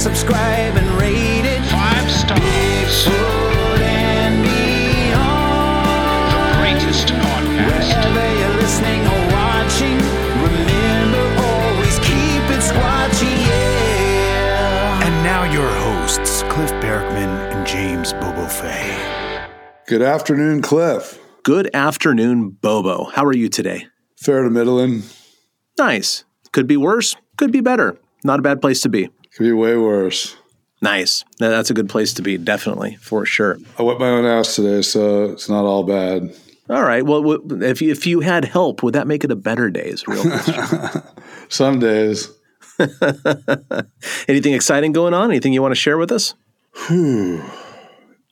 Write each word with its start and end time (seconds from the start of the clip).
subscribe 0.00 0.74
and 0.76 0.88
rate 0.98 1.44
it. 1.44 1.60
Five 1.68 2.10
stars. 2.10 2.40
Bigfoot 2.40 3.80
and 3.84 4.42
beyond. 4.42 6.32
The 6.32 6.40
greatest 6.56 7.08
podcast. 7.08 7.84
Wherever 7.84 8.26
you're 8.40 8.56
listening 8.56 9.02
or 9.04 9.20
watching, 9.36 9.98
remember 10.40 11.24
always 11.44 11.98
keep 11.98 12.44
it 12.48 12.62
squatchy, 12.64 13.34
yeah. 13.46 15.04
And 15.06 15.14
now 15.22 15.44
your 15.52 15.68
hosts, 15.68 16.44
Cliff 16.44 16.70
Barackman 16.82 17.52
and 17.52 17.66
James 17.66 18.14
Bobo 18.14 18.46
Fay. 18.46 18.96
Good 19.86 20.00
afternoon, 20.02 20.62
Cliff. 20.62 21.20
Good 21.42 21.68
afternoon, 21.74 22.50
Bobo. 22.62 23.04
How 23.04 23.26
are 23.26 23.36
you 23.36 23.50
today? 23.50 23.86
Fair 24.16 24.44
to 24.44 24.50
middling. 24.50 25.02
Nice. 25.78 26.24
Could 26.52 26.66
be 26.66 26.78
worse, 26.78 27.16
could 27.36 27.52
be 27.52 27.60
better. 27.60 27.98
Not 28.24 28.38
a 28.38 28.42
bad 28.42 28.62
place 28.62 28.80
to 28.80 28.88
be. 28.88 29.10
Could 29.34 29.44
be 29.44 29.52
way 29.52 29.76
worse. 29.76 30.36
Nice. 30.82 31.24
That's 31.38 31.70
a 31.70 31.74
good 31.74 31.88
place 31.88 32.14
to 32.14 32.22
be, 32.22 32.38
definitely, 32.38 32.96
for 32.96 33.26
sure. 33.26 33.58
I 33.78 33.82
wet 33.82 33.98
my 33.98 34.08
own 34.08 34.24
ass 34.24 34.56
today, 34.56 34.82
so 34.82 35.24
it's 35.24 35.48
not 35.48 35.64
all 35.64 35.84
bad. 35.84 36.34
All 36.70 36.82
right. 36.82 37.04
Well, 37.04 37.62
if 37.62 37.82
you, 37.82 37.90
if 37.90 38.06
you 38.06 38.20
had 38.20 38.44
help, 38.46 38.82
would 38.82 38.94
that 38.94 39.06
make 39.06 39.24
it 39.24 39.30
a 39.30 39.36
better 39.36 39.70
day? 39.70 39.86
Is 39.86 40.04
a 40.06 40.10
real 40.10 40.22
question. 40.42 41.02
Some 41.48 41.78
days. 41.80 42.30
Anything 44.28 44.54
exciting 44.54 44.92
going 44.92 45.12
on? 45.12 45.30
Anything 45.30 45.52
you 45.52 45.60
want 45.60 45.72
to 45.72 45.80
share 45.80 45.98
with 45.98 46.10
us? 46.10 46.34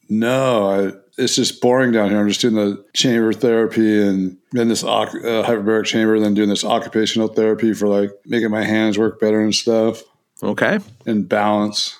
No, 0.09 0.71
I, 0.71 0.93
it's 1.19 1.35
just 1.35 1.61
boring 1.61 1.93
down 1.93 2.09
here. 2.09 2.19
I'm 2.19 2.29
just 2.29 2.41
doing 2.41 2.55
the 2.55 2.83
chamber 2.95 3.33
therapy 3.35 4.01
and 4.01 4.39
then 4.53 4.69
this 4.69 4.83
uh, 4.85 4.87
hyperbaric 4.89 5.85
chamber, 5.85 6.15
and 6.15 6.25
then 6.25 6.33
doing 6.33 6.49
this 6.49 6.65
occupational 6.65 7.29
therapy 7.29 7.75
for 7.75 7.89
like 7.89 8.11
making 8.25 8.51
my 8.51 8.65
hands 8.65 8.97
work 8.97 9.21
better 9.21 9.41
and 9.41 9.55
stuff 9.55 10.03
Okay. 10.43 10.79
and 11.07 11.29
balance. 11.29 11.99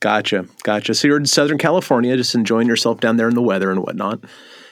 Gotcha. 0.00 0.46
Gotcha. 0.62 0.94
So 0.94 1.08
you're 1.08 1.18
in 1.18 1.26
Southern 1.26 1.58
California, 1.58 2.16
just 2.16 2.34
enjoying 2.34 2.66
yourself 2.68 3.00
down 3.00 3.16
there 3.16 3.28
in 3.28 3.34
the 3.34 3.42
weather 3.42 3.70
and 3.70 3.82
whatnot. 3.82 4.20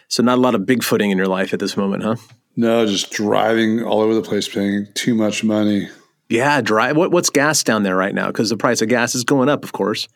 So 0.09 0.23
not 0.23 0.39
a 0.39 0.41
lot 0.41 0.55
of 0.55 0.63
bigfooting 0.63 1.11
in 1.11 1.19
your 1.19 1.27
life 1.27 1.53
at 1.53 1.61
this 1.61 1.77
moment, 1.77 2.03
huh? 2.03 2.17
No, 2.57 2.87
just 2.87 3.11
driving 3.11 3.83
all 3.85 4.01
over 4.01 4.15
the 4.15 4.23
place, 4.23 4.49
paying 4.49 4.89
too 4.95 5.15
much 5.15 5.45
money. 5.45 5.89
Yeah, 6.31 6.61
drive. 6.61 6.97
What, 6.97 7.11
what's 7.11 7.31
gas 7.31 7.63
down 7.63 7.83
there 7.83 7.97
right 7.97 8.15
now? 8.15 8.29
Because 8.29 8.49
the 8.51 8.57
price 8.57 8.83
of 8.83 8.89
gas 8.89 9.15
is 9.15 9.25
going 9.25 9.49
up, 9.49 9.65
of 9.65 9.73
course. 9.73 10.09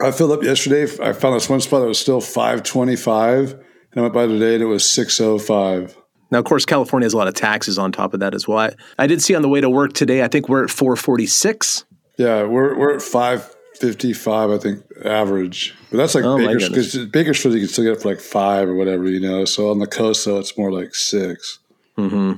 I 0.00 0.10
filled 0.10 0.32
up 0.32 0.42
yesterday. 0.42 0.84
I 1.02 1.12
found 1.12 1.36
this 1.36 1.48
one 1.48 1.60
spot 1.60 1.80
that 1.80 1.88
was 1.88 1.98
still 1.98 2.20
525 2.20 3.52
and 3.52 3.62
I 3.96 4.00
went 4.02 4.14
by 4.14 4.26
today 4.26 4.54
and 4.54 4.62
it 4.62 4.66
was 4.66 4.88
605. 4.88 5.96
Now, 6.30 6.38
of 6.38 6.44
course, 6.44 6.64
California 6.64 7.06
has 7.06 7.12
a 7.12 7.16
lot 7.16 7.28
of 7.28 7.34
taxes 7.34 7.78
on 7.78 7.92
top 7.92 8.14
of 8.14 8.20
that 8.20 8.34
as 8.34 8.46
well. 8.46 8.58
I, 8.58 8.72
I 8.98 9.06
did 9.06 9.20
see 9.20 9.34
on 9.34 9.42
the 9.42 9.48
way 9.48 9.60
to 9.60 9.68
work 9.68 9.92
today, 9.94 10.22
I 10.22 10.28
think 10.28 10.48
we're 10.48 10.64
at 10.64 10.70
446. 10.70 11.84
Yeah, 12.20 12.42
we're 12.42 12.76
we're 12.76 12.94
at 12.94 13.00
five 13.00 13.50
fifty 13.76 14.12
five, 14.12 14.50
I 14.50 14.58
think, 14.58 14.84
average. 15.06 15.74
But 15.90 15.96
that's 15.96 16.14
like 16.14 16.22
Oh, 16.24 16.36
Bakersfield. 16.36 16.72
Because 16.72 17.06
Bakersfield, 17.06 17.54
you 17.54 17.60
can 17.60 17.68
still 17.70 17.84
get 17.84 17.94
it 17.94 18.02
for 18.02 18.10
like 18.10 18.20
five 18.20 18.68
or 18.68 18.74
whatever, 18.74 19.08
you 19.08 19.20
know. 19.20 19.46
So 19.46 19.70
on 19.70 19.78
the 19.78 19.86
coast, 19.86 20.26
though, 20.26 20.38
it's 20.38 20.58
more 20.58 20.70
like 20.70 20.94
6 20.94 21.58
Mm-hmm. 21.96 22.32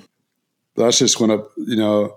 That's 0.76 0.98
just 1.00 1.18
went 1.18 1.32
up, 1.32 1.50
you 1.56 1.74
know, 1.74 2.16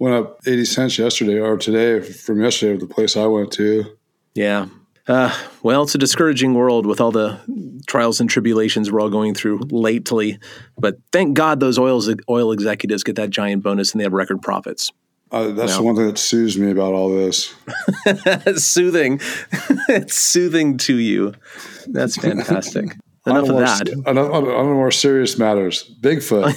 went 0.00 0.16
up 0.16 0.40
eighty 0.44 0.64
cents 0.64 0.98
yesterday 0.98 1.38
or 1.38 1.56
today 1.56 2.00
from 2.00 2.42
yesterday 2.42 2.74
at 2.74 2.80
the 2.80 2.92
place 2.92 3.16
I 3.16 3.26
went 3.26 3.52
to. 3.52 3.96
Yeah. 4.34 4.66
Uh, 5.06 5.32
well, 5.62 5.84
it's 5.84 5.94
a 5.94 5.98
discouraging 5.98 6.54
world 6.54 6.84
with 6.84 7.00
all 7.00 7.12
the 7.12 7.38
trials 7.86 8.20
and 8.20 8.28
tribulations 8.28 8.90
we're 8.90 9.00
all 9.00 9.10
going 9.10 9.34
through 9.34 9.60
lately. 9.70 10.38
But 10.76 10.96
thank 11.12 11.36
God 11.36 11.60
those 11.60 11.78
oils, 11.78 12.10
oil 12.28 12.50
executives 12.50 13.04
get 13.04 13.14
that 13.16 13.30
giant 13.30 13.62
bonus 13.62 13.92
and 13.92 14.00
they 14.00 14.04
have 14.04 14.12
record 14.14 14.42
profits. 14.42 14.90
Uh, 15.34 15.48
that's 15.50 15.72
Yeah. 15.72 15.78
the 15.78 15.82
one 15.82 15.96
thing 15.96 16.06
that 16.06 16.18
soothes 16.18 16.56
me 16.56 16.70
about 16.70 16.92
all 16.92 17.08
this. 17.14 17.52
Soothing. 18.64 19.20
it's 19.88 20.14
soothing 20.14 20.76
to 20.78 20.96
you. 20.96 21.34
That's 21.88 22.16
fantastic. 22.16 22.96
Enough 23.26 23.48
of 23.48 23.56
that. 23.56 23.88
On, 24.06 24.18
on, 24.18 24.46
on 24.48 24.66
more 24.66 24.90
serious 24.90 25.38
matters, 25.38 25.90
Bigfoot. 26.02 26.54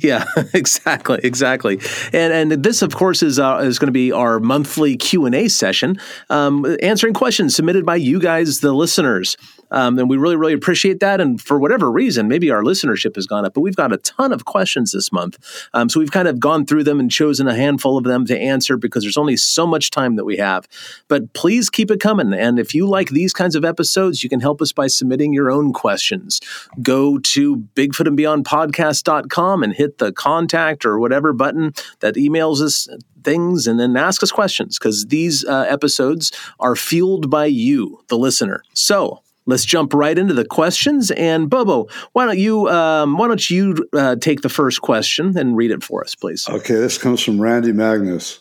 Yeah, 0.00 0.24
exactly, 0.52 1.20
exactly. 1.22 1.78
And 2.12 2.32
and 2.52 2.64
this, 2.64 2.82
of 2.82 2.94
course, 2.96 3.22
is 3.22 3.38
uh, 3.38 3.60
is 3.62 3.78
going 3.78 3.86
to 3.86 3.92
be 3.92 4.10
our 4.10 4.40
monthly 4.40 4.96
Q 4.96 5.24
and 5.24 5.34
A 5.36 5.46
session, 5.46 5.96
um, 6.30 6.66
answering 6.82 7.14
questions 7.14 7.54
submitted 7.54 7.86
by 7.86 7.94
you 7.94 8.18
guys, 8.20 8.58
the 8.58 8.72
listeners. 8.72 9.36
Um, 9.74 9.98
and 9.98 10.08
we 10.08 10.16
really, 10.16 10.36
really 10.36 10.52
appreciate 10.52 11.00
that. 11.00 11.20
And 11.20 11.40
for 11.40 11.58
whatever 11.58 11.90
reason, 11.90 12.28
maybe 12.28 12.50
our 12.50 12.62
listenership 12.62 13.16
has 13.16 13.26
gone 13.26 13.44
up, 13.44 13.54
but 13.54 13.60
we've 13.60 13.74
got 13.74 13.92
a 13.92 13.96
ton 13.98 14.32
of 14.32 14.44
questions 14.44 14.92
this 14.92 15.10
month. 15.12 15.36
Um, 15.74 15.88
so 15.88 15.98
we've 15.98 16.12
kind 16.12 16.28
of 16.28 16.38
gone 16.38 16.64
through 16.64 16.84
them 16.84 17.00
and 17.00 17.10
chosen 17.10 17.48
a 17.48 17.56
handful 17.56 17.98
of 17.98 18.04
them 18.04 18.24
to 18.26 18.38
answer 18.38 18.76
because 18.76 19.02
there's 19.02 19.18
only 19.18 19.36
so 19.36 19.66
much 19.66 19.90
time 19.90 20.14
that 20.14 20.24
we 20.24 20.36
have. 20.36 20.68
But 21.08 21.32
please 21.34 21.68
keep 21.68 21.90
it 21.90 22.00
coming. 22.00 22.32
And 22.32 22.60
if 22.60 22.72
you 22.72 22.88
like 22.88 23.08
these 23.10 23.32
kinds 23.32 23.56
of 23.56 23.64
episodes, 23.64 24.22
you 24.22 24.30
can 24.30 24.40
help 24.40 24.62
us 24.62 24.70
by 24.72 24.86
submitting 24.86 25.32
your 25.32 25.50
own 25.50 25.72
questions. 25.72 26.40
Go 26.80 27.18
to 27.18 27.56
bigfootandbeyondpodcast.com 27.74 29.62
and 29.64 29.74
hit 29.74 29.98
the 29.98 30.12
contact 30.12 30.86
or 30.86 31.00
whatever 31.00 31.32
button 31.32 31.72
that 31.98 32.14
emails 32.14 32.60
us 32.60 32.88
things 33.24 33.66
and 33.66 33.80
then 33.80 33.96
ask 33.96 34.22
us 34.22 34.30
questions 34.30 34.78
because 34.78 35.06
these 35.06 35.44
uh, 35.46 35.66
episodes 35.68 36.30
are 36.60 36.76
fueled 36.76 37.28
by 37.30 37.46
you, 37.46 38.00
the 38.08 38.18
listener. 38.18 38.62
So 38.74 39.22
let's 39.46 39.64
jump 39.64 39.94
right 39.94 40.18
into 40.18 40.34
the 40.34 40.44
questions. 40.44 41.10
And 41.10 41.48
Bobo, 41.50 41.88
why 42.12 42.26
don't 42.26 42.38
you 42.38 42.68
um, 42.68 43.16
why 43.18 43.28
don't 43.28 43.50
you 43.50 43.88
uh, 43.92 44.16
take 44.16 44.42
the 44.42 44.48
first 44.48 44.82
question 44.82 45.36
and 45.36 45.56
read 45.56 45.70
it 45.70 45.82
for 45.82 46.02
us, 46.02 46.14
please? 46.14 46.46
Okay, 46.48 46.74
this 46.74 46.98
comes 46.98 47.22
from 47.22 47.40
Randy 47.40 47.72
Magnus. 47.72 48.40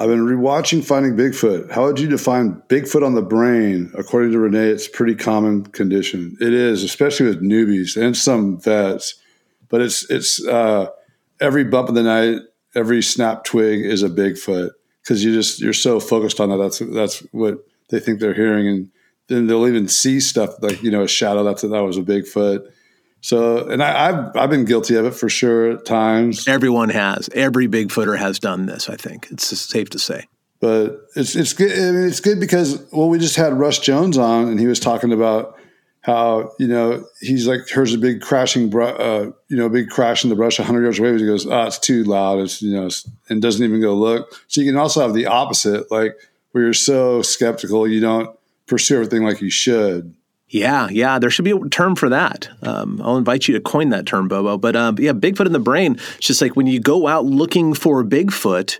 I've 0.00 0.08
been 0.08 0.24
rewatching 0.24 0.84
Finding 0.84 1.16
Bigfoot. 1.16 1.72
How 1.72 1.86
would 1.86 1.98
you 1.98 2.06
define 2.06 2.62
Bigfoot 2.68 3.04
on 3.04 3.14
the 3.14 3.22
brain? 3.22 3.90
According 3.98 4.30
to 4.30 4.38
Renee, 4.38 4.68
it's 4.68 4.86
a 4.86 4.90
pretty 4.90 5.16
common 5.16 5.64
condition. 5.66 6.36
It 6.40 6.52
is, 6.52 6.84
especially 6.84 7.26
with 7.26 7.42
newbies 7.42 8.00
and 8.00 8.16
some 8.16 8.60
vets. 8.60 9.16
But 9.68 9.80
it's 9.80 10.08
it's 10.08 10.44
uh, 10.46 10.86
every 11.40 11.64
bump 11.64 11.88
of 11.88 11.96
the 11.96 12.04
night, 12.04 12.42
every 12.76 13.02
snap 13.02 13.44
twig 13.44 13.84
is 13.84 14.04
a 14.04 14.08
Bigfoot 14.08 14.70
because 15.02 15.24
you 15.24 15.34
just 15.34 15.60
you're 15.60 15.72
so 15.72 15.98
focused 15.98 16.38
on 16.38 16.50
that. 16.50 16.58
That's 16.58 16.78
that's 16.78 17.18
what 17.32 17.66
they 17.90 17.98
think 17.98 18.20
they're 18.20 18.34
hearing, 18.34 18.68
and 18.68 18.90
then 19.28 19.46
they'll 19.46 19.68
even 19.68 19.88
see 19.88 20.20
stuff 20.20 20.60
like 20.62 20.82
you 20.82 20.90
know 20.90 21.02
a 21.02 21.08
shadow. 21.08 21.44
That's 21.44 21.62
that 21.62 21.68
was 21.68 21.96
a 21.96 22.02
Bigfoot. 22.02 22.70
So, 23.20 23.68
and 23.68 23.82
I, 23.82 24.08
I've 24.08 24.36
I've 24.36 24.50
been 24.50 24.64
guilty 24.64 24.94
of 24.96 25.04
it 25.04 25.14
for 25.14 25.28
sure 25.28 25.72
at 25.72 25.84
times. 25.84 26.46
Everyone 26.46 26.88
has. 26.88 27.28
Every 27.34 27.68
Bigfooter 27.68 28.18
has 28.18 28.38
done 28.38 28.66
this. 28.66 28.88
I 28.88 28.96
think 28.96 29.28
it's 29.30 29.46
safe 29.46 29.90
to 29.90 29.98
say. 29.98 30.26
but 30.60 31.06
it's 31.16 31.36
it's 31.36 31.52
good. 31.52 31.72
I 31.72 31.92
mean, 31.92 32.06
it's 32.06 32.20
good 32.20 32.40
because 32.40 32.84
well, 32.92 33.08
we 33.08 33.18
just 33.18 33.36
had 33.36 33.52
Russ 33.54 33.78
Jones 33.78 34.18
on, 34.18 34.48
and 34.48 34.58
he 34.58 34.66
was 34.66 34.80
talking 34.80 35.12
about 35.12 35.56
how 36.00 36.52
you 36.58 36.68
know 36.68 37.04
he's 37.20 37.46
like 37.46 37.62
here's 37.68 37.92
a 37.92 37.98
big 37.98 38.20
crashing, 38.22 38.70
br- 38.70 38.82
uh, 38.82 39.30
you 39.48 39.56
know, 39.56 39.68
big 39.68 39.90
crash 39.90 40.24
in 40.24 40.30
the 40.30 40.36
brush, 40.36 40.56
hundred 40.56 40.82
yards 40.82 40.98
away. 40.98 41.18
He 41.18 41.26
goes, 41.26 41.46
oh, 41.46 41.64
it's 41.64 41.78
too 41.78 42.04
loud. 42.04 42.38
It's 42.40 42.62
you 42.62 42.72
know, 42.72 42.86
it's, 42.86 43.08
and 43.28 43.42
doesn't 43.42 43.64
even 43.64 43.80
go 43.80 43.94
look. 43.94 44.32
So 44.46 44.60
you 44.60 44.70
can 44.70 44.78
also 44.78 45.00
have 45.00 45.12
the 45.12 45.26
opposite, 45.26 45.90
like 45.90 46.16
where 46.52 46.64
you're 46.64 46.72
so 46.72 47.20
skeptical, 47.22 47.86
you 47.86 48.00
don't 48.00 48.37
pursue 48.68 48.96
everything 48.96 49.24
like 49.24 49.40
you 49.40 49.50
should. 49.50 50.14
Yeah, 50.50 50.88
yeah, 50.90 51.18
there 51.18 51.28
should 51.28 51.44
be 51.44 51.50
a 51.50 51.68
term 51.68 51.94
for 51.94 52.08
that. 52.08 52.48
Um, 52.62 53.02
I'll 53.04 53.18
invite 53.18 53.48
you 53.48 53.54
to 53.54 53.60
coin 53.60 53.90
that 53.90 54.06
term, 54.06 54.28
Bobo. 54.28 54.56
But 54.56 54.76
um, 54.76 54.96
yeah, 54.98 55.12
Bigfoot 55.12 55.46
in 55.46 55.52
the 55.52 55.58
brain. 55.58 55.94
It's 56.16 56.26
just 56.26 56.40
like 56.40 56.56
when 56.56 56.66
you 56.66 56.80
go 56.80 57.06
out 57.06 57.26
looking 57.26 57.74
for 57.74 58.02
Bigfoot, 58.02 58.78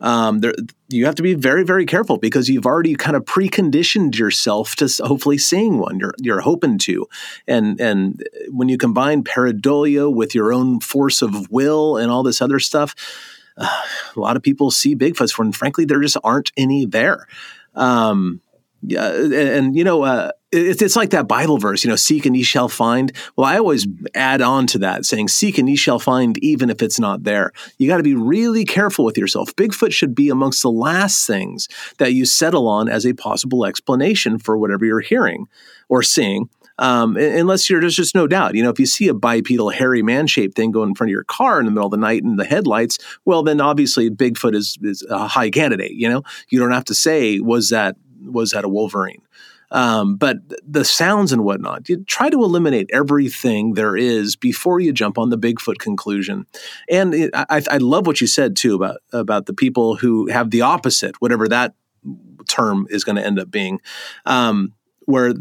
um, 0.00 0.38
there, 0.38 0.54
you 0.88 1.06
have 1.06 1.16
to 1.16 1.22
be 1.22 1.34
very, 1.34 1.64
very 1.64 1.84
careful 1.84 2.16
because 2.16 2.48
you've 2.48 2.64
already 2.64 2.94
kind 2.94 3.16
of 3.16 3.24
preconditioned 3.24 4.16
yourself 4.16 4.76
to 4.76 4.88
hopefully 5.04 5.36
seeing 5.36 5.78
one. 5.78 5.98
You're 5.98 6.14
you're 6.18 6.40
hoping 6.40 6.78
to, 6.78 7.06
and 7.48 7.80
and 7.80 8.22
when 8.48 8.68
you 8.68 8.78
combine 8.78 9.24
pareidolia 9.24 10.12
with 10.12 10.34
your 10.34 10.52
own 10.52 10.78
force 10.78 11.22
of 11.22 11.50
will 11.50 11.96
and 11.96 12.10
all 12.10 12.22
this 12.22 12.40
other 12.40 12.60
stuff, 12.60 12.94
uh, 13.56 13.82
a 14.16 14.20
lot 14.20 14.36
of 14.36 14.42
people 14.42 14.70
see 14.70 14.94
Bigfoots 14.94 15.36
when, 15.38 15.50
frankly, 15.52 15.84
there 15.84 16.00
just 16.00 16.16
aren't 16.22 16.52
any 16.56 16.86
there. 16.86 17.26
Um, 17.74 18.40
yeah, 18.82 19.12
and, 19.12 19.32
and, 19.34 19.76
you 19.76 19.84
know, 19.84 20.02
uh, 20.02 20.30
it, 20.52 20.80
it's 20.80 20.96
like 20.96 21.10
that 21.10 21.28
Bible 21.28 21.58
verse, 21.58 21.84
you 21.84 21.90
know, 21.90 21.96
seek 21.96 22.24
and 22.24 22.36
ye 22.36 22.42
shall 22.42 22.68
find. 22.68 23.12
Well, 23.36 23.46
I 23.46 23.58
always 23.58 23.86
add 24.14 24.40
on 24.40 24.66
to 24.68 24.78
that 24.78 25.04
saying, 25.04 25.28
seek 25.28 25.58
and 25.58 25.68
ye 25.68 25.76
shall 25.76 25.98
find, 25.98 26.38
even 26.38 26.70
if 26.70 26.82
it's 26.82 26.98
not 26.98 27.24
there. 27.24 27.52
You 27.78 27.88
got 27.88 27.98
to 27.98 28.02
be 28.02 28.14
really 28.14 28.64
careful 28.64 29.04
with 29.04 29.18
yourself. 29.18 29.54
Bigfoot 29.56 29.92
should 29.92 30.14
be 30.14 30.30
amongst 30.30 30.62
the 30.62 30.70
last 30.70 31.26
things 31.26 31.68
that 31.98 32.14
you 32.14 32.24
settle 32.24 32.68
on 32.68 32.88
as 32.88 33.04
a 33.04 33.12
possible 33.12 33.66
explanation 33.66 34.38
for 34.38 34.56
whatever 34.56 34.84
you're 34.84 35.00
hearing 35.00 35.46
or 35.88 36.02
seeing. 36.02 36.48
Um, 36.78 37.18
unless 37.18 37.68
you're 37.68 37.82
there's 37.82 37.94
just 37.94 38.14
no 38.14 38.26
doubt, 38.26 38.54
you 38.54 38.62
know, 38.62 38.70
if 38.70 38.80
you 38.80 38.86
see 38.86 39.08
a 39.08 39.14
bipedal 39.14 39.68
hairy 39.68 40.02
man 40.02 40.26
shaped 40.26 40.56
thing 40.56 40.70
go 40.70 40.82
in 40.82 40.94
front 40.94 41.10
of 41.10 41.12
your 41.12 41.24
car 41.24 41.60
in 41.60 41.66
the 41.66 41.70
middle 41.70 41.84
of 41.84 41.90
the 41.90 41.98
night 41.98 42.22
in 42.22 42.36
the 42.36 42.44
headlights, 42.46 42.98
well, 43.26 43.42
then 43.42 43.60
obviously 43.60 44.08
Bigfoot 44.08 44.54
is, 44.54 44.78
is 44.80 45.04
a 45.10 45.28
high 45.28 45.50
candidate. 45.50 45.92
You 45.92 46.08
know, 46.08 46.22
you 46.48 46.58
don't 46.58 46.72
have 46.72 46.86
to 46.86 46.94
say 46.94 47.38
was 47.38 47.68
that 47.68 47.96
was 48.22 48.50
that 48.50 48.64
a 48.64 48.68
Wolverine. 48.68 49.22
Um, 49.72 50.16
but 50.16 50.38
the 50.66 50.84
sounds 50.84 51.32
and 51.32 51.44
whatnot, 51.44 51.88
you 51.88 52.04
try 52.04 52.28
to 52.28 52.42
eliminate 52.42 52.90
everything 52.92 53.74
there 53.74 53.96
is 53.96 54.34
before 54.34 54.80
you 54.80 54.92
jump 54.92 55.16
on 55.16 55.30
the 55.30 55.38
Bigfoot 55.38 55.78
conclusion. 55.78 56.46
And 56.88 57.14
it, 57.14 57.30
I, 57.34 57.62
I 57.70 57.76
love 57.76 58.06
what 58.06 58.20
you 58.20 58.26
said 58.26 58.56
too 58.56 58.74
about 58.74 58.98
about 59.12 59.46
the 59.46 59.54
people 59.54 59.96
who 59.96 60.26
have 60.28 60.50
the 60.50 60.62
opposite, 60.62 61.20
whatever 61.20 61.46
that 61.48 61.74
term 62.48 62.86
is 62.90 63.04
going 63.04 63.16
to 63.16 63.24
end 63.24 63.38
up 63.38 63.50
being. 63.50 63.80
Um, 64.26 64.74
where 65.06 65.34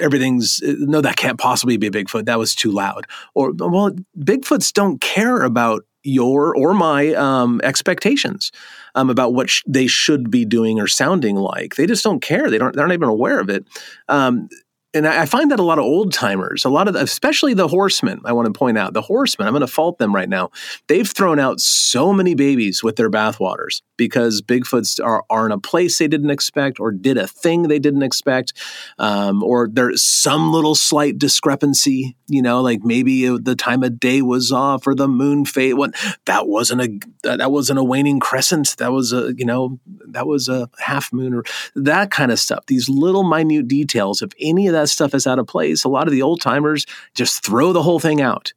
everything's 0.00 0.60
no, 0.62 1.00
that 1.00 1.16
can't 1.16 1.38
possibly 1.38 1.76
be 1.76 1.86
a 1.86 1.90
Bigfoot. 1.90 2.26
That 2.26 2.38
was 2.38 2.54
too 2.54 2.70
loud. 2.70 3.06
Or 3.34 3.52
well, 3.52 3.94
Bigfoots 4.18 4.72
don't 4.72 5.00
care 5.00 5.42
about 5.42 5.84
your 6.02 6.56
or 6.56 6.74
my 6.74 7.14
um, 7.14 7.60
expectations 7.62 8.50
um, 8.94 9.10
about 9.10 9.34
what 9.34 9.50
sh- 9.50 9.62
they 9.66 9.86
should 9.86 10.30
be 10.30 10.44
doing 10.44 10.80
or 10.80 10.86
sounding 10.86 11.36
like. 11.36 11.76
They 11.76 11.86
just 11.86 12.04
don't 12.04 12.20
care. 12.20 12.50
They 12.50 12.58
don't. 12.58 12.74
They're 12.74 12.86
not 12.86 12.94
even 12.94 13.08
aware 13.08 13.40
of 13.40 13.48
it. 13.48 13.66
Um, 14.08 14.48
and 14.94 15.06
I 15.06 15.24
find 15.24 15.50
that 15.50 15.58
a 15.58 15.62
lot 15.62 15.78
of 15.78 15.84
old 15.84 16.12
timers, 16.12 16.64
a 16.64 16.68
lot 16.68 16.86
of, 16.86 16.94
the, 16.94 17.02
especially 17.02 17.54
the 17.54 17.68
horsemen, 17.68 18.20
I 18.24 18.32
want 18.32 18.46
to 18.46 18.52
point 18.52 18.76
out, 18.76 18.92
the 18.92 19.00
horsemen, 19.00 19.48
I'm 19.48 19.54
going 19.54 19.62
to 19.62 19.66
fault 19.66 19.98
them 19.98 20.14
right 20.14 20.28
now. 20.28 20.50
They've 20.86 21.08
thrown 21.08 21.38
out 21.38 21.60
so 21.60 22.12
many 22.12 22.34
babies 22.34 22.82
with 22.82 22.96
their 22.96 23.10
bathwaters 23.10 23.80
because 23.96 24.42
Bigfoots 24.42 25.02
are, 25.02 25.24
are 25.30 25.46
in 25.46 25.52
a 25.52 25.58
place 25.58 25.96
they 25.96 26.08
didn't 26.08 26.30
expect 26.30 26.78
or 26.78 26.92
did 26.92 27.16
a 27.16 27.26
thing 27.26 27.62
they 27.62 27.78
didn't 27.78 28.02
expect, 28.02 28.52
um, 28.98 29.42
or 29.42 29.68
there's 29.72 30.02
some 30.02 30.52
little 30.52 30.74
slight 30.74 31.18
discrepancy, 31.18 32.16
you 32.28 32.42
know, 32.42 32.60
like 32.60 32.80
maybe 32.82 33.26
the 33.38 33.56
time 33.56 33.82
of 33.82 33.98
day 33.98 34.20
was 34.20 34.52
off 34.52 34.86
or 34.86 34.94
the 34.94 35.08
moon 35.08 35.44
phase. 35.44 35.74
What 35.74 35.94
that 36.26 36.48
wasn't 36.48 36.82
a 36.82 37.00
that 37.22 37.50
wasn't 37.50 37.78
a 37.78 37.84
waning 37.84 38.20
crescent. 38.20 38.76
That 38.78 38.92
was 38.92 39.12
a 39.12 39.32
you 39.36 39.44
know 39.44 39.78
that 40.08 40.26
was 40.26 40.48
a 40.48 40.68
half 40.78 41.12
moon 41.12 41.34
or 41.34 41.44
that 41.74 42.10
kind 42.10 42.32
of 42.32 42.38
stuff. 42.38 42.66
These 42.66 42.88
little 42.88 43.22
minute 43.22 43.68
details. 43.68 44.22
If 44.22 44.32
any 44.40 44.66
of 44.66 44.72
that 44.72 44.81
stuff 44.88 45.14
is 45.14 45.26
out 45.26 45.38
of 45.38 45.46
place, 45.46 45.84
a 45.84 45.88
lot 45.88 46.06
of 46.06 46.12
the 46.12 46.22
old 46.22 46.40
timers 46.40 46.86
just 47.14 47.44
throw 47.44 47.72
the 47.72 47.82
whole 47.82 48.00
thing 48.00 48.20
out. 48.20 48.52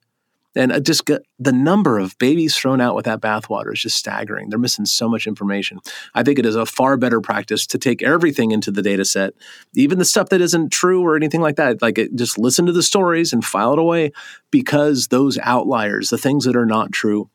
And 0.57 0.85
just 0.85 1.05
get 1.05 1.21
the 1.37 1.51
number 1.51 1.99
of 1.99 2.17
babies 2.17 2.55
thrown 2.55 2.79
out 2.79 2.95
with 2.95 3.03
that 3.03 3.19
bathwater 3.19 3.73
is 3.73 3.81
just 3.81 3.97
staggering. 3.97 4.49
They're 4.49 4.57
missing 4.57 4.85
so 4.85 5.09
much 5.09 5.27
information. 5.27 5.81
I 6.13 6.23
think 6.23 6.39
it 6.39 6.45
is 6.45 6.55
a 6.55 6.65
far 6.65 6.95
better 6.95 7.19
practice 7.19 7.67
to 7.67 7.77
take 7.77 8.01
everything 8.01 8.51
into 8.51 8.71
the 8.71 8.81
data 8.81 9.03
set, 9.03 9.33
even 9.75 9.99
the 9.99 10.05
stuff 10.05 10.29
that 10.29 10.39
isn't 10.39 10.71
true 10.71 11.01
or 11.01 11.17
anything 11.17 11.41
like 11.41 11.57
that. 11.57 11.81
Like 11.81 11.97
it, 11.97 12.15
just 12.15 12.37
listen 12.37 12.65
to 12.67 12.71
the 12.71 12.83
stories 12.83 13.33
and 13.33 13.43
file 13.43 13.73
it 13.73 13.79
away 13.79 14.13
because 14.49 15.09
those 15.09 15.37
outliers, 15.39 16.09
the 16.09 16.17
things 16.17 16.45
that 16.45 16.55
are 16.55 16.65
not 16.65 16.93
true, 16.93 17.29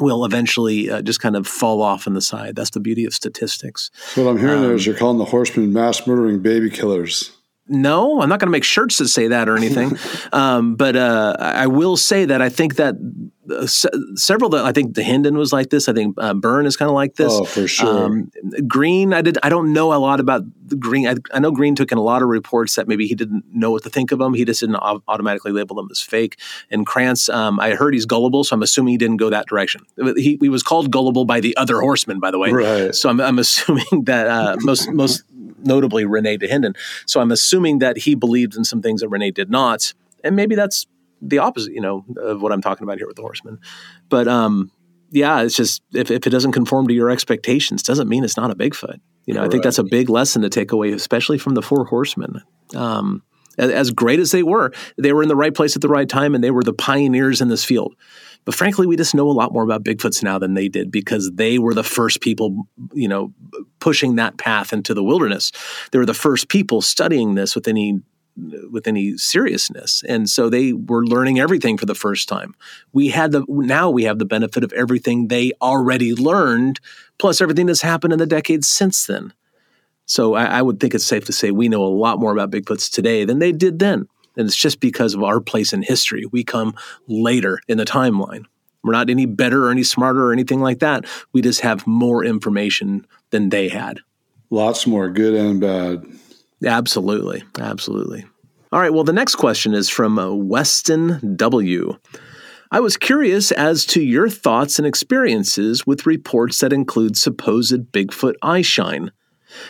will 0.00 0.24
eventually 0.24 0.90
uh, 0.90 1.00
just 1.00 1.20
kind 1.20 1.36
of 1.36 1.46
fall 1.46 1.80
off 1.80 2.08
on 2.08 2.14
the 2.14 2.20
side. 2.20 2.56
That's 2.56 2.70
the 2.70 2.80
beauty 2.80 3.04
of 3.04 3.14
statistics. 3.14 3.90
What 4.16 4.26
I'm 4.26 4.38
hearing 4.38 4.62
there 4.62 4.74
is 4.74 4.84
Um, 4.84 4.90
you're 4.90 4.98
calling 4.98 5.18
the 5.18 5.24
horsemen 5.24 5.72
mass 5.72 6.08
murdering 6.08 6.40
baby 6.40 6.70
killers. 6.70 7.30
No, 7.68 8.22
I'm 8.22 8.28
not 8.28 8.40
going 8.40 8.48
to 8.48 8.52
make 8.52 8.64
shirts 8.64 8.98
that 8.98 9.08
say 9.08 9.28
that 9.28 9.48
or 9.48 9.56
anything. 9.56 9.96
um, 10.32 10.74
but 10.74 10.96
uh, 10.96 11.36
I 11.38 11.66
will 11.66 11.96
say 11.96 12.24
that 12.24 12.40
I 12.40 12.48
think 12.48 12.76
that 12.76 12.96
uh, 13.50 13.66
se- 13.66 13.88
several 14.14 14.50
that 14.50 14.64
I 14.64 14.72
think 14.72 14.94
Dahinden 14.94 15.36
was 15.36 15.52
like 15.52 15.70
this. 15.70 15.88
I 15.88 15.92
think 15.92 16.16
uh, 16.18 16.34
Byrne 16.34 16.66
is 16.66 16.76
kind 16.76 16.88
of 16.88 16.94
like 16.94 17.14
this. 17.14 17.32
Oh, 17.32 17.44
for 17.44 17.66
sure. 17.66 18.04
Um, 18.04 18.30
Green, 18.66 19.12
I 19.12 19.22
did. 19.22 19.38
I 19.42 19.48
don't 19.48 19.72
know 19.72 19.92
a 19.92 19.96
lot 19.96 20.20
about 20.20 20.42
the 20.66 20.76
Green. 20.76 21.06
I, 21.06 21.14
I 21.32 21.38
know 21.38 21.50
Green 21.50 21.74
took 21.74 21.92
in 21.92 21.98
a 21.98 22.02
lot 22.02 22.22
of 22.22 22.28
reports 22.28 22.74
that 22.76 22.88
maybe 22.88 23.06
he 23.06 23.14
didn't 23.14 23.44
know 23.52 23.70
what 23.70 23.82
to 23.84 23.90
think 23.90 24.12
of 24.12 24.18
them. 24.18 24.34
He 24.34 24.44
just 24.44 24.60
didn't 24.60 24.76
automatically 24.76 25.52
label 25.52 25.76
them 25.76 25.88
as 25.90 26.00
fake. 26.00 26.38
And 26.70 26.86
Krantz, 26.86 27.28
um, 27.28 27.58
I 27.60 27.70
heard 27.74 27.94
he's 27.94 28.06
gullible, 28.06 28.44
so 28.44 28.54
I'm 28.54 28.62
assuming 28.62 28.92
he 28.92 28.98
didn't 28.98 29.16
go 29.18 29.30
that 29.30 29.46
direction. 29.46 29.82
He, 30.16 30.38
he 30.40 30.48
was 30.48 30.62
called 30.62 30.90
gullible 30.90 31.24
by 31.24 31.40
the 31.40 31.56
other 31.56 31.80
horsemen, 31.80 32.20
by 32.20 32.30
the 32.30 32.38
way. 32.38 32.50
Right. 32.50 32.94
So 32.94 33.08
I'm, 33.08 33.20
I'm 33.20 33.38
assuming 33.38 33.86
that 34.04 34.26
uh, 34.26 34.56
most 34.60 34.90
most 34.92 35.22
notably 35.64 36.04
Renee 36.04 36.38
Dahinden. 36.38 36.76
So 37.06 37.20
I'm 37.20 37.30
assuming 37.30 37.78
that 37.78 37.98
he 37.98 38.14
believed 38.14 38.56
in 38.56 38.64
some 38.64 38.82
things 38.82 39.00
that 39.00 39.08
Renee 39.08 39.30
did 39.30 39.50
not, 39.50 39.92
and 40.24 40.36
maybe 40.36 40.54
that's 40.54 40.86
the 41.20 41.38
opposite, 41.38 41.72
you 41.72 41.80
know, 41.80 42.04
of 42.16 42.40
what 42.42 42.52
I'm 42.52 42.60
talking 42.60 42.84
about 42.84 42.98
here 42.98 43.06
with 43.06 43.16
the 43.16 43.22
horseman. 43.22 43.58
But 44.08 44.28
um, 44.28 44.70
yeah, 45.10 45.42
it's 45.42 45.56
just 45.56 45.82
if, 45.92 46.10
if 46.10 46.26
it 46.26 46.30
doesn't 46.30 46.52
conform 46.52 46.86
to 46.88 46.94
your 46.94 47.10
expectations, 47.10 47.82
doesn't 47.82 48.08
mean 48.08 48.24
it's 48.24 48.36
not 48.36 48.50
a 48.50 48.54
Bigfoot. 48.54 49.00
You 49.26 49.34
know, 49.34 49.44
I 49.44 49.48
think 49.48 49.62
that's 49.62 49.78
a 49.78 49.84
big 49.84 50.08
lesson 50.08 50.40
to 50.40 50.48
take 50.48 50.72
away, 50.72 50.90
especially 50.92 51.36
from 51.36 51.54
the 51.54 51.60
four 51.60 51.84
horsemen. 51.84 52.42
Um, 52.74 53.22
as, 53.58 53.70
as 53.70 53.90
great 53.90 54.20
as 54.20 54.30
they 54.30 54.42
were, 54.42 54.72
they 54.96 55.12
were 55.12 55.22
in 55.22 55.28
the 55.28 55.36
right 55.36 55.54
place 55.54 55.76
at 55.76 55.82
the 55.82 55.88
right 55.88 56.08
time, 56.08 56.34
and 56.34 56.42
they 56.42 56.50
were 56.50 56.62
the 56.62 56.72
pioneers 56.72 57.42
in 57.42 57.48
this 57.48 57.62
field. 57.62 57.94
But 58.44 58.54
frankly, 58.54 58.86
we 58.86 58.96
just 58.96 59.14
know 59.14 59.28
a 59.28 59.32
lot 59.32 59.52
more 59.52 59.62
about 59.62 59.84
Bigfoots 59.84 60.22
now 60.22 60.38
than 60.38 60.54
they 60.54 60.68
did 60.68 60.90
because 60.90 61.30
they 61.34 61.58
were 61.58 61.74
the 61.74 61.84
first 61.84 62.20
people, 62.20 62.66
you 62.92 63.08
know, 63.08 63.32
pushing 63.80 64.16
that 64.16 64.38
path 64.38 64.72
into 64.72 64.94
the 64.94 65.04
wilderness. 65.04 65.52
They 65.92 65.98
were 65.98 66.06
the 66.06 66.14
first 66.14 66.48
people 66.48 66.80
studying 66.80 67.34
this 67.34 67.54
with 67.54 67.68
any 67.68 68.00
with 68.70 68.86
any 68.86 69.16
seriousness, 69.16 70.04
and 70.08 70.30
so 70.30 70.48
they 70.48 70.72
were 70.72 71.04
learning 71.04 71.40
everything 71.40 71.76
for 71.76 71.86
the 71.86 71.94
first 71.94 72.28
time. 72.28 72.54
We 72.92 73.08
had 73.08 73.32
the 73.32 73.44
now 73.48 73.90
we 73.90 74.04
have 74.04 74.20
the 74.20 74.24
benefit 74.24 74.62
of 74.62 74.72
everything 74.72 75.26
they 75.26 75.52
already 75.60 76.14
learned, 76.14 76.78
plus 77.18 77.40
everything 77.40 77.66
that's 77.66 77.82
happened 77.82 78.12
in 78.12 78.20
the 78.20 78.26
decades 78.26 78.68
since 78.68 79.06
then. 79.06 79.32
So 80.06 80.34
I, 80.34 80.44
I 80.44 80.62
would 80.62 80.80
think 80.80 80.94
it's 80.94 81.04
safe 81.04 81.26
to 81.26 81.32
say 81.32 81.50
we 81.50 81.68
know 81.68 81.84
a 81.84 81.86
lot 81.86 82.18
more 82.18 82.32
about 82.32 82.50
Bigfoots 82.50 82.90
today 82.90 83.24
than 83.24 83.40
they 83.40 83.52
did 83.52 83.78
then. 83.78 84.08
And 84.38 84.46
it's 84.46 84.56
just 84.56 84.80
because 84.80 85.12
of 85.12 85.22
our 85.22 85.40
place 85.40 85.74
in 85.74 85.82
history. 85.82 86.24
We 86.32 86.44
come 86.44 86.74
later 87.08 87.60
in 87.68 87.76
the 87.76 87.84
timeline. 87.84 88.44
We're 88.82 88.92
not 88.92 89.10
any 89.10 89.26
better 89.26 89.66
or 89.66 89.70
any 89.70 89.82
smarter 89.82 90.24
or 90.24 90.32
anything 90.32 90.60
like 90.60 90.78
that. 90.78 91.04
We 91.32 91.42
just 91.42 91.60
have 91.60 91.86
more 91.86 92.24
information 92.24 93.06
than 93.30 93.50
they 93.50 93.68
had. 93.68 94.00
Lots 94.50 94.86
more 94.86 95.10
good 95.10 95.34
and 95.34 95.60
bad. 95.60 96.06
Absolutely. 96.64 97.42
Absolutely. 97.58 98.24
All 98.72 98.80
right. 98.80 98.92
Well, 98.92 99.04
the 99.04 99.12
next 99.12 99.34
question 99.34 99.74
is 99.74 99.88
from 99.88 100.18
uh, 100.18 100.30
Weston 100.32 101.36
W. 101.36 101.98
I 102.70 102.80
was 102.80 102.96
curious 102.96 103.50
as 103.50 103.86
to 103.86 104.02
your 104.02 104.28
thoughts 104.28 104.78
and 104.78 104.86
experiences 104.86 105.86
with 105.86 106.06
reports 106.06 106.60
that 106.60 106.72
include 106.72 107.16
supposed 107.16 107.92
Bigfoot 107.92 108.34
eyeshine. 108.42 109.10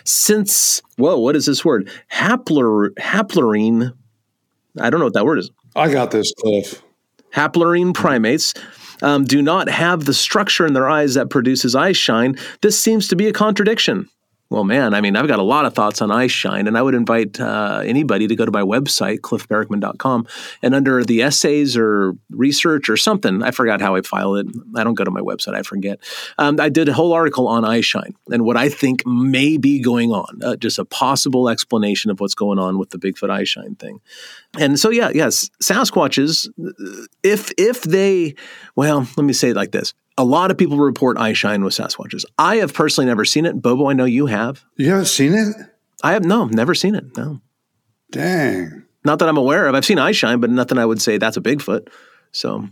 Since, 0.04 0.82
whoa, 0.96 1.18
what 1.18 1.36
is 1.36 1.46
this 1.46 1.64
word? 1.64 1.90
Hapler, 2.08 2.90
haplerine, 2.98 3.92
I 4.80 4.90
don't 4.90 5.00
know 5.00 5.06
what 5.06 5.14
that 5.14 5.24
word 5.24 5.38
is. 5.38 5.50
I 5.74 5.90
got 5.90 6.10
this, 6.10 6.32
Cliff. 6.38 6.82
Haplorhine 7.34 7.94
primates 7.94 8.54
um, 9.02 9.24
do 9.24 9.42
not 9.42 9.68
have 9.68 10.04
the 10.04 10.14
structure 10.14 10.66
in 10.66 10.72
their 10.72 10.88
eyes 10.88 11.14
that 11.14 11.30
produces 11.30 11.74
eye 11.74 11.92
shine. 11.92 12.36
This 12.62 12.78
seems 12.78 13.08
to 13.08 13.16
be 13.16 13.28
a 13.28 13.32
contradiction. 13.32 14.08
Well, 14.50 14.64
man, 14.64 14.94
I 14.94 15.02
mean, 15.02 15.14
I've 15.14 15.28
got 15.28 15.38
a 15.38 15.42
lot 15.42 15.66
of 15.66 15.74
thoughts 15.74 16.00
on 16.00 16.10
eye 16.10 16.26
shine, 16.26 16.66
and 16.66 16.78
I 16.78 16.80
would 16.80 16.94
invite 16.94 17.38
uh, 17.38 17.82
anybody 17.84 18.26
to 18.26 18.34
go 18.34 18.46
to 18.46 18.50
my 18.50 18.62
website, 18.62 19.18
cliffbarackman.com, 19.18 20.26
and 20.62 20.74
under 20.74 21.04
the 21.04 21.20
essays 21.20 21.76
or 21.76 22.16
research 22.30 22.88
or 22.88 22.96
something, 22.96 23.42
I 23.42 23.50
forgot 23.50 23.82
how 23.82 23.94
I 23.94 24.00
file 24.00 24.36
it. 24.36 24.46
I 24.74 24.84
don't 24.84 24.94
go 24.94 25.04
to 25.04 25.10
my 25.10 25.20
website, 25.20 25.54
I 25.54 25.60
forget. 25.62 25.98
Um, 26.38 26.58
I 26.58 26.70
did 26.70 26.88
a 26.88 26.94
whole 26.94 27.12
article 27.12 27.46
on 27.46 27.66
eye 27.66 27.82
shine 27.82 28.14
and 28.30 28.42
what 28.42 28.56
I 28.56 28.70
think 28.70 29.06
may 29.06 29.58
be 29.58 29.80
going 29.80 30.12
on, 30.12 30.42
uh, 30.42 30.56
just 30.56 30.78
a 30.78 30.84
possible 30.86 31.50
explanation 31.50 32.10
of 32.10 32.18
what's 32.18 32.34
going 32.34 32.58
on 32.58 32.78
with 32.78 32.88
the 32.88 32.98
Bigfoot 32.98 33.28
eye 33.28 33.44
shine 33.44 33.74
thing. 33.74 34.00
And 34.58 34.80
so, 34.80 34.88
yeah, 34.88 35.10
yes, 35.12 35.50
Sasquatches, 35.62 36.48
if 37.22 37.52
if 37.58 37.82
they, 37.82 38.34
well, 38.76 39.06
let 39.18 39.24
me 39.24 39.34
say 39.34 39.50
it 39.50 39.56
like 39.56 39.72
this: 39.72 39.92
a 40.18 40.24
lot 40.24 40.50
of 40.50 40.58
people 40.58 40.76
report 40.76 41.16
eye 41.16 41.32
shine 41.32 41.64
with 41.64 41.72
Sasquatches. 41.72 42.24
I 42.36 42.56
have 42.56 42.74
personally 42.74 43.06
never 43.06 43.24
seen 43.24 43.46
it. 43.46 43.62
Bobo, 43.62 43.88
I 43.88 43.94
know 43.94 44.04
you 44.04 44.26
have. 44.26 44.64
You 44.76 44.90
haven't 44.90 45.06
seen 45.06 45.32
it? 45.32 45.56
I 46.02 46.12
have 46.12 46.24
no, 46.24 46.44
never 46.46 46.74
seen 46.74 46.94
it. 46.94 47.16
No, 47.16 47.40
Dang. 48.10 48.84
not 49.04 49.18
that 49.20 49.28
I'm 49.28 49.36
aware 49.38 49.66
of. 49.66 49.74
I've 49.74 49.84
seen 49.84 49.98
eye 49.98 50.12
shine, 50.12 50.40
but 50.40 50.50
nothing 50.50 50.76
I 50.76 50.84
would 50.84 51.00
say 51.00 51.16
that's 51.16 51.36
a 51.36 51.40
Bigfoot. 51.40 51.88
So. 52.32 52.68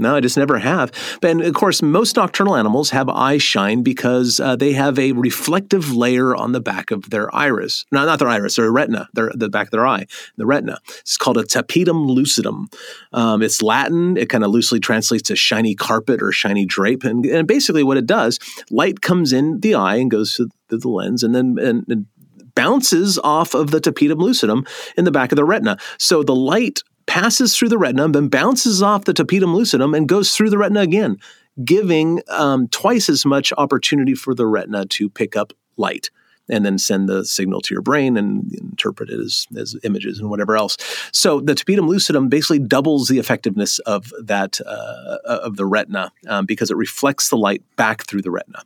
No, 0.00 0.16
I 0.16 0.20
just 0.20 0.36
never 0.36 0.58
have. 0.58 0.90
And 1.22 1.42
of 1.42 1.54
course, 1.54 1.82
most 1.82 2.16
nocturnal 2.16 2.56
animals 2.56 2.90
have 2.90 3.08
eye 3.08 3.38
shine 3.38 3.82
because 3.82 4.40
uh, 4.40 4.56
they 4.56 4.72
have 4.72 4.98
a 4.98 5.12
reflective 5.12 5.94
layer 5.94 6.34
on 6.34 6.52
the 6.52 6.60
back 6.60 6.90
of 6.90 7.10
their 7.10 7.32
iris. 7.34 7.84
No, 7.92 8.04
not 8.06 8.18
their 8.18 8.28
iris, 8.28 8.56
their 8.56 8.72
retina, 8.72 9.08
their, 9.12 9.30
the 9.34 9.50
back 9.50 9.66
of 9.66 9.72
their 9.72 9.86
eye, 9.86 10.06
the 10.36 10.46
retina. 10.46 10.80
It's 11.00 11.18
called 11.18 11.36
a 11.36 11.44
tapetum 11.44 12.08
lucidum. 12.08 12.72
Um, 13.12 13.42
it's 13.42 13.62
Latin. 13.62 14.16
It 14.16 14.30
kind 14.30 14.42
of 14.42 14.50
loosely 14.50 14.80
translates 14.80 15.24
to 15.28 15.36
shiny 15.36 15.74
carpet 15.74 16.22
or 16.22 16.32
shiny 16.32 16.64
drape. 16.64 17.04
And, 17.04 17.26
and 17.26 17.46
basically, 17.46 17.82
what 17.82 17.98
it 17.98 18.06
does, 18.06 18.38
light 18.70 19.02
comes 19.02 19.32
in 19.32 19.60
the 19.60 19.74
eye 19.74 19.96
and 19.96 20.10
goes 20.10 20.34
through 20.34 20.48
the 20.68 20.88
lens, 20.88 21.22
and 21.22 21.34
then 21.34 21.58
and, 21.60 21.84
and 21.88 22.06
bounces 22.54 23.18
off 23.18 23.54
of 23.54 23.70
the 23.70 23.80
tapetum 23.80 24.18
lucidum 24.18 24.66
in 24.96 25.04
the 25.04 25.10
back 25.10 25.32
of 25.32 25.36
the 25.36 25.44
retina. 25.44 25.76
So 25.98 26.22
the 26.22 26.34
light 26.34 26.82
passes 27.10 27.56
through 27.56 27.68
the 27.68 27.76
retina, 27.76 28.08
then 28.08 28.28
bounces 28.28 28.82
off 28.82 29.04
the 29.04 29.12
tapetum 29.12 29.52
lucidum 29.52 29.96
and 29.96 30.08
goes 30.08 30.36
through 30.36 30.48
the 30.48 30.56
retina 30.56 30.80
again, 30.80 31.18
giving 31.64 32.22
um, 32.28 32.68
twice 32.68 33.08
as 33.08 33.26
much 33.26 33.52
opportunity 33.58 34.14
for 34.14 34.32
the 34.32 34.46
retina 34.46 34.86
to 34.86 35.10
pick 35.10 35.34
up 35.34 35.52
light 35.76 36.10
and 36.48 36.64
then 36.64 36.78
send 36.78 37.08
the 37.08 37.24
signal 37.24 37.60
to 37.62 37.74
your 37.74 37.82
brain 37.82 38.16
and 38.16 38.54
interpret 38.54 39.10
it 39.10 39.18
as, 39.18 39.48
as 39.56 39.76
images 39.82 40.20
and 40.20 40.30
whatever 40.30 40.56
else. 40.56 40.76
So 41.12 41.40
the 41.40 41.56
tapetum 41.56 41.88
lucidum 41.88 42.30
basically 42.30 42.60
doubles 42.60 43.08
the 43.08 43.18
effectiveness 43.18 43.80
of 43.80 44.12
that 44.22 44.60
uh, 44.64 45.18
of 45.24 45.56
the 45.56 45.66
retina 45.66 46.12
um, 46.28 46.46
because 46.46 46.70
it 46.70 46.76
reflects 46.76 47.28
the 47.28 47.36
light 47.36 47.64
back 47.74 48.06
through 48.06 48.22
the 48.22 48.30
retina. 48.30 48.62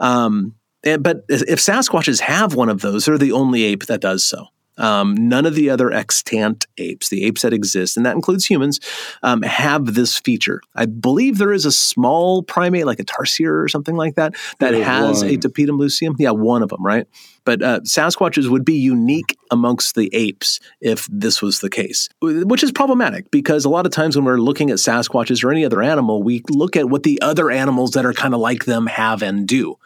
Um, 0.00 0.54
and, 0.82 1.02
but 1.02 1.26
if 1.28 1.58
Sasquatches 1.58 2.20
have 2.20 2.54
one 2.54 2.70
of 2.70 2.80
those, 2.80 3.04
they're 3.04 3.18
the 3.18 3.32
only 3.32 3.64
ape 3.64 3.84
that 3.84 4.00
does 4.00 4.24
so. 4.24 4.46
Um, 4.78 5.14
none 5.28 5.44
of 5.44 5.54
the 5.54 5.68
other 5.70 5.92
extant 5.92 6.66
apes, 6.78 7.08
the 7.10 7.24
apes 7.24 7.42
that 7.42 7.52
exist, 7.52 7.96
and 7.96 8.06
that 8.06 8.14
includes 8.14 8.46
humans, 8.46 8.80
um, 9.22 9.42
have 9.42 9.94
this 9.94 10.18
feature. 10.18 10.62
I 10.74 10.86
believe 10.86 11.38
there 11.38 11.52
is 11.52 11.66
a 11.66 11.72
small 11.72 12.42
primate, 12.42 12.86
like 12.86 12.98
a 12.98 13.04
tarsier 13.04 13.62
or 13.62 13.68
something 13.68 13.96
like 13.96 14.14
that, 14.14 14.34
that 14.60 14.74
Yeah, 14.74 14.84
has 14.84 15.22
a 15.22 15.26
one. 15.26 15.36
tapetum 15.40 15.78
lucidum. 15.78 16.14
Yeah, 16.18 16.30
one 16.30 16.62
of 16.62 16.70
them, 16.70 16.84
right? 16.84 17.06
But 17.44 17.62
uh, 17.62 17.80
Sasquatches 17.80 18.48
would 18.48 18.64
be 18.64 18.74
unique 18.74 19.36
amongst 19.50 19.94
the 19.94 20.08
apes 20.14 20.60
if 20.80 21.08
this 21.10 21.42
was 21.42 21.60
the 21.60 21.68
case, 21.68 22.08
which 22.22 22.62
is 22.62 22.70
problematic 22.72 23.30
because 23.30 23.64
a 23.64 23.68
lot 23.68 23.84
of 23.84 23.92
times 23.92 24.16
when 24.16 24.24
we're 24.24 24.38
looking 24.38 24.70
at 24.70 24.78
Sasquatches 24.78 25.42
or 25.44 25.50
any 25.50 25.64
other 25.64 25.82
animal, 25.82 26.22
we 26.22 26.42
look 26.48 26.76
at 26.76 26.88
what 26.88 27.02
the 27.02 27.20
other 27.20 27.50
animals 27.50 27.90
that 27.92 28.06
are 28.06 28.12
kind 28.12 28.32
of 28.32 28.40
like 28.40 28.64
them 28.64 28.86
have 28.86 29.22
and 29.22 29.46
do. 29.46 29.76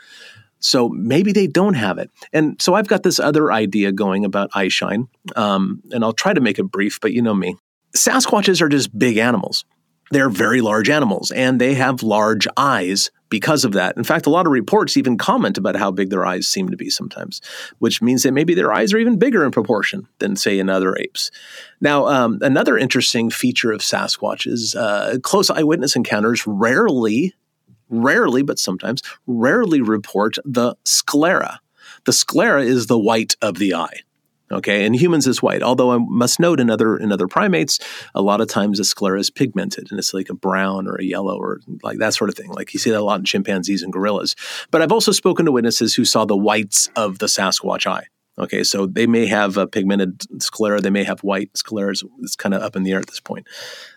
So 0.59 0.89
maybe 0.89 1.33
they 1.33 1.47
don't 1.47 1.75
have 1.75 1.99
it. 1.99 2.11
And 2.33 2.61
so 2.61 2.75
I've 2.75 2.89
got 2.89 3.03
this 3.03 3.21
other 3.21 3.53
idea 3.53 3.93
going 3.93 4.25
about 4.25 4.51
eye 4.55 4.69
shine, 4.69 5.09
um, 5.37 5.83
and 5.91 6.03
I'll 6.03 6.13
try 6.13 6.33
to 6.33 6.41
make 6.41 6.59
it 6.59 6.65
brief, 6.65 7.01
but 7.01 7.13
you 7.13 7.23
know 7.23 7.35
me. 7.35 7.57
Sasquatches 7.95 8.61
are 8.61 8.69
just 8.69 8.97
big 8.99 9.17
animals. 9.17 9.65
They're 10.13 10.31
very 10.31 10.61
large 10.61 10.89
animals, 10.89 11.33
and 11.33 11.61
they 11.61 11.75
have 11.75 12.03
large 12.03 12.47
eyes 12.57 13.11
because 13.29 13.65
of 13.65 13.73
that. 13.73 13.97
In 13.97 14.05
fact, 14.05 14.27
a 14.27 14.31
lot 14.31 14.47
of 14.47 14.53
reports 14.53 14.97
even 14.97 15.19
comment 15.19 15.59
about 15.59 15.75
how 15.75 15.91
big 15.91 16.11
their 16.11 16.25
eyes 16.25 16.47
seem 16.47 16.69
to 16.69 16.77
be 16.77 16.91
sometimes, 16.91 17.41
which 17.81 18.01
means 18.01 18.23
that 18.23 18.33
maybe 18.33 18.55
their 18.55 18.73
eyes 18.73 18.93
are 18.93 18.99
even 18.99 19.19
bigger 19.19 19.45
in 19.45 19.51
proportion 19.51 20.07
than, 20.21 20.37
say, 20.37 20.61
in 20.61 20.71
other 20.71 20.97
apes. 20.97 21.33
Now, 21.81 22.07
um, 22.07 22.39
another 22.43 22.79
interesting 22.79 23.31
feature 23.31 23.73
of 23.73 23.81
Sasquatch 23.81 24.47
is 24.47 24.77
uh, 24.77 25.19
close 25.23 25.51
eyewitness 25.51 25.97
encounters 25.97 26.47
rarely 26.47 27.35
rarely, 27.89 28.43
but 28.43 28.59
sometimes, 28.59 29.03
rarely 29.27 29.81
report 29.81 30.37
the 30.45 30.77
sclera. 30.85 31.61
The 32.05 32.13
sclera 32.13 32.63
is 32.63 32.87
the 32.87 32.99
white 32.99 33.37
of 33.43 33.57
the 33.59 33.75
eye. 33.75 34.01
Okay, 34.53 34.85
in 34.85 34.95
humans 34.95 35.27
it's 35.27 35.43
white. 35.43 35.63
Although 35.63 35.91
I 35.91 35.99
must 35.99 36.39
note 36.39 36.61
in 36.61 36.71
other 36.71 36.97
in 36.97 37.11
other 37.11 37.27
primates, 37.27 37.81
a 38.15 38.23
lot 38.23 38.41
of 38.41 38.49
times 38.49 38.79
the 38.79 38.85
sclera 38.85 39.19
is 39.19 39.29
pigmented 39.29 39.89
and 39.91 39.99
it's 39.99 40.15
like 40.15 40.29
a 40.29 40.35
brown 40.35 40.87
or 40.87 40.95
a 40.95 41.05
yellow 41.05 41.37
or 41.37 41.61
like 41.83 41.99
that 41.99 42.15
sort 42.15 42.31
of 42.31 42.37
thing. 42.37 42.53
Like 42.53 42.73
you 42.73 42.79
see 42.79 42.91
that 42.91 43.01
a 43.01 43.03
lot 43.03 43.19
in 43.19 43.25
chimpanzees 43.25 43.83
and 43.83 43.93
gorillas. 43.93 44.37
But 44.71 44.83
I've 44.83 44.93
also 44.93 45.11
spoken 45.11 45.47
to 45.47 45.53
witnesses 45.53 45.97
who 45.97 46.05
saw 46.05 46.25
the 46.25 46.37
whites 46.37 46.91
of 46.95 47.19
the 47.19 47.27
Sasquatch 47.27 47.87
eye. 47.89 48.07
Okay, 48.39 48.65
so 48.65 48.87
they 48.87 49.07
may 49.07 49.27
have 49.27 49.57
a 49.57 49.67
pigmented 49.67 50.43
sclera, 50.43 50.81
they 50.81 50.91
may 50.91 51.05
have 51.05 51.21
white 51.21 51.51
scleras. 51.55 52.05
It's 52.21 52.37
kind 52.37 52.55
of 52.55 52.63
up 52.63 52.77
in 52.77 52.83
the 52.83 52.93
air 52.93 52.99
at 52.99 53.07
this 53.07 53.21
point. 53.21 53.47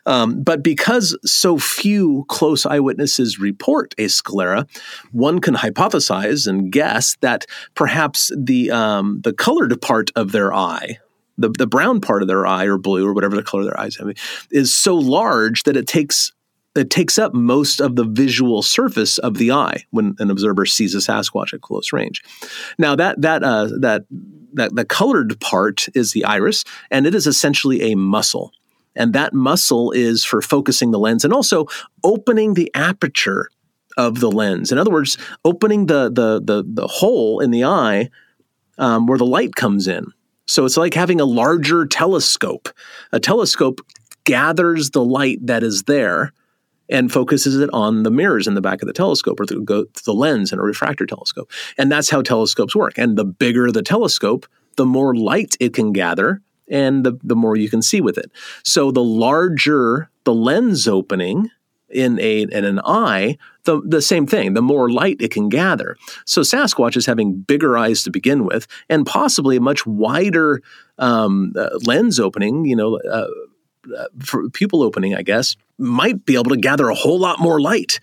Um, 0.06 0.44
but 0.44 0.64
because 0.64 1.18
so 1.26 1.58
few 1.58 2.26
close 2.30 2.66
eyewitnesses 2.66 3.38
report 3.38 3.94
a 3.98 4.08
sclera, 4.08 4.66
one 5.12 5.40
can 5.40 5.56
hypothesize 5.56 6.48
and 6.48 6.72
guess 6.72 7.18
that 7.20 7.46
perhaps 7.76 8.32
the 8.38 8.72
um, 8.72 9.20
the 9.24 9.34
colored 9.34 9.82
part 9.82 10.10
of 10.16 10.32
their 10.32 10.54
eye, 10.54 11.00
the, 11.38 11.50
the 11.50 11.68
brown 11.68 12.00
part 12.00 12.22
of 12.22 12.30
their 12.30 12.48
eye 12.48 12.66
or 12.66 12.78
blue 12.78 13.06
or 13.06 13.14
whatever 13.14 13.36
the 13.36 13.44
color 13.44 13.66
their 13.66 13.80
eyes 13.80 13.98
have, 13.98 14.10
is 14.52 14.74
so 14.74 14.96
large 14.96 15.64
that 15.64 15.76
it 15.76 15.86
takes 15.86 16.32
it 16.76 16.90
takes 16.90 17.18
up 17.18 17.34
most 17.34 17.80
of 17.80 17.96
the 17.96 18.04
visual 18.04 18.62
surface 18.62 19.18
of 19.18 19.38
the 19.38 19.52
eye 19.52 19.86
when 19.92 20.16
an 20.20 20.30
observer 20.30 20.66
sees 20.66 20.94
a 20.94 21.00
Sasquatch 21.00 21.54
at 21.54 21.62
close 21.62 21.92
range. 21.92 22.24
Now 22.78 22.96
that 22.96 23.22
that 23.22 23.44
uh, 23.44 23.70
that 23.80 24.06
that 24.54 24.76
the 24.76 24.86
colored 24.86 25.40
part 25.40 25.88
is 25.96 26.12
the 26.12 26.26
iris, 26.26 26.64
and 26.92 27.06
it 27.06 27.16
is 27.16 27.28
essentially 27.28 27.92
a 27.92 27.96
muscle. 27.96 28.52
And 28.96 29.14
that 29.14 29.34
muscle 29.34 29.92
is 29.92 30.26
for 30.26 30.42
focusing 30.42 30.92
the 30.92 31.00
lens 31.00 31.24
and 31.24 31.34
also 31.34 31.68
opening 32.04 32.54
the 32.54 32.72
aperture 32.74 33.50
of 33.98 34.20
the 34.20 34.32
lens. 34.32 34.72
In 34.72 34.78
other 34.78 34.92
words, 34.92 35.18
opening 35.46 35.88
the 35.88 36.10
the 36.10 36.42
the, 36.44 36.64
the 36.66 36.88
hole 36.88 37.40
in 37.40 37.52
the 37.52 37.64
eye 37.64 38.10
um, 38.78 39.08
where 39.08 39.18
the 39.18 39.26
light 39.26 39.56
comes 39.56 39.88
in. 39.88 40.06
So 40.46 40.66
it's 40.66 40.78
like 40.78 40.94
having 40.94 41.22
a 41.22 41.26
larger 41.26 41.86
telescope. 41.86 42.70
A 43.12 43.20
telescope 43.20 43.82
gathers 44.24 44.92
the 44.92 45.04
light 45.04 45.40
that 45.46 45.64
is 45.64 45.84
there 45.84 46.34
and 46.90 47.12
focuses 47.12 47.58
it 47.60 47.70
on 47.72 48.04
the 48.04 48.12
mirrors 48.12 48.48
in 48.48 48.56
the 48.56 48.62
back 48.62 48.82
of 48.82 48.88
the 48.88 48.94
telescope 48.94 49.40
or 49.40 49.46
the, 49.46 49.88
the 50.06 50.14
lens 50.14 50.52
in 50.52 50.60
a 50.60 50.64
refractor 50.64 51.06
telescope. 51.06 51.52
And 51.78 51.92
that's 51.92 52.10
how 52.10 52.22
telescopes 52.22 52.76
work. 52.76 52.98
And 52.98 53.18
the 53.18 53.26
bigger 53.26 53.72
the 53.72 53.84
telescope, 53.84 54.48
the 54.76 54.86
more 54.86 55.16
light 55.16 55.56
it 55.60 55.74
can 55.74 55.92
gather 55.94 56.42
and 56.70 57.06
the, 57.06 57.18
the 57.24 57.36
more 57.36 57.56
you 57.56 57.70
can 57.70 57.82
see 57.82 58.02
with 58.02 58.18
it. 58.18 58.32
So 58.64 58.92
the 58.92 59.04
larger 59.04 60.10
the 60.24 60.34
lens 60.34 60.88
opening 60.88 61.50
in 61.90 62.20
a 62.20 62.42
in 62.44 62.66
an 62.66 62.80
eye, 62.86 63.38
the, 63.64 63.82
the 63.84 64.02
same 64.02 64.28
thing, 64.28 64.54
the 64.54 64.62
more 64.62 64.92
light 64.92 65.18
it 65.20 65.32
can 65.32 65.50
gather. 65.50 65.98
So 66.26 66.42
Sasquatch 66.42 66.96
is 66.96 67.08
having 67.08 67.42
bigger 67.42 67.78
eyes 67.78 68.04
to 68.04 68.12
begin 68.12 68.46
with 68.46 68.68
and 68.90 69.06
possibly 69.06 69.58
a 69.58 69.62
much 69.62 69.86
wider 69.88 70.62
um, 71.00 71.54
uh, 71.58 71.70
lens 71.86 72.20
opening, 72.20 72.66
you 72.66 72.76
know, 72.76 73.00
uh, 73.00 73.28
uh, 73.98 74.06
for 74.20 74.50
pupil 74.50 74.84
opening, 74.84 75.16
I 75.16 75.22
guess, 75.22 75.56
might 75.78 76.26
be 76.26 76.36
able 76.36 76.52
to 76.52 76.58
gather 76.58 76.90
a 76.90 76.96
whole 76.96 77.20
lot 77.20 77.40
more 77.40 77.60
light 77.60 78.00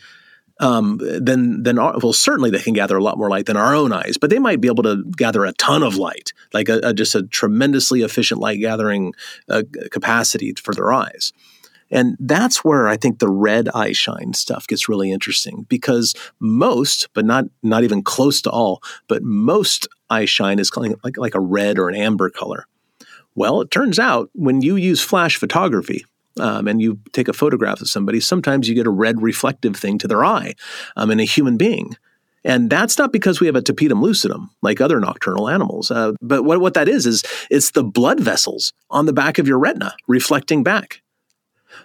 um, 0.59 0.99
than 0.99 1.63
than 1.63 1.79
our, 1.79 1.99
well, 2.03 2.13
certainly 2.13 2.51
they 2.51 2.61
can 2.61 2.73
gather 2.73 2.97
a 2.97 3.03
lot 3.03 3.19
more 3.19 3.29
light 3.29 3.47
than 3.47 3.57
our 3.57 3.75
own 3.75 3.93
eyes, 3.93 4.17
but 4.19 4.31
they 4.31 4.39
might 4.39 4.61
be 4.61 4.69
able 4.69 4.83
to 4.85 5.05
gather 5.17 5.45
a 5.45 5.53
ton 5.53 5.83
of 5.83 5.97
light, 5.97 6.33
like 6.55 6.69
a, 6.69 6.81
a, 6.83 6.95
just 6.95 7.15
a 7.15 7.25
tremendously 7.25 8.03
efficient 8.03 8.41
light 8.41 8.61
gathering 8.61 9.13
uh, 9.49 9.63
capacity 9.91 10.55
for 10.55 10.75
their 10.75 10.93
eyes. 10.93 11.33
And 11.91 12.17
that's 12.19 12.65
where 12.65 12.89
I 12.89 12.97
think 12.97 13.19
the 13.19 13.29
red 13.29 13.69
eye 13.69 13.93
shine 13.93 14.33
stuff 14.33 14.67
gets 14.67 14.89
really 14.89 15.13
interesting 15.13 15.67
because 15.69 16.15
most, 16.41 17.09
but 17.15 17.25
not 17.25 17.45
not 17.63 17.85
even 17.85 18.03
close 18.03 18.41
to 18.43 18.51
all, 18.51 18.83
but 19.09 19.23
most 19.23 19.87
eye 20.11 20.25
shine 20.25 20.59
is 20.59 20.71
like 21.05 21.17
like 21.17 21.35
a 21.35 21.41
red 21.41 21.79
or 21.79 21.89
an 21.89 21.95
amber 21.95 22.31
color. 22.31 22.67
Well, 23.37 23.61
it 23.61 23.71
turns 23.71 23.99
out 23.99 24.31
when 24.35 24.63
you 24.63 24.77
use 24.77 25.01
flash 25.01 25.37
photography 25.37 26.05
um, 26.41 26.67
and 26.67 26.81
you 26.81 26.99
take 27.13 27.29
a 27.29 27.33
photograph 27.33 27.81
of 27.81 27.89
somebody, 27.89 28.19
sometimes 28.19 28.69
you 28.69 28.75
get 28.75 28.87
a 28.87 28.91
red 28.91 29.23
reflective 29.23 29.77
thing 29.77 29.99
to 29.99 30.09
their 30.09 30.25
eye 30.25 30.55
um, 30.97 31.11
in 31.11 31.21
a 31.21 31.25
human 31.25 31.57
being. 31.57 31.97
And 32.45 32.71
that's 32.71 32.97
not 32.97 33.13
because 33.13 33.41
we 33.41 33.47
have 33.49 33.57
a 33.57 33.63
tapetum 33.63 34.01
lucidum 34.01 34.49
like 34.63 34.81
other 34.81 35.01
nocturnal 35.01 35.49
animals. 35.49 35.91
Uh, 35.91 36.13
but 36.23 36.45
what, 36.45 36.61
what 36.61 36.75
that 36.75 36.89
is, 36.89 37.05
is 37.05 37.25
it's 37.51 37.73
the 37.73 37.85
blood 37.85 38.21
vessels 38.21 38.73
on 38.89 39.07
the 39.07 39.13
back 39.13 39.39
of 39.39 39.49
your 39.49 39.59
retina 39.59 39.95
reflecting 40.07 40.63
back. 40.63 41.03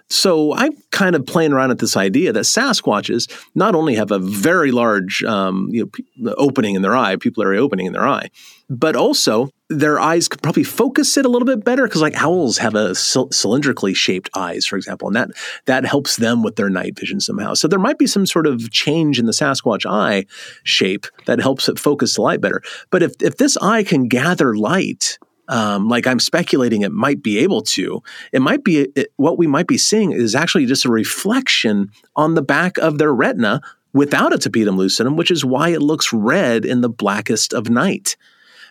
So 0.08 0.54
I'm 0.54 0.72
kind 0.90 1.16
of 1.16 1.26
playing 1.26 1.52
around 1.52 1.70
with 1.70 1.80
this 1.80 1.96
idea 1.96 2.32
that 2.32 2.44
Sasquatches 2.44 3.30
not 3.54 3.74
only 3.74 3.94
have 3.94 4.10
a 4.10 4.18
very 4.18 4.70
large 4.70 5.22
um, 5.24 5.68
you 5.70 5.90
know, 6.18 6.34
opening 6.36 6.74
in 6.74 6.82
their 6.82 6.96
eye, 6.96 7.16
pupillary 7.16 7.58
opening 7.58 7.86
in 7.86 7.92
their 7.92 8.06
eye, 8.06 8.28
but 8.68 8.96
also 8.96 9.50
their 9.68 9.98
eyes 9.98 10.28
could 10.28 10.42
probably 10.42 10.64
focus 10.64 11.16
it 11.16 11.24
a 11.24 11.28
little 11.28 11.46
bit 11.46 11.64
better 11.64 11.84
because 11.84 12.02
like 12.02 12.20
owls 12.20 12.58
have 12.58 12.74
a 12.74 12.90
cylindrically 12.90 13.94
shaped 13.94 14.30
eyes, 14.34 14.66
for 14.66 14.76
example, 14.76 15.08
and 15.08 15.16
that 15.16 15.30
that 15.66 15.84
helps 15.84 16.16
them 16.16 16.42
with 16.42 16.56
their 16.56 16.70
night 16.70 16.98
vision 16.98 17.20
somehow. 17.20 17.54
So 17.54 17.68
there 17.68 17.78
might 17.78 17.98
be 17.98 18.06
some 18.06 18.26
sort 18.26 18.46
of 18.46 18.70
change 18.70 19.18
in 19.18 19.26
the 19.26 19.32
Sasquatch 19.32 19.86
eye 19.86 20.26
shape 20.64 21.06
that 21.26 21.40
helps 21.40 21.68
it 21.68 21.78
focus 21.78 22.14
the 22.14 22.22
light 22.22 22.40
better. 22.40 22.62
But 22.90 23.02
if 23.02 23.14
if 23.20 23.36
this 23.36 23.56
eye 23.58 23.82
can 23.82 24.08
gather 24.08 24.54
light 24.56 25.18
um, 25.52 25.86
like 25.86 26.06
I'm 26.06 26.18
speculating 26.18 26.80
it 26.80 26.92
might 26.92 27.22
be 27.22 27.38
able 27.40 27.60
to, 27.62 28.02
it 28.32 28.40
might 28.40 28.64
be 28.64 28.88
it, 28.96 29.12
what 29.16 29.36
we 29.36 29.46
might 29.46 29.66
be 29.66 29.76
seeing 29.76 30.10
is 30.10 30.34
actually 30.34 30.64
just 30.64 30.86
a 30.86 30.90
reflection 30.90 31.90
on 32.16 32.34
the 32.34 32.42
back 32.42 32.78
of 32.78 32.96
their 32.96 33.12
retina 33.12 33.60
without 33.92 34.32
a 34.32 34.38
tapetum 34.38 34.76
lucidum, 34.76 35.14
which 35.14 35.30
is 35.30 35.44
why 35.44 35.68
it 35.68 35.82
looks 35.82 36.10
red 36.10 36.64
in 36.64 36.80
the 36.80 36.88
blackest 36.88 37.52
of 37.52 37.68
night. 37.68 38.16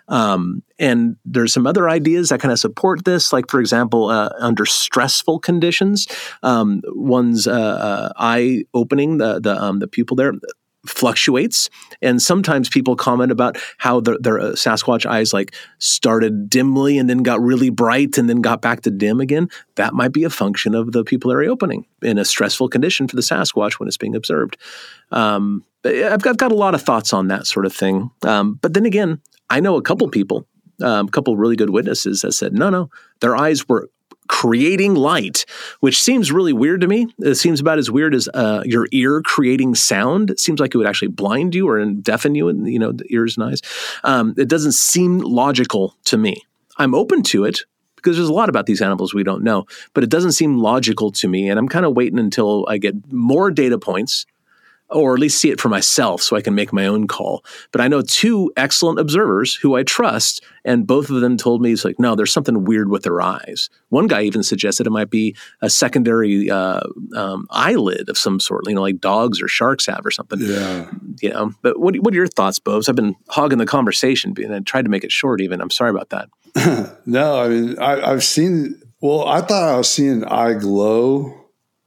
Um, 0.07 0.63
and 0.79 1.17
there's 1.23 1.53
some 1.53 1.67
other 1.67 1.87
ideas 1.87 2.29
that 2.29 2.39
kind 2.39 2.51
of 2.51 2.57
support 2.57 3.05
this, 3.05 3.31
like 3.31 3.51
for 3.51 3.59
example, 3.59 4.09
uh, 4.09 4.29
under 4.39 4.65
stressful 4.65 5.39
conditions, 5.39 6.07
um, 6.41 6.81
one's 6.87 7.45
uh, 7.45 7.51
uh, 7.51 8.13
eye 8.17 8.63
opening, 8.73 9.19
the 9.19 9.39
the 9.39 9.55
um, 9.61 9.77
the 9.77 9.87
pupil 9.87 10.15
there 10.15 10.33
fluctuates. 10.85 11.69
And 12.01 12.21
sometimes 12.21 12.69
people 12.69 12.95
comment 12.95 13.31
about 13.31 13.57
how 13.77 13.99
the, 13.99 14.17
their 14.19 14.39
uh, 14.39 14.51
sasquatch 14.51 15.05
eyes 15.05 15.33
like 15.33 15.53
started 15.77 16.49
dimly 16.49 16.97
and 16.97 17.09
then 17.09 17.19
got 17.19 17.41
really 17.41 17.69
bright 17.69 18.17
and 18.17 18.29
then 18.29 18.41
got 18.41 18.61
back 18.61 18.81
to 18.81 18.91
dim 18.91 19.19
again. 19.19 19.49
That 19.75 19.93
might 19.93 20.11
be 20.11 20.23
a 20.23 20.29
function 20.29 20.73
of 20.73 20.91
the 20.91 21.03
pupillary 21.03 21.47
opening 21.47 21.85
in 22.01 22.17
a 22.17 22.25
stressful 22.25 22.69
condition 22.69 23.07
for 23.07 23.15
the 23.15 23.21
sasquatch 23.21 23.79
when 23.79 23.87
it's 23.87 23.97
being 23.97 24.15
observed. 24.15 24.57
Um, 25.11 25.63
I've, 25.85 26.21
got, 26.21 26.37
got 26.37 26.51
a 26.51 26.55
lot 26.55 26.75
of 26.75 26.81
thoughts 26.81 27.13
on 27.13 27.27
that 27.27 27.47
sort 27.47 27.65
of 27.65 27.73
thing. 27.73 28.09
Um, 28.23 28.59
but 28.61 28.73
then 28.73 28.85
again 28.85 29.21
i 29.51 29.59
know 29.59 29.75
a 29.75 29.81
couple 29.81 30.07
people 30.09 30.47
um, 30.81 31.07
a 31.07 31.11
couple 31.11 31.35
really 31.37 31.55
good 31.55 31.69
witnesses 31.69 32.21
that 32.21 32.31
said 32.31 32.53
no 32.53 32.69
no 32.69 32.89
their 33.19 33.35
eyes 33.35 33.67
were 33.67 33.89
creating 34.31 34.95
light, 34.95 35.45
which 35.81 36.01
seems 36.01 36.31
really 36.31 36.53
weird 36.53 36.79
to 36.79 36.87
me. 36.87 37.05
It 37.19 37.35
seems 37.35 37.59
about 37.59 37.77
as 37.77 37.91
weird 37.91 38.15
as 38.15 38.29
uh, 38.33 38.63
your 38.65 38.87
ear 38.93 39.21
creating 39.21 39.75
sound. 39.75 40.31
It 40.31 40.39
seems 40.39 40.61
like 40.61 40.73
it 40.73 40.77
would 40.77 40.87
actually 40.87 41.09
blind 41.09 41.53
you 41.53 41.67
or 41.67 41.85
deafen 41.85 42.33
you 42.33 42.47
in 42.47 42.65
you 42.65 42.79
know 42.79 42.93
the 42.93 43.05
ears 43.09 43.37
and 43.37 43.51
eyes. 43.51 43.61
Um, 44.05 44.33
it 44.37 44.47
doesn't 44.47 44.71
seem 44.71 45.19
logical 45.19 45.95
to 46.05 46.17
me. 46.17 46.41
I'm 46.77 46.95
open 46.95 47.23
to 47.23 47.43
it 47.43 47.65
because 47.97 48.15
there's 48.15 48.29
a 48.29 48.33
lot 48.33 48.47
about 48.47 48.67
these 48.67 48.81
animals 48.81 49.13
we 49.13 49.23
don't 49.23 49.43
know, 49.43 49.65
but 49.93 50.03
it 50.03 50.09
doesn't 50.09 50.31
seem 50.31 50.57
logical 50.57 51.11
to 51.11 51.27
me. 51.27 51.49
And 51.49 51.59
I'm 51.59 51.67
kind 51.67 51.85
of 51.85 51.93
waiting 51.93 52.17
until 52.17 52.65
I 52.69 52.77
get 52.77 53.11
more 53.11 53.51
data 53.51 53.77
points 53.77 54.25
or 54.91 55.13
at 55.13 55.19
least 55.19 55.39
see 55.39 55.49
it 55.49 55.59
for 55.59 55.69
myself 55.69 56.21
so 56.21 56.35
I 56.35 56.41
can 56.41 56.55
make 56.55 56.73
my 56.73 56.85
own 56.85 57.07
call. 57.07 57.43
But 57.71 57.81
I 57.81 57.87
know 57.87 58.01
two 58.01 58.51
excellent 58.57 58.99
observers 58.99 59.55
who 59.55 59.75
I 59.75 59.83
trust, 59.83 60.43
and 60.65 60.85
both 60.85 61.09
of 61.09 61.21
them 61.21 61.37
told 61.37 61.61
me 61.61 61.71
it's 61.71 61.85
like, 61.85 61.99
no, 61.99 62.15
there's 62.15 62.31
something 62.31 62.63
weird 62.65 62.89
with 62.89 63.03
their 63.03 63.21
eyes. 63.21 63.69
One 63.89 64.07
guy 64.07 64.23
even 64.23 64.43
suggested 64.43 64.87
it 64.87 64.91
might 64.91 65.09
be 65.09 65.35
a 65.61 65.69
secondary 65.69 66.49
uh, 66.49 66.81
um, 67.15 67.47
eyelid 67.49 68.09
of 68.09 68.17
some 68.17 68.39
sort, 68.39 68.67
you 68.67 68.75
know, 68.75 68.81
like 68.81 68.99
dogs 68.99 69.41
or 69.41 69.47
sharks 69.47 69.85
have 69.85 70.05
or 70.05 70.11
something. 70.11 70.39
Yeah. 70.41 70.89
You 71.21 71.29
know, 71.29 71.51
but 71.61 71.79
what, 71.79 71.95
what 71.97 72.13
are 72.13 72.17
your 72.17 72.27
thoughts, 72.27 72.59
Bobes? 72.59 72.89
I've 72.89 72.95
been 72.95 73.15
hogging 73.29 73.57
the 73.57 73.65
conversation 73.65 74.33
and 74.37 74.53
I 74.53 74.59
tried 74.59 74.83
to 74.83 74.89
make 74.89 75.03
it 75.03 75.11
short 75.11 75.41
even. 75.41 75.61
I'm 75.61 75.69
sorry 75.69 75.89
about 75.89 76.09
that. 76.09 76.29
No, 77.05 77.41
I 77.41 77.47
mean, 77.47 77.79
I, 77.79 78.11
I've 78.11 78.23
seen, 78.23 78.81
well, 79.01 79.27
I 79.27 79.41
thought 79.41 79.73
I 79.73 79.77
was 79.77 79.89
seeing 79.89 80.23
eye 80.25 80.53
glow, 80.53 81.33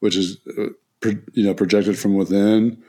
which 0.00 0.16
is, 0.16 0.38
uh, 0.58 0.68
you 1.32 1.44
know, 1.44 1.54
projected 1.54 1.98
from 1.98 2.14
within. 2.14 2.82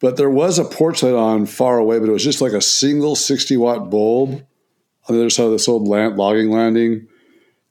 But 0.00 0.16
there 0.16 0.30
was 0.30 0.58
a 0.58 0.64
porch 0.64 1.02
light 1.02 1.14
on 1.14 1.46
far 1.46 1.78
away, 1.78 1.98
but 1.98 2.08
it 2.08 2.12
was 2.12 2.24
just 2.24 2.40
like 2.40 2.52
a 2.52 2.60
single 2.60 3.16
60 3.16 3.56
watt 3.56 3.90
bulb 3.90 4.44
on 5.08 5.14
the 5.14 5.20
other 5.20 5.30
side 5.30 5.46
of 5.46 5.52
this 5.52 5.68
old 5.68 5.88
land, 5.88 6.16
logging 6.16 6.50
landing. 6.50 7.08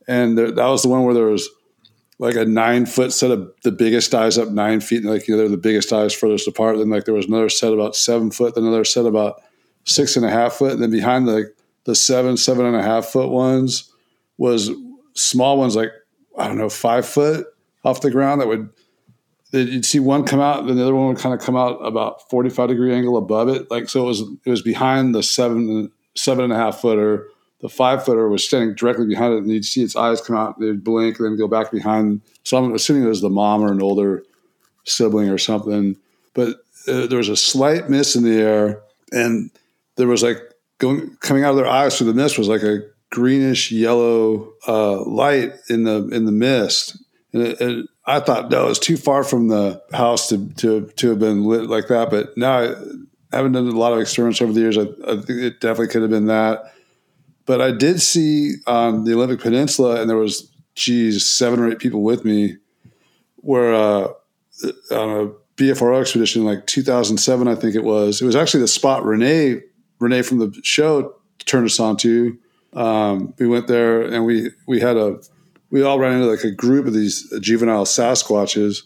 And 0.07 0.37
there, 0.37 0.51
that 0.51 0.67
was 0.67 0.83
the 0.83 0.89
one 0.89 1.03
where 1.03 1.13
there 1.13 1.27
was 1.27 1.49
like 2.19 2.35
a 2.35 2.45
nine 2.45 2.85
foot 2.85 3.13
set 3.13 3.31
of 3.31 3.51
the 3.63 3.71
biggest 3.71 4.13
eyes 4.13 4.37
up 4.37 4.49
nine 4.49 4.81
feet. 4.81 5.03
And 5.03 5.11
like, 5.11 5.27
you 5.27 5.35
know, 5.35 5.39
they're 5.39 5.49
the 5.49 5.57
biggest 5.57 5.93
eyes 5.93 6.13
furthest 6.13 6.47
apart. 6.47 6.77
Then 6.77 6.89
like 6.89 7.05
there 7.05 7.13
was 7.13 7.27
another 7.27 7.49
set 7.49 7.73
about 7.73 7.95
seven 7.95 8.31
foot, 8.31 8.55
then 8.55 8.63
another 8.63 8.83
set 8.83 9.05
about 9.05 9.41
six 9.83 10.15
and 10.15 10.25
a 10.25 10.29
half 10.29 10.53
foot. 10.53 10.73
And 10.73 10.81
then 10.81 10.91
behind 10.91 11.27
the, 11.27 11.53
the 11.85 11.95
seven, 11.95 12.35
seven 12.35 12.65
and 12.65 12.75
a 12.75 12.81
half 12.81 13.05
foot 13.05 13.29
ones 13.29 13.91
was 14.37 14.71
small 15.13 15.57
ones, 15.57 15.75
like, 15.75 15.91
I 16.37 16.47
don't 16.47 16.57
know, 16.57 16.69
five 16.69 17.07
foot 17.07 17.47
off 17.83 18.01
the 18.01 18.11
ground 18.11 18.41
that 18.41 18.47
would, 18.47 18.69
you'd 19.51 19.85
see 19.85 19.99
one 19.99 20.25
come 20.25 20.39
out, 20.39 20.67
then 20.67 20.75
the 20.75 20.83
other 20.83 20.95
one 20.95 21.07
would 21.07 21.17
kind 21.17 21.33
of 21.33 21.41
come 21.41 21.55
out 21.55 21.77
about 21.85 22.29
45 22.29 22.69
degree 22.69 22.93
angle 22.93 23.17
above 23.17 23.49
it. 23.49 23.69
Like, 23.71 23.89
so 23.89 24.03
it 24.03 24.07
was, 24.07 24.21
it 24.21 24.49
was 24.49 24.61
behind 24.61 25.15
the 25.15 25.23
seven, 25.23 25.91
seven 26.15 26.45
and 26.45 26.53
a 26.53 26.57
half 26.57 26.81
footer. 26.81 27.27
The 27.61 27.69
five 27.69 28.05
footer 28.05 28.29
was 28.29 28.43
standing 28.43 28.75
directly 28.75 29.07
behind 29.07 29.33
it, 29.33 29.37
and 29.37 29.51
you'd 29.51 29.65
see 29.65 29.81
its 29.81 29.95
eyes 29.95 30.21
come 30.21 30.35
out, 30.35 30.59
they'd 30.59 30.83
blink, 30.83 31.19
and 31.19 31.27
then 31.27 31.37
go 31.37 31.47
back 31.47 31.71
behind. 31.71 32.21
So 32.43 32.57
I'm 32.57 32.73
assuming 32.73 33.03
it 33.03 33.07
was 33.07 33.21
the 33.21 33.29
mom 33.29 33.63
or 33.63 33.71
an 33.71 33.81
older 33.81 34.23
sibling 34.83 35.29
or 35.29 35.37
something. 35.37 35.97
But 36.33 36.57
uh, 36.87 37.07
there 37.07 37.17
was 37.17 37.29
a 37.29 37.35
slight 37.35 37.89
mist 37.89 38.15
in 38.15 38.23
the 38.23 38.39
air, 38.39 38.81
and 39.11 39.49
there 39.95 40.07
was 40.07 40.23
like 40.23 40.39
going 40.79 41.15
coming 41.17 41.43
out 41.43 41.51
of 41.51 41.57
their 41.57 41.67
eyes 41.67 41.97
through 41.97 42.07
the 42.07 42.13
mist 42.13 42.37
was 42.37 42.47
like 42.47 42.63
a 42.63 42.81
greenish 43.09 43.71
yellow 43.71 44.53
uh, 44.67 45.03
light 45.03 45.53
in 45.69 45.83
the 45.83 46.07
in 46.09 46.25
the 46.25 46.31
mist. 46.31 46.97
And 47.33 47.43
it, 47.43 47.61
it, 47.61 47.85
I 48.07 48.21
thought 48.21 48.49
no, 48.49 48.69
it's 48.69 48.79
too 48.79 48.95
far 48.95 49.23
from 49.23 49.49
the 49.49 49.83
house 49.91 50.29
to 50.29 50.47
to 50.55 50.87
to 50.95 51.09
have 51.09 51.19
been 51.19 51.43
lit 51.43 51.69
like 51.69 51.89
that. 51.89 52.09
But 52.09 52.37
now 52.37 52.59
I 53.33 53.35
haven't 53.35 53.51
done 53.51 53.67
a 53.67 53.71
lot 53.71 53.91
of 53.91 53.99
experiments 53.99 54.41
over 54.41 54.53
the 54.53 54.61
years. 54.61 54.77
I, 54.77 54.83
I 55.05 55.17
think 55.17 55.41
it 55.41 55.59
definitely 55.59 55.89
could 55.89 56.01
have 56.01 56.11
been 56.11 56.27
that. 56.27 56.73
But 57.45 57.61
I 57.61 57.71
did 57.71 58.01
see 58.01 58.55
on 58.65 59.03
the 59.03 59.13
Olympic 59.13 59.41
Peninsula, 59.41 60.01
and 60.01 60.09
there 60.09 60.17
was 60.17 60.49
geez 60.75 61.25
seven 61.25 61.59
or 61.59 61.69
eight 61.69 61.79
people 61.79 62.01
with 62.01 62.23
me, 62.23 62.57
where 63.37 63.73
uh, 63.73 64.07
on 64.91 65.09
a 65.09 65.31
BFRO 65.57 65.99
expedition 65.99 66.45
like 66.45 66.65
2007, 66.67 67.47
I 67.47 67.55
think 67.55 67.75
it 67.75 67.83
was. 67.83 68.21
It 68.21 68.25
was 68.25 68.35
actually 68.35 68.61
the 68.61 68.67
spot 68.67 69.03
Renee 69.03 69.61
Renee 69.99 70.21
from 70.21 70.39
the 70.39 70.57
show 70.63 71.15
turned 71.39 71.65
us 71.65 71.79
on 71.79 71.97
to. 71.97 72.37
Um, 72.73 73.33
we 73.39 73.47
went 73.47 73.67
there 73.67 74.01
and 74.01 74.25
we 74.25 74.51
we 74.65 74.79
had 74.79 74.95
a 74.95 75.19
we 75.69 75.83
all 75.83 75.99
ran 75.99 76.13
into 76.13 76.27
like 76.27 76.43
a 76.43 76.51
group 76.51 76.85
of 76.85 76.93
these 76.93 77.31
juvenile 77.39 77.85
Sasquatches, 77.85 78.83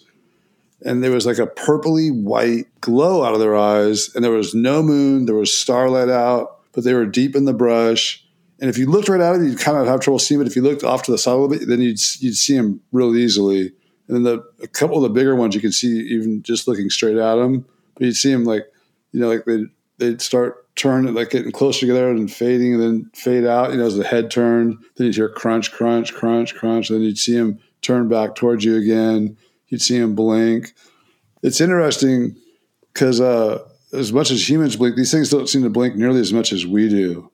and 0.84 1.04
there 1.04 1.12
was 1.12 1.26
like 1.26 1.38
a 1.38 1.48
purpley 1.48 2.12
white 2.12 2.66
glow 2.82 3.24
out 3.24 3.34
of 3.34 3.40
their 3.40 3.56
eyes, 3.56 4.14
and 4.16 4.24
there 4.24 4.32
was 4.32 4.56
no 4.56 4.82
moon, 4.82 5.26
there 5.26 5.36
was 5.36 5.56
starlight 5.56 6.10
out, 6.10 6.60
but 6.72 6.84
they 6.84 6.94
were 6.94 7.06
deep 7.06 7.36
in 7.36 7.46
the 7.46 7.54
brush. 7.54 8.26
And 8.60 8.70
if 8.70 8.78
you 8.78 8.90
looked 8.90 9.10
right 9.10 9.22
at 9.22 9.34
them, 9.34 9.48
you'd 9.48 9.60
kind 9.60 9.78
of 9.78 9.88
have 9.88 10.02
trouble 10.02 10.20
seeing. 10.20 10.40
But 10.40 10.48
if 10.48 10.56
you 10.56 10.62
looked 10.62 10.84
off 10.84 11.04
to 11.04 11.12
the 11.12 11.18
side 11.18 11.34
a 11.34 11.36
little 11.36 11.50
bit, 11.50 11.68
then 11.68 11.82
you'd 11.82 12.00
you'd 12.20 12.38
see 12.38 12.56
them 12.56 12.82
real 12.92 13.16
easily. 13.16 13.74
And 14.08 14.18
then 14.18 14.24
the 14.24 14.44
a 14.62 14.68
couple 14.68 14.98
of 14.98 15.04
the 15.04 15.10
bigger 15.10 15.36
ones 15.36 15.56
you 15.56 15.62
could 15.62 15.74
see 15.74 16.00
even 16.10 16.44
just 16.44 16.68
looking 16.68 16.90
straight 16.90 17.18
at 17.18 17.36
them. 17.36 17.66
But 17.96 18.06
you'd 18.06 18.16
see 18.16 18.32
them 18.32 18.44
like 18.44 18.66
you 19.12 19.20
know 19.20 19.30
like 19.30 19.46
they 19.46 19.66
they'd 19.98 20.22
start 20.22 20.61
turning 20.76 21.14
like 21.14 21.30
getting 21.30 21.52
closer 21.52 21.82
together 21.82 22.10
and 22.10 22.32
fading 22.32 22.74
and 22.74 22.82
then 22.82 23.12
fade 23.14 23.46
out. 23.46 23.72
You 23.72 23.78
know 23.78 23.86
as 23.86 23.96
the 23.98 24.04
head 24.04 24.32
turned, 24.32 24.78
then 24.96 25.08
you'd 25.08 25.16
hear 25.16 25.30
crunch, 25.30 25.72
crunch, 25.72 26.14
crunch, 26.14 26.56
crunch. 26.56 26.90
Then 26.90 27.02
you'd 27.02 27.18
see 27.18 27.36
him 27.36 27.60
turn 27.82 28.08
back 28.08 28.36
towards 28.36 28.64
you 28.64 28.76
again. 28.78 29.38
You'd 29.68 29.82
see 29.82 29.98
him 29.98 30.16
blink. 30.16 30.74
It's 31.44 31.60
interesting 31.62 32.36
because 32.94 33.20
uh, 33.22 33.64
as 33.94 34.14
much 34.14 34.32
as 34.32 34.48
humans 34.48 34.76
blink, 34.76 34.96
these 34.96 35.12
things 35.12 35.30
don't 35.30 35.48
seem 35.50 35.64
to 35.64 35.70
blink 35.70 35.96
nearly 35.96 36.20
as 36.20 36.32
much 36.34 36.52
as 36.54 36.66
we 36.66 36.88
do. 36.90 37.32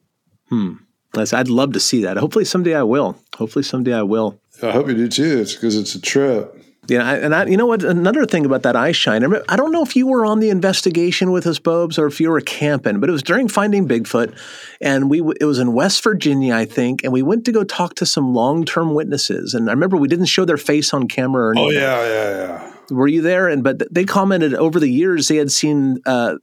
That's- 1.13 1.34
I'd 1.34 1.50
love 1.50 1.73
to 1.73 1.80
see 1.80 2.02
that. 2.04 2.17
Hopefully 2.17 2.45
someday 2.45 2.76
I 2.76 2.84
will. 2.84 3.17
Hopefully 3.36 3.63
someday 3.63 3.93
I 3.93 4.04
will. 4.04 4.39
I 4.63 4.71
hope 4.71 4.88
you 4.88 4.93
do 4.95 5.08
too. 5.08 5.39
It's 5.39 5.54
because 5.54 5.76
it's 5.78 5.93
a 5.95 6.02
trip. 6.02 6.57
Yeah, 6.88 7.06
I- 7.08 7.15
and 7.17 7.36
I, 7.36 7.45
you 7.45 7.58
know 7.58 7.65
what? 7.65 7.84
Another 7.84 8.26
thing 8.26 8.45
about 8.45 8.63
that 8.63 8.76
eye 8.76 8.91
shine. 8.91 9.21
I 9.23 9.26
remember- 9.26 9.45
I 9.50 9.56
don't 9.56 9.71
know 9.71 9.84
if 9.84 9.95
you 9.95 10.08
were 10.08 10.26
on 10.26 10.39
the 10.39 10.50
investigation 10.50 11.32
with 11.32 11.45
us, 11.45 11.60
Bobes, 11.60 12.00
or 12.00 12.08
if 12.08 12.19
you 12.21 12.30
were 12.30 12.41
camping, 12.41 13.00
but 13.00 13.10
it 13.10 13.12
was 13.12 13.23
during 13.23 13.47
Finding 13.47 13.88
Bigfoot, 13.88 14.34
and 14.82 15.10
we 15.10 15.21
it 15.39 15.45
was 15.45 15.60
in 15.60 15.73
West 15.73 16.04
Virginia, 16.04 16.56
I 16.56 16.65
think, 16.65 17.04
and 17.04 17.12
we 17.12 17.21
went 17.21 17.45
to 17.45 17.52
go 17.52 17.63
talk 17.63 17.95
to 17.95 18.06
some 18.06 18.34
long 18.34 18.63
term 18.65 18.93
witnesses. 18.93 19.54
And 19.54 19.69
I 19.69 19.73
remember 19.73 19.97
we 19.97 20.08
didn't 20.08 20.26
show 20.28 20.45
their 20.45 20.58
face 20.58 20.93
on 20.93 21.08
camera 21.08 21.47
or 21.47 21.52
anything. 21.52 21.78
Oh 21.78 21.80
yeah, 21.82 22.04
yeah, 22.08 22.30
yeah. 22.47 22.73
Were 22.89 23.08
you 23.10 23.21
there? 23.21 23.50
And 23.50 23.63
but 23.65 23.84
they 23.93 24.06
commented 24.06 24.54
over 24.54 24.80
the 24.80 24.88
years 24.89 25.28
they 25.28 25.36
had 25.36 25.52
seen 25.52 25.97
uh, 26.06 26.36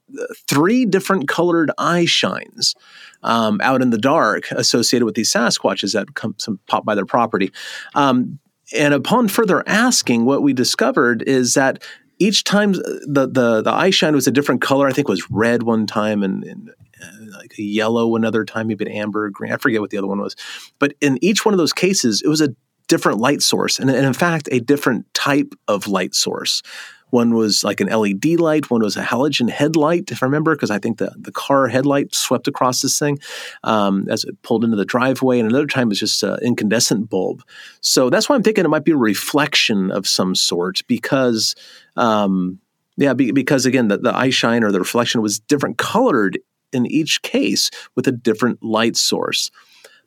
three 0.47 0.85
different 0.85 1.27
colored 1.27 1.71
eye 1.79 2.05
shines 2.05 2.75
um, 3.23 3.63
out 3.63 3.81
in 3.81 3.89
the 3.89 3.97
dark 3.99 4.51
associated 4.51 5.07
with 5.07 5.15
these 5.15 5.33
Sasquatches 5.33 5.95
that 5.95 6.15
come 6.15 6.35
some 6.37 6.59
pop 6.67 6.85
by 6.85 6.95
their 6.95 7.07
property. 7.07 7.51
Um, 7.95 8.39
and 8.75 8.95
upon 8.95 9.29
further 9.29 9.63
asking, 9.67 10.25
what 10.25 10.43
we 10.43 10.53
discovered 10.53 11.23
is 11.23 11.55
that 11.55 11.83
each 12.19 12.45
time 12.45 12.73
the 12.73 13.29
the 13.31 13.63
the 13.63 13.73
eye 13.73 13.91
shine 13.91 14.15
was 14.15 14.27
a 14.27 14.33
different 14.33 14.61
color. 14.61 14.87
I 14.87 14.93
think 14.93 15.09
was 15.09 15.31
red 15.31 15.63
one 15.63 15.87
time 15.87 16.23
and. 16.23 16.45
and 16.45 16.71
uh, 17.03 17.39
like 17.39 17.53
yellow 17.59 18.17
another 18.17 18.45
time, 18.45 18.69
maybe 18.69 18.87
an 18.87 18.93
amber, 18.93 19.29
green. 19.29 19.53
I 19.53 19.57
forget 19.57 19.81
what 19.81 19.91
the 19.91 19.99
other 19.99 20.07
one 20.07 20.21
was. 20.21 20.37
But 20.79 20.95
in 21.01 21.19
each 21.23 21.45
one 21.45 21.53
of 21.53 21.59
those 21.59 21.73
cases, 21.73 22.23
it 22.23 22.29
was 22.29 22.41
a 22.41 22.55
different 22.89 23.19
light 23.19 23.43
source, 23.43 23.79
and, 23.79 23.91
and 23.91 24.07
in 24.07 24.13
fact, 24.13 24.49
a 24.53 24.61
different 24.61 25.13
type 25.13 25.53
of 25.69 25.87
light 25.89 26.15
source. 26.15 26.63
One 27.11 27.35
was 27.35 27.63
like 27.63 27.81
an 27.81 27.89
LED 27.89 28.41
light. 28.41 28.71
One 28.71 28.83
was 28.83 28.97
a 28.97 29.03
halogen 29.03 29.49
headlight, 29.49 30.11
if 30.11 30.23
I 30.23 30.27
remember, 30.27 30.55
because 30.55 30.71
I 30.71 30.79
think 30.79 30.99
the, 30.99 31.13
the 31.17 31.33
car 31.33 31.69
headlight 31.69 32.15
swept 32.15 32.49
across 32.49 32.83
this 32.83 32.99
thing 32.99 33.19
um, 33.63 34.07
as 34.09 34.25
it 34.25 34.41
pulled 34.43 34.65
into 34.65 34.77
the 34.77 34.85
driveway. 34.85 35.39
And 35.39 35.49
another 35.49 35.67
time 35.67 35.89
was 35.89 36.01
just 36.01 36.23
an 36.23 36.39
incandescent 36.43 37.09
bulb. 37.09 37.43
So 37.81 38.11
that's 38.11 38.29
why 38.29 38.35
I'm 38.37 38.43
thinking 38.43 38.65
it 38.65 38.69
might 38.69 38.85
be 38.85 38.93
a 38.93 38.97
reflection 38.97 39.91
of 39.91 40.09
some 40.09 40.35
sort 40.35 40.83
because, 40.89 41.55
um, 41.97 42.59
yeah, 42.97 43.13
be, 43.15 43.31
because 43.33 43.67
again, 43.67 43.89
the, 43.89 43.99
the 43.99 44.17
eye 44.17 44.31
shine 44.31 44.65
or 44.65 44.73
the 44.73 44.81
reflection 44.81 45.23
was 45.23 45.39
different 45.39 45.79
colored 45.79 46.39
in 46.73 46.87
each 46.87 47.23
case 47.23 47.71
with 47.95 48.09
a 48.09 48.13
different 48.13 48.63
light 48.63 48.97
source. 48.97 49.51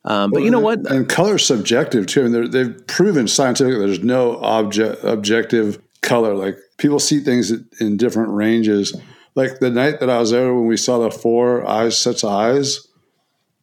Um, 0.03 0.31
but 0.31 0.43
you 0.43 0.51
know 0.51 0.59
what? 0.59 0.89
And 0.89 1.07
color's 1.09 1.45
subjective 1.45 2.07
too. 2.07 2.25
I 2.25 2.27
mean, 2.29 2.51
they've 2.51 2.87
proven 2.87 3.27
scientifically 3.27 3.85
there's 3.85 4.03
no 4.03 4.37
object 4.37 5.03
objective 5.03 5.81
color. 6.01 6.33
Like 6.33 6.57
people 6.77 6.99
see 6.99 7.19
things 7.19 7.51
in 7.79 7.97
different 7.97 8.29
ranges. 8.29 8.95
Like 9.35 9.59
the 9.59 9.69
night 9.69 9.99
that 9.99 10.09
I 10.09 10.19
was 10.19 10.31
there 10.31 10.53
when 10.53 10.67
we 10.67 10.77
saw 10.77 10.99
the 10.99 11.11
four 11.11 11.67
eyes 11.67 11.97
sets 11.97 12.23
of 12.23 12.31
eyes, 12.31 12.87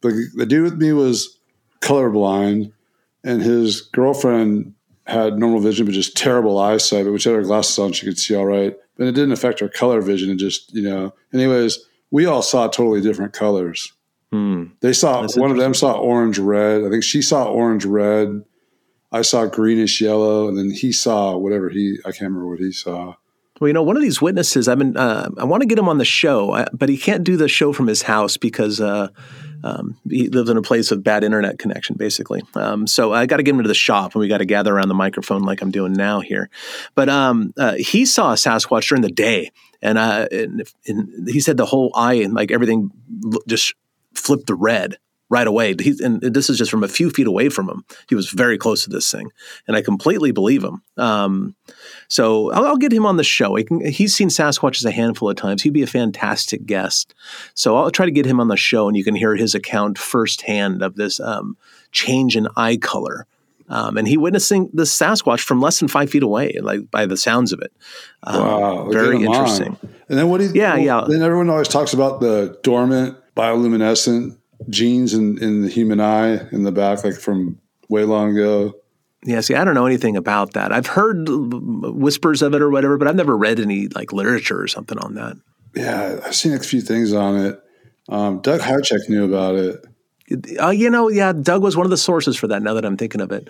the 0.01 0.29
the 0.35 0.45
dude 0.45 0.63
with 0.63 0.77
me 0.77 0.93
was 0.93 1.37
colorblind, 1.81 2.71
and 3.23 3.41
his 3.41 3.81
girlfriend 3.81 4.73
had 5.07 5.37
normal 5.37 5.59
vision 5.59 5.85
but 5.85 5.93
just 5.93 6.17
terrible 6.17 6.57
eyesight. 6.59 7.05
But 7.05 7.11
when 7.11 7.19
she 7.19 7.29
had 7.29 7.35
her 7.35 7.43
glasses 7.43 7.77
on, 7.77 7.93
she 7.93 8.05
could 8.05 8.17
see 8.17 8.35
all 8.35 8.45
right. 8.45 8.75
But 8.97 9.07
it 9.07 9.11
didn't 9.15 9.33
affect 9.33 9.59
her 9.59 9.67
color 9.67 10.01
vision. 10.01 10.29
It 10.29 10.37
just 10.37 10.73
you 10.73 10.81
know. 10.81 11.13
Anyways, 11.33 11.79
we 12.11 12.25
all 12.25 12.41
saw 12.41 12.67
totally 12.67 13.01
different 13.01 13.33
colors. 13.33 13.91
Hmm. 14.31 14.65
They 14.81 14.93
saw 14.93 15.21
That's 15.21 15.37
one 15.37 15.51
of 15.51 15.57
them 15.57 15.73
saw 15.73 15.93
orange 15.93 16.39
red. 16.39 16.83
I 16.83 16.89
think 16.89 17.03
she 17.03 17.21
saw 17.21 17.45
orange 17.45 17.85
red. 17.85 18.43
I 19.15 19.21
saw 19.21 19.45
greenish 19.45 20.01
yellow, 20.01 20.49
and 20.49 20.57
then 20.57 20.71
he 20.71 20.91
saw 20.91 21.37
whatever 21.37 21.69
he 21.69 21.97
I 22.05 22.11
can't 22.11 22.23
remember 22.23 22.49
what 22.49 22.59
he 22.59 22.73
saw. 22.73 23.15
Well, 23.61 23.69
you 23.69 23.73
know, 23.73 23.83
one 23.83 23.95
of 23.95 24.01
these 24.01 24.21
witnesses, 24.21 24.67
I've 24.67 24.79
been, 24.79 24.97
uh, 24.97 25.29
I 25.37 25.45
want 25.45 25.61
to 25.61 25.67
get 25.67 25.79
him 25.79 25.87
on 25.87 25.97
the 25.97 26.03
show, 26.03 26.51
uh, 26.51 26.65
but 26.73 26.89
he 26.89 26.97
can't 26.97 27.23
do 27.23 27.37
the 27.37 27.47
show 27.47 27.71
from 27.71 27.87
his 27.87 28.01
house 28.01 28.35
because 28.35 28.81
uh, 28.81 29.07
um, 29.63 29.97
he 30.09 30.27
lives 30.27 30.49
in 30.49 30.57
a 30.57 30.61
place 30.61 30.91
with 30.91 31.05
bad 31.05 31.23
internet 31.23 31.57
connection, 31.57 31.95
basically. 31.95 32.43
Um, 32.55 32.85
so 32.85 33.13
I 33.13 33.25
got 33.27 33.37
to 33.37 33.43
get 33.43 33.55
him 33.55 33.61
to 33.61 33.67
the 33.69 33.73
shop, 33.73 34.13
and 34.13 34.19
we 34.19 34.27
got 34.27 34.39
to 34.39 34.45
gather 34.45 34.75
around 34.75 34.89
the 34.89 34.93
microphone 34.93 35.43
like 35.43 35.61
I'm 35.61 35.71
doing 35.71 35.93
now 35.93 36.19
here. 36.19 36.49
But 36.95 37.07
um, 37.07 37.53
uh, 37.57 37.75
he 37.77 38.05
saw 38.05 38.33
a 38.33 38.35
Sasquatch 38.35 38.89
during 38.89 39.03
the 39.03 39.09
day, 39.09 39.51
and, 39.81 39.97
uh, 39.97 40.27
and, 40.33 40.69
and 40.85 41.29
he 41.29 41.39
said 41.39 41.55
the 41.55 41.65
whole 41.65 41.93
eye 41.95 42.15
and 42.15 42.33
like 42.33 42.51
everything 42.51 42.91
just 43.47 43.73
flipped 44.13 44.47
to 44.47 44.55
red. 44.55 44.97
Right 45.29 45.47
away. 45.47 45.75
He's, 45.79 45.99
and 45.99 46.21
this 46.21 46.49
is 46.49 46.57
just 46.57 46.71
from 46.71 46.83
a 46.83 46.87
few 46.87 47.09
feet 47.09 47.27
away 47.27 47.49
from 47.49 47.69
him. 47.69 47.83
He 48.07 48.15
was 48.15 48.29
very 48.29 48.57
close 48.57 48.83
to 48.83 48.89
this 48.89 49.11
thing, 49.11 49.31
and 49.67 49.75
I 49.75 49.81
completely 49.81 50.31
believe 50.31 50.63
him. 50.63 50.81
Um, 50.97 51.55
so 52.07 52.51
I'll, 52.51 52.65
I'll, 52.65 52.77
get 52.77 52.93
him 52.93 53.05
on 53.05 53.17
the 53.17 53.23
show. 53.23 53.55
He 53.55 53.63
can, 53.63 53.85
he's 53.85 54.15
seen 54.15 54.29
Sasquatches 54.29 54.85
a 54.85 54.91
handful 54.91 55.29
of 55.29 55.35
times. 55.35 55.63
He'd 55.63 55.73
be 55.73 55.83
a 55.83 55.87
fantastic 55.87 56.65
guest. 56.65 57.13
So 57.53 57.75
I'll 57.77 57.91
try 57.91 58.05
to 58.05 58.11
get 58.11 58.25
him 58.25 58.39
on 58.39 58.47
the 58.47 58.57
show, 58.57 58.87
and 58.87 58.95
you 58.95 59.03
can 59.03 59.15
hear 59.15 59.35
his 59.35 59.55
account 59.55 59.97
firsthand 59.97 60.83
of 60.83 60.95
this 60.95 61.19
um, 61.19 61.57
change 61.91 62.37
in 62.37 62.47
eye 62.55 62.77
color. 62.77 63.25
Um, 63.67 63.97
and 63.97 64.07
he 64.07 64.15
witnessing 64.15 64.69
the 64.73 64.83
Sasquatch 64.83 65.41
from 65.41 65.59
less 65.59 65.79
than 65.79 65.87
five 65.87 66.11
feet 66.11 66.21
away, 66.21 66.59
like 66.61 66.91
by 66.91 67.07
the 67.07 67.17
sounds 67.17 67.51
of 67.51 67.59
it. 67.61 67.73
Um, 68.21 68.41
wow, 68.41 68.89
very 68.91 69.23
interesting. 69.23 69.69
On. 69.69 69.89
And 70.07 70.19
then 70.19 70.29
what 70.29 70.37
do 70.37 70.45
you? 70.45 70.51
Yeah, 70.53 70.75
well, 70.75 70.83
yeah. 70.83 71.05
Then 71.07 71.23
everyone 71.23 71.49
always 71.49 71.67
talks 71.67 71.93
about 71.93 72.21
the 72.21 72.59
dormant 72.61 73.17
bioluminescent 73.35 74.37
genes 74.69 75.13
in, 75.13 75.41
in 75.41 75.61
the 75.61 75.69
human 75.69 75.99
eye 75.99 76.47
in 76.51 76.63
the 76.63 76.71
back, 76.71 77.03
like 77.03 77.15
from 77.15 77.59
way 77.89 78.03
long 78.03 78.31
ago. 78.31 78.73
Yeah, 79.23 79.41
see, 79.41 79.55
I 79.55 79.63
don't 79.63 79.73
know 79.73 79.87
anything 79.87 80.15
about 80.15 80.53
that. 80.53 80.71
I've 80.71 80.87
heard 80.87 81.27
whispers 81.27 82.41
of 82.41 82.53
it 82.53 82.61
or 82.61 82.69
whatever, 82.69 82.97
but 82.97 83.07
I've 83.07 83.15
never 83.15 83.35
read 83.35 83.59
any 83.59 83.87
like 83.87 84.13
literature 84.13 84.61
or 84.61 84.67
something 84.67 84.99
on 84.99 85.15
that. 85.15 85.35
Yeah, 85.75 86.19
I've 86.23 86.35
seen 86.35 86.53
a 86.53 86.59
few 86.59 86.81
things 86.81 87.11
on 87.11 87.37
it. 87.37 87.59
Um, 88.07 88.41
Doug 88.41 88.61
Hajicek 88.61 89.09
knew 89.09 89.25
about 89.25 89.55
it. 89.55 89.83
Uh, 90.61 90.69
you 90.69 90.89
know, 90.89 91.09
yeah, 91.09 91.33
Doug 91.33 91.63
was 91.63 91.75
one 91.75 91.85
of 91.85 91.89
the 91.89 91.97
sources 91.97 92.37
for 92.37 92.47
that. 92.47 92.61
Now 92.61 92.75
that 92.75 92.85
I'm 92.85 92.97
thinking 92.97 93.21
of 93.21 93.31
it, 93.31 93.49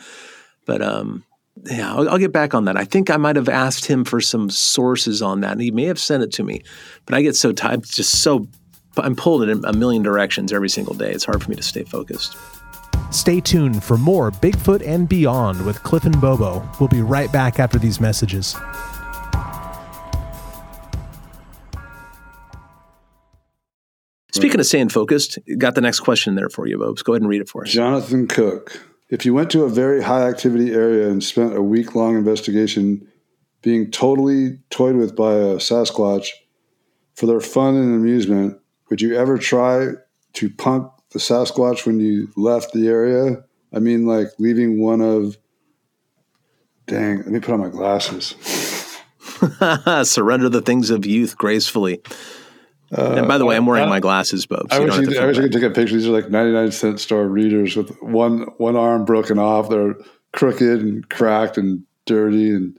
but 0.66 0.82
um, 0.82 1.24
yeah, 1.66 1.94
I'll, 1.94 2.10
I'll, 2.10 2.18
get 2.18 2.34
back 2.34 2.54
on 2.54 2.66
that. 2.66 2.78
I 2.78 2.86
think 2.86 3.10
I 3.10 3.18
might 3.18 3.36
have 3.38 3.48
asked 3.48 3.86
him 3.86 4.04
for 4.04 4.20
some 4.20 4.50
sources 4.50 5.22
on 5.22 5.42
that, 5.42 5.54
and 5.54 5.62
he 5.62 5.72
may 5.72 5.86
have 5.86 6.00
sent 6.00 6.24
it 6.24 6.32
to 6.34 6.44
me. 6.44 6.62
But 7.06 7.16
I 7.16 7.22
get 7.22 7.36
so 7.36 7.52
tired, 7.54 7.84
just 7.84 8.22
so 8.22 8.48
I'm 9.04 9.16
pulled 9.16 9.44
in 9.44 9.66
a 9.66 9.74
million 9.74 10.04
directions 10.04 10.54
every 10.54 10.70
single 10.70 10.94
day. 10.94 11.12
It's 11.12 11.26
hard 11.26 11.44
for 11.44 11.50
me 11.50 11.56
to 11.56 11.64
stay 11.64 11.84
focused. 11.84 12.38
Stay 13.12 13.40
tuned 13.40 13.84
for 13.84 13.98
more 13.98 14.32
Bigfoot 14.32 14.86
and 14.86 15.08
Beyond 15.08 15.66
with 15.66 15.82
Cliff 15.84 16.06
and 16.06 16.20
Bobo. 16.20 16.68
We'll 16.80 16.90
be 16.90 17.02
right 17.02 17.32
back 17.32 17.60
after 17.60 17.78
these 17.78 18.00
messages. 18.00 18.56
Speaking 24.32 24.60
of 24.60 24.66
staying 24.66 24.90
focused, 24.90 25.40
got 25.58 25.76
the 25.76 25.82
next 25.82 26.02
question 26.02 26.36
there 26.36 26.50
for 26.50 26.68
you, 26.68 26.78
Bobs. 26.78 27.04
Go 27.04 27.14
ahead 27.14 27.22
and 27.22 27.30
read 27.30 27.42
it 27.42 27.48
for 27.48 27.64
us. 27.64 27.72
Jonathan 27.72 28.28
Cook. 28.28 28.82
If 29.10 29.26
you 29.26 29.34
went 29.34 29.50
to 29.52 29.64
a 29.64 29.70
very 29.70 30.02
high 30.02 30.28
activity 30.28 30.74
area 30.74 31.08
and 31.08 31.24
spent 31.24 31.56
a 31.56 31.62
week 31.62 31.96
long 31.96 32.18
investigation 32.18 33.08
being 33.62 33.92
totally 33.92 34.60
toyed 34.70 34.96
with 34.96 35.16
by 35.16 35.34
a 35.34 35.56
Sasquatch 35.56 36.28
for 37.14 37.28
their 37.28 37.40
fun 37.40 37.76
and 37.76 37.96
amusement, 37.96 38.60
would 38.90 39.02
you 39.02 39.16
ever 39.16 39.38
try 39.38 39.92
to 40.34 40.50
punk 40.50 40.92
the 41.12 41.20
Sasquatch 41.20 41.86
when 41.86 42.00
you 42.00 42.30
left 42.36 42.74
the 42.74 42.88
area? 42.88 43.44
I 43.74 43.80
mean, 43.80 44.06
like 44.06 44.28
leaving 44.40 44.80
one 44.82 45.02
of. 45.02 45.38
Dang, 46.88 47.18
let 47.18 47.28
me 47.28 47.40
put 47.40 47.54
on 47.54 47.60
my 47.60 47.70
glasses. 47.70 48.36
Surrender 50.08 50.50
the 50.50 50.62
things 50.62 50.92
of 50.92 51.06
youth 51.06 51.36
gracefully. 51.36 52.02
Uh, 52.96 53.16
and 53.18 53.28
by 53.28 53.38
the 53.40 53.46
way, 53.46 53.56
I'm 53.56 53.66
wearing 53.66 53.88
uh, 53.88 53.90
my 53.90 54.00
glasses, 54.00 54.46
Bob. 54.46 54.72
So 54.72 54.78
I, 54.78 54.80
wish 54.80 54.98
you, 54.98 55.20
I 55.20 55.26
wish 55.26 55.38
I 55.40 55.42
could 55.42 55.52
take 55.52 55.64
a 55.64 55.72
picture. 55.72 55.96
These 55.96 56.08
are 56.08 56.12
like 56.12 56.30
99 56.30 56.72
cent 56.72 57.00
store 57.00 57.28
readers 57.28 57.76
with 57.76 57.90
one 58.02 58.42
one 58.58 58.76
arm 58.76 59.06
broken 59.06 59.40
off. 59.40 59.70
They're 59.70 59.96
crooked 60.32 60.82
and 60.82 61.10
cracked 61.10 61.58
and 61.58 61.84
dirty 62.06 62.52
and 62.52 62.78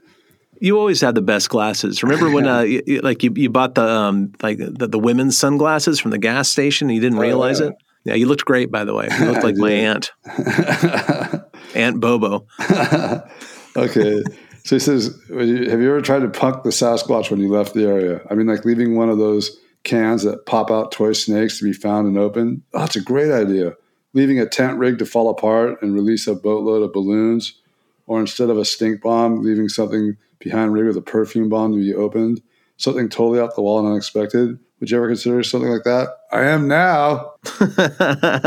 you 0.61 0.77
always 0.77 1.01
had 1.01 1.15
the 1.15 1.21
best 1.21 1.49
glasses. 1.49 2.03
Remember 2.03 2.29
when, 2.29 2.47
uh, 2.47 2.61
you, 2.61 3.01
like 3.01 3.23
you, 3.23 3.33
you 3.35 3.49
bought 3.49 3.75
the 3.75 3.87
um, 3.87 4.33
like 4.41 4.57
the, 4.57 4.87
the 4.87 4.99
women's 4.99 5.37
sunglasses 5.37 5.99
from 5.99 6.11
the 6.11 6.17
gas 6.17 6.49
station? 6.49 6.87
and 6.87 6.95
You 6.95 7.01
didn't 7.01 7.19
oh, 7.19 7.21
realize 7.21 7.61
oh, 7.61 7.65
yeah. 7.65 7.69
it. 7.71 7.77
Yeah, 8.07 8.13
you 8.13 8.25
looked 8.27 8.45
great, 8.45 8.71
by 8.71 8.85
the 8.85 8.93
way. 8.93 9.09
You 9.19 9.25
looked 9.25 9.43
like 9.43 9.57
my 9.57 9.71
aunt, 9.71 10.11
Aunt 11.75 11.99
Bobo. 11.99 12.47
okay, 13.75 14.23
so 14.63 14.75
he 14.75 14.79
says, 14.79 15.19
"Have 15.29 15.41
you 15.41 15.89
ever 15.89 16.01
tried 16.01 16.19
to 16.19 16.29
punk 16.29 16.63
the 16.63 16.69
Sasquatch 16.69 17.29
when 17.29 17.41
you 17.41 17.49
left 17.49 17.73
the 17.73 17.85
area? 17.85 18.21
I 18.29 18.35
mean, 18.35 18.47
like 18.47 18.63
leaving 18.63 18.95
one 18.95 19.09
of 19.09 19.17
those 19.17 19.59
cans 19.83 20.23
that 20.23 20.45
pop 20.45 20.71
out 20.71 20.91
toy 20.91 21.13
snakes 21.13 21.59
to 21.59 21.65
be 21.65 21.73
found 21.73 22.07
and 22.07 22.17
open. 22.17 22.63
Oh, 22.73 22.79
that's 22.79 22.95
a 22.95 23.01
great 23.01 23.31
idea. 23.31 23.73
Leaving 24.13 24.39
a 24.39 24.45
tent 24.45 24.77
rig 24.77 24.99
to 24.99 25.05
fall 25.05 25.29
apart 25.29 25.81
and 25.81 25.93
release 25.93 26.27
a 26.27 26.35
boatload 26.35 26.83
of 26.83 26.93
balloons, 26.93 27.59
or 28.05 28.21
instead 28.21 28.49
of 28.49 28.57
a 28.57 28.65
stink 28.65 29.01
bomb, 29.01 29.43
leaving 29.43 29.67
something." 29.67 30.17
Behind 30.39 30.73
rig 30.73 30.85
with 30.85 30.97
a 30.97 31.01
perfume 31.01 31.49
bomb 31.49 31.73
to 31.73 31.79
be 31.79 31.93
opened, 31.93 32.41
something 32.77 33.09
totally 33.09 33.39
off 33.39 33.55
the 33.55 33.61
wall 33.61 33.79
and 33.79 33.87
unexpected. 33.87 34.59
Would 34.79 34.91
you 34.91 34.97
ever 34.97 35.07
consider 35.07 35.41
something 35.43 35.69
like 35.69 35.83
that? 35.83 36.09
I 36.31 36.43
am 36.43 36.67
now. 36.67 37.33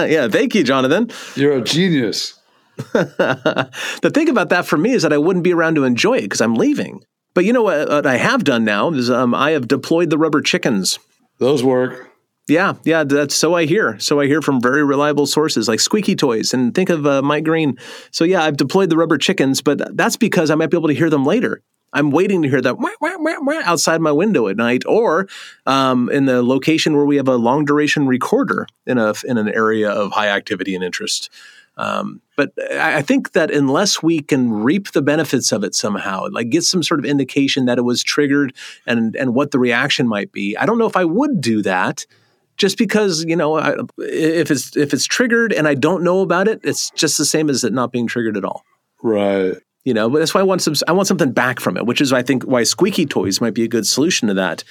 yeah, 0.07 0.29
thank 0.29 0.55
you, 0.55 0.63
Jonathan. 0.63 1.11
You're 1.35 1.59
a 1.59 1.63
genius. 1.63 2.39
the 2.77 4.11
thing 4.15 4.29
about 4.29 4.49
that 4.51 4.65
for 4.65 4.79
me 4.79 4.93
is 4.93 5.03
that 5.03 5.13
I 5.13 5.19
wouldn't 5.19 5.45
be 5.45 5.53
around 5.53 5.75
to 5.75 5.85
enjoy 5.85 6.19
it 6.19 6.23
because 6.23 6.41
I'm 6.41 6.55
leaving. 6.55 7.03
But 7.35 7.45
you 7.45 7.53
know 7.53 7.63
what, 7.63 7.89
what 7.89 8.07
I 8.07 8.17
have 8.17 8.45
done 8.45 8.65
now 8.65 8.91
is 8.91 9.11
um, 9.11 9.35
I 9.35 9.51
have 9.53 9.69
deployed 9.69 10.11
the 10.11 10.19
rubber 10.19 10.41
chickens. 10.41 10.99
Those 11.39 11.65
work. 11.65 12.11
Yeah, 12.49 12.75
yeah, 12.85 13.05
that's 13.05 13.35
so 13.35 13.55
I 13.55 13.65
hear. 13.65 13.99
So 14.01 14.21
I 14.21 14.27
hear 14.27 14.43
from 14.43 14.61
very 14.61 14.85
reliable 14.85 15.27
sources 15.27 15.69
like 15.69 15.79
Squeaky 15.79 16.17
Toys 16.17 16.53
and 16.53 16.75
think 16.75 16.91
of 16.91 17.07
uh, 17.07 17.23
Mike 17.23 17.45
Green. 17.45 17.79
So 18.11 18.25
yeah, 18.25 18.43
I've 18.43 18.57
deployed 18.57 18.91
the 18.91 18.97
rubber 18.97 19.19
chickens, 19.19 19.63
but 19.63 19.97
that's 19.97 20.17
because 20.17 20.51
I 20.51 20.57
might 20.57 20.71
be 20.71 20.77
able 20.77 20.89
to 20.89 20.95
hear 20.95 21.11
them 21.11 21.25
later. 21.25 21.63
I'm 21.93 22.11
waiting 22.11 22.43
to 22.43 22.49
hear 22.49 22.61
that 22.61 22.79
wah, 22.79 22.91
wah, 23.01 23.17
wah, 23.19 23.61
outside 23.65 24.01
my 24.01 24.13
window 24.13 24.49
at 24.49 24.57
night, 24.57 24.83
or 24.87 25.29
um, 25.67 26.09
in 26.11 26.27
the 26.27 26.43
location 26.43 26.97
where 26.97 27.05
we 27.05 27.17
have 27.17 27.29
a 27.29 27.37
long 27.37 27.65
duration 27.65 28.07
recorder 28.07 28.67
in 28.87 28.99
a 28.99 29.15
in 29.25 29.39
an 29.39 29.49
area 29.49 29.91
of 29.91 30.13
high 30.13 30.29
activity 30.29 30.75
and 30.75 30.85
interest. 30.85 31.31
Um, 31.77 32.21
but 32.37 32.53
I 32.73 33.01
think 33.01 33.33
that 33.33 33.51
unless 33.51 34.03
we 34.03 34.21
can 34.21 34.53
reap 34.53 34.93
the 34.93 35.03
benefits 35.03 35.51
of 35.51 35.65
it 35.65 35.75
somehow, 35.75 36.27
like 36.31 36.51
get 36.51 36.65
some 36.65 36.83
sort 36.83 37.01
of 37.01 37.07
indication 37.07 37.65
that 37.67 37.79
it 37.79 37.83
was 37.83 38.03
triggered 38.03 38.55
and 38.87 39.17
and 39.17 39.35
what 39.35 39.51
the 39.51 39.59
reaction 39.59 40.07
might 40.07 40.31
be, 40.33 40.57
I 40.57 40.67
don't 40.67 40.79
know 40.79 40.87
if 40.87 40.97
I 40.97 41.05
would 41.05 41.41
do 41.41 41.63
that. 41.63 42.07
Just 42.57 42.77
because 42.77 43.25
you 43.25 43.37
know, 43.37 43.57
I, 43.57 43.77
if 43.99 44.51
it's 44.51 44.77
if 44.77 44.93
it's 44.93 45.07
triggered 45.07 45.53
and 45.53 45.67
I 45.67 45.75
don't 45.75 46.05
know 46.05 46.21
about 46.21 46.49
it, 46.49 46.61
it's 46.63 46.91
just 46.91 47.17
the 47.17 47.25
same 47.25 47.49
as 47.49 47.65
it 47.65 47.73
not 47.73 47.93
being 47.93 48.07
triggered 48.07 48.37
at 48.37 48.45
all. 48.45 48.65
Right. 49.03 49.57
You 49.85 49.95
know, 49.95 50.11
but 50.11 50.19
that's 50.19 50.35
why 50.35 50.41
I 50.41 50.45
want 50.45 50.63
some. 50.63 50.75
I 50.87 50.93
want 50.93 51.09
something 51.09 51.33
back 51.33 51.59
from 51.59 51.77
it, 51.77 51.87
which 51.87 52.01
is 52.01 52.13
I 52.13 52.23
think 52.23 52.43
why 52.45 52.65
squeaky 52.65 53.07
toys 53.07 53.41
might 53.41 53.55
be 53.55 53.65
a 53.65 53.69
good 53.69 53.87
solution 53.87 54.29
to 54.29 54.35
that. 54.35 54.63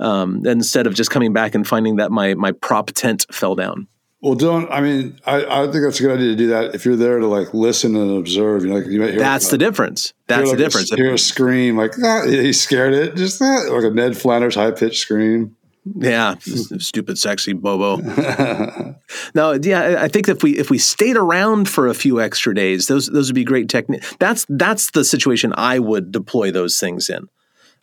Um, 0.00 0.44
instead 0.44 0.86
of 0.86 0.94
just 0.94 1.10
coming 1.10 1.32
back 1.32 1.54
and 1.54 1.66
finding 1.66 1.96
that 1.96 2.10
my 2.10 2.34
my 2.34 2.52
prop 2.52 2.90
tent 2.92 3.26
fell 3.32 3.54
down. 3.54 3.88
Well, 4.24 4.34
don't. 4.36 4.70
I 4.70 4.80
mean, 4.80 5.20
I, 5.26 5.44
I 5.44 5.62
think 5.64 5.84
that's 5.84 6.00
a 6.00 6.02
good 6.02 6.16
idea 6.18 6.30
to 6.30 6.36
do 6.36 6.46
that 6.46 6.74
if 6.74 6.86
you're 6.86 6.96
there 6.96 7.18
to 7.18 7.26
like 7.26 7.52
listen 7.52 7.94
and 7.94 8.16
observe. 8.16 8.64
You 8.64 8.70
know, 8.70 8.76
like 8.76 8.86
you 8.86 8.98
might 8.98 9.10
hear. 9.10 9.18
That's 9.18 9.44
like, 9.46 9.50
the 9.50 9.58
difference. 9.58 10.14
That's 10.28 10.48
like 10.48 10.56
the 10.56 10.64
difference. 10.64 10.92
A, 10.92 10.96
hear 10.96 11.12
a 11.12 11.18
scream 11.18 11.76
like 11.76 11.92
ah, 12.02 12.22
he 12.24 12.54
scared 12.54 12.94
it, 12.94 13.16
just 13.16 13.42
ah, 13.42 13.66
like 13.68 13.84
a 13.84 13.90
Ned 13.90 14.16
Flanders 14.16 14.54
high 14.54 14.70
pitched 14.70 15.02
scream. 15.02 15.56
Yeah, 15.84 16.36
stupid, 16.40 17.18
sexy 17.18 17.52
Bobo. 17.52 17.96
no, 19.34 19.52
yeah, 19.52 19.98
I 20.00 20.08
think 20.08 20.28
if 20.28 20.42
we 20.42 20.56
if 20.56 20.70
we 20.70 20.78
stayed 20.78 21.16
around 21.16 21.68
for 21.68 21.88
a 21.88 21.94
few 21.94 22.22
extra 22.22 22.54
days, 22.54 22.86
those 22.86 23.08
those 23.08 23.28
would 23.28 23.34
be 23.34 23.44
great 23.44 23.68
technique. 23.68 24.02
That's 24.18 24.46
that's 24.48 24.92
the 24.92 25.04
situation 25.04 25.52
I 25.56 25.78
would 25.78 26.10
deploy 26.10 26.50
those 26.50 26.78
things 26.78 27.10
in. 27.10 27.28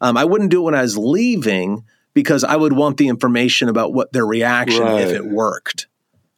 Um, 0.02 0.18
I 0.18 0.26
wouldn't 0.26 0.50
do 0.50 0.62
it 0.62 0.66
when 0.66 0.76
I 0.76 0.82
was 0.82 0.98
leaving 0.98 1.84
because 2.16 2.44
I 2.44 2.56
would 2.56 2.74
want 2.74 2.98
the 2.98 3.08
information 3.08 3.70
about 3.70 3.94
what 3.94 4.12
their 4.14 4.26
reaction 4.26 4.84
right. 4.84 5.02
if 5.02 5.12
it 5.12 5.26
worked. 5.26 5.88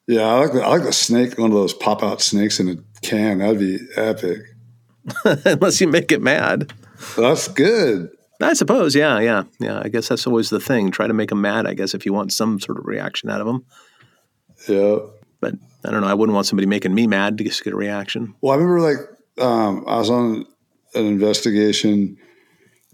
Yeah, 0.05 0.23
I 0.23 0.39
like 0.39 0.51
the, 0.51 0.61
I 0.61 0.67
like 0.67 0.83
the 0.83 0.91
snake, 0.91 1.37
one 1.37 1.51
of 1.51 1.55
those 1.55 1.73
pop 1.73 2.03
out 2.03 2.21
snakes 2.21 2.59
in 2.59 2.67
a 2.67 2.75
can. 3.01 3.39
That'd 3.39 3.59
be 3.59 3.79
epic. 3.95 4.39
Unless 5.45 5.79
you 5.79 5.87
make 5.87 6.11
it 6.11 6.21
mad. 6.21 6.73
That's 7.15 7.47
good. 7.47 8.09
I 8.43 8.53
suppose, 8.53 8.95
yeah, 8.95 9.19
yeah, 9.19 9.43
yeah. 9.59 9.81
I 9.83 9.89
guess 9.89 10.07
that's 10.07 10.27
always 10.27 10.49
the 10.49 10.59
thing. 10.59 10.91
Try 10.91 11.07
to 11.07 11.13
make 11.13 11.29
them 11.29 11.41
mad. 11.41 11.67
I 11.67 11.73
guess 11.73 11.93
if 11.93 12.05
you 12.05 12.13
want 12.13 12.33
some 12.33 12.59
sort 12.59 12.77
of 12.77 12.85
reaction 12.85 13.29
out 13.29 13.41
of 13.41 13.47
them. 13.47 13.65
Yeah. 14.67 14.99
But 15.39 15.55
I 15.85 15.91
don't 15.91 16.01
know. 16.01 16.07
I 16.07 16.13
wouldn't 16.13 16.33
want 16.33 16.47
somebody 16.47 16.67
making 16.67 16.93
me 16.93 17.07
mad 17.07 17.37
to 17.37 17.43
just 17.43 17.63
get 17.63 17.73
a 17.73 17.77
reaction. 17.77 18.35
Well, 18.41 18.53
I 18.53 18.55
remember 18.55 18.81
like 18.81 18.97
um, 19.45 19.83
I 19.87 19.97
was 19.97 20.09
on 20.09 20.45
an 20.95 21.05
investigation, 21.05 22.17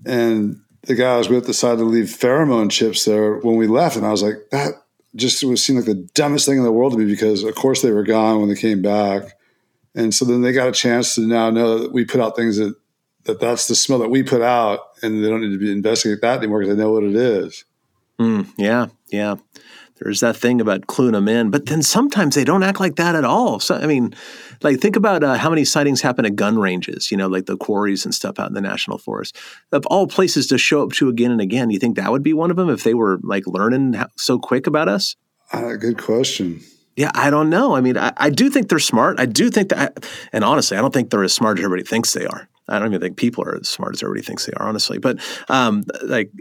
and 0.05 0.61
the 0.83 0.95
guy 0.95 1.13
I 1.13 1.17
was 1.17 1.29
with 1.29 1.45
decided 1.45 1.77
to 1.77 1.85
leave 1.85 2.05
pheromone 2.05 2.71
chips 2.71 3.05
there 3.05 3.37
when 3.37 3.57
we 3.57 3.67
left, 3.67 3.97
and 3.97 4.05
I 4.05 4.11
was 4.11 4.23
like, 4.23 4.35
that 4.51 4.73
just 5.15 5.43
was 5.43 5.63
seemed 5.63 5.79
like 5.79 5.85
the 5.85 6.07
dumbest 6.13 6.45
thing 6.45 6.57
in 6.57 6.63
the 6.63 6.71
world 6.71 6.93
to 6.93 6.97
me 6.97 7.05
because, 7.05 7.43
of 7.43 7.53
course, 7.55 7.81
they 7.81 7.91
were 7.91 8.03
gone 8.03 8.39
when 8.39 8.49
they 8.49 8.55
came 8.55 8.81
back, 8.81 9.33
and 9.95 10.13
so 10.13 10.25
then 10.25 10.41
they 10.41 10.51
got 10.51 10.69
a 10.69 10.71
chance 10.71 11.15
to 11.15 11.21
now 11.21 11.49
know 11.49 11.79
that 11.79 11.91
we 11.91 12.05
put 12.05 12.21
out 12.21 12.35
things 12.35 12.57
that 12.57 12.75
that 13.25 13.39
that's 13.39 13.67
the 13.67 13.75
smell 13.75 13.99
that 13.99 14.09
we 14.09 14.23
put 14.23 14.41
out, 14.41 14.79
and 15.01 15.23
they 15.23 15.29
don't 15.29 15.41
need 15.41 15.51
to 15.51 15.59
be 15.59 15.71
investigate 15.71 16.21
that 16.21 16.39
anymore 16.39 16.59
because 16.59 16.75
they 16.75 16.83
know 16.83 16.91
what 16.91 17.03
it 17.03 17.15
is. 17.15 17.65
Mm, 18.19 18.49
yeah, 18.57 18.87
yeah. 19.09 19.35
There's 19.99 20.21
that 20.21 20.37
thing 20.37 20.61
about 20.61 20.87
cluing 20.87 21.11
them 21.11 21.27
in, 21.27 21.49
but 21.49 21.65
then 21.65 21.81
sometimes 21.81 22.35
they 22.35 22.45
don't 22.45 22.63
act 22.63 22.79
like 22.79 22.95
that 22.95 23.15
at 23.15 23.25
all. 23.25 23.59
So 23.59 23.75
I 23.75 23.85
mean, 23.85 24.15
like 24.61 24.79
think 24.79 24.95
about 24.95 25.23
uh, 25.23 25.35
how 25.35 25.49
many 25.49 25.65
sightings 25.65 26.01
happen 26.01 26.25
at 26.25 26.37
gun 26.37 26.57
ranges, 26.57 27.11
you 27.11 27.17
know, 27.17 27.27
like 27.27 27.47
the 27.47 27.57
quarries 27.57 28.05
and 28.05 28.15
stuff 28.15 28.39
out 28.39 28.47
in 28.47 28.53
the 28.53 28.61
national 28.61 28.97
forest. 28.97 29.35
Of 29.73 29.85
all 29.87 30.07
places 30.07 30.47
to 30.47 30.57
show 30.57 30.83
up 30.83 30.93
to 30.93 31.09
again 31.09 31.31
and 31.31 31.41
again, 31.41 31.69
you 31.69 31.79
think 31.79 31.97
that 31.97 32.11
would 32.11 32.23
be 32.23 32.33
one 32.33 32.49
of 32.49 32.55
them 32.55 32.69
if 32.69 32.83
they 32.83 32.93
were 32.93 33.19
like 33.23 33.45
learning 33.45 34.01
so 34.15 34.39
quick 34.39 34.67
about 34.67 34.87
us? 34.87 35.17
Uh, 35.51 35.75
good 35.75 35.97
question. 35.97 36.61
Yeah, 36.95 37.11
I 37.13 37.29
don't 37.29 37.49
know. 37.49 37.75
I 37.75 37.81
mean, 37.81 37.97
I, 37.97 38.11
I 38.17 38.29
do 38.29 38.49
think 38.49 38.69
they're 38.69 38.79
smart. 38.79 39.19
I 39.19 39.25
do 39.25 39.49
think 39.49 39.69
that, 39.69 40.05
and 40.33 40.43
honestly, 40.43 40.77
I 40.77 40.81
don't 40.81 40.93
think 40.93 41.09
they're 41.09 41.23
as 41.23 41.33
smart 41.33 41.57
as 41.57 41.63
everybody 41.63 41.87
thinks 41.87 42.13
they 42.13 42.25
are. 42.25 42.49
I 42.69 42.79
don't 42.79 42.89
even 42.89 43.01
think 43.01 43.17
people 43.17 43.43
are 43.43 43.57
as 43.57 43.69
smart 43.69 43.95
as 43.95 44.03
everybody 44.03 44.25
thinks 44.25 44.45
they 44.45 44.53
are, 44.53 44.67
honestly. 44.67 44.97
But 44.97 45.19
um, 45.49 45.83
like, 46.03 46.31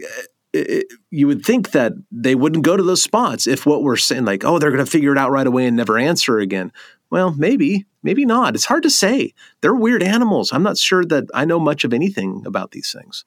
it, 0.53 0.87
you 1.11 1.27
would 1.27 1.43
think 1.43 1.71
that 1.71 1.93
they 2.11 2.35
wouldn't 2.35 2.65
go 2.65 2.77
to 2.77 2.83
those 2.83 3.01
spots 3.01 3.47
if 3.47 3.65
what 3.65 3.83
we're 3.83 3.97
saying, 3.97 4.25
like, 4.25 4.43
oh, 4.43 4.59
they're 4.59 4.71
going 4.71 4.83
to 4.83 4.89
figure 4.89 5.11
it 5.11 5.17
out 5.17 5.31
right 5.31 5.47
away 5.47 5.65
and 5.65 5.77
never 5.77 5.97
answer 5.97 6.39
again. 6.39 6.71
Well, 7.09 7.33
maybe, 7.35 7.85
maybe 8.03 8.25
not. 8.25 8.55
It's 8.55 8.65
hard 8.65 8.83
to 8.83 8.89
say. 8.89 9.33
They're 9.61 9.75
weird 9.75 10.03
animals. 10.03 10.51
I'm 10.53 10.63
not 10.63 10.77
sure 10.77 11.03
that 11.05 11.25
I 11.33 11.45
know 11.45 11.59
much 11.59 11.83
of 11.83 11.93
anything 11.93 12.43
about 12.45 12.71
these 12.71 12.91
things. 12.91 13.25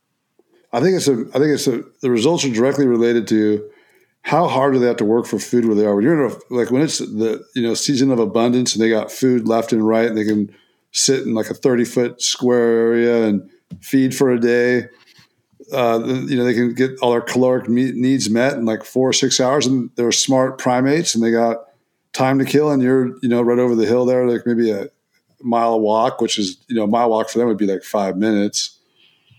I 0.72 0.80
think 0.80 0.96
it's 0.96 1.08
a. 1.08 1.26
I 1.34 1.38
think 1.38 1.52
it's 1.52 1.66
a. 1.66 1.82
The 2.00 2.10
results 2.10 2.44
are 2.44 2.50
directly 2.50 2.86
related 2.86 3.28
to 3.28 3.68
how 4.22 4.48
hard 4.48 4.72
do 4.72 4.78
they 4.78 4.86
have 4.86 4.96
to 4.98 5.04
work 5.04 5.26
for 5.26 5.38
food 5.38 5.66
where 5.66 5.74
they 5.74 5.84
are. 5.84 5.94
When 5.94 6.04
you're 6.04 6.26
in 6.26 6.32
a, 6.32 6.54
like 6.54 6.70
when 6.70 6.82
it's 6.82 6.98
the 6.98 7.44
you 7.54 7.62
know 7.62 7.74
season 7.74 8.10
of 8.10 8.18
abundance 8.18 8.74
and 8.74 8.82
they 8.82 8.88
got 8.88 9.12
food 9.12 9.46
left 9.46 9.72
and 9.72 9.86
right, 9.86 10.06
and 10.06 10.16
they 10.16 10.24
can 10.24 10.54
sit 10.92 11.26
in 11.26 11.34
like 11.34 11.50
a 11.50 11.54
30 11.54 11.84
foot 11.84 12.22
square 12.22 12.70
area 12.88 13.26
and 13.26 13.50
feed 13.80 14.14
for 14.14 14.30
a 14.30 14.40
day. 14.40 14.88
Uh, 15.72 16.02
you 16.26 16.36
know 16.36 16.44
they 16.44 16.54
can 16.54 16.74
get 16.74 16.98
all 17.00 17.12
their 17.12 17.20
caloric 17.20 17.68
needs 17.68 18.28
met 18.28 18.54
in 18.54 18.64
like 18.64 18.84
four 18.84 19.08
or 19.08 19.12
six 19.12 19.40
hours, 19.40 19.66
and 19.66 19.90
they're 19.96 20.12
smart 20.12 20.58
primates, 20.58 21.14
and 21.14 21.24
they 21.24 21.30
got 21.30 21.64
time 22.12 22.38
to 22.38 22.44
kill. 22.44 22.70
And 22.70 22.82
you're 22.82 23.16
you 23.22 23.28
know 23.28 23.42
right 23.42 23.58
over 23.58 23.74
the 23.74 23.86
hill 23.86 24.04
there, 24.04 24.26
like 24.28 24.46
maybe 24.46 24.70
a 24.70 24.88
mile 25.40 25.80
walk, 25.80 26.20
which 26.20 26.38
is 26.38 26.58
you 26.68 26.76
know 26.76 26.84
a 26.84 26.88
mile 26.88 27.10
walk 27.10 27.30
for 27.30 27.38
them 27.38 27.48
would 27.48 27.58
be 27.58 27.66
like 27.66 27.84
five 27.84 28.16
minutes 28.16 28.78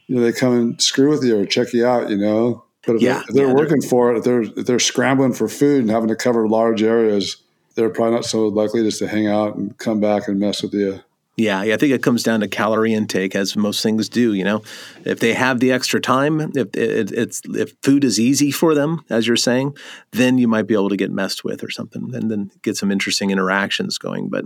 you 0.08 0.16
know, 0.16 0.22
they 0.22 0.32
come 0.32 0.54
and 0.54 0.82
screw 0.82 1.10
with 1.10 1.24
you 1.24 1.39
or 1.39 1.46
check 1.46 1.74
you 1.74 1.86
out, 1.86 2.10
you 2.10 2.18
know. 2.18 2.63
But 2.86 2.98
if, 2.98 3.02
Yeah, 3.02 3.13
they're, 3.13 3.24
if 3.28 3.36
they're 3.36 3.50
yeah, 3.50 3.54
working 3.54 3.82
for 3.82 4.13
it, 4.13 4.18
if 4.18 4.24
they're 4.24 4.42
if 4.42 4.66
they're 4.66 4.80
scrambling 4.80 5.34
for 5.34 5.48
food 5.48 5.82
and 5.82 5.89
having 5.89 6.10
to 6.10 6.16
cover 6.16 6.48
large 6.48 6.84
areas, 6.84 7.38
they're 7.76 7.89
probably 7.89 8.16
not 8.16 8.26
so 8.26 8.48
likely 8.48 8.84
just 8.84 9.00
to 9.00 9.08
hang 9.08 9.28
out 9.28 9.56
and 9.56 9.78
come 9.78 10.00
back 10.00 10.28
and 10.28 10.39
mess 10.39 10.62
with 10.62 10.74
you. 10.74 11.02
Yeah, 11.36 11.63
yeah, 11.63 11.74
I 11.74 11.78
think 11.78 11.91
it 11.93 12.04
comes 12.04 12.22
down 12.22 12.41
to 12.41 12.48
calorie 12.48 12.93
intake, 12.93 13.36
as 13.36 13.56
most 13.56 13.82
things 13.82 14.08
do. 14.08 14.34
You 14.34 14.43
know, 14.43 14.63
if 15.04 15.19
they 15.19 15.34
have 15.34 15.60
the 15.60 15.72
extra 15.72 16.00
time, 16.00 16.39
if 16.39 16.76
it, 16.76 17.12
it's 17.12 17.41
if 17.46 17.74
food 17.82 18.04
is 18.04 18.19
easy 18.19 18.52
for 18.52 18.76
them, 18.76 19.04
as 19.10 19.26
you're 19.26 19.36
saying, 19.36 19.76
then 20.12 20.38
you 20.38 20.48
might 20.48 20.67
be 20.67 20.76
able 20.76 20.89
to 20.89 20.98
get 20.98 21.10
messed 21.10 21.43
with 21.43 21.63
or 21.63 21.72
something, 21.72 22.13
and 22.13 22.30
then 22.30 22.52
get 22.62 22.78
some 22.78 22.91
interesting 22.91 23.32
interactions 23.32 23.98
going. 23.98 24.30
But 24.30 24.46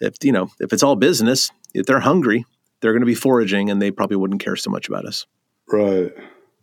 if 0.00 0.16
you 0.22 0.32
know, 0.32 0.50
if 0.60 0.74
it's 0.74 0.82
all 0.82 0.96
business, 0.96 1.50
if 1.72 1.86
they're 1.86 2.00
hungry, 2.00 2.44
they're 2.80 2.92
going 2.92 3.00
to 3.00 3.06
be 3.06 3.14
foraging, 3.14 3.70
and 3.70 3.80
they 3.80 3.90
probably 3.90 4.16
wouldn't 4.18 4.44
care 4.44 4.56
so 4.56 4.70
much 4.70 4.86
about 4.86 5.06
us. 5.06 5.24
Right. 5.66 6.12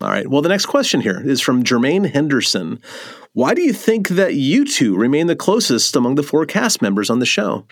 All 0.02 0.10
right. 0.10 0.28
Well, 0.28 0.42
the 0.42 0.50
next 0.50 0.68
question 0.68 1.02
here 1.02 1.22
is 1.26 1.42
from 1.42 1.64
Jermaine 1.64 2.12
Henderson. 2.12 2.80
Why 3.34 3.54
do 3.54 3.64
you 3.64 3.74
think 3.74 4.10
that 4.10 4.36
you 4.36 4.66
two 4.66 4.96
remain 4.96 5.26
the 5.28 5.36
closest 5.36 5.96
among 5.96 6.16
the 6.16 6.24
four 6.24 6.46
cast 6.46 6.82
members 6.82 7.10
on 7.10 7.20
the 7.20 7.26
show? 7.26 7.66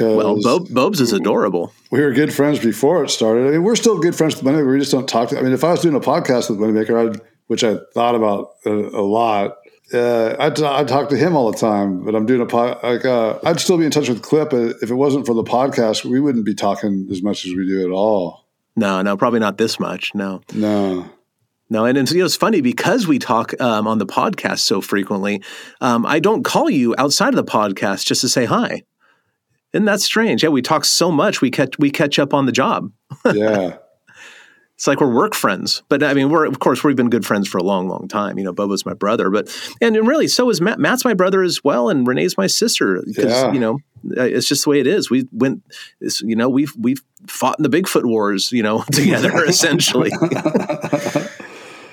Well, 0.00 0.40
Bo- 0.42 0.66
Bobes 0.70 1.00
is 1.00 1.12
adorable. 1.12 1.72
we 1.90 2.00
were 2.00 2.12
good 2.12 2.32
friends 2.34 2.58
before 2.58 3.04
it 3.04 3.10
started. 3.10 3.46
I 3.46 3.50
mean, 3.52 3.62
we're 3.64 3.76
still 3.76 3.98
good 3.98 4.14
friends 4.14 4.36
with 4.36 4.44
Moneymaker. 4.44 4.72
We 4.72 4.78
just 4.78 4.92
don't 4.92 5.08
talk. 5.08 5.30
To, 5.30 5.38
I 5.38 5.42
mean, 5.42 5.52
if 5.52 5.64
I 5.64 5.70
was 5.70 5.80
doing 5.80 5.94
a 5.94 6.00
podcast 6.00 6.50
with 6.50 6.58
Moneymaker, 6.58 7.14
I'd, 7.14 7.20
which 7.46 7.62
I 7.64 7.78
thought 7.94 8.14
about 8.14 8.54
a, 8.64 8.70
a 8.70 9.02
lot, 9.02 9.56
uh, 9.94 10.34
I'd, 10.38 10.60
I'd 10.60 10.88
talk 10.88 11.08
to 11.10 11.16
him 11.16 11.36
all 11.36 11.50
the 11.52 11.58
time. 11.58 12.04
But 12.04 12.14
I'm 12.14 12.26
doing 12.26 12.40
a 12.40 12.46
pod, 12.46 12.80
like 12.82 13.04
uh, 13.04 13.38
I'd 13.44 13.60
still 13.60 13.78
be 13.78 13.84
in 13.84 13.90
touch 13.90 14.08
with 14.08 14.22
Cliff. 14.22 14.52
uh, 14.52 14.74
If 14.82 14.90
it 14.90 14.94
wasn't 14.96 15.26
for 15.26 15.34
the 15.34 15.44
podcast, 15.44 16.04
we 16.04 16.18
wouldn't 16.20 16.44
be 16.44 16.54
talking 16.54 17.06
as 17.10 17.22
much 17.22 17.46
as 17.46 17.54
we 17.54 17.66
do 17.66 17.84
at 17.86 17.92
all. 17.92 18.44
No, 18.74 19.00
no, 19.02 19.16
probably 19.16 19.40
not 19.40 19.56
this 19.58 19.78
much. 19.80 20.14
No. 20.14 20.42
No. 20.52 21.08
No, 21.68 21.84
and 21.84 21.98
it's, 21.98 22.12
you 22.12 22.18
know, 22.20 22.26
it's 22.26 22.36
funny 22.36 22.60
because 22.60 23.08
we 23.08 23.18
talk 23.18 23.52
um, 23.60 23.88
on 23.88 23.98
the 23.98 24.06
podcast 24.06 24.60
so 24.60 24.80
frequently. 24.80 25.42
Um, 25.80 26.06
I 26.06 26.20
don't 26.20 26.44
call 26.44 26.70
you 26.70 26.94
outside 26.96 27.30
of 27.30 27.36
the 27.36 27.50
podcast 27.50 28.04
just 28.06 28.20
to 28.20 28.28
say 28.28 28.44
hi. 28.44 28.82
Isn't 29.72 29.84
that 29.86 30.00
strange? 30.00 30.42
Yeah, 30.42 30.48
we 30.50 30.62
talk 30.62 30.84
so 30.84 31.10
much 31.10 31.40
we 31.40 31.50
catch 31.50 31.78
we 31.78 31.90
catch 31.90 32.18
up 32.18 32.32
on 32.34 32.46
the 32.46 32.52
job. 32.52 32.90
Yeah. 33.32 33.76
It's 34.78 34.86
like 34.86 35.00
we're 35.00 35.10
work 35.10 35.34
friends, 35.34 35.82
but 35.88 36.02
I 36.02 36.12
mean, 36.12 36.28
we're 36.28 36.44
of 36.44 36.58
course 36.58 36.84
we've 36.84 36.94
been 36.94 37.08
good 37.08 37.24
friends 37.24 37.48
for 37.48 37.56
a 37.56 37.62
long, 37.62 37.88
long 37.88 38.08
time. 38.08 38.36
You 38.36 38.44
know, 38.44 38.52
Bobo's 38.52 38.84
my 38.84 38.92
brother, 38.92 39.30
but 39.30 39.48
and 39.80 39.96
really 40.06 40.28
so 40.28 40.50
is 40.50 40.60
Matt. 40.60 40.78
Matt's 40.78 41.02
my 41.02 41.14
brother 41.14 41.42
as 41.42 41.64
well, 41.64 41.88
and 41.88 42.06
Renee's 42.06 42.36
my 42.36 42.46
sister. 42.46 43.02
Because 43.06 43.24
Yeah. 43.32 43.52
you 43.52 43.58
know, 43.58 43.78
uh, 44.18 44.24
it's 44.24 44.46
just 44.46 44.64
the 44.64 44.68
way 44.70 44.78
it 44.78 44.86
is. 44.86 45.08
We 45.08 45.26
went, 45.32 45.62
you 46.20 46.36
know, 46.36 46.50
we've 46.50 46.74
we've 46.78 47.00
fought 47.26 47.58
in 47.58 47.62
the 47.62 47.70
Bigfoot 47.70 48.04
wars, 48.04 48.52
you 48.52 48.62
know, 48.62 48.82
together 48.92 49.32
essentially. 49.48 50.10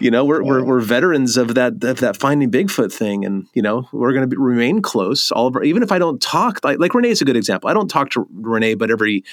You 0.04 0.12
know, 0.12 0.26
we're, 0.26 0.44
we're 0.44 0.64
we're 0.64 0.82
veterans 0.82 1.38
of 1.38 1.56
that 1.56 1.82
of 1.84 2.02
that 2.02 2.18
finding 2.18 2.52
Bigfoot 2.52 2.92
thing, 2.92 3.24
and 3.24 3.48
you 3.54 3.62
know, 3.62 3.88
we're 3.94 4.12
going 4.12 4.30
to 4.30 4.38
remain 4.38 4.82
close. 4.82 5.32
All 5.32 5.48
of 5.48 5.56
our, 5.56 5.64
even 5.64 5.82
if 5.82 5.94
I 5.94 5.98
don't 5.98 6.22
talk, 6.22 6.60
like 6.64 6.78
like 6.78 6.92
is 7.06 7.22
a 7.22 7.26
good 7.26 7.38
example. 7.38 7.70
I 7.70 7.74
don't 7.74 7.88
talk 7.88 8.10
to 8.12 8.28
Renee, 8.34 8.76
but 8.76 8.92
every 8.92 9.24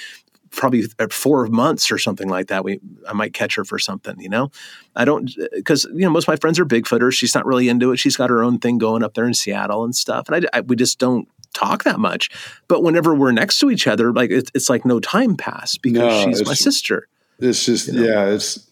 probably 0.51 0.85
uh, 0.99 1.09
four 1.11 1.47
months 1.49 1.91
or 1.91 1.99
something 1.99 2.29
like 2.29 2.47
that, 2.49 2.63
we 2.63 2.79
I 3.09 3.13
might 3.13 3.35
catch 3.35 3.57
her 3.57 3.65
for 3.65 3.81
something. 3.81 4.21
You 4.21 4.29
know, 4.29 4.51
I 4.95 5.05
don't 5.05 5.29
uh, 5.41 5.49
because 5.53 5.87
you 5.87 6.03
know 6.03 6.11
most 6.11 6.25
of 6.25 6.29
my 6.29 6.37
friends 6.37 6.61
are 6.61 6.65
Bigfooters. 6.65 7.15
She's 7.15 7.35
not 7.35 7.45
really 7.45 7.69
into 7.69 7.91
it. 7.91 7.97
She's 7.97 8.17
got 8.17 8.31
her 8.31 8.45
own 8.45 8.61
thing 8.61 8.79
going 8.79 9.03
up 9.03 9.15
there 9.15 9.27
in 9.27 9.35
Seattle 9.35 9.83
and 9.83 9.95
stuff, 9.95 10.29
and 10.29 10.47
I, 10.47 10.59
I 10.59 10.61
we 10.61 10.77
just 10.77 11.01
don't 11.01 11.27
talk 11.53 11.83
that 11.83 11.99
much. 11.99 12.31
But 12.69 12.85
whenever 12.85 13.13
we're 13.13 13.33
next 13.33 13.59
to 13.59 13.73
each 13.73 13.89
other, 13.89 14.13
like 14.13 14.31
it, 14.31 14.53
it's 14.55 14.71
like 14.71 14.85
no 14.85 15.01
time 15.01 15.37
passed 15.37 15.83
because 15.83 16.27
No, 16.27 16.33
she's 16.33 16.47
my 16.47 16.55
sister. 16.55 17.09
It's 17.41 17.65
just 17.65 17.89
yeah, 17.89 18.27
it's 18.27 18.70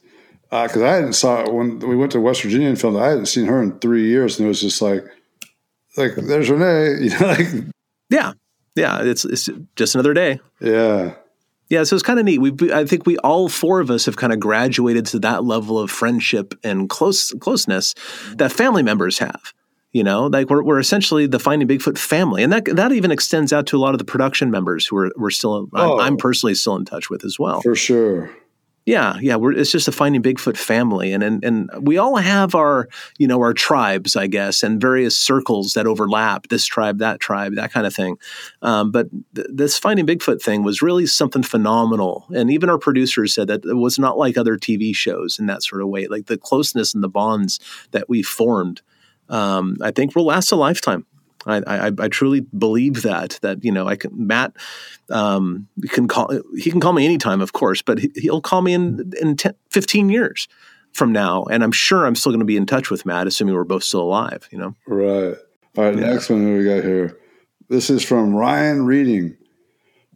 Uh, 0.50 0.66
because 0.66 0.82
I 0.82 0.94
hadn't 0.94 1.12
saw 1.12 1.48
when 1.50 1.78
we 1.80 1.94
went 1.94 2.12
to 2.12 2.20
West 2.20 2.42
Virginia 2.42 2.68
and 2.68 2.80
filmed. 2.80 2.96
I 2.96 3.08
hadn't 3.08 3.26
seen 3.26 3.46
her 3.46 3.62
in 3.62 3.78
three 3.80 4.06
years, 4.06 4.38
and 4.38 4.46
it 4.46 4.48
was 4.48 4.62
just 4.62 4.80
like, 4.80 5.04
like 5.96 6.14
there's 6.14 6.48
Renee, 6.48 7.00
you 7.04 7.10
know, 7.10 7.26
like 7.26 7.46
Yeah, 8.08 8.32
yeah. 8.74 9.02
It's 9.02 9.24
it's 9.24 9.48
just 9.76 9.94
another 9.94 10.14
day. 10.14 10.40
yeah, 10.60 11.14
Yeah, 11.68 11.84
so 11.84 11.96
it's 11.96 12.02
kind 12.02 12.18
of 12.18 12.24
neat. 12.24 12.38
We, 12.38 12.72
I 12.72 12.86
think 12.86 13.04
we 13.04 13.18
all 13.18 13.50
four 13.50 13.80
of 13.80 13.90
us 13.90 14.06
have 14.06 14.16
kind 14.16 14.32
of 14.32 14.40
graduated 14.40 15.04
to 15.06 15.18
that 15.20 15.44
level 15.44 15.78
of 15.78 15.90
friendship 15.90 16.54
and 16.64 16.88
close 16.88 17.32
closeness 17.34 17.94
that 18.36 18.50
family 18.50 18.82
members 18.82 19.18
have. 19.18 19.52
You 19.92 20.04
know, 20.04 20.26
like 20.26 20.50
we're, 20.50 20.62
we're 20.62 20.78
essentially 20.78 21.26
the 21.26 21.38
Finding 21.38 21.66
Bigfoot 21.66 21.98
family, 21.98 22.42
and 22.42 22.52
that 22.52 22.64
that 22.76 22.92
even 22.92 23.10
extends 23.10 23.52
out 23.52 23.66
to 23.66 23.76
a 23.76 23.80
lot 23.80 23.94
of 23.94 23.98
the 23.98 24.04
production 24.04 24.50
members 24.50 24.86
who 24.86 24.96
are 24.96 25.12
we're 25.16 25.30
still. 25.30 25.68
Oh. 25.74 25.98
I'm, 25.98 26.06
I'm 26.06 26.14
oh. 26.14 26.16
personally 26.16 26.54
still 26.54 26.76
in 26.76 26.86
touch 26.86 27.10
with 27.10 27.24
as 27.24 27.38
well. 27.38 27.60
for 27.60 27.74
sure. 27.74 28.30
Yeah, 28.88 29.18
yeah, 29.20 29.36
it's 29.38 29.70
just 29.70 29.86
a 29.86 29.92
Finding 29.92 30.22
Bigfoot 30.22 30.56
family, 30.56 31.12
and, 31.12 31.22
and 31.22 31.44
and 31.44 31.68
we 31.78 31.98
all 31.98 32.16
have 32.16 32.54
our 32.54 32.88
you 33.18 33.28
know 33.28 33.38
our 33.40 33.52
tribes, 33.52 34.16
I 34.16 34.28
guess, 34.28 34.62
and 34.62 34.80
various 34.80 35.14
circles 35.14 35.74
that 35.74 35.86
overlap. 35.86 36.48
This 36.48 36.64
tribe, 36.64 36.98
that 37.00 37.20
tribe, 37.20 37.54
that 37.56 37.70
kind 37.70 37.86
of 37.86 37.94
thing. 37.94 38.16
Um, 38.62 38.90
but 38.90 39.10
th- 39.34 39.48
this 39.52 39.78
Finding 39.78 40.06
Bigfoot 40.06 40.40
thing 40.40 40.62
was 40.62 40.80
really 40.80 41.04
something 41.04 41.42
phenomenal, 41.42 42.24
and 42.30 42.50
even 42.50 42.70
our 42.70 42.78
producers 42.78 43.34
said 43.34 43.48
that 43.48 43.62
it 43.66 43.74
was 43.74 43.98
not 43.98 44.16
like 44.16 44.38
other 44.38 44.56
TV 44.56 44.96
shows 44.96 45.38
in 45.38 45.44
that 45.48 45.62
sort 45.62 45.82
of 45.82 45.88
way. 45.88 46.06
Like 46.06 46.24
the 46.24 46.38
closeness 46.38 46.94
and 46.94 47.04
the 47.04 47.10
bonds 47.10 47.60
that 47.90 48.08
we 48.08 48.22
formed, 48.22 48.80
um, 49.28 49.76
I 49.82 49.90
think 49.90 50.16
will 50.16 50.24
last 50.24 50.50
a 50.50 50.56
lifetime. 50.56 51.04
I, 51.48 51.86
I, 51.88 51.90
I 51.98 52.08
truly 52.08 52.40
believe 52.40 53.02
that 53.02 53.38
that 53.42 53.64
you 53.64 53.72
know 53.72 53.88
I 53.88 53.96
can 53.96 54.26
Matt 54.26 54.54
um, 55.10 55.66
can 55.88 56.06
call 56.06 56.30
he 56.56 56.70
can 56.70 56.80
call 56.80 56.92
me 56.92 57.04
anytime 57.04 57.40
of 57.40 57.52
course 57.52 57.82
but 57.82 57.98
he, 57.98 58.10
he'll 58.16 58.40
call 58.40 58.62
me 58.62 58.74
in 58.74 59.12
in 59.20 59.36
10, 59.36 59.54
15 59.70 60.10
years 60.10 60.48
from 60.92 61.12
now 61.12 61.44
and 61.44 61.64
I'm 61.64 61.72
sure 61.72 62.06
I'm 62.06 62.14
still 62.14 62.32
going 62.32 62.40
to 62.40 62.46
be 62.46 62.56
in 62.56 62.66
touch 62.66 62.90
with 62.90 63.06
Matt 63.06 63.26
assuming 63.26 63.54
we're 63.54 63.64
both 63.64 63.84
still 63.84 64.02
alive 64.02 64.48
you 64.52 64.58
know 64.58 64.74
Right. 64.86 65.36
All 65.76 65.84
right. 65.84 65.94
Next 65.94 66.28
one 66.28 66.56
we 66.56 66.64
got 66.64 66.82
here. 66.82 67.18
This 67.68 67.90
is 67.90 68.02
from 68.02 68.34
Ryan 68.34 68.84
Reading. 68.84 69.36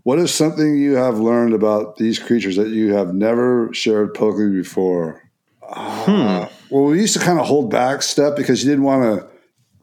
What 0.03 0.18
is 0.18 0.35
something 0.35 0.77
you 0.77 0.97
have 0.97 1.18
learned 1.18 1.55
about 1.55 1.97
these 1.97 2.18
creatures 2.18 2.57
that 2.57 2.68
you 2.68 2.95
have 2.95 3.14
never 3.14 3.73
shared 3.73 4.14
publicly 4.14 4.51
before? 4.51 5.23
Ah, 5.62 6.51
well, 6.71 6.85
we 6.85 7.01
used 7.01 7.14
to 7.14 7.21
kind 7.21 7.38
of 7.38 7.47
hold 7.47 7.71
back 7.71 8.03
stuff 8.03 8.37
because 8.37 8.64
you 8.64 8.71
didn't 8.71 8.85
want 8.85 9.03
to 9.03 9.32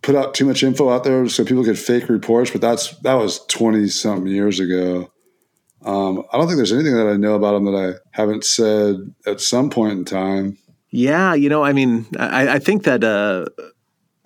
put 0.10 0.16
out 0.18 0.34
too 0.34 0.46
much 0.46 0.64
info 0.64 0.90
out 0.90 1.04
there 1.04 1.30
so 1.30 1.46
people 1.46 1.64
could 1.64 1.78
fake 1.78 2.10
reports. 2.10 2.50
But 2.50 2.62
that's 2.62 2.96
that 3.00 3.14
was 3.14 3.46
twenty 3.46 3.88
something 3.90 4.26
years 4.26 4.60
ago. 4.60 5.12
Um, 5.84 6.24
I 6.34 6.38
don't 6.38 6.48
think 6.48 6.58
there's 6.58 6.74
anything 6.74 6.96
that 6.96 7.08
I 7.08 7.16
know 7.16 7.36
about 7.36 7.54
them 7.54 7.66
that 7.66 7.76
I 7.76 8.00
haven't 8.12 8.44
said 8.44 9.14
at 9.28 9.40
some 9.40 9.70
point 9.70 9.94
in 9.94 10.06
time. 10.06 10.58
yeah 10.90 11.34
you 11.36 11.48
know 11.48 11.64
I 11.64 11.72
mean 11.72 12.06
I, 12.20 12.56
I 12.56 12.60
think 12.60 12.84
that 12.84 13.04
uh, 13.04 13.46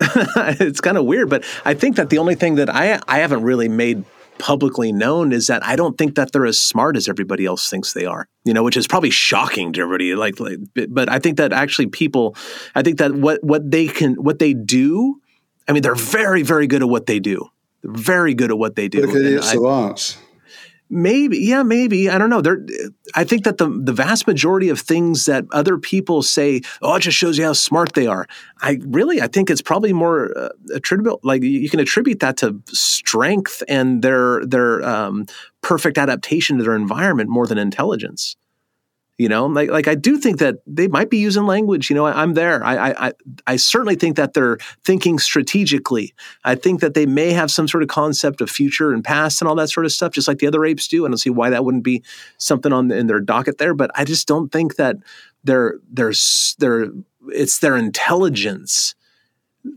it's 0.58 0.80
kind 0.80 0.96
of 0.96 1.04
weird 1.04 1.30
but 1.30 1.44
I 1.64 1.74
think 1.74 1.94
that 1.96 2.10
the 2.10 2.18
only 2.18 2.34
thing 2.34 2.56
that 2.56 2.68
I 2.68 2.98
I 3.06 3.18
haven't 3.18 3.42
really 3.42 3.68
made 3.68 4.04
publicly 4.38 4.92
known 4.92 5.32
is 5.32 5.46
that 5.46 5.64
I 5.64 5.76
don't 5.76 5.96
think 5.96 6.16
that 6.16 6.32
they're 6.32 6.46
as 6.46 6.58
smart 6.58 6.96
as 6.96 7.08
everybody 7.08 7.46
else 7.46 7.68
thinks 7.70 7.92
they 7.92 8.04
are. 8.04 8.26
You 8.44 8.52
know, 8.52 8.62
which 8.62 8.76
is 8.76 8.86
probably 8.86 9.10
shocking 9.10 9.72
to 9.74 9.82
everybody. 9.82 10.14
Like, 10.14 10.40
like 10.40 10.58
but 10.88 11.08
I 11.08 11.18
think 11.18 11.36
that 11.38 11.52
actually 11.52 11.86
people, 11.86 12.36
I 12.74 12.82
think 12.82 12.98
that 12.98 13.14
what 13.14 13.42
what 13.42 13.70
they 13.70 13.86
can 13.86 14.14
what 14.14 14.38
they 14.38 14.54
do, 14.54 15.20
I 15.68 15.72
mean, 15.72 15.82
they're 15.82 15.94
very 15.94 16.42
very 16.42 16.66
good 16.66 16.82
at 16.82 16.88
what 16.88 17.06
they 17.06 17.20
do. 17.20 17.48
They're 17.82 17.92
very 17.92 18.34
good 18.34 18.50
at 18.50 18.58
what 18.58 18.76
they 18.76 18.88
do. 18.88 19.02
And 19.04 19.38
I- 19.38 19.40
savants. 19.40 20.18
Maybe, 20.90 21.38
yeah, 21.38 21.62
maybe. 21.62 22.10
I 22.10 22.18
don't 22.18 22.28
know. 22.28 22.42
There, 22.42 22.64
I 23.14 23.24
think 23.24 23.44
that 23.44 23.56
the 23.56 23.68
the 23.68 23.92
vast 23.92 24.26
majority 24.26 24.68
of 24.68 24.78
things 24.78 25.24
that 25.24 25.44
other 25.50 25.78
people 25.78 26.22
say, 26.22 26.60
oh, 26.82 26.94
it 26.96 27.00
just 27.00 27.16
shows 27.16 27.38
you 27.38 27.44
how 27.44 27.54
smart 27.54 27.94
they 27.94 28.06
are. 28.06 28.26
I 28.60 28.78
really, 28.86 29.20
I 29.20 29.26
think 29.26 29.48
it's 29.48 29.62
probably 29.62 29.94
more 29.94 30.36
uh, 30.36 30.50
attributable. 30.74 31.20
Like 31.22 31.42
you 31.42 31.70
can 31.70 31.80
attribute 31.80 32.20
that 32.20 32.36
to 32.38 32.62
strength 32.68 33.62
and 33.66 34.02
their 34.02 34.44
their 34.44 34.86
um, 34.86 35.24
perfect 35.62 35.96
adaptation 35.96 36.58
to 36.58 36.64
their 36.64 36.76
environment 36.76 37.30
more 37.30 37.46
than 37.46 37.56
intelligence. 37.56 38.36
You 39.16 39.28
know, 39.28 39.46
like 39.46 39.70
like 39.70 39.86
I 39.86 39.94
do 39.94 40.18
think 40.18 40.40
that 40.40 40.56
they 40.66 40.88
might 40.88 41.08
be 41.08 41.18
using 41.18 41.46
language. 41.46 41.88
You 41.88 41.94
know, 41.94 42.04
I, 42.04 42.20
am 42.20 42.34
there. 42.34 42.64
I, 42.64 42.90
I 42.90 43.12
I 43.46 43.56
certainly 43.56 43.94
think 43.94 44.16
that 44.16 44.34
they're 44.34 44.58
thinking 44.84 45.20
strategically. 45.20 46.12
I 46.42 46.56
think 46.56 46.80
that 46.80 46.94
they 46.94 47.06
may 47.06 47.32
have 47.32 47.48
some 47.52 47.68
sort 47.68 47.84
of 47.84 47.88
concept 47.88 48.40
of 48.40 48.50
future 48.50 48.92
and 48.92 49.04
past 49.04 49.40
and 49.40 49.48
all 49.48 49.54
that 49.54 49.70
sort 49.70 49.86
of 49.86 49.92
stuff, 49.92 50.12
just 50.12 50.26
like 50.26 50.38
the 50.38 50.48
other 50.48 50.64
apes 50.64 50.88
do. 50.88 51.04
I 51.04 51.08
don't 51.08 51.18
see 51.18 51.30
why 51.30 51.50
that 51.50 51.64
wouldn't 51.64 51.84
be 51.84 52.02
something 52.38 52.72
on 52.72 52.88
the, 52.88 52.96
in 52.96 53.06
their 53.06 53.20
docket 53.20 53.58
there. 53.58 53.72
But 53.72 53.92
I 53.94 54.04
just 54.04 54.26
don't 54.26 54.50
think 54.50 54.76
that 54.76 54.96
they're 55.44 55.78
they're 55.92 56.14
they're 56.58 56.88
it's 57.28 57.60
their 57.60 57.76
intelligence 57.76 58.96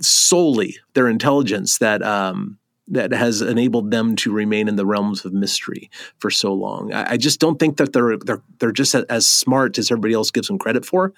solely 0.02 0.78
their 0.96 1.08
intelligence 1.08 1.78
that 1.78 2.02
um, 2.02 2.58
that 2.88 3.12
has 3.12 3.42
enabled 3.42 3.92
them 3.92 4.16
to 4.18 4.32
remain 4.32 4.68
in 4.68 4.76
the 4.76 4.86
realms 4.86 5.26
of 5.26 5.34
mystery 5.34 5.90
for 6.20 6.30
so 6.30 6.54
long. 6.54 6.94
I, 6.94 7.12
I 7.12 7.18
just 7.18 7.40
don't 7.40 7.60
think 7.60 7.78
that 7.78 7.94
they're 7.94 8.18
they're 8.18 8.42
they're 8.60 8.72
just 8.72 8.96
as 8.96 9.28
smart 9.28 9.78
as 9.78 9.92
everybody 9.92 10.14
else 10.14 10.32
gives 10.32 10.48
them 10.48 10.58
credit 10.58 10.86
for. 10.86 11.14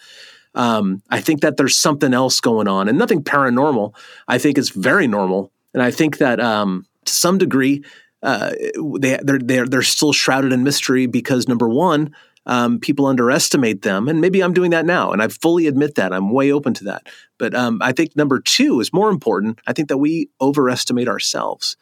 Um, 0.55 1.03
I 1.09 1.21
think 1.21 1.41
that 1.41 1.57
there's 1.57 1.75
something 1.75 2.13
else 2.13 2.39
going 2.39 2.67
on, 2.67 2.89
and 2.89 2.97
nothing 2.97 3.23
paranormal. 3.23 3.93
I 4.27 4.37
think 4.39 4.57
it's 4.57 4.69
very 4.69 5.07
normal, 5.07 5.51
and 5.73 5.83
I 5.83 5.91
think 5.91 6.17
that 6.17 6.39
um, 6.39 6.85
to 7.05 7.13
some 7.13 7.37
degree, 7.37 7.83
uh, 8.23 8.51
they 8.99 9.19
they're 9.21 9.39
they're 9.39 9.67
they're 9.67 9.81
still 9.81 10.11
shrouded 10.11 10.51
in 10.51 10.63
mystery 10.63 11.05
because 11.05 11.47
number 11.47 11.69
one, 11.69 12.15
um, 12.49 12.79
people 12.79 13.05
underestimate 13.05 13.83
them. 13.83 14.07
And 14.07 14.19
maybe 14.19 14.41
I'm 14.41 14.53
doing 14.53 14.71
that 14.71 14.85
now. 14.85 15.11
And 15.11 15.21
I 15.21 15.27
fully 15.27 15.67
admit 15.67 15.93
that. 15.95 16.11
I'm 16.11 16.31
way 16.31 16.51
open 16.51 16.73
to 16.73 16.83
that. 16.85 17.05
But 17.37 17.53
um, 17.53 17.77
I 17.79 17.91
think 17.91 18.15
number 18.15 18.39
two 18.39 18.79
is 18.79 18.91
more 18.91 19.11
important. 19.11 19.59
I 19.67 19.73
think 19.73 19.87
that 19.89 19.99
we 19.99 20.29
overestimate 20.41 21.07
ourselves. 21.07 21.77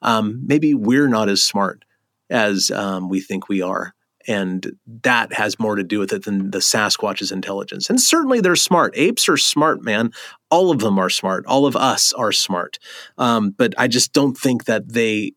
Um, 0.00 0.44
maybe 0.46 0.74
we're 0.74 1.08
not 1.08 1.28
as 1.28 1.42
smart 1.42 1.84
as 2.30 2.70
um, 2.70 3.08
we 3.08 3.20
think 3.20 3.48
we 3.48 3.62
are. 3.62 3.94
And 4.28 4.78
that 5.02 5.32
has 5.32 5.58
more 5.58 5.74
to 5.74 5.82
do 5.82 5.98
with 5.98 6.12
it 6.12 6.24
than 6.24 6.52
the 6.52 6.58
Sasquatch's 6.58 7.32
intelligence. 7.32 7.90
And 7.90 8.00
certainly 8.00 8.40
they're 8.40 8.54
smart. 8.54 8.94
Apes 8.96 9.28
are 9.28 9.36
smart, 9.36 9.82
man. 9.82 10.12
All 10.52 10.70
of 10.70 10.78
them 10.78 11.00
are 11.00 11.10
smart. 11.10 11.44
All 11.46 11.66
of 11.66 11.74
us 11.74 12.12
are 12.12 12.30
smart. 12.30 12.78
Um, 13.18 13.50
but 13.50 13.74
I 13.76 13.88
just 13.88 14.12
don't 14.12 14.38
think 14.38 14.66
that 14.66 14.92
they 14.92 15.32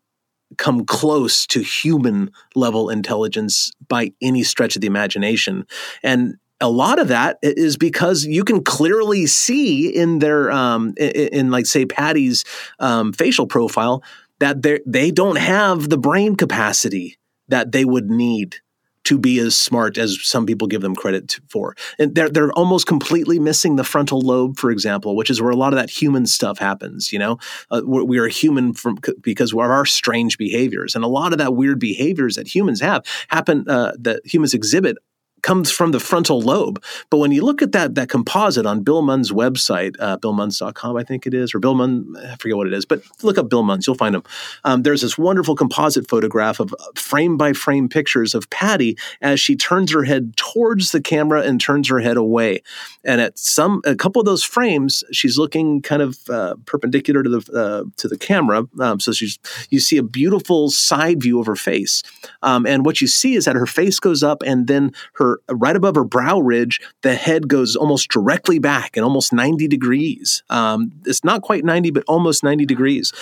come 0.57 0.85
close 0.85 1.45
to 1.47 1.61
human 1.61 2.31
level 2.55 2.89
intelligence 2.89 3.71
by 3.87 4.11
any 4.21 4.43
stretch 4.43 4.75
of 4.75 4.81
the 4.81 4.87
imagination. 4.87 5.65
And 6.03 6.35
a 6.61 6.69
lot 6.69 6.99
of 6.99 7.09
that 7.09 7.37
is 7.41 7.77
because 7.77 8.25
you 8.25 8.43
can 8.43 8.63
clearly 8.63 9.25
see 9.25 9.87
in 9.93 10.19
their 10.19 10.51
um, 10.51 10.93
in, 10.97 11.09
in, 11.09 11.51
like 11.51 11.65
say 11.65 11.85
Patty's 11.85 12.45
um, 12.79 13.11
facial 13.13 13.47
profile 13.47 14.03
that 14.39 14.61
they 14.61 14.79
they 14.85 15.11
don't 15.11 15.37
have 15.37 15.89
the 15.89 15.97
brain 15.97 16.35
capacity 16.35 17.17
that 17.47 17.71
they 17.71 17.85
would 17.85 18.09
need 18.09 18.57
to 19.05 19.17
be 19.17 19.39
as 19.39 19.55
smart 19.55 19.97
as 19.97 20.19
some 20.21 20.45
people 20.45 20.67
give 20.67 20.81
them 20.81 20.95
credit 20.95 21.39
for. 21.49 21.75
And 21.97 22.13
they're 22.13 22.29
they're 22.29 22.51
almost 22.53 22.87
completely 22.87 23.39
missing 23.39 23.75
the 23.75 23.83
frontal 23.83 24.19
lobe, 24.21 24.57
for 24.57 24.71
example, 24.71 25.15
which 25.15 25.29
is 25.29 25.41
where 25.41 25.51
a 25.51 25.55
lot 25.55 25.73
of 25.73 25.77
that 25.77 25.89
human 25.89 26.25
stuff 26.25 26.57
happens. 26.59 27.13
You 27.13 27.19
know, 27.19 27.37
uh, 27.71 27.81
we 27.85 28.17
are 28.17 28.27
human 28.27 28.73
from 28.73 28.97
because 29.21 29.53
of 29.53 29.59
our 29.59 29.85
strange 29.85 30.37
behaviors, 30.37 30.95
and 30.95 31.03
a 31.03 31.07
lot 31.07 31.31
of 31.31 31.37
that 31.39 31.55
weird 31.55 31.79
behaviors 31.79 32.35
that 32.35 32.53
humans 32.53 32.81
have 32.81 33.05
happen 33.29 33.65
uh, 33.69 33.93
that 33.99 34.21
humans 34.25 34.53
exhibit 34.53 34.97
comes 35.45 35.69
from 35.69 35.91
the 35.91 35.99
frontal 35.99 36.41
lobe. 36.41 36.83
But 37.11 37.19
when 37.19 37.31
you 37.31 37.45
look 37.45 37.61
at 37.61 37.71
that 37.71 37.93
that 37.95 38.09
composite 38.09 38.65
on 38.65 38.81
Bill 38.81 39.03
Munns' 39.03 39.31
website, 39.31 39.95
uh, 39.99 40.17
billmunns.com, 40.17 40.97
I 40.97 41.03
think 41.03 41.27
it 41.27 41.35
is, 41.35 41.53
or 41.53 41.59
Bill 41.59 41.75
Munn, 41.75 42.15
I 42.17 42.35
forget 42.37 42.57
what 42.57 42.65
it 42.65 42.73
is, 42.73 42.83
but 42.83 43.03
look 43.21 43.37
up 43.37 43.47
Bill 43.47 43.63
Munns, 43.63 43.85
you'll 43.85 43.95
find 43.95 44.15
him. 44.15 44.23
Um, 44.63 44.81
there's 44.81 45.01
this 45.01 45.19
wonderful 45.19 45.55
composite 45.55 46.09
photograph 46.09 46.59
of 46.59 46.73
frame 46.95 47.37
by 47.37 47.53
frame 47.53 47.87
pictures 47.87 48.33
of 48.33 48.49
Patty 48.49 48.97
as 49.21 49.39
she 49.39 49.55
turns 49.55 49.91
her 49.91 50.03
head 50.03 50.35
towards 50.35 50.91
the 50.91 51.01
camera 51.01 51.41
and 51.41 51.61
turns 51.61 51.89
her 51.89 51.99
head 51.99 52.17
away. 52.17 52.63
And 53.03 53.21
at 53.21 53.37
some 53.37 53.81
a 53.85 53.95
couple 53.95 54.19
of 54.19 54.25
those 54.25 54.43
frames, 54.43 55.03
she's 55.11 55.37
looking 55.37 55.79
kind 55.83 56.01
of 56.01 56.17
uh, 56.27 56.55
perpendicular 56.65 57.21
to 57.21 57.29
the 57.29 57.41
uh, 57.53 57.83
to 57.97 58.07
the 58.07 58.17
camera, 58.17 58.63
um, 58.79 58.99
so 58.99 59.11
she's 59.11 59.37
you 59.69 59.79
see 59.79 59.97
a 59.97 60.03
beautiful 60.03 60.71
side 60.71 61.21
view 61.21 61.39
of 61.39 61.45
her 61.45 61.55
face. 61.55 62.01
Um, 62.41 62.65
and 62.65 62.83
what 62.83 62.99
you 62.99 63.07
see 63.07 63.35
is 63.35 63.45
that 63.45 63.55
her 63.55 63.67
face 63.67 63.99
goes 63.99 64.23
up, 64.23 64.41
and 64.41 64.65
then 64.65 64.91
her 65.13 65.34
right 65.49 65.75
above 65.75 65.95
her 65.95 66.03
brow 66.03 66.39
ridge, 66.39 66.79
the 67.01 67.15
head 67.15 67.47
goes 67.47 67.75
almost 67.75 68.09
directly 68.09 68.59
back 68.59 68.95
and 68.95 69.03
almost 69.03 69.33
90 69.33 69.67
degrees. 69.67 70.43
Um, 70.49 70.91
it's 71.05 71.23
not 71.23 71.41
quite 71.41 71.63
90, 71.63 71.91
but 71.91 72.03
almost 72.07 72.43
90 72.43 72.65
degrees. 72.65 73.13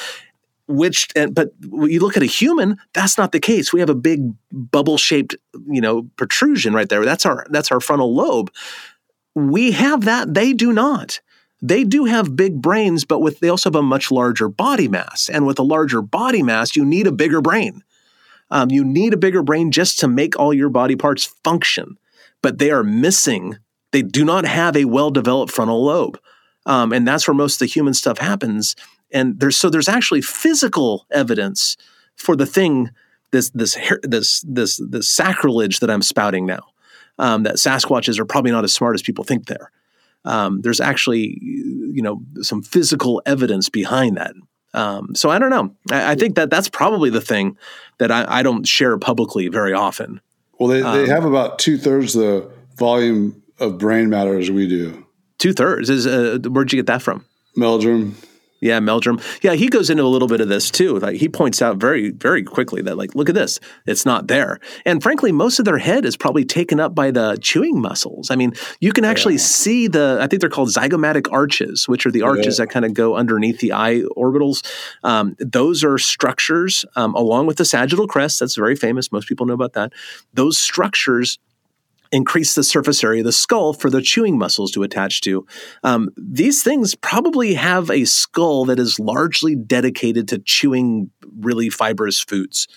Which, 0.68 1.10
but 1.32 1.50
you 1.62 2.00
look 2.00 2.16
at 2.16 2.24
a 2.24 2.28
human, 2.28 2.78
that's 2.94 3.18
not 3.18 3.34
the 3.34 3.40
case. 3.40 3.74
We 3.74 3.82
have 3.82 3.90
a 3.90 3.96
big 3.96 4.34
bubble-shaped, 4.52 5.36
you 5.68 5.82
know, 5.82 6.04
protrusion 6.16 6.74
right 6.74 6.88
there. 6.88 7.04
That's 7.04 7.26
our 7.26 7.46
that's 7.50 7.70
our 7.70 7.82
frontal 7.82 8.16
lobe. 8.16 8.50
We 9.36 9.72
have 9.74 10.06
that; 10.06 10.34
they 10.34 10.54
do 10.54 10.72
not 10.72 11.20
they 11.64 11.86
do 11.86 12.04
have 12.04 12.36
big 12.36 12.62
brains, 12.62 13.06
but 13.06 13.22
with 13.22 13.40
they 13.40 13.48
also 13.48 13.70
have 13.70 13.76
a 13.76 13.82
much 13.82 14.12
larger 14.12 14.50
body 14.50 14.90
mass. 14.90 15.30
And 15.30 15.48
with 15.48 15.58
a 15.58 15.64
larger 15.64 16.02
body 16.02 16.44
mass, 16.44 16.76
you 16.76 16.84
need 16.84 17.08
a 17.08 17.12
bigger 17.12 17.42
brain. 17.42 17.84
Um, 18.52 18.70
you 18.70 18.84
need 18.84 19.14
a 19.14 19.18
bigger 19.18 19.42
brain 19.42 19.72
just 19.72 19.98
to 20.02 20.08
make 20.10 20.38
all 20.38 20.54
your 20.54 20.70
body 20.70 20.98
parts 20.98 21.24
function 21.24 21.98
but 22.44 22.60
they 22.60 22.70
are 22.70 22.84
missing, 22.84 23.58
they 23.92 24.04
do 24.04 24.24
not 24.24 24.46
have 24.46 24.78
a 24.78 24.86
well 24.86 25.10
developed 25.10 25.52
frontal 25.52 25.84
lobe. 25.84 26.20
Um, 26.68 26.94
and 26.94 27.08
that's 27.08 27.28
where 27.28 27.34
most 27.34 27.56
of 27.56 27.60
the 27.60 27.74
human 27.74 27.96
stuff 27.96 28.20
happens. 28.20 28.76
And 29.12 29.40
there's 29.40 29.58
so 29.58 29.70
there's 29.70 29.90
actually 29.90 30.22
physical 30.22 31.08
evidence 31.10 31.76
for 32.16 32.36
the 32.36 32.46
thing 32.46 32.92
this 33.32 33.50
this 33.50 33.76
this 34.04 34.42
this 34.48 34.78
this 34.78 35.10
sacrilege 35.10 35.80
that 35.80 35.90
I'm 35.90 36.04
spouting 36.04 36.46
now. 36.46 36.62
Um, 37.20 37.44
that 37.44 37.56
Sasquatches 37.56 38.20
are 38.20 38.26
probably 38.26 38.52
not 38.52 38.64
as 38.64 38.74
smart 38.74 38.96
as 38.96 39.04
people 39.04 39.24
think 39.24 39.46
they're. 39.46 39.72
Um, 40.26 40.62
there's 40.62 40.80
actually 40.80 41.38
you 41.42 42.02
know 42.02 42.22
some 42.42 42.62
physical 42.62 43.22
evidence 43.26 43.70
behind 43.70 44.18
that. 44.18 44.34
Um, 44.74 45.14
so 45.14 45.30
I 45.30 45.38
don't 45.38 45.52
know. 45.52 45.76
I, 45.92 46.12
I, 46.12 46.16
think 46.16 46.36
that 46.36 46.50
that's 46.50 46.68
probably 46.68 47.12
the 47.12 47.22
thing 47.22 47.58
that 48.00 48.12
I, 48.12 48.26
I, 48.40 48.42
don't 48.42 48.68
share 48.68 48.98
publicly 48.98 49.48
very 49.48 49.72
often. 49.72 50.20
Well, 50.60 50.70
they, 50.70 50.82
they 50.82 51.04
um, 51.04 51.08
have 51.08 51.26
about 51.26 51.60
two 51.60 51.78
thirds 51.78 52.14
the 52.14 52.50
volume 52.78 53.42
of 53.60 53.78
brain 53.78 54.10
matter 54.10 54.38
as 54.38 54.52
we 54.52 54.68
do. 54.68 55.06
Two 55.40 55.54
thirds 55.54 55.90
is 55.90 56.08
uh, 56.08 56.40
where'd 56.50 56.72
you 56.72 56.78
get 56.78 56.88
that 56.88 57.02
from? 57.02 57.26
Meldrum. 57.56 58.16
Yeah, 58.64 58.80
Meldrum. 58.80 59.20
Yeah, 59.42 59.54
he 59.54 59.68
goes 59.68 59.90
into 59.90 60.04
a 60.04 60.08
little 60.08 60.30
bit 60.30 60.40
of 60.40 60.48
this 60.48 60.72
too. 60.72 60.98
Like 61.00 61.18
he 61.18 61.28
points 61.28 61.62
out 61.62 61.78
very, 61.78 62.12
very 62.12 62.44
quickly 62.44 62.82
that 62.84 62.98
like, 62.98 63.14
look 63.14 63.28
at 63.28 63.36
this, 63.36 63.60
it's 63.86 64.06
not 64.06 64.28
there. 64.28 64.60
And 64.86 65.04
frankly, 65.04 65.34
most 65.34 65.60
of 65.60 65.66
their 65.66 65.78
head 65.78 66.06
is 66.06 66.16
probably 66.16 66.46
taken 66.46 66.80
up 66.80 66.96
by 66.96 67.12
the 67.12 67.38
chewing 67.42 67.82
muscles. 67.82 68.32
I 68.32 68.38
mean, 68.38 68.54
you 68.80 68.94
can 68.94 69.04
actually 69.04 69.34
yeah. 69.34 69.40
see 69.42 69.88
the. 69.88 70.18
I 70.22 70.28
think 70.28 70.40
they're 70.40 70.50
called 70.50 70.70
zygomatic 70.70 71.28
arches, 71.30 71.90
which 71.90 72.06
are 72.06 72.12
the 72.12 72.22
arches 72.22 72.58
yeah. 72.58 72.66
that 72.66 72.72
kind 72.72 72.86
of 72.86 72.94
go 72.94 73.16
underneath 73.16 73.60
the 73.60 73.74
eye 73.74 74.04
orbitals. 74.16 74.66
Um, 75.04 75.36
those 75.40 75.84
are 75.84 75.98
structures 75.98 76.86
um, 76.96 77.14
along 77.16 77.48
with 77.48 77.58
the 77.58 77.66
sagittal 77.66 78.08
crest. 78.08 78.40
That's 78.40 78.56
very 78.56 78.78
famous. 78.78 79.12
Most 79.12 79.28
people 79.28 79.46
know 79.46 79.54
about 79.54 79.74
that. 79.74 79.92
Those 80.34 80.58
structures 80.58 81.38
increase 82.14 82.54
the 82.54 82.64
surface 82.64 83.04
area 83.04 83.22
of 83.22 83.26
the 83.26 83.32
skull 83.32 83.74
for 83.74 83.90
the 83.90 84.02
chewing 84.02 84.38
muscles 84.38 84.72
to 84.72 84.84
attach 84.84 85.20
to. 85.22 85.46
Um, 85.84 86.10
these 86.16 86.62
things 86.62 86.94
probably 86.96 87.56
have 87.56 87.90
a 87.90 88.06
skull 88.06 88.66
that 88.66 88.80
is 88.80 89.00
largely 89.00 89.56
dedicated 89.56 90.28
to 90.28 90.38
chewing 90.38 91.10
really 91.40 91.70
fibrous 91.70 92.20
foods. 92.20 92.68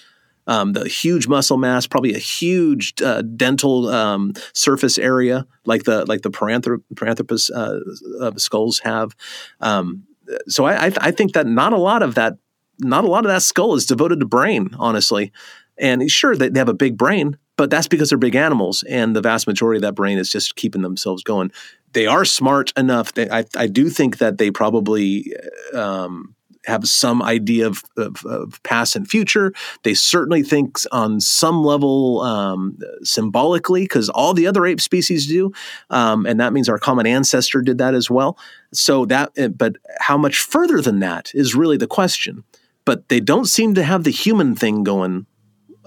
Um, 0.49 0.72
the 0.72 0.88
huge 0.88 1.29
muscle 1.29 1.59
mass, 1.59 1.87
probably 1.87 2.14
a 2.14 2.18
huge 2.18 2.94
uh, 3.03 3.22
dental 3.22 3.88
um, 3.88 4.33
surface 4.55 4.96
area, 4.96 5.44
like 5.64 5.85
the 5.85 6.07
like 6.07 6.22
the 6.22 6.31
Paranthrop- 6.31 6.85
Paranthropus 6.94 7.51
uh, 7.51 8.25
uh, 8.25 8.37
skulls 8.37 8.79
have. 8.81 9.14
Um, 9.61 10.05
so 10.49 10.64
I, 10.64 10.87
I, 10.87 10.92
I 11.01 11.11
think 11.11 11.35
that 11.35 11.46
not 11.46 11.72
a 11.72 11.79
lot 11.79 12.03
of 12.03 12.14
that, 12.14 12.38
not 12.79 13.05
a 13.05 13.09
lot 13.09 13.25
of 13.25 13.31
that 13.31 13.42
skull 13.42 13.75
is 13.75 13.87
devoted 13.87 14.20
to 14.20 14.27
brain, 14.27 14.70
honestly. 14.79 15.33
And 15.79 16.11
sure, 16.11 16.37
they, 16.37 16.49
they 16.49 16.61
have 16.61 16.68
a 16.68 16.75
big 16.75 16.96
brain, 16.96 17.37
but 17.57 17.71
that's 17.71 17.88
because 17.88 18.11
they're 18.11 18.19
big 18.19 18.35
animals, 18.35 18.83
and 18.88 19.16
the 19.16 19.21
vast 19.21 19.47
majority 19.47 19.79
of 19.79 19.83
that 19.83 19.95
brain 19.95 20.19
is 20.19 20.31
just 20.31 20.57
keeping 20.57 20.83
themselves 20.83 21.23
going. 21.23 21.51
They 21.92 22.07
are 22.07 22.25
smart 22.25 22.73
enough. 22.77 23.14
They, 23.14 23.29
I, 23.31 23.45
I 23.57 23.66
do 23.66 23.88
think 23.88 24.19
that 24.19 24.38
they 24.38 24.51
probably 24.51 25.33
um, 25.73 26.35
have 26.66 26.87
some 26.87 27.23
idea 27.23 27.67
of, 27.67 27.83
of, 27.96 28.25
of, 28.27 28.63
past 28.63 28.96
and 28.96 29.09
future. 29.09 29.52
They 29.85 29.94
certainly 29.94 30.42
think 30.42 30.79
on 30.92 31.21
some 31.21 31.65
level 31.65 32.21
um, 32.21 32.79
symbolically, 33.02 33.85
because 33.85 34.09
all 34.09 34.35
the 34.35 34.46
other 34.46 34.67
ape 34.67 34.81
species 34.81 35.27
do, 35.27 35.52
um, 35.90 36.27
and 36.27 36.40
that 36.40 36.52
means 36.52 36.69
our 36.69 36.79
common 36.79 37.07
ancestor 37.07 37.63
did 37.63 37.79
that 37.79 37.94
as 37.94 38.11
well. 38.11 38.38
So 38.73 39.07
that, 39.07 39.33
eh, 39.37 39.48
but 39.48 39.77
how 40.00 40.19
much 40.19 40.40
further 40.40 40.81
than 40.81 40.98
that 41.00 41.31
is 41.35 41.54
really 41.54 41.77
the 41.77 41.87
question. 41.87 42.44
But 42.85 43.09
they 43.09 43.21
don't 43.21 43.46
seem 43.46 43.75
to 43.75 43.83
have 43.83 44.04
the 44.04 44.11
human 44.11 44.54
thing 44.54 44.85
going 44.85 45.27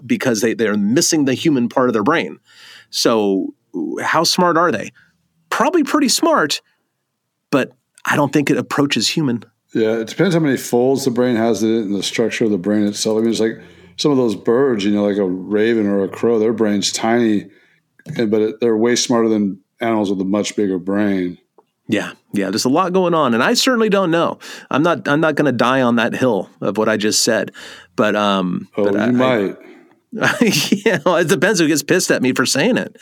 because 0.05 0.41
they, 0.41 0.53
they're 0.53 0.77
missing 0.77 1.25
the 1.25 1.33
human 1.33 1.69
part 1.69 1.89
of 1.89 1.93
their 1.93 2.03
brain. 2.03 2.39
So, 2.89 3.53
how 4.01 4.23
smart 4.23 4.57
are 4.57 4.71
they? 4.71 4.91
Probably 5.49 5.83
pretty 5.83 6.09
smart, 6.09 6.61
but 7.51 7.71
I 8.05 8.15
don't 8.15 8.33
think 8.33 8.49
it 8.49 8.57
approaches 8.57 9.07
human. 9.09 9.43
Yeah, 9.73 9.97
it 9.97 10.07
depends 10.07 10.33
how 10.33 10.41
many 10.41 10.57
folds 10.57 11.05
the 11.05 11.11
brain 11.11 11.35
has 11.35 11.61
in 11.61 11.69
it 11.75 11.81
and 11.81 11.95
the 11.95 12.03
structure 12.03 12.45
of 12.45 12.51
the 12.51 12.57
brain 12.57 12.85
itself. 12.87 13.17
I 13.17 13.21
mean, 13.21 13.29
it's 13.29 13.39
like 13.39 13.61
some 13.97 14.11
of 14.11 14.17
those 14.17 14.35
birds, 14.35 14.83
you 14.83 14.91
know, 14.91 15.05
like 15.05 15.17
a 15.17 15.25
raven 15.25 15.85
or 15.85 16.03
a 16.03 16.07
crow. 16.07 16.39
Their 16.39 16.53
brain's 16.53 16.91
tiny, 16.91 17.49
but 18.15 18.41
it, 18.41 18.59
they're 18.59 18.77
way 18.77 18.95
smarter 18.95 19.29
than 19.29 19.61
animals 19.79 20.09
with 20.09 20.21
a 20.21 20.25
much 20.25 20.55
bigger 20.55 20.79
brain. 20.79 21.37
Yeah, 21.87 22.13
yeah. 22.33 22.49
There's 22.49 22.65
a 22.65 22.69
lot 22.69 22.93
going 22.93 23.13
on, 23.13 23.33
and 23.33 23.43
I 23.43 23.55
certainly 23.55 23.89
don't 23.89 24.11
know. 24.11 24.39
I'm 24.69 24.83
not. 24.83 25.07
I'm 25.07 25.19
not 25.19 25.35
going 25.35 25.47
to 25.47 25.51
die 25.51 25.81
on 25.81 25.95
that 25.95 26.13
hill 26.13 26.49
of 26.61 26.77
what 26.77 26.87
I 26.87 26.97
just 26.97 27.23
said. 27.23 27.51
But 27.95 28.15
um, 28.15 28.69
Oh, 28.77 28.85
but 28.85 28.93
you 28.93 28.99
I, 28.99 29.11
might. 29.11 29.57
yeah, 30.11 30.99
well, 31.05 31.17
it 31.17 31.27
depends 31.27 31.59
who 31.59 31.67
gets 31.67 31.83
pissed 31.83 32.11
at 32.11 32.21
me 32.21 32.33
for 32.33 32.45
saying 32.45 32.77
it. 32.77 32.97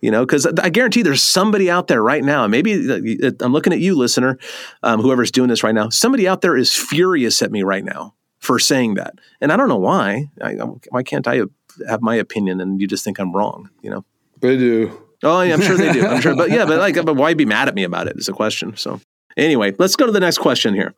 You 0.00 0.10
know, 0.10 0.26
because 0.26 0.44
I 0.46 0.68
guarantee 0.68 1.00
there's 1.00 1.22
somebody 1.22 1.70
out 1.70 1.88
there 1.88 2.02
right 2.02 2.22
now. 2.22 2.46
Maybe 2.46 2.90
uh, 2.90 3.30
I'm 3.40 3.52
looking 3.54 3.72
at 3.72 3.78
you, 3.78 3.96
listener, 3.96 4.38
um, 4.82 5.00
whoever's 5.00 5.30
doing 5.30 5.48
this 5.48 5.62
right 5.62 5.74
now. 5.74 5.88
Somebody 5.88 6.28
out 6.28 6.42
there 6.42 6.58
is 6.58 6.74
furious 6.74 7.40
at 7.40 7.50
me 7.50 7.62
right 7.62 7.84
now 7.84 8.14
for 8.38 8.58
saying 8.58 8.94
that, 8.94 9.14
and 9.40 9.50
I 9.50 9.56
don't 9.56 9.68
know 9.68 9.78
why. 9.78 10.28
I, 10.42 10.52
why 10.90 11.02
can't 11.02 11.26
I 11.26 11.42
have 11.88 12.02
my 12.02 12.16
opinion 12.16 12.60
and 12.60 12.82
you 12.82 12.86
just 12.86 13.02
think 13.02 13.18
I'm 13.18 13.32
wrong? 13.32 13.70
You 13.80 13.90
know. 13.90 14.04
They 14.40 14.58
do. 14.58 15.04
Oh, 15.22 15.40
yeah, 15.40 15.54
I'm 15.54 15.62
sure 15.62 15.76
they 15.76 15.90
do. 15.90 16.06
I'm 16.06 16.20
sure, 16.20 16.36
but 16.36 16.50
yeah, 16.50 16.66
but 16.66 16.78
like, 16.78 16.94
but 17.04 17.16
why 17.16 17.32
be 17.32 17.46
mad 17.46 17.68
at 17.68 17.74
me 17.74 17.84
about 17.84 18.06
it? 18.06 18.18
Is 18.18 18.28
a 18.28 18.32
question. 18.32 18.76
So, 18.76 19.00
anyway, 19.38 19.72
let's 19.78 19.96
go 19.96 20.04
to 20.04 20.12
the 20.12 20.20
next 20.20 20.38
question 20.38 20.74
here. 20.74 20.94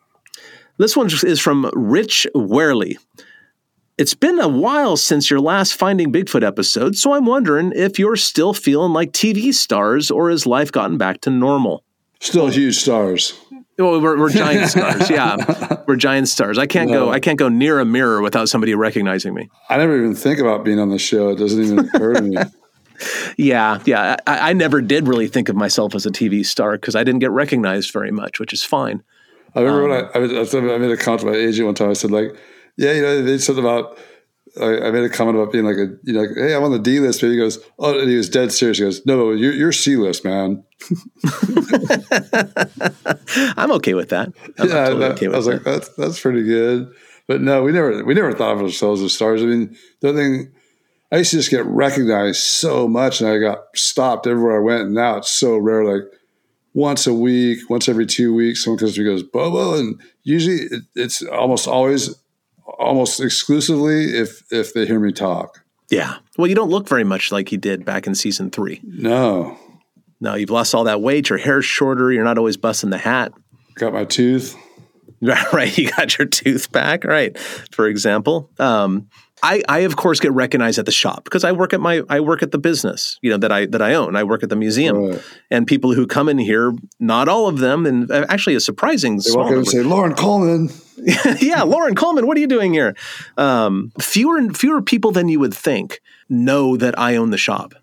This 0.79 0.97
one 0.97 1.09
is 1.23 1.41
from 1.41 1.71
Rich 1.75 2.27
Werley. 2.35 2.99
It's 3.99 4.13
been 4.13 4.39
a 4.39 4.49
while 4.49 4.99
since 4.99 5.31
your 5.31 5.41
last 5.41 5.73
Finding 5.73 6.13
Bigfoot 6.13 6.47
episode, 6.47 6.97
so 6.97 7.15
I'm 7.15 7.25
wondering 7.25 7.73
if 7.75 7.99
you're 7.99 8.17
still 8.17 8.53
feeling 8.53 8.93
like 8.93 9.13
TV 9.13 9.55
stars 9.55 10.11
or 10.11 10.29
has 10.29 10.45
life 10.45 10.71
gotten 10.71 10.99
back 10.99 11.23
to 11.23 11.31
normal? 11.31 11.83
Still 12.21 12.49
huge 12.49 12.77
stars. 12.77 13.41
Well, 13.79 13.99
we're, 14.03 14.19
we're 14.19 14.29
giant 14.29 14.69
stars. 14.71 15.09
Yeah, 15.09 15.83
we're 15.87 15.97
giant 15.97 16.29
stars. 16.29 16.59
I 16.59 16.67
can't 16.67 16.91
go. 16.91 17.09
I 17.09 17.21
can't 17.21 17.39
go 17.39 17.49
near 17.49 17.81
a 17.81 17.87
mirror 17.87 18.21
without 18.21 18.51
somebody 18.51 18.75
recognizing 18.75 19.33
me. 19.33 19.49
I 19.71 19.79
never 19.79 19.97
even 19.97 20.15
think 20.15 20.41
about 20.41 20.63
being 20.63 20.79
on 20.79 20.91
the 20.91 20.99
show. 20.99 21.31
It 21.31 21.37
doesn't 21.37 21.63
even 21.63 21.79
occur 21.79 22.15
to 22.15 22.23
me. 22.23 22.37
Yeah, 23.37 23.83
yeah. 23.85 24.17
I, 24.27 24.51
I 24.51 24.53
never 24.55 24.81
did 24.81 25.07
really 25.07 25.29
think 25.29 25.51
of 25.51 25.55
myself 25.55 25.95
as 25.95 26.07
a 26.07 26.11
TV 26.11 26.47
star 26.47 26.79
because 26.79 26.97
I 26.97 27.05
didn't 27.05 27.21
get 27.21 27.31
recognized 27.31 27.93
very 27.93 28.11
much, 28.11 28.41
which 28.41 28.55
is 28.55 28.63
fine. 28.65 29.03
I 29.55 29.61
remember 29.61 29.83
when 29.87 29.99
um, 29.99 30.11
I, 30.15 30.17
I, 30.17 30.21
made- 30.21 30.71
I 30.73 30.79
made 30.79 30.91
a 30.91 30.97
comment 30.97 31.21
to 31.21 31.27
my 31.27 31.37
agent 31.37 31.67
one 31.67 31.75
time. 31.75 31.91
I 31.91 31.93
said, 31.93 32.11
like, 32.11 32.35
yeah, 32.77 32.93
you 32.93 33.03
know, 33.03 33.23
they 33.23 33.39
said 33.39 33.59
about, 33.59 33.99
I, 34.61 34.87
I 34.87 34.91
made 34.91 35.05
a 35.05 35.09
comment 35.11 35.37
about 35.39 35.53
being 35.53 35.65
like 35.65 35.77
a, 35.77 35.97
you 36.05 36.13
know, 36.13 36.21
like, 36.23 36.31
hey, 36.37 36.55
I'm 36.55 36.63
on 36.63 36.73
the 36.73 36.79
D 36.79 37.01
list. 37.01 37.21
But 37.21 37.31
he 37.31 37.37
goes, 37.37 37.59
oh, 37.79 37.99
and 37.99 38.09
he 38.09 38.17
was 38.17 38.29
dead 38.31 38.53
serious. 38.53 38.79
He 38.79 38.85
goes, 38.85 39.05
no, 39.07 39.33
you're, 39.33 39.53
you're 39.53 39.73
C 39.73 39.97
list, 39.97 40.25
man. 40.25 40.65
I'm 43.57 43.71
okay 43.73 43.95
with 43.95 44.11
that. 44.11 44.29
I'm 44.59 44.69
yeah, 44.69 44.75
totally 44.85 45.01
that- 45.01 45.13
okay 45.13 45.27
I 45.27 45.31
was 45.31 45.47
that. 45.47 45.53
like, 45.55 45.63
that's 45.65 45.89
that's 45.97 46.21
pretty 46.21 46.43
good. 46.43 46.93
But 47.27 47.41
no, 47.43 47.63
we 47.63 47.73
never 47.73 48.05
we 48.05 48.15
never 48.15 48.33
thought 48.33 48.53
of 48.57 48.63
ourselves 48.63 49.03
as 49.03 49.13
stars. 49.13 49.43
I 49.43 49.47
mean, 49.47 49.77
the 50.01 50.11
other 50.11 50.19
thing, 50.19 50.53
I 51.11 51.19
used 51.19 51.31
to 51.33 51.39
just 51.39 51.51
get 51.51 51.65
recognized 51.67 52.43
so 52.43 52.87
much, 52.89 53.21
and 53.21 53.29
I 53.29 53.39
got 53.39 53.65
stopped 53.75 54.27
everywhere 54.27 54.59
I 54.59 54.65
went. 54.65 54.83
And 54.83 54.95
now 54.95 55.17
it's 55.17 55.33
so 55.33 55.57
rare, 55.57 55.85
like 55.85 56.03
once 56.73 57.07
a 57.07 57.15
week, 57.15 57.69
once 57.69 57.89
every 57.89 58.07
two 58.07 58.35
weeks, 58.35 58.65
someone 58.65 58.79
comes 58.79 58.95
to 58.95 59.01
me 59.03 59.09
and 59.09 59.19
goes, 59.19 59.29
Bobo, 59.29 59.79
and 59.79 60.01
usually 60.23 60.57
it, 60.57 60.83
it's 60.95 61.23
almost 61.23 61.67
always, 61.67 62.15
almost 62.79 63.21
exclusively 63.21 64.05
if 64.17 64.43
if 64.51 64.75
they 64.75 64.87
hear 64.87 65.01
me 65.01 65.13
talk. 65.13 65.63
Yeah. 65.91 66.17
Well, 66.37 66.49
you 66.49 66.55
don't 66.55 66.71
look 66.71 66.89
very 66.89 67.05
much 67.05 67.31
like 67.31 67.53
you 67.53 67.59
did 67.59 67.85
back 67.85 68.07
in 68.07 68.15
season 68.15 68.51
three. 68.51 68.81
No, 68.83 69.57
No, 70.21 70.35
you've 70.35 70.51
lost 70.51 70.75
all 70.75 70.85
that 70.85 71.01
weight. 71.01 71.29
Your 71.31 71.39
hair's 71.39 71.65
shorter. 71.65 72.11
You're 72.13 72.25
not 72.25 72.39
always 72.39 72.57
busting 72.57 72.91
the 72.91 72.99
hat. 72.99 73.33
got 73.77 73.93
my 73.93 74.05
tooth. 74.05 74.57
right. 75.53 75.77
You 75.79 75.91
got 75.93 76.19
your 76.19 76.27
tooth 76.27 76.71
back. 76.73 77.05
Right. 77.05 77.39
For 77.39 77.87
example. 77.87 78.51
Um, 78.59 79.09
I, 79.43 79.63
I 79.69 79.81
of 79.81 79.97
course 79.97 80.19
get 80.19 80.33
recognized 80.33 80.79
at 80.79 80.87
the 80.87 80.93
shop 80.93 81.25
because 81.25 81.45
I 81.45 81.53
work 81.53 81.75
at 81.75 81.81
my 81.81 82.03
I 82.09 82.21
work 82.21 82.43
at 82.43 82.53
the 82.53 82.59
business 82.59 83.19
you 83.21 83.31
know 83.31 83.37
that 83.37 83.53
I 83.53 83.67
that 83.67 83.83
I 83.83 83.93
own 83.93 84.17
I 84.17 84.25
work 84.25 84.43
at 84.43 84.49
the 84.49 84.57
museum 84.57 84.97
Right. 84.97 85.23
and 85.51 85.67
people 85.67 85.93
who 85.93 86.07
come 86.07 86.31
in 86.31 86.39
here 86.39 86.73
not 87.01 87.29
all 87.29 87.47
of 87.47 87.59
them 87.59 87.85
and 87.85 88.11
uh, 88.11 88.25
actually 88.31 88.55
a 88.57 88.61
surprising 88.61 89.19
They 89.19 89.37
walk 89.37 89.51
in 89.51 89.59
and 89.59 89.67
say, 89.69 89.83
Loren 89.83 90.15
Coleman. 90.15 90.71
yeah, 91.41 91.63
Loren 91.63 91.95
Coleman, 91.95 92.27
what 92.27 92.37
are 92.37 92.41
you 92.41 92.47
doing 92.47 92.73
here? 92.73 92.97
Um, 93.37 93.93
fewer 94.01 94.39
and 94.39 94.57
fewer 94.57 94.83
people 94.83 95.13
than 95.13 95.29
you 95.29 95.41
would 95.41 95.55
think 95.55 96.01
know 96.29 96.77
that 96.77 96.99
I 96.99 97.17
own 97.17 97.31
the 97.31 97.39
shop. 97.39 97.75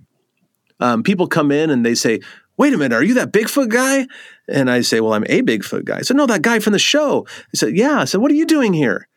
Um, 0.80 1.03
people 1.03 1.28
come 1.28 1.51
in 1.51 1.70
and 1.70 1.86
they 1.86 1.95
say, 1.95 2.20
"Wait 2.57 2.74
a 2.74 2.78
minute, 2.78 2.95
are 2.95 3.03
you 3.03 3.14
that 3.16 3.32
Bigfoot 3.32 3.70
guy?" 3.70 4.07
And 4.47 4.70
I 4.70 4.82
say, 4.82 4.99
"Well, 4.99 5.14
I'm 5.14 5.26
a 5.28 5.41
Bigfoot 5.41 5.86
guy." 5.86 6.01
So 6.01 6.14
"No, 6.14 6.26
that 6.26 6.41
guy 6.41 6.59
from 6.59 6.74
the 6.74 6.80
show." 6.80 7.26
I 7.30 7.57
said, 7.57 7.78
"Yeah." 7.78 7.99
I 7.99 8.05
said, 8.05 8.20
"What 8.20 8.32
are 8.32 8.36
you 8.36 8.45
doing 8.45 8.74
here?" 8.74 9.07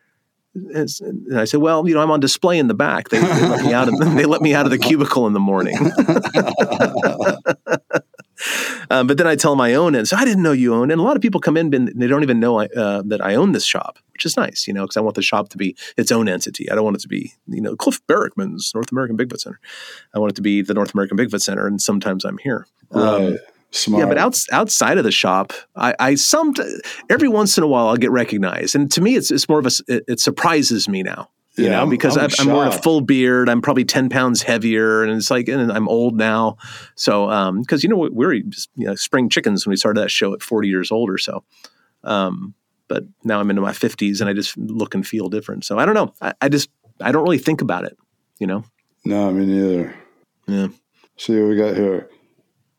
And 0.53 0.89
and 1.01 1.39
I 1.39 1.45
said, 1.45 1.59
"Well, 1.59 1.87
you 1.87 1.95
know, 1.95 2.01
I'm 2.01 2.11
on 2.11 2.19
display 2.19 2.59
in 2.59 2.67
the 2.67 2.73
back. 2.73 3.09
They, 3.09 3.19
they 3.19 3.47
let 3.47 3.65
me 3.65 3.73
out. 3.73 3.87
Of, 3.87 3.99
they 4.15 4.25
let 4.25 4.41
me 4.41 4.53
out 4.53 4.65
of 4.65 4.71
the 4.71 4.77
cubicle 4.77 5.27
in 5.27 5.33
the 5.33 5.39
morning." 5.39 5.75
Um, 8.89 9.07
but 9.07 9.17
then 9.17 9.27
I 9.27 9.35
tell 9.35 9.51
them 9.51 9.61
I 9.61 9.73
own 9.73 9.95
it. 9.95 10.07
So 10.07 10.17
I 10.17 10.25
didn't 10.25 10.43
know 10.43 10.51
you 10.51 10.73
own 10.73 10.89
it. 10.89 10.93
And 10.93 11.01
a 11.01 11.03
lot 11.03 11.15
of 11.15 11.21
people 11.21 11.41
come 11.41 11.57
in 11.57 11.73
and 11.73 11.89
they 11.95 12.07
don't 12.07 12.23
even 12.23 12.39
know 12.39 12.59
I, 12.59 12.65
uh, 12.67 13.01
that 13.05 13.23
I 13.23 13.35
own 13.35 13.51
this 13.51 13.65
shop, 13.65 13.99
which 14.13 14.25
is 14.25 14.37
nice, 14.37 14.67
you 14.67 14.73
know, 14.73 14.83
because 14.83 14.97
I 14.97 15.01
want 15.01 15.15
the 15.15 15.21
shop 15.21 15.49
to 15.49 15.57
be 15.57 15.75
its 15.97 16.11
own 16.11 16.27
entity. 16.27 16.69
I 16.71 16.75
don't 16.75 16.83
want 16.83 16.97
it 16.97 17.01
to 17.01 17.07
be, 17.07 17.33
you 17.47 17.61
know, 17.61 17.75
Cliff 17.75 18.05
Barackman's 18.07 18.73
North 18.73 18.91
American 18.91 19.17
Bigfoot 19.17 19.39
Center. 19.39 19.59
I 20.15 20.19
want 20.19 20.31
it 20.31 20.35
to 20.35 20.41
be 20.41 20.61
the 20.61 20.73
North 20.73 20.93
American 20.93 21.17
Bigfoot 21.17 21.41
Center. 21.41 21.67
And 21.67 21.81
sometimes 21.81 22.25
I'm 22.25 22.37
here. 22.37 22.67
Um, 22.91 23.37
Smart. 23.71 24.01
yeah, 24.01 24.07
but 24.07 24.17
outs, 24.17 24.47
outside 24.51 24.97
of 24.97 25.03
the 25.03 25.11
shop, 25.11 25.51
I, 25.75 25.93
I 25.99 26.15
some 26.15 26.53
every 27.09 27.27
once 27.27 27.57
in 27.57 27.63
a 27.63 27.67
while 27.67 27.89
I'll 27.89 27.97
get 27.97 28.11
recognized, 28.11 28.75
and 28.75 28.89
to 28.93 29.01
me, 29.01 29.15
it's 29.15 29.29
it's 29.29 29.49
more 29.49 29.59
of 29.59 29.65
a 29.65 29.71
it, 29.89 30.03
it 30.07 30.19
surprises 30.21 30.87
me 30.87 31.03
now, 31.03 31.29
you 31.57 31.65
Yeah, 31.65 31.71
know, 31.71 31.77
I'm- 31.79 31.89
because 31.89 32.17
I'm 32.17 32.25
I'm, 32.39 32.49
I'm 32.49 32.55
wearing 32.55 32.73
a 32.73 32.81
full 32.81 33.01
beard, 33.01 33.49
I'm 33.49 33.61
probably 33.61 33.85
ten 33.85 34.09
pounds 34.09 34.41
heavier, 34.41 35.03
and 35.03 35.11
it's 35.11 35.31
like, 35.31 35.47
and 35.47 35.71
I'm 35.71 35.87
old 35.89 36.15
now, 36.15 36.57
so 36.95 37.29
um, 37.29 37.61
because 37.61 37.83
you 37.83 37.89
know 37.89 37.97
we 37.97 38.09
we're 38.09 38.39
just 38.41 38.69
you 38.75 38.85
know 38.87 38.95
spring 38.95 39.29
chickens 39.29 39.65
when 39.65 39.71
we 39.71 39.77
started 39.77 40.01
that 40.01 40.11
show 40.11 40.33
at 40.33 40.41
40 40.43 40.67
years 40.67 40.91
old 40.91 41.09
or 41.09 41.17
so, 41.17 41.43
um, 42.03 42.53
but 42.87 43.03
now 43.23 43.39
I'm 43.39 43.49
into 43.49 43.61
my 43.61 43.71
50s 43.71 44.21
and 44.21 44.29
I 44.29 44.33
just 44.33 44.57
look 44.57 44.93
and 44.95 45.05
feel 45.05 45.29
different. 45.29 45.65
So 45.65 45.77
I 45.77 45.85
don't 45.85 45.95
know, 45.95 46.13
I, 46.21 46.33
I 46.41 46.49
just 46.49 46.69
I 47.01 47.11
don't 47.11 47.23
really 47.23 47.37
think 47.37 47.61
about 47.61 47.83
it, 47.85 47.97
you 48.39 48.47
know. 48.47 48.63
no, 49.05 49.31
me 49.31 49.45
neither. 49.45 49.95
Yeah. 50.47 50.67
See 51.17 51.39
what 51.39 51.49
we 51.49 51.55
got 51.57 51.75
here. 51.75 52.09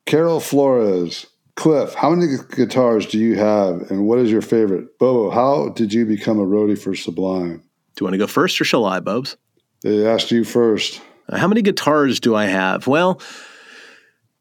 Carol 0.07 0.41
Flores. 0.41 1.27
Cliff, 1.57 1.93
how 1.95 2.11
many 2.11 2.33
guitars 2.55 3.05
do 3.07 3.19
you 3.19 3.37
have 3.37 3.91
and 3.91 4.07
what 4.07 4.21
is 4.21 4.31
your 4.31 4.41
favorite? 4.43 4.97
Bobo, 5.01 5.29
how 5.31 5.71
did 5.71 5.93
you 5.93 6.07
become 6.07 6.39
a 6.39 6.45
roadie 6.47 6.79
for 6.81 6.95
Sublime? 6.95 7.65
Do 7.99 8.05
you 8.05 8.07
want 8.07 8.15
to 8.15 8.19
go 8.19 8.29
first 8.29 8.61
or 8.61 8.65
shall 8.65 8.85
I, 8.85 9.01
Bubs? 9.01 9.37
They 9.83 10.07
asked 10.07 10.31
you 10.31 10.45
first. 10.45 11.01
Uh, 11.29 11.37
How 11.37 11.49
many 11.49 11.63
guitars 11.63 12.21
do 12.21 12.37
I 12.37 12.45
have? 12.45 12.87
Well, 12.87 13.21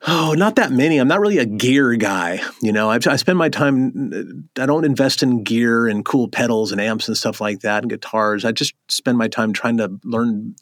oh, 0.05 0.35
not 0.37 0.57
that 0.57 0.71
many. 0.71 0.99
I'm 0.99 1.07
not 1.07 1.19
really 1.19 1.39
a 1.39 1.45
gear 1.47 1.95
guy. 1.95 2.39
You 2.61 2.71
know, 2.71 2.91
I, 2.91 2.99
I 3.07 3.15
spend 3.15 3.39
my 3.39 3.49
time, 3.49 4.47
I 4.59 4.67
don't 4.67 4.85
invest 4.85 5.23
in 5.23 5.43
gear 5.43 5.87
and 5.87 6.05
cool 6.05 6.27
pedals 6.27 6.71
and 6.71 6.79
amps 6.79 7.07
and 7.07 7.17
stuff 7.17 7.41
like 7.41 7.61
that 7.61 7.81
and 7.81 7.89
guitars. 7.89 8.45
I 8.45 8.51
just 8.51 8.75
spend 8.89 9.17
my 9.17 9.27
time 9.27 9.53
trying 9.53 9.77
to 9.77 9.99
learn 10.03 10.55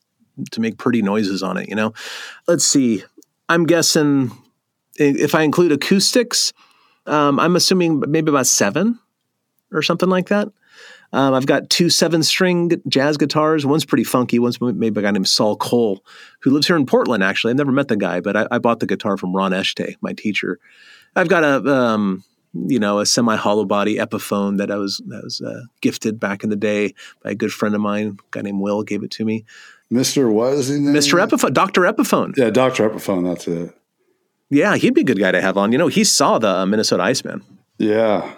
to 0.51 0.61
make 0.61 0.77
pretty 0.77 1.01
noises 1.01 1.43
on 1.43 1.57
it, 1.57 1.67
you 1.67 1.75
know? 1.75 1.93
Let's 2.47 2.65
see. 2.65 3.03
I'm 3.49 3.65
guessing 3.65 4.31
if 4.95 5.35
I 5.35 5.41
include 5.41 5.73
acoustics, 5.73 6.53
um, 7.07 7.41
I'm 7.41 7.57
assuming 7.57 8.01
maybe 8.07 8.29
about 8.29 8.47
seven 8.47 8.99
or 9.73 9.81
something 9.81 10.07
like 10.07 10.29
that. 10.29 10.47
Um, 11.13 11.33
I've 11.33 11.45
got 11.45 11.69
two 11.69 11.89
seven 11.89 12.23
string 12.23 12.81
jazz 12.87 13.17
guitars. 13.17 13.65
One's 13.65 13.85
pretty 13.85 14.03
funky. 14.03 14.39
One's 14.39 14.59
made 14.59 14.93
by 14.93 15.01
a 15.01 15.03
guy 15.03 15.11
named 15.11 15.27
Saul 15.27 15.55
Cole, 15.55 16.03
who 16.41 16.51
lives 16.51 16.67
here 16.67 16.75
in 16.75 16.85
Portland, 16.85 17.23
actually. 17.23 17.51
I've 17.51 17.57
never 17.57 17.71
met 17.71 17.87
the 17.87 17.97
guy, 17.97 18.19
but 18.19 18.35
I, 18.35 18.47
I 18.51 18.59
bought 18.59 18.79
the 18.79 18.87
guitar 18.87 19.17
from 19.17 19.35
Ron 19.35 19.51
Eschete, 19.51 19.95
my 20.01 20.13
teacher. 20.13 20.59
I've 21.15 21.29
got 21.29 21.43
a, 21.43 21.73
um, 21.73 22.23
you 22.53 22.79
know, 22.79 22.99
a 22.99 23.05
semi 23.05 23.35
hollow 23.35 23.65
body 23.65 23.95
Epiphone 23.97 24.57
that 24.57 24.71
I 24.71 24.75
was, 24.77 25.01
that 25.07 25.23
was 25.23 25.41
uh, 25.41 25.63
gifted 25.81 26.19
back 26.19 26.43
in 26.43 26.49
the 26.49 26.55
day 26.55 26.93
by 27.23 27.31
a 27.31 27.35
good 27.35 27.51
friend 27.53 27.73
of 27.75 27.81
mine, 27.81 28.17
a 28.19 28.23
guy 28.31 28.41
named 28.41 28.59
Will 28.59 28.83
gave 28.83 29.03
it 29.03 29.11
to 29.11 29.25
me. 29.25 29.45
Is 30.53 30.67
he? 30.67 30.75
Mr. 30.75 31.25
Epiphone, 31.25 31.53
Dr. 31.53 31.81
Epiphone. 31.81 32.35
Yeah, 32.35 32.49
Dr. 32.49 32.89
Epiphone, 32.89 33.23
that's 33.23 33.47
it. 33.47 33.73
Yeah, 34.49 34.75
he'd 34.75 34.93
be 34.93 35.01
a 35.01 35.05
good 35.05 35.19
guy 35.19 35.31
to 35.31 35.41
have 35.41 35.57
on. 35.57 35.71
You 35.71 35.77
know, 35.77 35.87
he 35.87 36.03
saw 36.03 36.37
the 36.39 36.49
uh, 36.49 36.65
Minnesota 36.65 37.03
Iceman. 37.03 37.43
Yeah. 37.77 38.33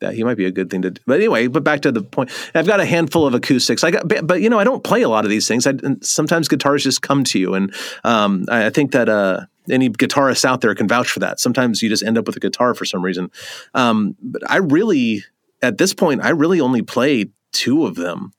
That 0.00 0.14
he 0.14 0.24
might 0.24 0.36
be 0.36 0.46
a 0.46 0.50
good 0.50 0.70
thing 0.70 0.82
to 0.82 0.90
do. 0.90 1.00
But 1.06 1.18
anyway, 1.18 1.46
but 1.46 1.62
back 1.62 1.82
to 1.82 1.92
the 1.92 2.02
point. 2.02 2.30
I've 2.54 2.66
got 2.66 2.80
a 2.80 2.84
handful 2.84 3.26
of 3.26 3.34
acoustics. 3.34 3.84
I 3.84 3.90
got, 3.90 4.08
but, 4.26 4.40
you 4.40 4.50
know, 4.50 4.58
I 4.58 4.64
don't 4.64 4.82
play 4.82 5.02
a 5.02 5.08
lot 5.08 5.24
of 5.24 5.30
these 5.30 5.46
things. 5.46 5.66
I, 5.66 5.74
sometimes 6.02 6.48
guitars 6.48 6.82
just 6.82 7.02
come 7.02 7.24
to 7.24 7.38
you, 7.38 7.54
and 7.54 7.74
um, 8.04 8.44
I, 8.48 8.66
I 8.66 8.70
think 8.70 8.92
that 8.92 9.08
uh, 9.08 9.42
any 9.70 9.90
guitarist 9.90 10.44
out 10.44 10.60
there 10.60 10.74
can 10.74 10.88
vouch 10.88 11.10
for 11.10 11.20
that. 11.20 11.38
Sometimes 11.38 11.82
you 11.82 11.88
just 11.88 12.02
end 12.02 12.18
up 12.18 12.26
with 12.26 12.36
a 12.36 12.40
guitar 12.40 12.74
for 12.74 12.84
some 12.84 13.02
reason. 13.02 13.30
Um, 13.74 14.16
but 14.22 14.42
I 14.50 14.56
really, 14.56 15.24
at 15.62 15.78
this 15.78 15.94
point, 15.94 16.22
I 16.22 16.30
really 16.30 16.60
only 16.60 16.82
play 16.82 17.26
two 17.52 17.86
of 17.86 17.94
them. 17.94 18.32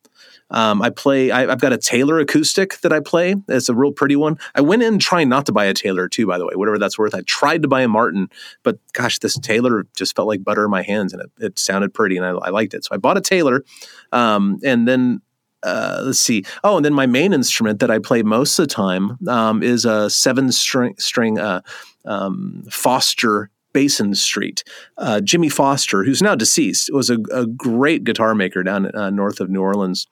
Um, 0.52 0.82
I 0.82 0.90
play. 0.90 1.32
I, 1.32 1.48
have 1.48 1.62
got 1.62 1.74
a 1.74 1.78
Taylor 1.78 2.20
acoustic 2.20 2.80
that 2.82 2.94
I 2.94 3.00
play. 3.00 3.36
It's 3.48 3.70
a 3.70 3.76
real 3.76 3.92
pretty 3.92 4.16
one. 4.16 4.38
I 4.54 4.62
went 4.62 4.84
in 4.84 5.00
trying 5.00 5.30
not 5.30 5.46
to 5.48 5.52
buy 5.52 5.66
a 5.66 5.74
Taylor 5.74 6.08
too, 6.08 6.28
by 6.28 6.38
the 6.38 6.46
way, 6.46 6.54
whatever 6.56 6.78
that's 6.78 6.98
worth. 6.98 7.16
I 7.16 7.22
tried 7.22 7.62
to 7.64 7.68
buy 7.68 7.82
a 7.82 7.88
Martin, 7.88 8.30
but 8.64 8.78
gosh, 8.94 9.20
this 9.20 9.40
Taylor 9.40 9.88
just 9.96 10.16
felt 10.16 10.28
like 10.28 10.44
butter 10.44 10.66
in 10.66 10.72
my 10.72 10.84
hands, 10.84 11.14
and 11.14 11.22
it, 11.22 11.32
it 11.40 11.60
sounded 11.60 11.94
pretty, 11.94 12.18
and 12.18 12.26
I, 12.26 12.32
I, 12.32 12.50
liked 12.50 12.74
it. 12.74 12.84
So 12.84 12.94
I 12.94 12.98
bought 12.98 13.18
a 13.18 13.22
Taylor, 13.22 13.64
um, 14.12 14.60
and 14.64 14.88
then. 14.88 15.22
Uh, 15.64 16.02
let's 16.06 16.20
see. 16.20 16.44
Oh, 16.64 16.78
and 16.78 16.84
then 16.84 16.96
my 16.96 17.06
main 17.06 17.34
instrument 17.34 17.82
that 17.82 17.92
I 17.92 18.00
play 18.00 18.24
most 18.24 18.58
of 18.58 18.68
the 18.68 18.74
time 18.74 19.20
um, 19.28 19.62
is 19.62 19.86
a 19.86 20.10
seven 20.10 20.52
string 20.52 20.96
string 20.98 21.38
uh, 21.38 21.62
um, 22.04 22.64
Foster 22.68 23.52
Basin 23.72 24.16
Street. 24.16 24.64
Uh, 24.98 25.22
Jimmy 25.22 25.50
Foster, 25.50 26.04
who's 26.04 26.20
now 26.20 26.34
deceased, 26.34 26.92
was 26.92 27.12
a, 27.12 27.20
a 27.32 27.46
great 27.46 28.04
guitar 28.04 28.34
maker 28.34 28.64
down 28.64 28.94
uh, 28.96 29.12
north 29.12 29.40
of 29.40 29.52
New 29.52 29.62
Orleans 29.62 30.08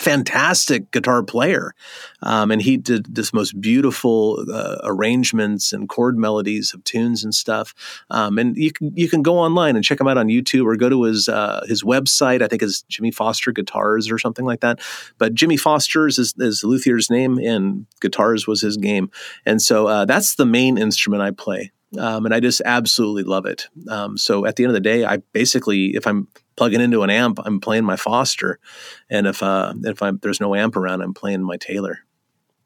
fantastic 0.00 0.90
guitar 0.90 1.22
player. 1.22 1.74
Um, 2.22 2.50
and 2.50 2.60
he 2.62 2.76
did 2.76 3.14
this 3.14 3.32
most 3.32 3.60
beautiful 3.60 4.44
uh, 4.52 4.78
arrangements 4.82 5.72
and 5.72 5.88
chord 5.88 6.18
melodies 6.18 6.74
of 6.74 6.82
tunes 6.84 7.22
and 7.22 7.34
stuff. 7.34 7.74
Um, 8.10 8.38
and 8.38 8.56
you 8.56 8.72
can 8.72 8.92
you 8.96 9.08
can 9.08 9.22
go 9.22 9.38
online 9.38 9.76
and 9.76 9.84
check 9.84 10.00
him 10.00 10.08
out 10.08 10.18
on 10.18 10.28
YouTube 10.28 10.64
or 10.64 10.76
go 10.76 10.88
to 10.88 11.02
his 11.04 11.28
uh, 11.28 11.64
his 11.68 11.82
website. 11.82 12.42
I 12.42 12.48
think 12.48 12.62
is 12.62 12.82
Jimmy 12.88 13.10
Foster 13.10 13.52
Guitars 13.52 14.10
or 14.10 14.18
something 14.18 14.44
like 14.44 14.60
that. 14.60 14.80
But 15.18 15.34
Jimmy 15.34 15.56
Foster's 15.56 16.18
is, 16.18 16.34
is 16.38 16.62
luthier's 16.64 17.10
name, 17.10 17.38
and 17.38 17.86
guitars 18.00 18.46
was 18.46 18.60
his 18.60 18.76
game. 18.76 19.10
And 19.44 19.60
so 19.60 19.86
uh, 19.86 20.04
that's 20.04 20.36
the 20.36 20.46
main 20.46 20.78
instrument 20.78 21.22
I 21.22 21.30
play. 21.30 21.72
Um, 21.98 22.24
and 22.24 22.34
I 22.34 22.40
just 22.40 22.62
absolutely 22.64 23.24
love 23.24 23.46
it. 23.46 23.66
Um, 23.88 24.16
so 24.16 24.46
at 24.46 24.56
the 24.56 24.64
end 24.64 24.70
of 24.70 24.74
the 24.74 24.80
day, 24.80 25.04
I 25.04 25.18
basically, 25.32 25.96
if 25.96 26.06
I'm 26.06 26.28
plugging 26.56 26.80
into 26.80 27.02
an 27.02 27.10
amp, 27.10 27.40
I'm 27.44 27.60
playing 27.60 27.84
my 27.84 27.96
Foster, 27.96 28.60
and 29.08 29.26
if 29.26 29.42
uh, 29.42 29.74
if 29.82 30.02
I'm, 30.02 30.18
there's 30.22 30.40
no 30.40 30.54
amp 30.54 30.76
around, 30.76 31.02
I'm 31.02 31.14
playing 31.14 31.42
my 31.42 31.56
Taylor. 31.56 32.00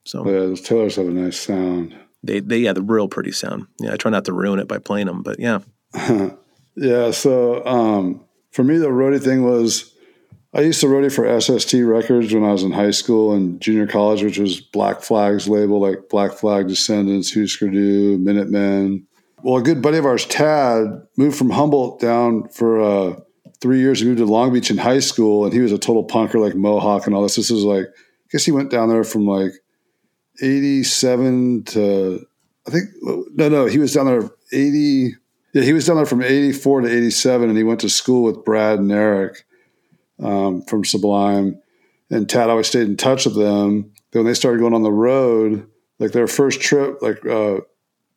So 0.05 0.27
yeah, 0.27 0.33
those 0.33 0.61
Taylors 0.61 0.97
have 0.97 1.09
a 1.09 1.11
nice 1.11 1.41
sound. 1.41 1.97
They 2.23 2.41
they 2.41 2.59
yeah, 2.59 2.75
the 2.75 2.83
real 2.83 3.09
pretty 3.09 3.33
sound. 3.33 3.67
Yeah, 3.81 3.95
I 3.95 3.97
try 3.97 4.11
not 4.11 4.27
to 4.27 4.33
ruin 4.33 4.59
it 4.59 4.69
by 4.69 4.79
playing 4.79 5.07
them, 5.07 5.23
but 5.23 5.39
yeah. 5.41 5.61
yeah. 6.77 7.11
So 7.11 7.65
um, 7.65 8.25
for 8.51 8.63
me, 8.63 8.77
the 8.79 8.89
roadie 8.89 9.23
thing 9.23 9.45
was. 9.45 9.91
I 10.57 10.61
used 10.61 10.81
to 10.83 10.87
roadie 10.87 11.13
for 11.13 11.41
SST 11.41 11.73
Records 11.83 12.33
when 12.33 12.45
I 12.45 12.53
was 12.53 12.63
in 12.63 12.71
high 12.71 12.93
school 12.93 13.33
and 13.33 13.61
junior 13.61 13.89
college, 13.89 14.23
which 14.23 14.39
was 14.39 14.61
Black 14.61 15.01
Flag's 15.01 15.49
label, 15.49 15.81
like 15.81 16.09
Black 16.09 16.31
Flag 16.31 16.69
Descendents, 16.69 17.35
Husker 17.35 17.69
Du, 17.69 18.19
Minutemen, 18.19 19.05
well, 19.45 19.59
a 19.59 19.63
good 19.63 19.83
buddy 19.83 19.99
of 19.99 20.07
ours, 20.07 20.25
Tad, 20.25 21.07
moved 21.19 21.37
from 21.37 21.51
Humboldt 21.51 22.01
down 22.01 22.49
for 22.49 22.81
uh, 22.81 23.21
three 23.61 23.79
years. 23.79 24.01
He 24.01 24.07
moved 24.07 24.17
to 24.17 24.25
Long 24.25 24.55
Beach 24.55 24.71
in 24.71 24.79
high 24.79 25.01
school, 25.01 25.45
and 25.45 25.53
he 25.53 25.61
was 25.61 25.71
a 25.71 25.77
total 25.77 26.03
punker, 26.07 26.41
like 26.41 26.55
Mohawk 26.55 27.07
and 27.07 27.15
all 27.15 27.23
this. 27.23 27.37
This 27.37 27.51
was 27.51 27.63
like, 27.63 27.85
I 27.85 28.27
guess 28.33 28.47
he 28.47 28.53
went 28.53 28.71
down 28.71 28.89
there 28.89 29.05
from 29.05 29.27
like 29.27 29.53
'87 30.41 31.65
to, 31.65 32.27
I 32.67 32.71
think, 32.71 32.85
no, 33.03 33.51
no, 33.51 33.67
he 33.67 33.77
was 33.77 33.93
down 33.93 34.07
there 34.07 34.31
'80. 34.51 35.15
Yeah, 35.53 35.63
he 35.63 35.75
was 35.75 35.87
down 35.87 35.97
there 35.97 36.07
from 36.07 36.23
'84 36.23 36.81
to 36.81 36.89
'87, 36.89 37.47
and 37.51 37.59
he 37.59 37.65
went 37.65 37.81
to 37.81 37.91
school 37.91 38.23
with 38.23 38.47
Brad 38.47 38.79
and 38.79 38.91
Eric 38.91 39.45
um, 40.23 40.63
from 40.63 40.87
Sublime. 40.87 41.61
And 42.09 42.31
Tad 42.31 42.49
always 42.49 42.69
stayed 42.69 42.89
in 42.89 42.97
touch 42.97 43.27
with 43.27 43.37
them. 43.37 43.93
Then 44.11 44.21
when 44.23 44.27
they 44.27 44.35
started 44.35 44.61
going 44.61 44.73
on 44.73 44.85
the 44.85 44.91
road, 44.91 45.69
like 45.99 46.13
their 46.13 46.29
first 46.29 46.63
trip, 46.63 47.03
like 47.03 47.27
uh, 47.27 47.59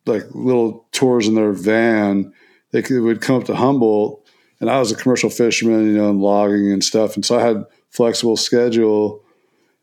like 0.08 0.24
little 0.32 0.86
tours 0.91 1.28
in 1.28 1.36
their 1.36 1.51
van. 1.51 2.34
They 2.72 2.82
could, 2.82 3.01
would 3.01 3.22
come 3.22 3.38
up 3.38 3.45
to 3.45 3.55
Humboldt, 3.55 4.26
and 4.60 4.70
I 4.70 4.80
was 4.80 4.91
a 4.91 4.95
commercial 4.95 5.30
fisherman, 5.30 5.88
you 5.88 5.97
know, 5.97 6.10
and 6.10 6.22
logging 6.22 6.72
and 6.72 6.84
stuff, 6.84 7.16
and 7.16 7.26
so 7.26 7.38
I 7.38 7.41
had 7.41 7.66
flexible 7.89 8.38
schedule, 8.38 9.24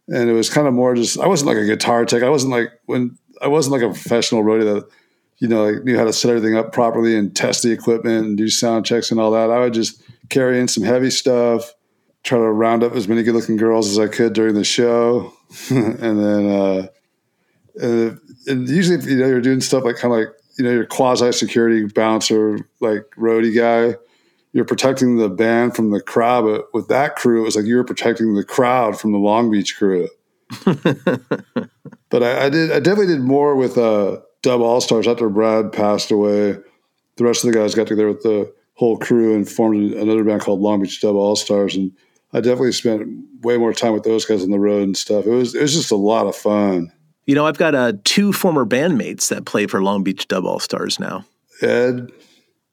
and 0.09 0.29
it 0.29 0.33
was 0.33 0.51
kind 0.51 0.67
of 0.67 0.75
more 0.75 0.95
just 0.95 1.19
I 1.19 1.27
wasn't 1.27 1.49
like 1.49 1.57
a 1.57 1.67
guitar 1.67 2.05
tech. 2.05 2.23
I 2.23 2.29
wasn't 2.29 2.53
like 2.53 2.69
when 2.87 3.17
I 3.41 3.49
wasn't 3.49 3.75
like 3.75 3.83
a 3.83 3.93
professional 3.93 4.43
roadie 4.43 4.75
that 4.75 4.89
you 5.39 5.49
know 5.49 5.65
like 5.65 5.85
knew 5.85 5.99
how 5.99 6.05
to 6.05 6.13
set 6.13 6.31
everything 6.31 6.57
up 6.57 6.73
properly 6.73 7.17
and 7.17 7.35
test 7.35 7.63
the 7.63 7.73
equipment 7.73 8.27
and 8.27 8.37
do 8.37 8.49
sound 8.49 8.87
checks 8.87 9.11
and 9.11 9.21
all 9.21 9.31
that. 9.33 9.51
I 9.51 9.61
would 9.61 9.75
just 9.75 10.03
carry 10.29 10.61
in 10.61 10.69
some 10.69 10.85
heavy 10.85 11.11
stuff, 11.11 11.73
try 12.23 12.39
to 12.39 12.45
round 12.45 12.83
up 12.83 12.95
as 12.95 13.09
many 13.09 13.23
good 13.23 13.35
looking 13.35 13.57
girls 13.57 13.91
as 13.91 13.99
I 13.99 14.09
could 14.09 14.33
during 14.33 14.55
the 14.55 14.65
show, 14.65 15.33
and 15.71 15.99
then. 15.99 16.51
uh 16.51 16.87
and 18.47 18.69
usually 18.69 18.99
if 18.99 19.07
you 19.07 19.17
know 19.17 19.27
you're 19.27 19.41
doing 19.41 19.61
stuff 19.61 19.85
like 19.85 19.97
kind 19.97 20.13
of 20.13 20.21
like 20.21 20.29
you 20.59 20.65
know 20.65 20.71
your 20.71 20.87
quasi 20.87 21.33
security 21.33 21.85
bouncer 21.87 22.59
like 22.81 23.03
roadie 23.17 23.55
guy 23.55 23.97
you're 24.53 24.65
protecting 24.65 25.17
the 25.17 25.29
band 25.29 25.75
from 25.75 25.91
the 25.91 26.01
crowd 26.01 26.45
but 26.45 26.67
with 26.73 26.89
that 26.89 27.17
crew 27.17 27.43
it 27.43 27.45
was 27.45 27.57
like 27.57 27.65
you 27.65 27.77
were 27.77 27.85
protecting 27.85 28.35
the 28.35 28.45
crowd 28.45 28.99
from 28.99 29.13
the 29.13 29.19
long 29.19 29.51
beach 29.51 29.77
crew. 29.77 30.09
But 32.15 32.23
I, 32.23 32.45
I, 32.45 32.49
did 32.49 32.71
i 32.71 32.79
definitely 32.79 33.09
did 33.09 33.23
more 33.23 33.57
with 33.57 33.77
uh 33.77 34.21
dub 34.43 34.61
all 34.61 34.81
stars 34.81 35.09
after 35.09 35.29
brad 35.29 35.73
passed 35.73 36.13
away. 36.13 36.57
The 37.17 37.25
rest 37.25 37.45
of 37.45 37.51
the 37.51 37.59
guys 37.59 37.75
got 37.75 37.89
together 37.89 38.07
with 38.07 38.23
the 38.23 38.55
whole 38.75 38.99
crew 38.99 39.35
and 39.35 39.49
formed 39.49 39.95
another 39.95 40.23
band 40.23 40.43
called 40.43 40.61
long 40.61 40.81
beach 40.81 41.01
dub 41.01 41.17
all 41.17 41.35
stars 41.35 41.75
and 41.75 41.91
i 42.33 42.41
definitely 42.41 42.71
spent 42.71 43.09
way 43.43 43.57
more 43.57 43.73
time 43.73 43.95
with 43.95 44.05
those 44.05 44.25
guys 44.25 44.45
on 44.45 44.53
the 44.53 44.61
road 44.61 44.85
and 44.85 44.97
stuff. 44.97 45.27
It 45.27 45.31
was 45.31 45.57
it 45.57 45.63
was 45.63 45.75
just 45.75 45.91
a 45.91 45.97
lot 45.97 46.29
of 46.29 46.37
fun 46.37 46.93
you 47.27 47.35
know, 47.35 47.47
I've 47.47 47.59
got 47.59 47.75
uh, 47.75 47.93
two 48.05 48.33
former 48.33 48.65
bandmates 48.65 49.29
that 49.29 49.45
play 49.45 49.67
for 49.67 49.83
Long 49.83 50.03
Beach 50.03 50.29
Dub 50.29 50.45
All 50.45 50.59
Stars 50.59 50.99
now. 50.99 51.25
Ed. 51.61 52.11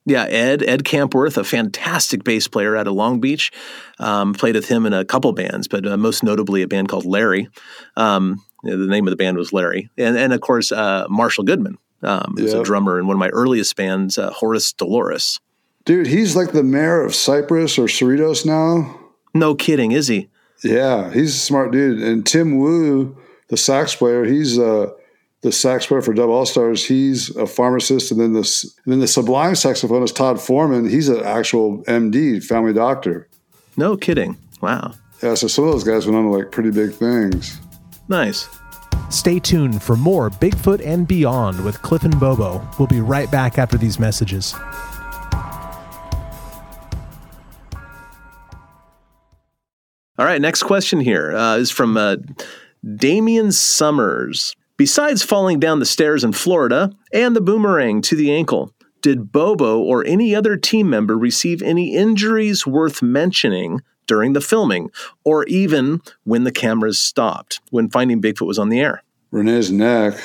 Yeah, 0.05 0.23
Ed, 0.23 0.63
Ed 0.63 0.83
Kampwirth, 0.83 1.37
a 1.37 1.43
fantastic 1.43 2.23
bass 2.23 2.47
player 2.47 2.75
out 2.75 2.87
of 2.87 2.93
Long 2.93 3.19
Beach. 3.19 3.51
Um, 3.99 4.33
played 4.33 4.55
with 4.55 4.67
him 4.67 4.85
in 4.85 4.93
a 4.93 5.05
couple 5.05 5.31
bands, 5.31 5.67
but 5.67 5.85
uh, 5.85 5.95
most 5.95 6.23
notably 6.23 6.63
a 6.63 6.67
band 6.67 6.89
called 6.89 7.05
Larry. 7.05 7.49
Um, 7.95 8.43
the 8.63 8.77
name 8.77 9.07
of 9.07 9.11
the 9.11 9.17
band 9.17 9.37
was 9.37 9.53
Larry. 9.53 9.89
And, 9.97 10.17
and 10.17 10.33
of 10.33 10.41
course, 10.41 10.71
uh, 10.71 11.05
Marshall 11.07 11.43
Goodman, 11.43 11.77
um, 12.01 12.33
who's 12.35 12.53
yep. 12.53 12.61
a 12.61 12.63
drummer 12.63 12.99
in 12.99 13.05
one 13.05 13.15
of 13.15 13.19
my 13.19 13.29
earliest 13.29 13.75
bands, 13.75 14.17
uh, 14.17 14.31
Horace 14.31 14.73
Dolores. 14.73 15.39
Dude, 15.85 16.07
he's 16.07 16.35
like 16.35 16.51
the 16.51 16.63
mayor 16.63 17.03
of 17.03 17.15
Cypress 17.15 17.77
or 17.77 17.85
Cerritos 17.85 18.45
now. 18.45 18.99
No 19.33 19.55
kidding, 19.55 19.91
is 19.91 20.07
he? 20.07 20.29
Yeah, 20.63 21.11
he's 21.11 21.35
a 21.35 21.39
smart 21.39 21.71
dude. 21.71 22.01
And 22.01 22.25
Tim 22.25 22.57
Wu 22.57 23.17
the 23.51 23.57
sax 23.57 23.93
player, 23.93 24.23
he's 24.23 24.57
uh, 24.57 24.89
the 25.41 25.51
sax 25.51 25.85
player 25.85 26.01
for 26.01 26.13
Dub 26.13 26.29
All 26.29 26.45
Stars. 26.45 26.85
He's 26.85 27.35
a 27.35 27.45
pharmacist, 27.45 28.09
and 28.09 28.19
then 28.19 28.33
the 28.33 28.71
and 28.85 28.93
then 28.93 28.99
the 28.99 29.07
Sublime 29.07 29.53
saxophonist 29.53 30.15
Todd 30.15 30.41
Forman. 30.41 30.89
He's 30.89 31.09
an 31.09 31.21
actual 31.23 31.83
MD, 31.83 32.43
family 32.43 32.73
doctor. 32.73 33.27
No 33.75 33.97
kidding! 33.97 34.37
Wow. 34.61 34.93
Yeah, 35.21 35.35
so 35.35 35.47
some 35.47 35.65
of 35.65 35.73
those 35.73 35.83
guys 35.83 36.07
went 36.07 36.17
on 36.17 36.23
to 36.23 36.29
like 36.29 36.51
pretty 36.51 36.71
big 36.71 36.93
things. 36.93 37.59
Nice. 38.07 38.47
Stay 39.09 39.37
tuned 39.39 39.83
for 39.83 39.97
more 39.97 40.29
Bigfoot 40.29 40.83
and 40.85 41.05
Beyond 41.05 41.63
with 41.65 41.81
Cliff 41.81 42.03
and 42.03 42.17
Bobo. 42.19 42.65
We'll 42.79 42.87
be 42.87 43.01
right 43.01 43.29
back 43.29 43.57
after 43.57 43.77
these 43.77 43.99
messages. 43.99 44.55
All 50.17 50.25
right, 50.25 50.39
next 50.39 50.63
question 50.63 51.01
here 51.01 51.35
uh, 51.35 51.57
is 51.57 51.71
from 51.71 51.97
uh, 51.97 52.15
Damian 52.95 53.51
Summers. 53.51 54.55
Besides 54.77 55.21
falling 55.21 55.59
down 55.59 55.79
the 55.79 55.85
stairs 55.85 56.23
in 56.23 56.33
Florida 56.33 56.91
and 57.13 57.35
the 57.35 57.41
boomerang 57.41 58.01
to 58.03 58.15
the 58.15 58.33
ankle, 58.33 58.73
did 59.01 59.31
Bobo 59.31 59.79
or 59.79 60.05
any 60.05 60.33
other 60.33 60.57
team 60.57 60.89
member 60.89 61.17
receive 61.17 61.61
any 61.61 61.95
injuries 61.95 62.65
worth 62.65 63.01
mentioning 63.01 63.81
during 64.07 64.33
the 64.33 64.41
filming 64.41 64.89
or 65.23 65.45
even 65.45 66.01
when 66.23 66.43
the 66.43 66.51
cameras 66.51 66.99
stopped 66.99 67.59
when 67.69 67.89
Finding 67.89 68.21
Bigfoot 68.21 68.47
was 68.47 68.59
on 68.59 68.69
the 68.69 68.79
air? 68.79 69.03
Renee's 69.31 69.71
neck. 69.71 70.15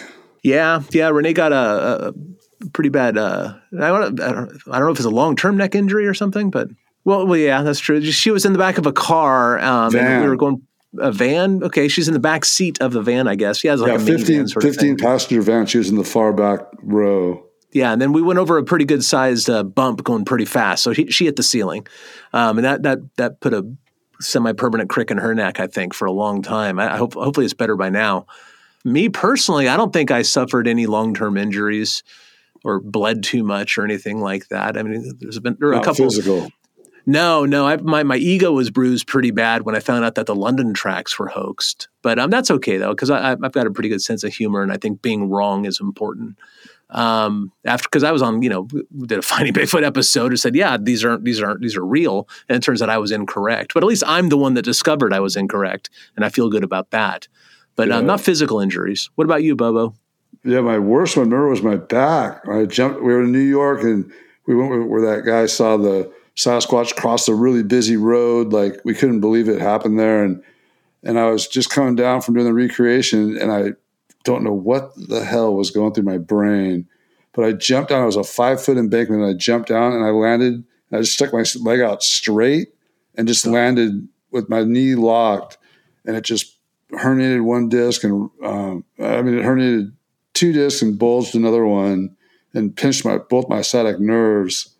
Yeah, 0.43 0.83
yeah. 0.91 1.09
Renee 1.09 1.33
got 1.33 1.53
a, 1.53 2.09
a 2.09 2.69
pretty 2.73 2.91
bad. 2.91 3.19
Uh, 3.19 3.55
I, 3.75 3.89
don't, 3.89 4.21
I, 4.21 4.33
don't, 4.33 4.65
know 4.67 4.91
if 4.91 4.99
it's 4.99 5.05
a 5.05 5.11
long 5.11 5.37
term 5.37 5.57
neck 5.57 5.75
injury 5.75 6.07
or 6.07 6.15
something, 6.15 6.51
but 6.51 6.69
well, 7.05 7.27
well, 7.27 7.39
yeah, 7.39 7.63
that's 7.63 7.79
true. 7.79 8.03
She 8.03 8.31
was 8.31 8.45
in 8.45 8.53
the 8.53 8.59
back 8.59 8.79
of 8.79 8.87
a 8.87 8.93
car, 8.93 9.59
um, 9.61 9.95
and 9.95 10.23
we 10.23 10.29
were 10.29 10.37
going 10.37 10.63
a 10.99 11.13
van. 11.13 11.63
Okay, 11.63 11.89
she's 11.89 12.09
in 12.09 12.15
the 12.15 12.21
back 12.21 12.45
seat 12.45 12.81
of 12.81 12.93
the 12.93 13.03
van, 13.03 13.29
I 13.29 13.35
guess. 13.35 13.59
She 13.59 13.69
has 13.69 13.81
like 13.81 13.91
yeah, 13.91 13.97
a 13.97 13.99
15, 13.99 14.49
15 14.49 14.97
passenger 14.97 15.43
van. 15.43 15.67
She 15.67 15.79
was 15.79 15.89
in 15.89 15.97
the 15.97 16.05
far 16.05 16.33
back 16.33 16.61
row. 16.83 17.43
Yeah, 17.73 17.93
and 17.93 18.01
then 18.01 18.13
we 18.13 18.23
went 18.23 18.39
over 18.39 18.57
a 18.57 18.65
pretty 18.65 18.85
good 18.85 19.05
sized 19.05 19.51
uh, 19.51 19.63
bump 19.63 20.03
going 20.05 20.25
pretty 20.25 20.47
fast. 20.47 20.83
So 20.83 20.93
he, 20.93 21.11
she 21.11 21.27
hit 21.27 21.37
the 21.37 21.43
ceiling, 21.43 21.87
um, 22.33 22.59
and 22.59 22.65
that 22.65 22.83
that 22.85 22.99
that 23.17 23.41
put 23.41 23.53
a 23.53 23.71
semi 24.21 24.53
permanent 24.53 24.89
crick 24.89 25.11
in 25.11 25.19
her 25.19 25.35
neck. 25.35 25.61
I 25.61 25.67
think 25.67 25.93
for 25.93 26.07
a 26.07 26.13
long 26.13 26.43
time. 26.43 26.79
I, 26.79 26.95
I 26.95 26.97
hope 26.97 27.15
hopefully 27.15 27.45
it's 27.45 27.55
better 27.55 27.77
by 27.77 27.91
now. 27.91 28.27
Me 28.85 29.09
personally, 29.09 29.69
I 29.69 29.77
don't 29.77 29.93
think 29.93 30.11
I 30.11 30.23
suffered 30.23 30.69
any 30.69 30.87
long 30.87 31.13
term 31.13 31.37
injuries 31.37 32.03
or 32.65 32.81
bled 32.81 33.23
too 33.23 33.45
much 33.45 33.79
or 33.79 33.85
anything 33.85 34.21
like 34.21 34.49
that. 34.49 34.77
I 34.77 34.83
mean, 34.83 35.13
there's 35.21 35.39
been 35.41 35.57
there 35.59 35.71
are 35.71 35.75
Not 35.75 35.83
a 35.83 35.85
couple 35.85 36.05
physical. 36.07 36.51
No, 37.07 37.45
no. 37.47 37.67
I, 37.69 37.77
my 37.77 38.03
my 38.03 38.17
ego 38.17 38.53
was 38.53 38.71
bruised 38.71 39.07
pretty 39.07 39.31
bad 39.31 39.63
when 39.63 39.77
I 39.77 39.81
found 39.81 40.05
out 40.05 40.17
that 40.17 40.27
the 40.27 40.35
London 40.35 40.75
tracks 40.75 41.19
were 41.19 41.29
hoaxed. 41.29 41.89
But 42.03 42.19
um, 42.19 42.31
that's 42.31 42.51
okay 42.51 42.77
though, 42.79 42.91
because 42.91 43.11
I've 43.11 43.41
got 43.53 43.67
a 43.67 43.71
pretty 43.71 43.89
good 43.89 44.03
sense 44.03 44.25
of 44.25 44.33
humor, 44.35 44.63
and 44.63 44.73
I 44.73 44.77
think 44.77 45.03
being 45.03 45.29
wrong 45.31 45.65
is 45.67 45.81
important. 45.81 46.37
um, 46.91 47.51
after 47.65 47.89
because 47.89 48.05
I 48.05 48.13
was 48.13 48.23
on, 48.23 48.43
you 48.43 48.49
know, 48.49 48.69
did 49.07 49.19
a 49.19 49.23
Finding 49.23 49.53
Bigfoot 49.55 49.83
episode 49.85 50.33
and 50.33 50.39
said, 50.41 50.55
yeah, 50.55 50.77
these 50.81 51.05
aren't 51.05 51.25
these 51.25 51.41
aren't 51.41 51.61
these 51.61 51.77
are 51.77 51.85
real, 51.85 52.29
and 52.49 52.57
it 52.57 52.63
turns 52.63 52.83
out 52.83 52.91
I 52.91 52.99
was 52.99 53.13
incorrect. 53.13 53.73
But 53.75 53.83
at 53.83 53.87
least 53.87 54.03
I'm 54.07 54.29
the 54.29 54.37
one 54.37 54.55
that 54.55 54.63
discovered 54.63 55.13
I 55.13 55.21
was 55.21 55.37
incorrect, 55.37 55.91
and 56.17 56.25
I 56.25 56.29
feel 56.29 56.49
good 56.51 56.65
about 56.65 56.91
that. 56.91 57.29
But 57.77 57.91
uh, 57.91 57.97
Yeah. 57.97 58.01
not 58.01 58.21
physical 58.21 58.59
injuries. 58.61 59.11
What 59.17 59.25
about 59.25 59.43
you, 59.45 59.55
Bobo? 59.55 59.95
Yeah, 60.45 60.61
my 60.61 60.79
worst 60.79 61.17
one, 61.17 61.27
remember, 61.29 61.49
was 61.51 61.63
my 61.63 61.77
back. 61.77 62.47
I 62.49 62.65
jumped. 62.67 63.01
We 63.03 63.13
were 63.13 63.23
in 63.23 63.33
New 63.33 63.39
York, 63.41 63.83
and 63.83 64.11
we 64.47 64.55
went 64.55 64.89
where 64.89 65.03
that 65.15 65.25
guy 65.25 65.47
saw 65.47 65.77
the 65.77 66.11
Sasquatch 66.37 66.95
crossed 66.97 67.29
a 67.29 67.35
really 67.35 67.63
busy 67.63 67.97
road. 67.97 68.53
Like 68.53 68.81
we 68.85 68.95
couldn't 68.95 69.21
believe 69.21 69.49
it 69.49 69.61
happened 69.61 69.99
there, 69.99 70.25
and 70.25 70.43
and 71.03 71.19
I 71.19 71.31
was 71.31 71.47
just 71.47 71.71
coming 71.71 71.95
down 71.97 72.21
from 72.21 72.35
doing 72.35 72.47
the 72.47 72.53
recreation, 72.53 73.39
and 73.39 73.51
I 73.51 73.73
don't 74.25 74.45
know 74.45 74.53
what 74.53 74.93
the 74.97 75.25
hell 75.25 75.55
was 75.55 75.71
going 75.71 75.95
through 75.95 76.05
my 76.05 76.19
brain, 76.19 76.89
but 77.33 77.45
I 77.45 77.53
jumped 77.53 77.91
down. 77.91 78.03
It 78.03 78.07
was 78.07 78.17
a 78.17 78.25
five 78.25 78.63
foot 78.63 78.77
embankment, 78.77 79.23
and 79.23 79.31
I 79.31 79.35
jumped 79.35 79.69
down, 79.69 79.93
and 79.93 80.05
I 80.05 80.11
landed. 80.11 80.65
And 80.91 80.99
I 80.99 81.01
just 81.01 81.15
stuck 81.15 81.33
my 81.33 81.45
leg 81.63 81.81
out 81.81 82.03
straight, 82.03 82.75
and 83.17 83.27
just 83.27 83.47
landed 83.47 84.07
with 84.31 84.49
my 84.49 84.63
knee 84.63 84.95
locked, 84.95 85.59
and 86.05 86.17
it 86.17 86.25
just 86.25 86.57
herniated 86.93 87.43
one 87.43 87.69
disc, 87.69 88.05
and 88.05 88.31
um, 88.45 88.85
I 89.01 89.23
mean 89.23 89.39
it 89.39 89.45
herniated 89.45 89.93
two 90.35 90.53
discs 90.53 90.83
and 90.83 90.99
bulged 90.99 91.35
another 91.35 91.65
one 91.65 92.15
and 92.53 92.77
pinched 92.77 93.05
my 93.05 93.19
both 93.19 93.49
my 93.49 93.63
sciatic 93.63 94.01
nerves. 94.01 94.75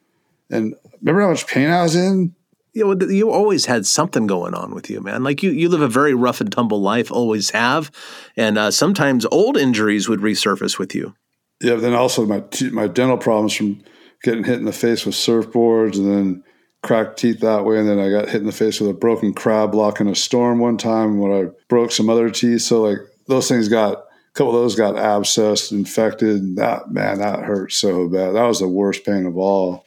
And 0.51 0.75
remember 1.01 1.23
how 1.23 1.31
much 1.31 1.47
pain 1.47 1.69
I 1.69 1.83
was 1.83 1.95
in? 1.95 2.35
You 2.73 2.95
know, 2.95 3.07
you 3.07 3.31
always 3.31 3.65
had 3.65 3.87
something 3.87 4.27
going 4.27 4.55
on 4.55 4.75
with 4.75 4.91
you, 4.91 5.01
man. 5.01 5.25
Like 5.25 5.43
you, 5.43 5.51
you 5.51 5.71
live 5.71 5.81
a 5.81 5.89
very 5.89 6.15
rough 6.15 6.43
and 6.43 6.53
tumble 6.53 6.83
life, 6.83 7.11
always 7.11 7.51
have, 7.51 7.91
and 8.37 8.59
uh, 8.59 8.71
sometimes 8.71 9.25
old 9.27 9.57
injuries 9.57 10.09
would 10.09 10.21
resurface 10.21 10.79
with 10.79 10.95
you. 10.95 11.15
Yeah. 11.63 11.77
Then 11.77 11.95
also 11.95 12.27
my 12.27 12.41
te- 12.41 12.71
my 12.71 12.87
dental 12.87 13.17
problems 13.17 13.55
from 13.55 13.83
getting 14.23 14.45
hit 14.45 14.59
in 14.59 14.67
the 14.67 14.73
face 14.73 15.07
with 15.07 15.15
surfboards 15.15 15.97
and 15.97 16.13
then 16.13 16.45
cracked 16.83 17.19
teeth 17.19 17.41
that 17.41 17.65
way. 17.65 17.79
And 17.79 17.89
then 17.89 17.99
I 17.99 18.11
got 18.11 18.29
hit 18.29 18.41
in 18.41 18.47
the 18.47 18.53
face 18.53 18.81
with 18.81 18.91
a 18.91 18.95
broken 18.95 19.33
crab 19.33 19.73
block 19.73 20.01
in 20.01 20.09
a 20.09 20.15
storm 20.15 20.59
one 20.59 20.77
time 20.77 21.19
when 21.19 21.33
I 21.33 21.51
broke 21.69 21.93
some 21.93 22.11
other 22.11 22.31
teeth. 22.31 22.63
So 22.63 22.83
like 22.83 22.99
those 23.27 23.49
things 23.49 23.69
got 23.69 23.95
a 23.95 24.05
couple 24.35 24.55
of 24.55 24.63
those 24.63 24.77
got 24.77 24.95
abscessed, 24.95 25.73
infected. 25.73 26.43
And 26.43 26.59
that 26.59 26.91
man, 26.91 27.19
that 27.19 27.41
hurt 27.41 27.73
so 27.73 28.09
bad. 28.09 28.35
That 28.35 28.45
was 28.45 28.61
the 28.61 28.69
worst 28.69 29.05
pain 29.05 29.27
of 29.27 29.37
all. 29.37 29.86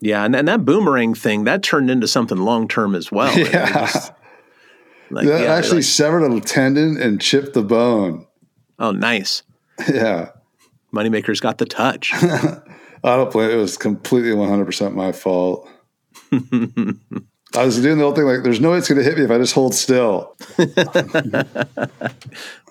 Yeah, 0.00 0.24
and, 0.24 0.36
and 0.36 0.46
that 0.48 0.64
boomerang 0.64 1.14
thing 1.14 1.44
that 1.44 1.62
turned 1.62 1.90
into 1.90 2.06
something 2.06 2.36
long 2.38 2.68
term 2.68 2.94
as 2.94 3.10
well. 3.10 3.36
Yeah. 3.38 3.70
just- 3.86 4.12
like, 5.10 5.26
that 5.26 5.40
yeah, 5.42 5.54
actually 5.54 5.76
like- 5.76 5.84
severed 5.84 6.24
a 6.32 6.40
tendon 6.40 7.00
and 7.00 7.20
chipped 7.20 7.54
the 7.54 7.62
bone. 7.62 8.26
oh, 8.78 8.90
nice. 8.90 9.42
Yeah. 9.88 10.30
Moneymaker's 10.92 11.38
got 11.40 11.58
the 11.58 11.66
touch. 11.66 12.10
I 12.14 12.60
don't 13.04 13.30
blame 13.30 13.50
it. 13.50 13.56
was 13.56 13.76
completely 13.76 14.30
100% 14.32 14.94
my 14.94 15.12
fault. 15.12 15.68
I 17.56 17.64
was 17.64 17.80
doing 17.80 17.98
the 17.98 18.04
whole 18.04 18.14
thing 18.14 18.24
like, 18.24 18.42
there's 18.42 18.60
no 18.60 18.72
way 18.72 18.78
it's 18.78 18.88
going 18.88 18.98
to 18.98 19.04
hit 19.04 19.16
me 19.16 19.24
if 19.24 19.30
I 19.30 19.38
just 19.38 19.54
hold 19.54 19.74
still. 19.74 20.36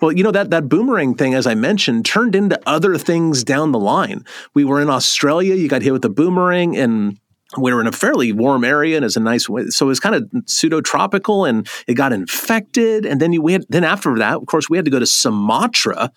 Well, 0.01 0.11
you 0.11 0.23
know 0.23 0.31
that 0.31 0.49
that 0.51 0.67
boomerang 0.67 1.15
thing, 1.15 1.33
as 1.33 1.47
I 1.47 1.55
mentioned, 1.55 2.05
turned 2.05 2.35
into 2.35 2.59
other 2.67 2.97
things 2.97 3.43
down 3.43 3.71
the 3.71 3.79
line. 3.79 4.25
We 4.53 4.65
were 4.65 4.81
in 4.81 4.89
Australia. 4.89 5.55
You 5.55 5.69
got 5.69 5.81
hit 5.81 5.93
with 5.93 6.03
a 6.03 6.09
boomerang, 6.09 6.75
and 6.75 7.17
we 7.57 7.73
were 7.73 7.79
in 7.79 7.87
a 7.87 7.91
fairly 7.93 8.33
warm 8.33 8.65
area, 8.65 8.97
and 8.97 9.05
it's 9.05 9.15
a 9.15 9.21
nice 9.21 9.47
way. 9.47 9.67
So 9.67 9.85
it 9.85 9.89
was 9.89 10.01
kind 10.01 10.15
of 10.15 10.29
pseudo 10.45 10.81
tropical, 10.81 11.45
and 11.45 11.67
it 11.87 11.93
got 11.93 12.11
infected. 12.11 13.05
And 13.05 13.21
then 13.21 13.31
you 13.31 13.41
we 13.41 13.53
had, 13.53 13.65
then 13.69 13.85
after 13.85 14.17
that, 14.17 14.35
of 14.35 14.45
course, 14.47 14.69
we 14.69 14.77
had 14.77 14.85
to 14.85 14.91
go 14.91 14.99
to 14.99 15.05
Sumatra, 15.05 16.11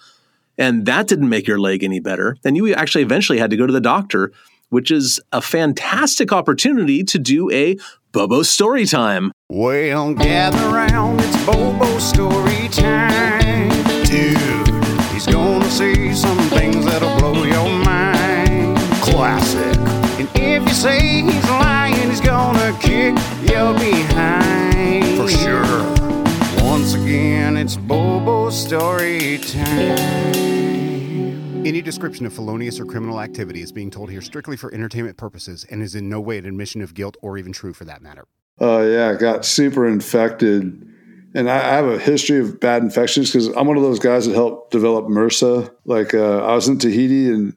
and 0.59 0.85
that 0.87 1.07
didn't 1.07 1.29
make 1.29 1.47
your 1.47 1.61
leg 1.61 1.85
any 1.85 2.01
better. 2.01 2.37
Then 2.43 2.57
you 2.57 2.75
actually 2.75 3.05
eventually 3.05 3.39
had 3.39 3.51
to 3.51 3.57
go 3.57 3.67
to 3.67 3.73
the 3.73 3.81
doctor, 3.81 4.33
which 4.71 4.91
is 4.91 5.21
a 5.33 5.41
fantastic 5.41 6.33
opportunity 6.33 7.03
to 7.05 7.19
do 7.19 7.51
a 7.51 7.77
Bobo 8.13 8.43
story 8.43 8.87
time. 8.87 9.33
Well, 9.51 10.15
gather 10.15 10.69
round, 10.75 11.21
it's 11.21 11.45
Bobo 11.45 11.99
story 11.99 12.69
time. 12.69 13.69
Dude, 14.05 14.69
he's 15.13 15.27
gonna 15.27 15.69
say 15.71 16.13
some 16.15 16.39
things 16.51 16.85
that'll 16.87 17.19
blow 17.19 17.45
your 17.45 17.69
mind. 17.85 18.79
Classic. 19.03 19.77
And 20.19 20.29
if 20.35 20.63
you 20.63 20.75
say 20.75 21.23
he's 21.23 21.49
lying, 21.49 22.09
he's 22.09 22.21
gonna 22.21 22.77
kick 22.81 23.15
your 23.49 23.75
behind. 23.75 25.19
For 25.19 25.29
sure. 25.29 25.99
Once 26.65 26.95
again, 26.95 27.57
it's 27.57 27.77
Bobo 27.77 28.51
story 28.51 29.39
time. 29.39 30.78
Any 31.69 31.83
description 31.83 32.25
of 32.25 32.33
felonious 32.33 32.81
or 32.81 32.87
criminal 32.87 33.21
activity 33.21 33.61
is 33.61 33.73
being 33.73 33.91
told 33.91 34.11
here 34.11 34.23
strictly 34.23 34.57
for 34.57 34.73
entertainment 34.73 35.19
purposes 35.19 35.67
and 35.69 35.83
is 35.83 35.95
in 35.95 36.09
no 36.09 36.19
way 36.19 36.39
an 36.39 36.47
admission 36.47 36.81
of 36.81 36.95
guilt 36.95 37.19
or 37.21 37.37
even 37.37 37.53
true 37.53 37.75
for 37.75 37.85
that 37.85 38.01
matter. 38.01 38.25
Oh, 38.59 38.81
yeah. 38.81 39.13
Got 39.13 39.45
super 39.45 39.87
infected. 39.87 40.91
And 41.35 41.51
I, 41.51 41.57
I 41.57 41.75
have 41.75 41.85
a 41.85 41.99
history 41.99 42.39
of 42.39 42.59
bad 42.59 42.83
infections 42.83 43.31
because 43.31 43.49
I'm 43.49 43.67
one 43.67 43.77
of 43.77 43.83
those 43.83 43.99
guys 43.99 44.25
that 44.25 44.35
helped 44.35 44.71
develop 44.71 45.09
MRSA. 45.09 45.71
Like, 45.85 46.15
uh, 46.15 46.39
I 46.39 46.55
was 46.55 46.69
in 46.69 46.79
Tahiti 46.79 47.29
and 47.29 47.55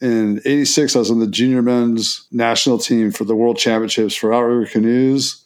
in 0.00 0.38
86, 0.46 0.96
I 0.96 1.00
was 1.00 1.10
on 1.10 1.20
the 1.20 1.26
junior 1.26 1.60
men's 1.60 2.26
national 2.32 2.78
team 2.78 3.10
for 3.10 3.24
the 3.24 3.36
world 3.36 3.58
championships 3.58 4.14
for 4.14 4.32
outrigger 4.32 4.70
canoes. 4.70 5.44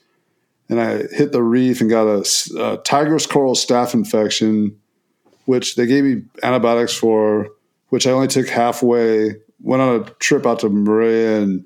And 0.69 0.81
I 0.81 0.99
hit 0.99 1.33
the 1.33 1.43
reef 1.43 1.81
and 1.81 1.91
got 1.91 2.07
a 2.07 2.77
tiger's 2.85 3.27
coral 3.27 3.57
staph 3.57 3.93
infection, 3.93 4.79
which 5.47 5.75
they 5.75 5.87
gave 5.87 6.05
me 6.05 6.23
antibiotics 6.45 6.95
for, 6.95 7.49
which 7.89 8.07
I 8.07 8.11
only 8.11 8.29
took 8.29 8.49
halfway. 8.49 9.37
Went 9.61 9.83
on 9.83 10.01
a 10.01 10.05
trip 10.21 10.47
out 10.47 10.61
to 10.61 10.71
Moorea 10.71 11.43
and 11.43 11.65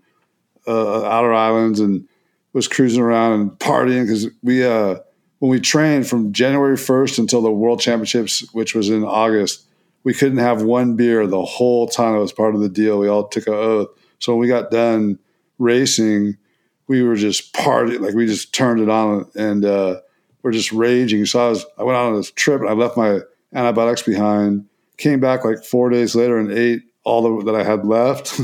uh, 0.66 1.04
outer 1.04 1.32
islands 1.32 1.80
and 1.80 2.08
was 2.52 2.68
cruising 2.68 3.02
around 3.02 3.40
and 3.40 3.50
partying 3.52 4.06
because 4.06 4.28
we, 4.42 4.64
uh, 4.64 4.96
when 5.38 5.50
we 5.50 5.60
trained 5.60 6.06
from 6.06 6.32
January 6.32 6.76
1st 6.76 7.18
until 7.18 7.42
the 7.42 7.50
world 7.50 7.80
championships, 7.80 8.46
which 8.52 8.74
was 8.74 8.88
in 8.88 9.04
August, 9.04 9.66
we 10.04 10.14
couldn't 10.14 10.38
have 10.38 10.62
one 10.62 10.96
beer 10.96 11.26
the 11.26 11.44
whole 11.44 11.86
time. 11.86 12.14
It 12.14 12.20
was 12.20 12.32
part 12.32 12.54
of 12.54 12.60
the 12.60 12.68
deal. 12.68 12.98
We 12.98 13.08
all 13.08 13.28
took 13.28 13.46
an 13.46 13.54
oath. 13.54 13.88
So 14.18 14.32
when 14.32 14.40
we 14.40 14.48
got 14.48 14.70
done 14.70 15.18
racing, 15.58 16.36
we 16.86 17.02
were 17.02 17.16
just 17.16 17.52
partying, 17.52 18.00
like 18.00 18.14
we 18.14 18.26
just 18.26 18.54
turned 18.54 18.80
it 18.80 18.88
on 18.88 19.30
and 19.34 19.64
uh, 19.64 20.00
we're 20.42 20.52
just 20.52 20.72
raging. 20.72 21.24
So 21.26 21.44
I 21.44 21.48
was, 21.48 21.64
I 21.78 21.84
went 21.84 21.96
out 21.96 22.06
on 22.06 22.16
this 22.16 22.30
trip 22.32 22.60
and 22.60 22.70
I 22.70 22.74
left 22.74 22.96
my 22.96 23.20
antibiotics 23.54 24.02
behind. 24.02 24.66
Came 24.96 25.20
back 25.20 25.44
like 25.44 25.64
four 25.64 25.90
days 25.90 26.14
later 26.14 26.38
and 26.38 26.52
ate 26.52 26.82
all 27.04 27.40
the, 27.40 27.52
that 27.52 27.58
I 27.58 27.64
had 27.64 27.84
left, 27.84 28.38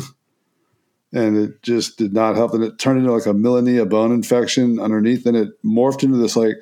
and 1.12 1.36
it 1.36 1.62
just 1.62 1.98
did 1.98 2.12
not 2.12 2.36
help. 2.36 2.54
And 2.54 2.64
it 2.64 2.78
turned 2.78 2.98
into 2.98 3.12
like 3.12 3.26
a 3.26 3.34
melanea 3.34 3.88
bone 3.88 4.12
infection 4.12 4.80
underneath, 4.80 5.26
and 5.26 5.36
it 5.36 5.50
morphed 5.64 6.02
into 6.02 6.18
this 6.18 6.36
like. 6.36 6.56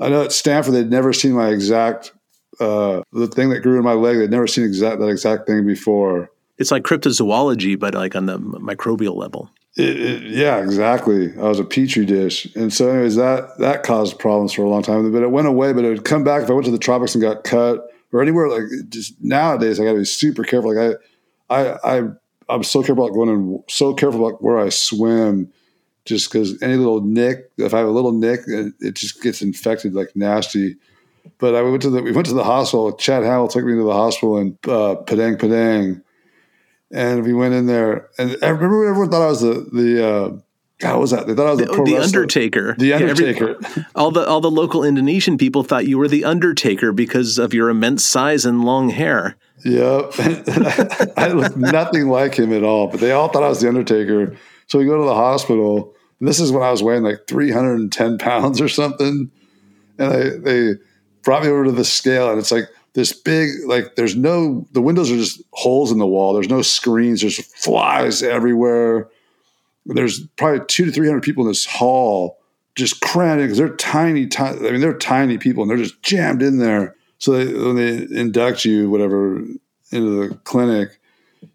I 0.00 0.08
know 0.08 0.22
at 0.22 0.32
Stanford 0.32 0.72
they'd 0.72 0.88
never 0.88 1.12
seen 1.12 1.32
my 1.32 1.50
exact 1.50 2.12
uh, 2.58 3.02
the 3.12 3.26
thing 3.26 3.50
that 3.50 3.60
grew 3.60 3.78
in 3.78 3.84
my 3.84 3.92
leg. 3.92 4.18
They'd 4.18 4.30
never 4.30 4.46
seen 4.46 4.64
exact 4.64 5.00
that 5.00 5.08
exact 5.08 5.46
thing 5.46 5.66
before. 5.66 6.30
It's 6.58 6.70
like 6.70 6.82
cryptozoology, 6.82 7.78
but 7.78 7.94
like 7.94 8.14
on 8.14 8.26
the 8.26 8.38
microbial 8.38 9.16
level. 9.16 9.50
It, 9.76 10.00
it, 10.00 10.22
yeah, 10.22 10.58
exactly. 10.58 11.32
I 11.38 11.48
was 11.48 11.58
a 11.58 11.64
petri 11.64 12.04
dish, 12.04 12.54
and 12.56 12.72
so 12.72 12.90
anyways, 12.90 13.16
that 13.16 13.58
that 13.58 13.82
caused 13.82 14.18
problems 14.18 14.52
for 14.52 14.62
a 14.62 14.68
long 14.68 14.82
time. 14.82 15.10
But 15.12 15.22
it 15.22 15.30
went 15.30 15.46
away. 15.46 15.72
But 15.72 15.84
it 15.84 15.88
would 15.88 16.04
come 16.04 16.24
back 16.24 16.42
if 16.42 16.50
I 16.50 16.52
went 16.52 16.66
to 16.66 16.72
the 16.72 16.78
tropics 16.78 17.14
and 17.14 17.22
got 17.22 17.44
cut 17.44 17.86
or 18.12 18.22
anywhere. 18.22 18.48
Like 18.48 18.64
just 18.88 19.14
nowadays, 19.20 19.80
I 19.80 19.84
got 19.84 19.92
to 19.92 19.98
be 19.98 20.04
super 20.04 20.44
careful. 20.44 20.74
Like 20.74 20.98
I, 21.50 21.54
I, 21.54 21.98
I, 21.98 22.02
I'm 22.48 22.64
so 22.64 22.82
careful 22.82 23.04
about 23.04 23.14
going 23.14 23.28
and 23.28 23.62
so 23.68 23.94
careful 23.94 24.26
about 24.26 24.42
where 24.42 24.58
I 24.58 24.68
swim, 24.70 25.52
just 26.04 26.30
because 26.30 26.60
any 26.62 26.76
little 26.76 27.00
nick, 27.00 27.50
if 27.58 27.74
I 27.74 27.78
have 27.78 27.88
a 27.88 27.92
little 27.92 28.12
nick, 28.12 28.40
it, 28.46 28.94
just 28.94 29.22
gets 29.22 29.42
infected 29.42 29.94
like 29.94 30.14
nasty. 30.16 30.76
But 31.38 31.54
I 31.54 31.62
went 31.62 31.82
to 31.82 31.90
the 31.90 32.02
we 32.02 32.12
went 32.12 32.26
to 32.26 32.34
the 32.34 32.44
hospital. 32.44 32.92
Chad 32.92 33.22
Hamill 33.22 33.48
took 33.48 33.64
me 33.64 33.74
to 33.74 33.84
the 33.84 33.92
hospital 33.92 34.38
in 34.38 34.58
uh, 34.66 34.96
Padang 35.06 35.36
Padang 35.36 36.02
and 36.90 37.24
we 37.24 37.32
went 37.32 37.54
in 37.54 37.66
there, 37.66 38.08
and 38.18 38.36
I 38.42 38.48
remember 38.48 38.88
everyone 38.88 39.10
thought 39.10 39.22
I 39.22 39.30
was 39.30 39.40
the 39.40 39.68
the 39.72 40.08
uh, 40.08 40.30
God 40.80 40.92
what 40.94 41.00
was 41.02 41.10
that? 41.12 41.26
They 41.26 41.34
thought 41.34 41.46
I 41.46 41.50
was 41.50 41.58
The, 41.60 41.66
the, 41.66 41.72
pro 41.72 41.84
the 41.84 41.92
wrestler. 41.94 42.20
Undertaker. 42.22 42.74
The 42.78 42.86
Yeah, 42.86 42.94
every- 42.96 43.10
Undertaker. 43.10 43.86
all 43.94 44.10
the 44.10 44.26
all 44.26 44.40
the 44.40 44.50
local 44.50 44.82
Indonesian 44.84 45.38
people 45.38 45.62
thought 45.62 45.86
you 45.86 45.98
were 45.98 46.08
the 46.08 46.24
Undertaker 46.24 46.92
because 46.92 47.38
of 47.38 47.52
your 47.54 47.68
immense 47.68 48.04
size 48.04 48.44
and 48.44 48.64
long 48.64 48.88
hair. 48.90 49.36
yep, 49.64 50.12
I 51.16 51.28
looked 51.34 51.56
nothing 51.56 52.08
like 52.08 52.34
him 52.34 52.52
at 52.52 52.64
all. 52.64 52.88
But 52.88 53.00
they 53.00 53.12
all 53.12 53.28
thought 53.28 53.42
I 53.42 53.48
was 53.48 53.60
the 53.60 53.68
Undertaker. 53.68 54.36
So 54.68 54.78
we 54.78 54.86
go 54.86 54.96
to 54.98 55.04
the 55.04 55.14
hospital, 55.14 55.94
and 56.18 56.28
this 56.28 56.40
is 56.40 56.50
when 56.52 56.62
I 56.62 56.70
was 56.70 56.82
weighing 56.82 57.02
like 57.02 57.26
310 57.28 58.18
pounds 58.18 58.60
or 58.60 58.68
something, 58.68 59.30
and 59.98 60.44
they 60.44 60.74
brought 61.22 61.42
me 61.42 61.48
over 61.50 61.64
to 61.64 61.72
the 61.72 61.84
scale, 61.84 62.30
and 62.30 62.38
it's 62.38 62.50
like 62.52 62.64
this 62.94 63.12
big 63.12 63.50
like 63.66 63.96
there's 63.96 64.16
no 64.16 64.66
the 64.72 64.80
windows 64.80 65.10
are 65.12 65.16
just 65.16 65.42
holes 65.52 65.92
in 65.92 65.98
the 65.98 66.06
wall. 66.06 66.32
There's 66.32 66.48
no 66.48 66.62
screens. 66.62 67.20
There's 67.20 67.38
flies 67.56 68.22
everywhere. 68.22 69.08
There's 69.86 70.26
probably 70.36 70.64
two 70.66 70.84
to 70.86 70.92
three 70.92 71.06
hundred 71.06 71.22
people 71.22 71.44
in 71.44 71.48
this 71.48 71.66
hall 71.66 72.38
just 72.76 73.00
crammed 73.00 73.40
in 73.40 73.46
because 73.46 73.58
they're 73.58 73.76
tiny, 73.76 74.26
tiny. 74.26 74.68
I 74.68 74.72
mean, 74.72 74.80
they're 74.80 74.96
tiny 74.96 75.38
people 75.38 75.62
and 75.62 75.70
they're 75.70 75.78
just 75.78 76.02
jammed 76.02 76.42
in 76.42 76.58
there. 76.58 76.96
So 77.18 77.32
they, 77.32 77.52
when 77.52 77.76
they 77.76 78.18
induct 78.18 78.64
you, 78.64 78.88
whatever, 78.90 79.42
into 79.92 80.28
the 80.28 80.34
clinic, 80.44 80.98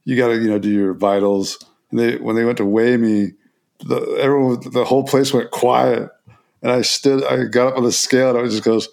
you 0.04 0.16
got 0.16 0.28
to 0.28 0.36
you 0.36 0.50
know 0.50 0.60
do 0.60 0.70
your 0.70 0.94
vitals. 0.94 1.64
And 1.92 2.00
they 2.00 2.18
when 2.18 2.36
they 2.36 2.46
went 2.46 2.58
to 2.58 2.66
weigh 2.66 2.98
me, 2.98 3.34
the 3.80 4.00
everyone 4.20 4.60
the 4.72 4.86
whole 4.86 5.04
place 5.04 5.34
went 5.34 5.52
quiet, 5.52 6.10
and 6.62 6.72
I 6.72 6.82
stood. 6.82 7.24
I 7.24 7.46
got 7.46 7.70
up 7.70 7.78
on 7.78 7.84
the 7.84 7.92
scale, 7.92 8.36
and 8.36 8.46
it 8.46 8.50
just 8.50 8.64
goes, 8.64 8.90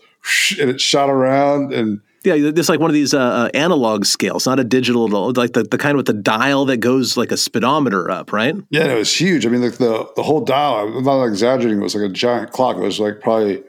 and 0.59 0.71
it 0.71 0.81
shot 0.81 1.11
around, 1.11 1.73
and 1.73 2.01
Yeah, 2.25 2.35
it's 2.37 2.69
like 2.69 2.81
one 2.81 2.91
of 2.91 2.95
these 2.95 3.15
uh, 3.15 3.19
uh, 3.19 3.51
analog 3.55 4.05
scales, 4.05 4.47
not 4.47 4.61
a 4.61 4.65
digital, 4.65 5.09
like 5.33 5.53
the, 5.55 5.65
the 5.65 5.79
kind 5.79 5.97
with 5.97 6.07
the 6.07 6.13
dial 6.13 6.65
that 6.67 6.79
goes 6.79 7.17
like 7.17 7.33
a 7.33 7.37
speedometer 7.37 8.11
up, 8.11 8.33
right? 8.33 8.55
yeah, 8.71 8.87
it 8.87 8.99
was 8.99 9.15
huge. 9.15 9.45
I 9.45 9.49
mean, 9.49 9.63
like 9.63 9.79
the 9.79 10.09
the 10.17 10.23
whole 10.23 10.45
dial. 10.45 10.97
I'm 10.97 11.05
not 11.05 11.25
exaggerating. 11.25 11.81
It 11.81 11.83
was 11.83 11.95
like 11.95 12.09
a 12.09 12.13
giant 12.13 12.53
clock. 12.53 12.77
It 12.77 12.81
was 12.81 13.01
like 13.01 13.21
probably 13.21 13.63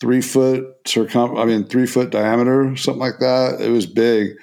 three 0.00 0.22
foot 0.22 0.76
circum. 0.86 1.36
I 1.36 1.44
mean, 1.44 1.64
three 1.64 1.86
foot 1.86 2.10
diameter, 2.10 2.76
something 2.76 3.00
like 3.00 3.18
that. 3.20 3.60
It 3.60 3.70
was 3.70 3.86
big, 3.86 4.36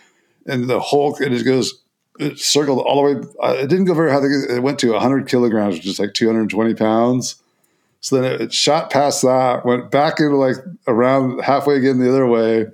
and 0.45 0.69
the 0.69 0.79
whole 0.79 1.15
it 1.15 1.29
just 1.29 1.45
goes. 1.45 1.81
It 2.17 2.39
circled 2.39 2.79
all 2.79 3.05
the 3.05 3.15
way. 3.15 3.27
Uh, 3.43 3.55
it 3.57 3.67
didn't 3.67 3.85
go 3.85 3.93
very 3.93 4.09
high. 4.09 4.21
It 4.55 4.63
went 4.63 4.79
to 4.79 4.91
100 4.93 5.27
kilograms, 5.27 5.75
which 5.75 5.85
is 5.85 5.99
like 5.99 6.13
220 6.13 6.73
pounds. 6.73 7.35
So 8.05 8.21
then 8.21 8.39
it 8.39 8.53
shot 8.53 8.91
past 8.91 9.23
that, 9.23 9.65
went 9.65 9.89
back 9.89 10.19
into 10.19 10.35
like 10.35 10.57
around 10.87 11.39
halfway 11.39 11.77
again 11.77 11.97
the 11.97 12.07
other 12.07 12.27
way, 12.27 12.67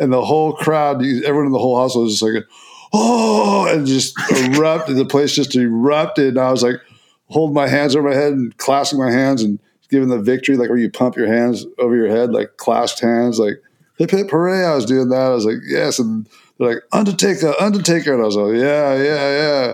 and 0.00 0.12
the 0.12 0.24
whole 0.24 0.54
crowd, 0.54 1.04
everyone 1.04 1.46
in 1.46 1.52
the 1.52 1.58
whole 1.58 1.78
house 1.78 1.94
was 1.94 2.18
just 2.18 2.22
like, 2.22 2.44
oh, 2.92 3.68
and 3.72 3.86
just 3.86 4.18
erupted. 4.30 4.96
The 4.96 5.04
place 5.04 5.34
just 5.34 5.54
erupted. 5.54 6.30
And 6.30 6.38
I 6.38 6.50
was 6.50 6.62
like, 6.62 6.80
holding 7.28 7.54
my 7.54 7.68
hands 7.68 7.94
over 7.94 8.08
my 8.08 8.14
head 8.16 8.32
and 8.32 8.56
clasping 8.56 8.98
my 8.98 9.12
hands 9.12 9.42
and 9.42 9.60
giving 9.90 10.08
the 10.08 10.18
victory, 10.18 10.56
like 10.56 10.70
where 10.70 10.78
you 10.78 10.90
pump 10.90 11.16
your 11.16 11.26
hands 11.26 11.66
over 11.78 11.94
your 11.94 12.08
head, 12.08 12.32
like 12.32 12.56
clasped 12.56 13.00
hands, 13.00 13.38
like 13.38 13.62
hip 13.98 14.10
hip 14.10 14.30
hooray. 14.30 14.64
I 14.64 14.74
was 14.74 14.86
doing 14.86 15.10
that. 15.10 15.20
I 15.20 15.34
was 15.34 15.44
like, 15.44 15.58
yes. 15.66 15.98
And 15.98 16.26
they're 16.58 16.74
like, 16.74 16.82
Undertaker, 16.92 17.54
Undertaker. 17.60 18.14
And 18.14 18.22
I 18.22 18.26
was 18.26 18.36
like, 18.36 18.54
yeah, 18.54 18.94
yeah, 18.94 19.30
yeah. 19.36 19.72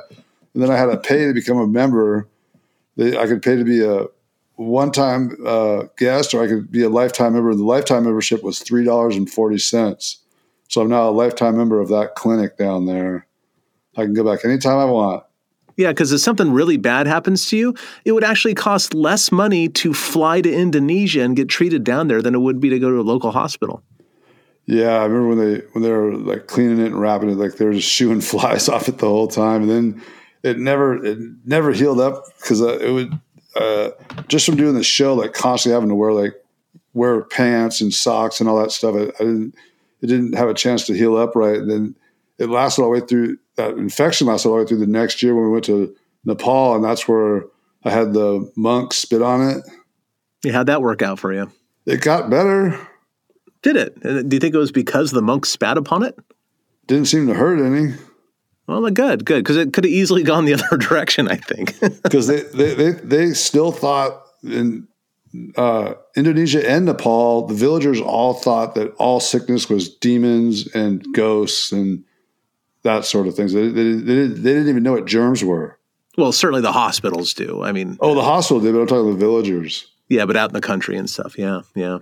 And 0.54 0.62
then 0.62 0.70
I 0.70 0.76
had 0.76 0.86
to 0.86 0.96
pay 0.96 1.26
to 1.26 1.32
become 1.32 1.58
a 1.58 1.66
member. 1.66 2.28
I 2.98 3.26
could 3.26 3.42
pay 3.42 3.56
to 3.56 3.64
be 3.64 3.84
a 3.84 4.06
one 4.56 4.90
time 4.90 5.36
uh, 5.46 5.84
guest 5.96 6.34
or 6.34 6.42
I 6.42 6.48
could 6.48 6.70
be 6.70 6.82
a 6.82 6.88
lifetime 6.88 7.34
member. 7.34 7.54
The 7.54 7.62
lifetime 7.62 8.04
membership 8.04 8.42
was 8.42 8.58
$3.40. 8.60 10.16
So 10.68 10.80
I'm 10.80 10.88
now 10.88 11.08
a 11.08 11.10
lifetime 11.10 11.56
member 11.56 11.80
of 11.80 11.88
that 11.88 12.14
clinic 12.16 12.56
down 12.56 12.86
there. 12.86 13.26
I 13.96 14.02
can 14.02 14.14
go 14.14 14.24
back 14.24 14.44
anytime 14.44 14.78
I 14.78 14.84
want. 14.86 15.24
Yeah, 15.76 15.88
because 15.88 16.10
if 16.10 16.20
something 16.20 16.52
really 16.52 16.78
bad 16.78 17.06
happens 17.06 17.46
to 17.48 17.56
you, 17.56 17.74
it 18.06 18.12
would 18.12 18.24
actually 18.24 18.54
cost 18.54 18.94
less 18.94 19.30
money 19.30 19.68
to 19.68 19.92
fly 19.92 20.40
to 20.40 20.52
Indonesia 20.52 21.20
and 21.22 21.36
get 21.36 21.48
treated 21.48 21.84
down 21.84 22.08
there 22.08 22.22
than 22.22 22.34
it 22.34 22.38
would 22.38 22.60
be 22.60 22.70
to 22.70 22.78
go 22.78 22.88
to 22.88 22.98
a 22.98 23.02
local 23.02 23.30
hospital. 23.30 23.82
Yeah, 24.64 24.96
I 24.96 25.04
remember 25.04 25.28
when 25.28 25.38
they 25.38 25.58
when 25.72 25.82
they 25.82 25.90
were 25.90 26.14
like 26.16 26.46
cleaning 26.48 26.80
it 26.80 26.86
and 26.86 27.00
wrapping 27.00 27.30
it, 27.30 27.36
like 27.36 27.56
they 27.56 27.66
were 27.66 27.74
just 27.74 27.88
shooing 27.88 28.20
flies 28.22 28.68
off 28.68 28.88
it 28.88 28.98
the 28.98 29.06
whole 29.06 29.28
time, 29.28 29.62
and 29.62 29.70
then 29.70 30.02
it 30.42 30.58
never 30.58 31.04
it 31.04 31.18
never 31.44 31.72
healed 31.72 32.00
up 32.00 32.24
because 32.40 32.62
uh, 32.62 32.78
it 32.78 32.90
would 32.90 33.12
uh, 33.56 33.90
just 34.28 34.46
from 34.46 34.56
doing 34.56 34.74
the 34.74 34.84
show, 34.84 35.14
like 35.14 35.32
constantly 35.32 35.74
having 35.74 35.88
to 35.88 35.94
wear 35.94 36.12
like 36.12 36.34
wear 36.92 37.22
pants 37.22 37.80
and 37.80 37.92
socks 37.92 38.40
and 38.40 38.48
all 38.48 38.58
that 38.60 38.70
stuff. 38.70 38.94
I, 38.94 39.04
I 39.04 39.24
didn't 39.24 39.54
it 40.02 40.06
didn't 40.06 40.34
have 40.34 40.48
a 40.48 40.54
chance 40.54 40.86
to 40.86 40.94
heal 40.96 41.16
up 41.16 41.34
right, 41.34 41.58
and 41.58 41.70
then 41.70 41.96
it 42.38 42.48
lasted 42.48 42.82
all 42.82 42.92
the 42.92 43.00
way 43.00 43.06
through. 43.06 43.38
That 43.56 43.76
infection 43.78 44.26
lasted 44.26 44.48
all 44.48 44.56
the 44.56 44.62
way 44.62 44.68
through 44.68 44.78
the 44.78 44.86
next 44.86 45.22
year 45.22 45.34
when 45.34 45.46
we 45.46 45.50
went 45.50 45.64
to 45.64 45.94
Nepal, 46.24 46.74
and 46.74 46.84
that's 46.84 47.08
where 47.08 47.44
I 47.84 47.90
had 47.90 48.12
the 48.12 48.50
monk 48.56 48.92
spit 48.92 49.22
on 49.22 49.48
it. 49.48 49.64
Yeah, 50.44 50.52
how'd 50.52 50.66
that 50.66 50.82
work 50.82 51.02
out 51.02 51.18
for 51.18 51.32
you? 51.32 51.50
It 51.86 52.02
got 52.02 52.28
better. 52.28 52.78
Did 53.62 53.76
it? 53.76 54.00
Do 54.00 54.36
you 54.36 54.40
think 54.40 54.54
it 54.54 54.58
was 54.58 54.72
because 54.72 55.10
the 55.10 55.22
monk 55.22 55.46
spat 55.46 55.78
upon 55.78 56.02
it? 56.02 56.16
Didn't 56.86 57.06
seem 57.06 57.26
to 57.28 57.34
hurt 57.34 57.58
any. 57.58 57.94
Well, 58.66 58.80
then 58.82 58.94
good, 58.94 59.24
good, 59.24 59.44
because 59.44 59.56
it 59.56 59.72
could 59.72 59.84
have 59.84 59.92
easily 59.92 60.22
gone 60.22 60.44
the 60.44 60.54
other 60.60 60.76
direction. 60.76 61.28
I 61.28 61.36
think. 61.36 61.78
because 62.02 62.26
they, 62.26 62.40
they, 62.42 62.74
they, 62.74 62.90
they 62.92 63.30
still 63.34 63.70
thought 63.72 64.22
in 64.42 64.88
uh, 65.56 65.94
Indonesia 66.16 66.68
and 66.68 66.86
Nepal, 66.86 67.46
the 67.46 67.54
villagers 67.54 68.00
all 68.00 68.34
thought 68.34 68.74
that 68.74 68.92
all 68.96 69.20
sickness 69.20 69.68
was 69.68 69.88
demons 69.96 70.66
and 70.74 71.04
ghosts 71.14 71.72
and 71.72 72.04
that 72.82 73.04
sort 73.04 73.26
of 73.26 73.34
things. 73.34 73.52
They, 73.52 73.68
they, 73.68 73.92
they, 73.92 74.14
didn't, 74.14 74.42
they 74.42 74.52
didn't 74.52 74.68
even 74.68 74.82
know 74.82 74.92
what 74.92 75.06
germs 75.06 75.42
were. 75.44 75.78
well, 76.16 76.32
certainly 76.32 76.62
the 76.62 76.72
hospitals 76.72 77.34
do. 77.34 77.62
I 77.62 77.72
mean, 77.72 77.98
Oh, 78.00 78.14
the 78.14 78.22
hospital 78.22 78.60
did, 78.60 78.72
but 78.72 78.80
I'm 78.80 78.86
talking 78.86 79.10
the 79.12 79.16
villagers. 79.18 79.86
yeah, 80.08 80.24
but 80.24 80.36
out 80.36 80.50
in 80.50 80.54
the 80.54 80.60
country 80.60 80.96
and 80.96 81.08
stuff. 81.10 81.36
Yeah, 81.38 81.60
yeah. 81.74 81.98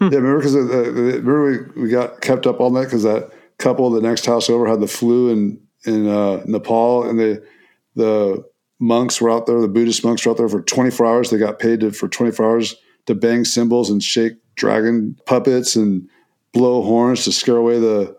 Yeah, 0.00 0.08
remember 0.08 0.38
because 0.38 0.54
remember 0.54 1.70
we, 1.74 1.82
we 1.84 1.88
got 1.88 2.20
kept 2.20 2.46
up 2.46 2.60
all 2.60 2.70
night 2.70 2.84
because 2.84 3.02
that 3.04 3.32
couple 3.58 3.88
the 3.88 4.02
next 4.02 4.26
house 4.26 4.50
over 4.50 4.66
had 4.68 4.80
the 4.80 4.86
flu 4.86 5.30
in 5.30 5.58
in 5.86 6.08
uh, 6.08 6.42
Nepal, 6.46 7.08
and 7.08 7.18
they 7.18 7.38
the 7.94 8.44
monks 8.78 9.20
were 9.20 9.30
out 9.30 9.46
there, 9.46 9.60
the 9.60 9.68
Buddhist 9.68 10.04
monks 10.04 10.24
were 10.24 10.32
out 10.32 10.38
there 10.38 10.48
for 10.48 10.62
24 10.62 11.06
hours. 11.06 11.30
They 11.30 11.38
got 11.38 11.58
paid 11.58 11.80
to, 11.80 11.90
for 11.92 12.08
24 12.08 12.44
hours 12.44 12.76
to 13.06 13.14
bang 13.14 13.44
cymbals 13.44 13.90
and 13.90 14.02
shake 14.02 14.34
dragon 14.54 15.16
puppets 15.26 15.76
and 15.76 16.08
blow 16.52 16.82
horns 16.82 17.24
to 17.24 17.32
scare 17.32 17.56
away 17.56 17.78
the 17.78 18.16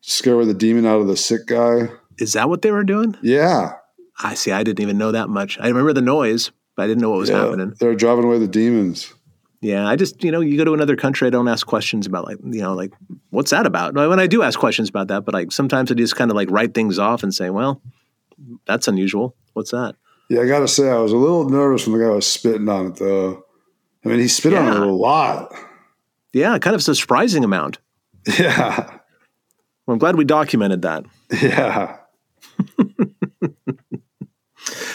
scare 0.00 0.34
away 0.34 0.46
the 0.46 0.54
demon 0.54 0.86
out 0.86 1.00
of 1.00 1.06
the 1.06 1.16
sick 1.16 1.46
guy. 1.46 1.88
Is 2.18 2.32
that 2.34 2.48
what 2.48 2.62
they 2.62 2.70
were 2.70 2.84
doing? 2.84 3.16
Yeah, 3.22 3.74
I 4.22 4.34
see. 4.34 4.52
I 4.52 4.62
didn't 4.62 4.80
even 4.80 4.98
know 4.98 5.12
that 5.12 5.28
much. 5.28 5.58
I 5.60 5.68
remember 5.68 5.92
the 5.92 6.02
noise, 6.02 6.50
but 6.76 6.84
I 6.84 6.86
didn't 6.86 7.02
know 7.02 7.10
what 7.10 7.20
was 7.20 7.30
yeah. 7.30 7.44
happening. 7.44 7.74
They 7.78 7.86
were 7.86 7.94
driving 7.94 8.24
away 8.24 8.38
the 8.38 8.48
demons. 8.48 9.12
Yeah, 9.62 9.86
I 9.88 9.94
just 9.96 10.22
you 10.24 10.30
know 10.32 10.40
you 10.40 10.58
go 10.58 10.64
to 10.64 10.74
another 10.74 10.96
country, 10.96 11.26
I 11.28 11.30
don't 11.30 11.46
ask 11.48 11.66
questions 11.66 12.06
about 12.06 12.24
like 12.26 12.38
you 12.44 12.60
know 12.60 12.74
like 12.74 12.92
what's 13.30 13.52
that 13.52 13.64
about. 13.64 13.94
When 13.94 14.18
I 14.20 14.26
do 14.26 14.42
ask 14.42 14.58
questions 14.58 14.88
about 14.88 15.08
that, 15.08 15.24
but 15.24 15.32
like 15.34 15.52
sometimes 15.52 15.90
I 15.90 15.94
just 15.94 16.16
kind 16.16 16.30
of 16.30 16.36
like 16.36 16.50
write 16.50 16.74
things 16.74 16.98
off 16.98 17.22
and 17.22 17.32
say, 17.32 17.48
well, 17.48 17.80
that's 18.66 18.88
unusual. 18.88 19.36
What's 19.52 19.70
that? 19.70 19.94
Yeah, 20.28 20.40
I 20.40 20.46
got 20.46 20.60
to 20.60 20.68
say, 20.68 20.88
I 20.90 20.96
was 20.98 21.12
a 21.12 21.16
little 21.16 21.48
nervous 21.48 21.86
when 21.86 21.98
the 21.98 22.04
guy 22.04 22.10
was 22.10 22.26
spitting 22.26 22.68
on 22.68 22.86
it, 22.86 22.96
though. 22.96 23.44
I 24.04 24.08
mean, 24.08 24.18
he 24.18 24.28
spit 24.28 24.54
on 24.54 24.66
it 24.68 24.76
a 24.80 24.86
lot. 24.90 25.54
Yeah, 26.32 26.58
kind 26.58 26.74
of 26.74 26.88
a 26.88 26.94
surprising 26.94 27.44
amount. 27.44 27.78
Yeah, 28.38 28.98
Well, 29.86 29.94
I'm 29.94 29.98
glad 29.98 30.16
we 30.16 30.24
documented 30.24 30.82
that. 30.82 31.04
yeah. 31.42 31.98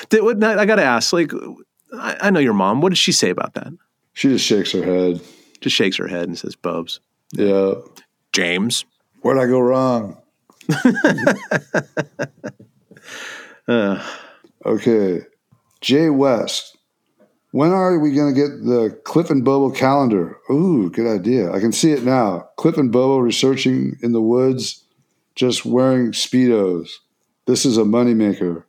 Did, 0.10 0.24
what, 0.24 0.42
I 0.44 0.66
got 0.66 0.78
to 0.78 0.84
ask, 0.84 1.12
like, 1.14 1.32
I, 1.94 2.18
I 2.22 2.30
know 2.30 2.40
your 2.40 2.54
mom. 2.54 2.82
What 2.82 2.90
did 2.90 2.98
she 2.98 3.12
say 3.12 3.30
about 3.30 3.54
that? 3.56 3.72
She 4.18 4.30
just 4.30 4.46
shakes 4.48 4.72
her 4.72 4.84
head. 4.84 5.22
Just 5.62 5.76
shakes 5.76 5.96
her 5.98 6.08
head 6.08 6.28
and 6.28 6.36
says, 6.36 6.56
"Bubs, 6.56 7.00
Yeah. 7.34 7.76
James." 8.34 8.84
Where'd 9.22 9.38
I 9.38 9.46
go 9.46 9.60
wrong? 9.60 10.18
Uh, 13.68 14.04
Okay. 14.66 15.22
Jay 15.82 16.10
West. 16.10 16.78
When 17.52 17.70
are 17.72 18.00
we 18.00 18.12
going 18.12 18.34
to 18.34 18.42
get 18.42 18.66
the 18.66 19.00
Cliff 19.04 19.30
and 19.30 19.46
Bobo 19.46 19.70
calendar? 19.74 20.38
Ooh, 20.52 20.90
good 20.90 21.06
idea. 21.08 21.52
I 21.52 21.60
can 21.60 21.72
see 21.72 21.92
it 21.92 22.04
now. 22.04 22.50
Cliff 22.58 22.76
and 22.78 22.92
Bobo 22.92 23.20
researching 23.20 23.98
in 24.02 24.14
the 24.14 24.22
woods, 24.22 24.84
just 25.36 25.64
wearing 25.64 26.12
Speedos. 26.12 26.90
This 27.46 27.66
is 27.68 27.78
a 27.78 27.84
moneymaker. 27.84 28.64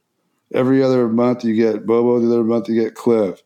Every 0.52 0.82
other 0.82 1.08
month 1.08 1.42
you 1.42 1.54
get 1.56 1.86
Bobo, 1.86 2.20
the 2.20 2.26
other 2.26 2.44
month 2.44 2.68
you 2.68 2.74
get 2.80 2.94
Cliff. 2.94 3.42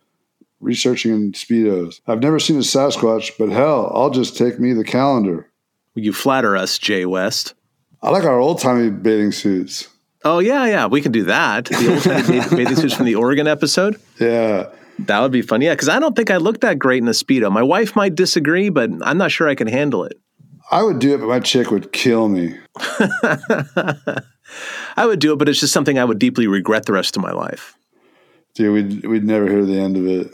Researching 0.62 1.12
in 1.12 1.32
Speedos. 1.32 2.00
I've 2.06 2.22
never 2.22 2.38
seen 2.38 2.56
a 2.56 2.60
Sasquatch, 2.60 3.32
but 3.38 3.50
hell, 3.50 3.90
I'll 3.94 4.10
just 4.10 4.36
take 4.36 4.58
me 4.58 4.72
the 4.72 4.84
calendar. 4.84 5.50
you 5.94 6.12
flatter 6.12 6.56
us, 6.56 6.78
Jay 6.78 7.04
West. 7.04 7.54
I 8.02 8.10
like 8.10 8.24
our 8.24 8.38
old 8.38 8.60
timey 8.60 8.90
bathing 8.90 9.32
suits. 9.32 9.88
Oh 10.24 10.38
yeah, 10.38 10.64
yeah, 10.66 10.86
we 10.86 11.00
can 11.00 11.12
do 11.12 11.24
that. 11.24 11.64
The 11.66 11.94
old 11.94 12.04
bathing 12.04 12.56
bathing 12.56 12.76
suits 12.76 12.94
from 12.94 13.06
the 13.06 13.16
Oregon 13.16 13.46
episode. 13.48 14.00
Yeah. 14.20 14.68
That 15.00 15.20
would 15.20 15.32
be 15.32 15.42
fun. 15.42 15.62
Yeah, 15.62 15.72
because 15.74 15.88
I 15.88 15.98
don't 15.98 16.14
think 16.14 16.30
I 16.30 16.36
look 16.36 16.60
that 16.60 16.78
great 16.78 17.02
in 17.02 17.08
a 17.08 17.12
speedo. 17.12 17.50
My 17.50 17.62
wife 17.62 17.96
might 17.96 18.14
disagree, 18.14 18.68
but 18.68 18.90
I'm 19.02 19.18
not 19.18 19.32
sure 19.32 19.48
I 19.48 19.54
can 19.56 19.66
handle 19.66 20.04
it. 20.04 20.20
I 20.70 20.82
would 20.82 21.00
do 21.00 21.14
it, 21.14 21.18
but 21.18 21.26
my 21.28 21.40
chick 21.40 21.70
would 21.70 21.92
kill 21.92 22.28
me. 22.28 22.56
I 24.96 25.06
would 25.06 25.18
do 25.18 25.32
it, 25.32 25.36
but 25.36 25.48
it's 25.48 25.60
just 25.60 25.72
something 25.72 25.98
I 25.98 26.04
would 26.04 26.18
deeply 26.18 26.46
regret 26.46 26.86
the 26.86 26.92
rest 26.92 27.16
of 27.16 27.22
my 27.22 27.32
life. 27.32 27.76
Dude, 28.54 28.72
we'd, 28.72 29.06
we'd 29.06 29.24
never 29.24 29.48
hear 29.48 29.64
the 29.64 29.78
end 29.78 29.96
of 29.96 30.06
it. 30.06 30.32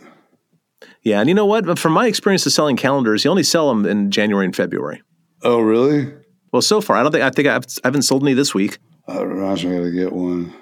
Yeah, 1.09 1.21
and 1.21 1.29
you 1.31 1.35
know 1.35 1.47
what? 1.47 1.79
From 1.79 1.95
my 1.95 2.07
experience 2.07 2.45
of 2.45 2.53
selling 2.53 2.77
calendars, 2.77 3.25
you 3.25 3.31
only 3.31 3.43
sell 3.43 3.69
them 3.71 3.87
in 3.87 4.11
January 4.11 4.45
and 4.45 4.55
February. 4.55 5.01
Oh, 5.43 5.59
really? 5.61 6.13
Well, 6.53 6.61
so 6.61 6.83
far, 6.83 6.97
I 6.99 7.03
don't 7.03 7.13
think 7.13 7.25
I 7.25 7.31
think 7.31 7.49
I've, 7.49 7.65
I 7.83 7.87
haven't 7.89 8.03
sold 8.03 8.23
any 8.23 8.35
this 8.35 8.55
week. 8.55 8.79
Me, 9.09 9.15
I 9.15 9.19
gotta 9.55 9.91
get 9.91 10.13
one. 10.13 10.53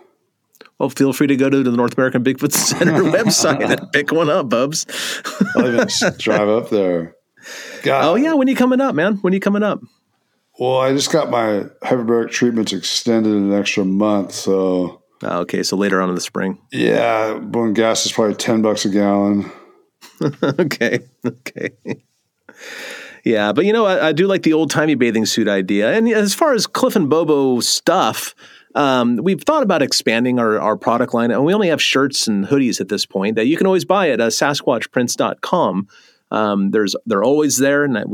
Well, 0.78 0.88
feel 0.90 1.12
free 1.12 1.26
to 1.26 1.34
go 1.36 1.50
to 1.50 1.64
the 1.64 1.72
North 1.72 1.96
American 1.98 2.22
Bigfoot 2.22 2.52
Center 2.68 2.92
website 3.02 3.60
and 3.68 3.90
pick 3.92 4.12
one 4.12 4.30
up, 4.30 4.48
Bubs. 4.48 4.86
I'll 5.56 5.66
even 5.74 5.88
drive 6.18 6.48
up 6.48 6.70
there. 6.70 7.16
God. 7.82 8.04
Oh 8.04 8.14
yeah, 8.14 8.34
when 8.34 8.46
you 8.46 8.54
coming 8.54 8.80
up, 8.80 8.94
man? 8.94 9.16
When 9.16 9.32
are 9.32 9.34
you 9.34 9.40
coming 9.40 9.64
up? 9.64 9.80
Well, 10.60 10.78
I 10.78 10.92
just 10.92 11.10
got 11.10 11.28
my 11.28 11.64
hyperbaric 11.82 12.30
treatments 12.30 12.72
extended 12.72 13.32
an 13.32 13.52
extra 13.52 13.84
month. 13.84 14.30
So, 14.32 15.02
Oh, 15.22 15.38
okay, 15.40 15.62
so 15.64 15.76
later 15.76 16.00
on 16.00 16.08
in 16.08 16.14
the 16.14 16.20
spring. 16.20 16.58
yeah, 16.70 17.32
when 17.34 17.72
gas 17.74 18.06
is 18.06 18.12
probably 18.12 18.34
10 18.36 18.62
bucks 18.62 18.84
a 18.84 18.90
gallon. 18.90 19.50
okay, 20.42 21.00
okay. 21.24 21.70
Yeah, 23.24 23.52
but 23.52 23.64
you 23.64 23.72
know, 23.72 23.86
I, 23.86 24.08
I 24.08 24.12
do 24.12 24.26
like 24.28 24.44
the 24.44 24.52
old 24.52 24.70
timey 24.70 24.94
bathing 24.94 25.26
suit 25.26 25.48
idea. 25.48 25.92
And 25.92 26.08
as 26.08 26.32
far 26.32 26.54
as 26.54 26.66
Cliff 26.66 26.94
and 26.94 27.10
Bobo 27.10 27.58
stuff, 27.58 28.36
um, 28.76 29.16
we've 29.22 29.42
thought 29.42 29.64
about 29.64 29.82
expanding 29.82 30.38
our, 30.38 30.60
our 30.60 30.76
product 30.76 31.12
line, 31.12 31.30
and 31.30 31.44
we 31.44 31.52
only 31.52 31.68
have 31.68 31.82
shirts 31.82 32.28
and 32.28 32.46
hoodies 32.46 32.80
at 32.80 32.88
this 32.88 33.04
point 33.04 33.34
that 33.34 33.46
you 33.46 33.56
can 33.56 33.66
always 33.66 33.84
buy 33.84 34.10
at 34.10 34.20
uh, 34.20 34.28
SasquatchPrints.com. 34.28 35.88
Um, 36.30 36.70
there's 36.70 36.94
they're 37.06 37.24
always 37.24 37.56
there, 37.56 37.84
and 37.84 37.96
a 37.96 38.04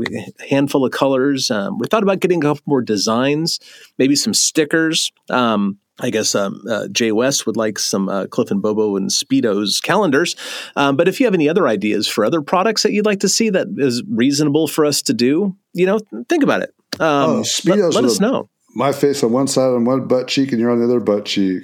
handful 0.49 0.85
of 0.85 0.91
colors. 0.91 1.51
Um, 1.51 1.79
we 1.79 1.87
thought 1.87 2.03
about 2.03 2.19
getting 2.19 2.39
a 2.39 2.47
couple 2.47 2.63
more 2.65 2.81
designs, 2.81 3.59
maybe 3.97 4.15
some 4.15 4.33
stickers. 4.33 5.11
Um, 5.29 5.79
I 6.03 6.09
guess 6.09 6.35
um, 6.35 6.61
uh, 6.69 6.89
Jay 6.89 7.11
West 7.13 7.47
would 7.47 7.55
like 7.57 7.79
some 7.79 8.09
uh, 8.09 8.27
Cliff 8.27 8.51
and 8.51 8.61
Bobo 8.61 8.97
and 8.97 9.09
Speedos 9.09 9.81
calendars. 9.81 10.35
Um, 10.75 10.97
but 10.97 11.07
if 11.07 11.19
you 11.19 11.25
have 11.25 11.33
any 11.33 11.47
other 11.47 11.67
ideas 11.67 12.07
for 12.07 12.25
other 12.25 12.41
products 12.41 12.83
that 12.83 12.91
you'd 12.91 13.05
like 13.05 13.21
to 13.21 13.29
see 13.29 13.49
that 13.51 13.67
is 13.77 14.03
reasonable 14.09 14.67
for 14.67 14.85
us 14.85 15.01
to 15.03 15.13
do, 15.13 15.55
you 15.73 15.85
know, 15.85 15.99
think 16.27 16.43
about 16.43 16.61
it. 16.61 16.73
Um, 16.99 17.07
Oh, 17.29 17.35
let, 17.37 17.45
Speedos 17.45 17.93
let 17.93 18.03
are 18.03 18.07
us 18.07 18.19
know. 18.19 18.49
My 18.75 18.91
face 18.91 19.23
on 19.23 19.31
one 19.31 19.47
side 19.47 19.69
on 19.69 19.85
one 19.85 20.07
butt 20.07 20.27
cheek, 20.27 20.51
and 20.51 20.59
you're 20.59 20.71
on 20.71 20.79
the 20.79 20.85
other 20.85 20.99
butt 20.99 21.25
cheek. 21.25 21.63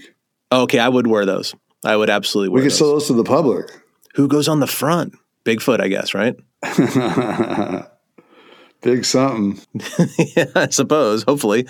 Okay, 0.52 0.80
I 0.80 0.88
would 0.90 1.06
wear 1.08 1.26
those. 1.26 1.54
I 1.84 1.96
would 1.96 2.10
absolutely 2.10 2.50
wear 2.50 2.62
those. 2.62 2.66
We 2.66 2.70
can 2.70 2.78
sell 2.78 2.92
those 2.94 3.08
to 3.08 3.14
the 3.14 3.24
public. 3.24 3.66
Who 4.16 4.28
goes 4.28 4.48
on 4.48 4.60
the 4.62 4.68
front? 4.68 5.16
Bigfoot, 5.46 5.82
I 5.82 5.88
guess, 5.90 6.14
right? 6.14 6.36
Big 8.82 9.04
something. 9.04 9.60
yeah, 10.38 10.46
I 10.56 10.70
suppose. 10.70 11.24
Hopefully, 11.24 11.68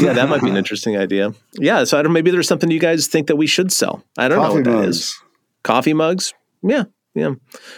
yeah, 0.00 0.12
that 0.14 0.28
might 0.28 0.42
be 0.42 0.50
an 0.50 0.56
interesting 0.62 0.96
idea. 0.96 1.32
Yeah, 1.54 1.84
so 1.84 1.98
I 1.98 2.02
don't. 2.02 2.12
Maybe 2.12 2.30
there's 2.32 2.48
something 2.48 2.70
you 2.70 2.80
guys 2.80 3.06
think 3.06 3.28
that 3.28 3.36
we 3.36 3.46
should 3.46 3.70
sell. 3.70 4.02
I 4.18 4.28
don't 4.28 4.38
know 4.38 4.44
Coffee 4.48 4.54
what 4.56 4.64
that 4.64 4.84
is. 4.88 4.96
mugs. 4.96 5.22
Coffee 5.62 5.92
mugs. 5.94 6.34
Yeah, 6.64 6.84
yeah. 7.14 7.34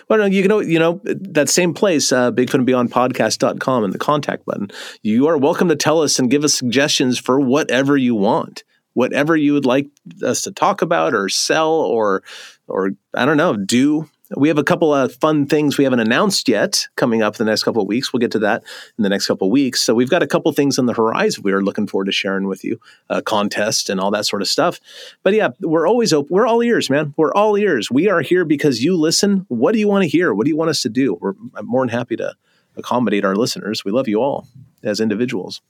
Well, 0.09 0.21
no, 0.21 0.25
you 0.25 0.41
can. 0.43 0.51
al- 0.51 0.63
You 0.63 0.79
know 0.79 1.01
that 1.05 1.51
same 1.51 1.75
place, 1.75 2.11
uh, 2.11 2.33
Bigfoot 2.33 2.55
and 2.55 2.67
Beyond 2.67 2.91
Podcast.com, 2.91 3.85
and 3.85 3.93
the 3.93 3.99
contact 3.99 4.47
button. 4.47 4.71
You 5.03 5.27
are 5.27 5.37
welcome 5.37 5.69
to 5.69 5.77
tell 5.77 6.01
us 6.01 6.19
and 6.19 6.31
give 6.31 6.43
us 6.45 6.55
suggestions 6.55 7.19
for 7.19 7.39
whatever 7.41 7.99
you 7.99 8.15
want, 8.15 8.65
whatever 8.95 9.37
you 9.37 9.53
would 9.53 9.67
like 9.67 9.89
us 10.23 10.41
to 10.43 10.53
talk 10.53 10.81
about 10.81 11.13
or 11.15 11.29
sell 11.29 11.71
or, 11.73 12.23
or 12.67 12.93
I 13.15 13.27
don't 13.27 13.37
know, 13.37 13.57
do. 13.57 14.09
We 14.37 14.49
have 14.49 14.59
a 14.59 14.65
couple 14.65 14.93
of 14.93 15.15
fun 15.15 15.47
things 15.47 15.79
we 15.79 15.85
haven't 15.85 16.01
announced 16.01 16.49
yet 16.49 16.87
coming 16.97 17.23
up 17.23 17.35
in 17.35 17.45
the 17.45 17.51
next 17.51 17.63
couple 17.63 17.83
of 17.83 17.89
weeks. 17.89 18.13
We'll 18.13 18.21
get 18.21 18.31
to 18.33 18.39
that 18.41 18.63
in 18.99 19.03
the 19.03 19.09
next 19.09 19.27
couple 19.27 19.49
of 19.49 19.53
weeks. 19.53 19.83
So 19.83 19.95
we've 19.95 20.11
got 20.11 20.23
a 20.23 20.27
couple 20.27 20.51
things 20.53 20.79
on 20.79 20.87
the 20.87 20.93
horizon 20.93 21.43
we 21.43 21.53
are 21.53 21.63
looking 21.63 21.87
forward 21.87 22.07
to 22.07 22.13
sharing 22.13 22.47
with 22.47 22.65
you, 22.65 22.81
uh, 23.11 23.21
contest 23.21 23.91
and 23.91 24.01
all 24.01 24.11
that 24.11 24.27
sort 24.27 24.43
of 24.43 24.49
stuff. 24.49 24.81
But 25.23 25.35
yeah, 25.35 25.51
we're 25.61 25.87
always 25.87 26.13
open. 26.13 26.35
We're 26.35 26.47
all 26.47 26.63
ears, 26.63 26.91
man. 26.91 27.15
We're 27.17 27.35
all 27.35 27.57
ears. 27.57 27.91
We 27.91 28.09
are 28.09 28.21
here 28.21 28.45
because 28.45 28.83
you 28.83 28.97
listen. 28.97 29.47
What 29.49 29.73
do 29.73 29.79
you 29.79 29.89
want 29.89 30.03
to 30.03 30.09
hear? 30.09 30.35
What 30.35 30.45
do 30.45 30.51
you 30.51 30.57
want 30.57 30.71
us 30.71 30.83
to 30.83 30.89
do? 30.89 31.19
We're 31.21 31.35
I'm 31.55 31.67
more 31.67 31.83
than 31.83 31.91
happy 31.91 32.17
to 32.17 32.35
accommodate 32.77 33.25
our 33.25 33.37
listeners. 33.37 33.85
We 33.85 33.93
love 33.93 34.09
you 34.09 34.21
all 34.21 34.49
as 34.83 35.01
individuals. 35.01 35.61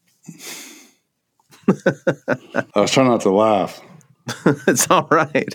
I 1.67 2.81
was 2.81 2.91
trying 2.91 3.09
not 3.09 3.23
to 3.23 3.31
laugh. 3.31 3.81
it's 4.67 4.91
all 4.91 5.09
right. 5.11 5.55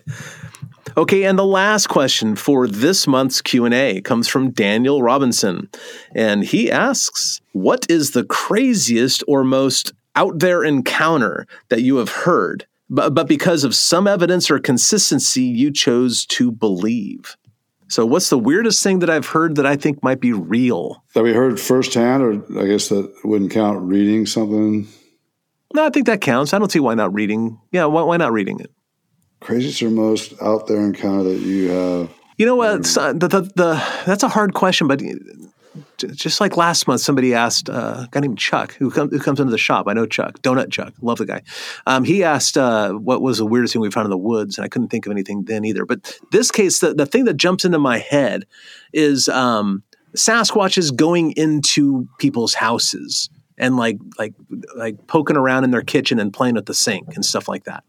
Okay, 0.97 1.23
and 1.23 1.37
the 1.37 1.45
last 1.45 1.87
question 1.87 2.35
for 2.35 2.67
this 2.67 3.07
month's 3.07 3.41
Q&A 3.41 4.01
comes 4.01 4.27
from 4.27 4.51
Daniel 4.51 5.01
Robinson, 5.01 5.69
and 6.15 6.43
he 6.43 6.71
asks, 6.71 7.41
"What 7.53 7.85
is 7.89 8.11
the 8.11 8.23
craziest 8.23 9.23
or 9.27 9.43
most 9.43 9.93
out 10.15 10.39
there 10.39 10.63
encounter 10.63 11.45
that 11.69 11.83
you 11.83 11.97
have 11.97 12.09
heard, 12.09 12.65
but, 12.89 13.13
but 13.13 13.27
because 13.27 13.63
of 13.63 13.75
some 13.75 14.07
evidence 14.07 14.49
or 14.49 14.59
consistency 14.59 15.43
you 15.43 15.71
chose 15.71 16.25
to 16.27 16.51
believe?" 16.51 17.37
So, 17.87 18.05
what's 18.05 18.29
the 18.29 18.37
weirdest 18.37 18.83
thing 18.83 18.99
that 18.99 19.09
I've 19.09 19.27
heard 19.27 19.55
that 19.55 19.65
I 19.65 19.75
think 19.75 20.03
might 20.03 20.19
be 20.19 20.31
real? 20.31 21.03
That 21.15 21.23
we 21.23 21.33
heard 21.33 21.59
firsthand, 21.59 22.21
or 22.21 22.33
I 22.61 22.67
guess 22.67 22.89
that 22.89 23.11
wouldn't 23.23 23.51
count 23.51 23.81
reading 23.81 24.27
something. 24.27 24.87
No, 25.73 25.85
I 25.85 25.89
think 25.89 26.07
that 26.07 26.21
counts. 26.21 26.53
I 26.53 26.59
don't 26.59 26.71
see 26.71 26.79
why 26.79 26.95
not 26.95 27.13
reading. 27.13 27.59
Yeah, 27.71 27.85
why, 27.85 28.01
why 28.03 28.17
not 28.17 28.31
reading 28.31 28.59
it? 28.59 28.71
Craziest 29.39 29.81
or 29.83 29.89
most 29.89 30.33
out 30.41 30.67
there 30.67 30.81
encounter 30.81 31.23
that 31.23 31.39
you 31.39 31.69
have? 31.69 32.11
You 32.37 32.45
know 32.45 32.55
what? 32.55 32.97
uh, 32.97 33.13
The, 33.13 33.27
the, 33.27 33.41
the, 33.55 33.83
that's 34.05 34.23
a 34.23 34.29
hard 34.29 34.53
question, 34.53 34.87
but 34.87 35.01
just 35.97 36.41
like 36.41 36.57
last 36.57 36.87
month, 36.87 37.01
somebody 37.01 37.33
asked 37.33 37.69
uh, 37.69 38.05
a 38.05 38.09
guy 38.11 38.21
named 38.21 38.37
Chuck, 38.37 38.73
who, 38.75 38.89
come, 38.89 39.09
who 39.09 39.19
comes 39.19 39.39
into 39.39 39.51
the 39.51 39.57
shop. 39.57 39.87
I 39.87 39.93
know 39.93 40.05
Chuck, 40.05 40.41
Donut 40.41 40.71
Chuck, 40.71 40.93
love 41.01 41.19
the 41.19 41.25
guy. 41.25 41.41
Um, 41.85 42.03
he 42.03 42.23
asked 42.23 42.57
uh, 42.57 42.93
what 42.93 43.21
was 43.21 43.37
the 43.37 43.45
weirdest 43.45 43.73
thing 43.73 43.81
we 43.81 43.91
found 43.91 44.05
in 44.05 44.11
the 44.11 44.17
woods, 44.17 44.57
and 44.57 44.65
I 44.65 44.67
couldn't 44.67 44.87
think 44.89 45.05
of 45.05 45.11
anything 45.11 45.43
then 45.43 45.65
either. 45.65 45.85
But 45.85 46.19
this 46.31 46.51
case, 46.51 46.79
the, 46.79 46.93
the 46.93 47.05
thing 47.05 47.25
that 47.25 47.37
jumps 47.37 47.65
into 47.65 47.79
my 47.79 47.99
head 47.99 48.45
is 48.93 49.29
um, 49.29 49.83
Sasquatches 50.15 50.95
going 50.95 51.31
into 51.33 52.07
people's 52.17 52.55
houses 52.55 53.29
and 53.59 53.77
like 53.77 53.99
like 54.17 54.33
like 54.75 55.05
poking 55.07 55.37
around 55.37 55.65
in 55.65 55.71
their 55.71 55.81
kitchen 55.81 56.19
and 56.19 56.33
playing 56.33 56.55
with 56.55 56.65
the 56.65 56.73
sink 56.73 57.15
and 57.15 57.23
stuff 57.23 57.47
like 57.47 57.65
that. 57.65 57.83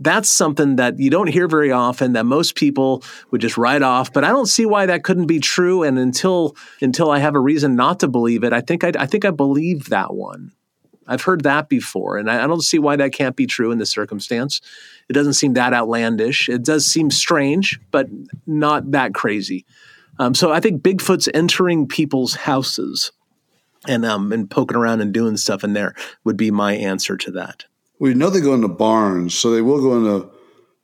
That's 0.00 0.28
something 0.28 0.76
that 0.76 0.98
you 0.98 1.10
don't 1.10 1.28
hear 1.28 1.46
very 1.46 1.70
often 1.70 2.14
that 2.14 2.24
most 2.24 2.56
people 2.56 3.04
would 3.30 3.40
just 3.40 3.56
write 3.56 3.82
off 3.82 4.12
but 4.12 4.24
i 4.24 4.28
don't 4.28 4.46
see 4.46 4.66
why 4.66 4.86
that 4.86 5.04
couldn't 5.04 5.26
be 5.26 5.38
true 5.38 5.84
and 5.84 5.96
until 5.98 6.56
until 6.80 7.10
i 7.10 7.18
have 7.18 7.36
a 7.36 7.40
reason 7.40 7.76
not 7.76 8.00
to 8.00 8.08
believe 8.08 8.42
it 8.42 8.52
i 8.52 8.60
think 8.60 8.82
i, 8.82 8.90
I 8.98 9.06
think 9.06 9.24
i 9.24 9.30
believe 9.30 9.90
that 9.90 10.14
one. 10.14 10.52
I've 11.06 11.22
heard 11.22 11.42
that 11.42 11.68
before 11.68 12.16
and 12.16 12.30
I, 12.30 12.44
I 12.44 12.46
don't 12.46 12.62
see 12.62 12.78
why 12.78 12.96
that 12.96 13.12
can't 13.12 13.36
be 13.36 13.46
true 13.46 13.70
in 13.70 13.78
this 13.78 13.90
circumstance. 13.90 14.60
It 15.08 15.12
doesn't 15.12 15.34
seem 15.34 15.54
that 15.54 15.74
outlandish. 15.74 16.48
It 16.48 16.64
does 16.64 16.86
seem 16.86 17.10
strange 17.10 17.78
but 17.90 18.08
not 18.46 18.92
that 18.92 19.14
crazy. 19.14 19.66
Um, 20.18 20.34
so 20.34 20.52
i 20.52 20.58
think 20.58 20.82
bigfoot's 20.82 21.28
entering 21.32 21.86
people's 21.86 22.34
houses 22.34 23.12
and 23.88 24.04
um, 24.04 24.32
and 24.32 24.50
poking 24.50 24.76
around 24.76 25.00
and 25.00 25.12
doing 25.12 25.36
stuff 25.36 25.64
in 25.64 25.72
there 25.72 25.94
would 26.24 26.36
be 26.36 26.50
my 26.50 26.74
answer 26.74 27.16
to 27.16 27.30
that 27.32 27.64
We 27.98 28.14
know 28.14 28.30
they 28.30 28.40
go 28.40 28.54
into 28.54 28.68
barns, 28.68 29.34
so 29.34 29.50
they 29.50 29.62
will 29.62 29.80
go 29.80 29.96
into 29.96 30.30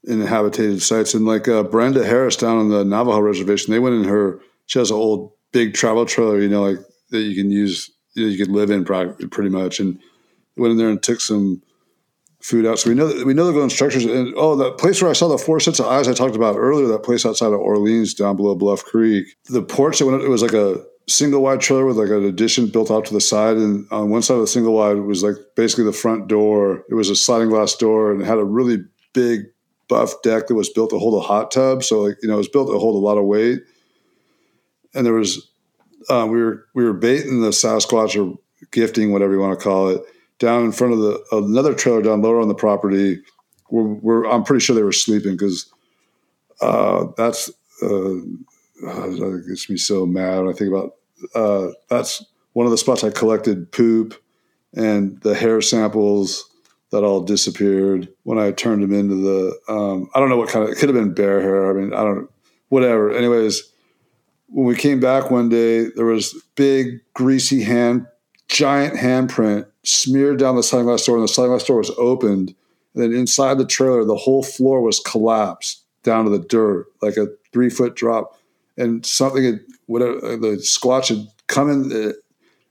in 0.04 0.20
habitated 0.20 0.82
sites. 0.82 1.14
And 1.14 1.26
like 1.26 1.48
uh, 1.48 1.62
Brenda 1.62 2.04
Harris 2.04 2.36
down 2.36 2.56
on 2.56 2.68
the 2.70 2.84
Navajo 2.84 3.20
reservation, 3.20 3.72
they 3.72 3.78
went 3.78 3.96
in 3.96 4.04
her. 4.04 4.40
She 4.66 4.78
has 4.78 4.90
an 4.90 4.96
old 4.96 5.32
big 5.52 5.74
travel 5.74 6.06
trailer, 6.06 6.40
you 6.40 6.48
know, 6.48 6.62
like 6.62 6.78
that 7.10 7.20
you 7.20 7.34
can 7.34 7.50
use, 7.50 7.90
you, 8.14 8.24
know, 8.24 8.30
you 8.30 8.38
could 8.38 8.52
live 8.52 8.70
in 8.70 8.84
pretty 8.84 9.50
much. 9.50 9.80
And 9.80 9.98
went 10.56 10.72
in 10.72 10.78
there 10.78 10.88
and 10.88 11.02
took 11.02 11.20
some 11.20 11.62
food 12.40 12.66
out. 12.66 12.78
So 12.78 12.90
we 12.90 12.94
know 12.94 13.06
we 13.24 13.34
know 13.34 13.44
they're 13.44 13.54
going 13.54 13.70
structures. 13.70 14.04
And 14.04 14.34
oh, 14.36 14.56
that 14.56 14.78
place 14.78 15.00
where 15.00 15.10
I 15.10 15.14
saw 15.14 15.28
the 15.28 15.38
four 15.38 15.60
sets 15.60 15.80
of 15.80 15.86
eyes 15.86 16.08
I 16.08 16.14
talked 16.14 16.36
about 16.36 16.56
earlier, 16.56 16.86
that 16.88 17.02
place 17.02 17.24
outside 17.24 17.52
of 17.52 17.60
Orleans, 17.60 18.14
down 18.14 18.36
below 18.36 18.54
Bluff 18.54 18.84
Creek. 18.84 19.26
The 19.46 19.62
porch 19.62 19.98
that 19.98 20.06
went, 20.06 20.22
it 20.22 20.28
was 20.28 20.42
like 20.42 20.52
a 20.52 20.84
single 21.08 21.42
wide 21.42 21.60
trailer 21.60 21.86
with 21.86 21.96
like 21.96 22.10
an 22.10 22.24
addition 22.24 22.68
built 22.68 22.90
out 22.90 23.06
to 23.06 23.14
the 23.14 23.20
side, 23.20 23.56
and 23.56 23.86
on 23.90 24.10
one 24.10 24.22
side 24.22 24.34
of 24.34 24.40
the 24.40 24.46
single 24.46 24.74
wide 24.74 24.98
was 24.98 25.22
like 25.22 25.36
basically 25.56 25.84
the 25.84 25.92
front 25.92 26.28
door. 26.28 26.84
It 26.88 26.94
was 26.94 27.10
a 27.10 27.16
sliding 27.16 27.48
glass 27.48 27.74
door 27.74 28.12
and 28.12 28.24
had 28.24 28.38
a 28.38 28.44
really 28.44 28.84
big 29.14 29.46
buff 29.88 30.20
deck 30.22 30.46
that 30.46 30.54
was 30.54 30.68
built 30.68 30.90
to 30.90 30.98
hold 30.98 31.22
a 31.22 31.26
hot 31.26 31.50
tub. 31.50 31.82
So 31.82 32.02
like 32.02 32.18
you 32.22 32.28
know, 32.28 32.34
it 32.34 32.38
was 32.38 32.48
built 32.48 32.68
to 32.68 32.78
hold 32.78 32.94
a 32.94 32.98
lot 32.98 33.18
of 33.18 33.24
weight. 33.24 33.60
And 34.94 35.04
there 35.04 35.14
was 35.14 35.50
uh, 36.08 36.26
we 36.30 36.42
were 36.42 36.66
we 36.74 36.84
were 36.84 36.92
baiting 36.92 37.40
the 37.40 37.50
Sasquatch 37.50 38.16
or 38.16 38.38
gifting, 38.70 39.12
whatever 39.12 39.32
you 39.32 39.40
want 39.40 39.58
to 39.58 39.62
call 39.62 39.88
it, 39.88 40.02
down 40.38 40.64
in 40.64 40.72
front 40.72 40.92
of 40.92 41.00
the 41.00 41.22
another 41.32 41.74
trailer 41.74 42.02
down 42.02 42.22
lower 42.22 42.40
on 42.40 42.48
the 42.48 42.54
property. 42.54 43.20
Where, 43.70 43.84
where 43.84 44.24
I'm 44.24 44.44
pretty 44.44 44.64
sure 44.64 44.74
they 44.74 44.82
were 44.82 44.92
sleeping 44.92 45.32
because 45.32 45.70
uh, 46.62 47.06
that's 47.16 47.50
uh, 47.82 48.14
uh, 48.86 49.06
gets 49.46 49.68
me 49.68 49.76
so 49.76 50.06
mad 50.06 50.38
when 50.38 50.54
I 50.54 50.56
think 50.56 50.70
about. 50.70 50.94
Uh, 51.34 51.68
that's 51.88 52.24
one 52.52 52.66
of 52.66 52.70
the 52.70 52.78
spots 52.78 53.04
I 53.04 53.10
collected 53.10 53.70
poop 53.72 54.20
and 54.74 55.20
the 55.22 55.34
hair 55.34 55.60
samples 55.60 56.48
that 56.90 57.04
all 57.04 57.20
disappeared 57.20 58.08
when 58.22 58.38
I 58.38 58.50
turned 58.50 58.82
them 58.82 58.92
into 58.92 59.14
the. 59.16 59.72
Um, 59.72 60.08
I 60.14 60.20
don't 60.20 60.28
know 60.28 60.36
what 60.36 60.48
kind 60.48 60.64
of. 60.64 60.70
It 60.70 60.78
could 60.78 60.88
have 60.88 60.96
been 60.96 61.14
bear 61.14 61.40
hair. 61.40 61.70
I 61.70 61.72
mean, 61.72 61.92
I 61.92 62.02
don't. 62.02 62.30
Whatever. 62.68 63.10
Anyways, 63.12 63.62
when 64.48 64.66
we 64.66 64.76
came 64.76 65.00
back 65.00 65.30
one 65.30 65.48
day, 65.48 65.90
there 65.90 66.06
was 66.06 66.34
big 66.54 67.00
greasy 67.14 67.62
hand, 67.62 68.06
giant 68.48 68.94
handprint 68.94 69.66
smeared 69.84 70.38
down 70.38 70.56
the 70.56 70.62
sliding 70.62 70.86
glass 70.86 71.04
door, 71.04 71.16
and 71.16 71.24
the 71.24 71.32
sliding 71.32 71.52
glass 71.52 71.64
door 71.64 71.78
was 71.78 71.90
opened. 71.98 72.54
And 72.94 73.02
then 73.02 73.12
inside 73.12 73.58
the 73.58 73.66
trailer, 73.66 74.04
the 74.04 74.16
whole 74.16 74.42
floor 74.42 74.80
was 74.80 75.00
collapsed 75.00 75.82
down 76.02 76.24
to 76.24 76.30
the 76.30 76.38
dirt, 76.38 76.86
like 77.02 77.16
a 77.16 77.26
three 77.52 77.70
foot 77.70 77.94
drop, 77.94 78.38
and 78.76 79.04
something 79.04 79.44
had 79.44 79.60
whatever 79.88 80.36
the 80.36 80.58
squatch 80.62 81.08
had 81.08 81.26
come 81.48 81.70
in. 81.70 81.92
uh, 81.92 82.12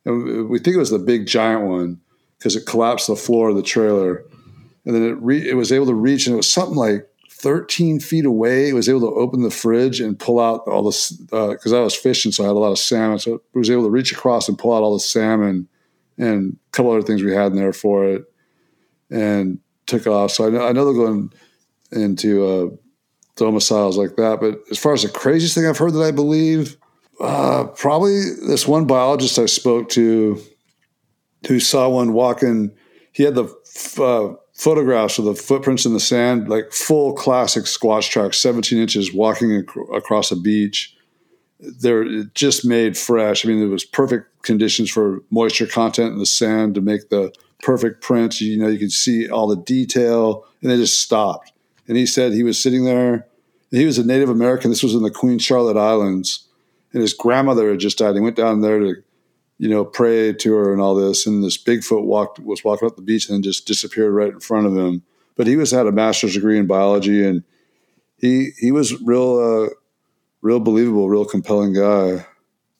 and 0.06 0.48
we 0.48 0.60
think 0.60 0.76
it 0.76 0.80
was 0.80 0.92
the 0.92 1.00
big 1.00 1.26
giant 1.28 1.64
one 1.64 2.00
because 2.38 2.56
it 2.56 2.66
collapsed 2.66 3.08
the 3.08 3.16
floor 3.16 3.50
of 3.50 3.56
the 3.58 3.64
trailer, 3.64 4.24
and 4.86 4.96
then 4.96 5.04
it 5.04 5.18
re- 5.20 5.50
it 5.50 5.56
was 5.56 5.72
able 5.72 5.88
to 5.88 5.94
reach, 5.94 6.28
and 6.28 6.34
it 6.34 6.38
was 6.38 6.52
something 6.52 6.78
like 6.78 7.10
13 7.30 8.00
feet 8.00 8.26
away. 8.26 8.70
It 8.70 8.74
was 8.74 8.88
able 8.88 9.02
to 9.02 9.20
open 9.20 9.42
the 9.42 9.50
fridge 9.50 10.00
and 10.00 10.18
pull 10.18 10.40
out 10.40 10.62
all 10.68 10.84
this 10.84 11.12
because 11.12 11.74
I 11.74 11.82
was 11.82 11.96
fishing, 11.96 12.32
so 12.32 12.44
I 12.44 12.48
had 12.48 12.56
a 12.56 12.60
lot 12.60 12.72
of 12.72 12.80
salmon. 12.80 13.20
So 13.20 13.36
it 13.36 13.58
was 13.58 13.70
able 13.70 13.84
to 13.84 13.90
reach 13.90 14.12
across 14.12 14.48
and 14.48 14.58
pull 14.58 14.74
out 14.74 14.84
all 14.84 14.94
the 14.94 15.00
salmon 15.00 15.68
and 16.18 16.54
a 16.54 16.72
couple 16.72 16.92
other 16.92 17.02
things 17.02 17.22
we 17.22 17.34
had 17.34 17.52
in 17.52 17.58
there 17.58 17.74
for 17.74 18.06
it, 18.06 18.24
and 19.10 19.60
took 19.88 20.02
it 20.02 20.10
off. 20.10 20.32
So 20.32 20.48
I 20.48 20.50
know, 20.50 20.68
I 20.68 20.72
know 20.72 20.86
they're 20.86 21.06
going 21.06 21.34
into 21.92 22.46
uh, 22.46 22.76
domiciles 23.36 23.98
like 23.98 24.16
that. 24.18 24.40
But 24.40 24.60
as 24.72 24.78
far 24.78 24.94
as 24.94 25.04
the 25.04 25.10
craziest 25.10 25.56
thing 25.56 25.66
I've 25.66 25.78
heard 25.78 25.94
that 25.94 26.04
I 26.04 26.12
believe, 26.12 26.78
uh, 27.20 27.66
probably 27.66 28.22
this 28.48 28.68
one 28.68 28.86
biologist 28.86 29.40
I 29.40 29.46
spoke 29.46 29.90
to 29.90 30.40
who 31.48 31.60
saw 31.60 31.90
one 31.90 32.14
walking. 32.14 32.72
He 33.12 33.24
had 33.24 33.36
the 33.36 33.46
uh, 34.00 34.36
photographs 34.54 35.20
of 35.20 35.26
the 35.26 35.36
footprints 35.36 35.86
in 35.86 35.94
the 35.94 36.00
sand, 36.00 36.50
like 36.50 36.72
full 36.72 37.14
classic 37.14 37.66
squatch 37.66 38.10
tracks, 38.10 38.38
17 38.40 38.78
inches 38.78 39.14
walking 39.14 39.52
ac- 39.52 39.82
across 39.94 40.32
a 40.32 40.36
beach. 40.36 40.96
They're 41.60 42.24
just 42.36 42.66
made 42.66 42.98
fresh. 42.98 43.46
I 43.46 43.50
mean, 43.50 43.62
it 43.62 43.68
was 43.68 43.84
perfect 43.84 44.44
conditions 44.44 44.92
for 44.92 45.24
moisture 45.32 45.66
content 45.66 46.14
in 46.14 46.20
the 46.20 46.26
sand 46.26 46.76
to 46.76 46.82
make 46.82 47.10
the 47.10 47.34
perfect 47.64 48.02
prints. 48.02 48.42
You 48.42 48.58
know, 48.58 48.68
you 48.68 48.80
could 48.80 48.92
see 48.92 49.30
all 49.30 49.48
the 49.48 49.58
detail, 49.58 50.46
and 50.62 50.70
they 50.70 50.78
just 50.78 51.02
stopped. 51.02 51.52
And 51.88 51.98
he 51.98 52.06
said 52.06 52.34
he 52.34 52.44
was 52.44 52.62
sitting 52.62 52.86
there. 52.86 53.28
He 53.72 53.86
was 53.86 53.98
a 53.98 54.06
Native 54.06 54.30
American. 54.30 54.70
This 54.70 54.84
was 54.84 54.94
in 54.94 55.04
the 55.04 55.12
Queen 55.12 55.40
Charlotte 55.40 55.78
Islands, 55.78 56.47
and 56.98 57.02
his 57.02 57.14
grandmother 57.14 57.70
had 57.70 57.80
just 57.80 57.98
died. 58.00 58.16
He 58.16 58.22
went 58.22 58.36
down 58.36 58.62
there 58.62 58.80
to, 58.80 58.96
you 59.58 59.70
know, 59.70 59.86
pray 59.86 60.34
to 60.34 60.54
her 60.54 60.72
and 60.74 60.82
all 60.82 60.96
this. 60.96 61.26
And 61.28 61.44
this 61.44 61.58
Bigfoot 61.62 62.04
walked 62.04 62.40
was 62.40 62.64
walking 62.64 62.88
up 62.88 62.96
the 62.96 63.02
beach 63.02 63.28
and 63.30 63.36
then 63.36 63.44
just 63.44 63.68
disappeared 63.68 64.14
right 64.14 64.34
in 64.34 64.40
front 64.40 64.68
of 64.68 64.76
him. 64.78 65.04
But 65.36 65.48
he 65.48 65.56
was 65.56 65.72
had 65.72 65.88
a 65.88 65.92
master's 65.92 66.34
degree 66.34 66.58
in 66.58 66.66
biology, 66.66 67.24
and 67.24 67.44
he 68.18 68.50
he 68.60 68.72
was 68.72 69.00
real, 69.02 69.38
uh, 69.38 69.74
real 70.42 70.60
believable, 70.60 71.10
real 71.10 71.26
compelling 71.26 71.74
guy. 71.74 72.26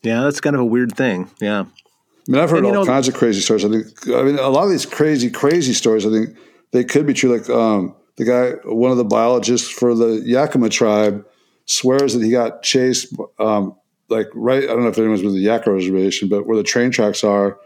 Yeah, 0.02 0.22
that's 0.22 0.42
kind 0.42 0.56
of 0.56 0.62
a 0.62 0.66
weird 0.66 0.96
thing. 0.96 1.30
Yeah. 1.40 1.62
I 1.62 2.32
mean, 2.32 2.42
I've 2.42 2.50
heard 2.50 2.66
And, 2.66 2.68
all 2.68 2.74
know- 2.74 2.86
kinds 2.86 3.08
of 3.08 3.14
crazy 3.14 3.42
stories. 3.42 3.64
I 3.64 3.70
think, 3.70 3.86
I 4.10 4.22
mean, 4.24 4.38
a 4.38 4.50
lot 4.50 4.64
of 4.66 4.70
these 4.72 4.86
crazy, 4.86 5.30
crazy 5.30 5.74
stories, 5.74 6.06
I 6.06 6.10
think 6.10 6.36
they 6.72 6.84
could 6.84 7.06
be 7.08 7.14
true. 7.14 7.36
Like 7.38 7.50
um, 7.50 7.96
the 8.18 8.26
guy, 8.26 8.52
one 8.70 8.92
of 8.92 8.98
the 8.98 9.06
biologists 9.06 9.70
for 9.70 9.96
the 9.96 10.22
Yakima 10.26 10.70
tribe, 10.70 11.26
swears 11.66 12.14
that 12.14 12.24
he 12.24 12.32
got 12.32 12.64
chased, 12.64 13.14
um, 13.40 13.76
like 14.10 14.28
right. 14.34 14.64
I 14.64 14.68
don't 14.68 14.84
know 14.84 14.90
if 14.90 14.98
anyone's 14.98 15.22
been 15.22 15.32
to 15.32 15.36
the 15.36 15.42
Yakima 15.42 15.76
reservation, 15.76 16.30
but 16.30 16.46
where 16.46 16.58
the 16.58 16.64
train 16.64 16.92
tracks 16.92 17.24
are, 17.24 17.60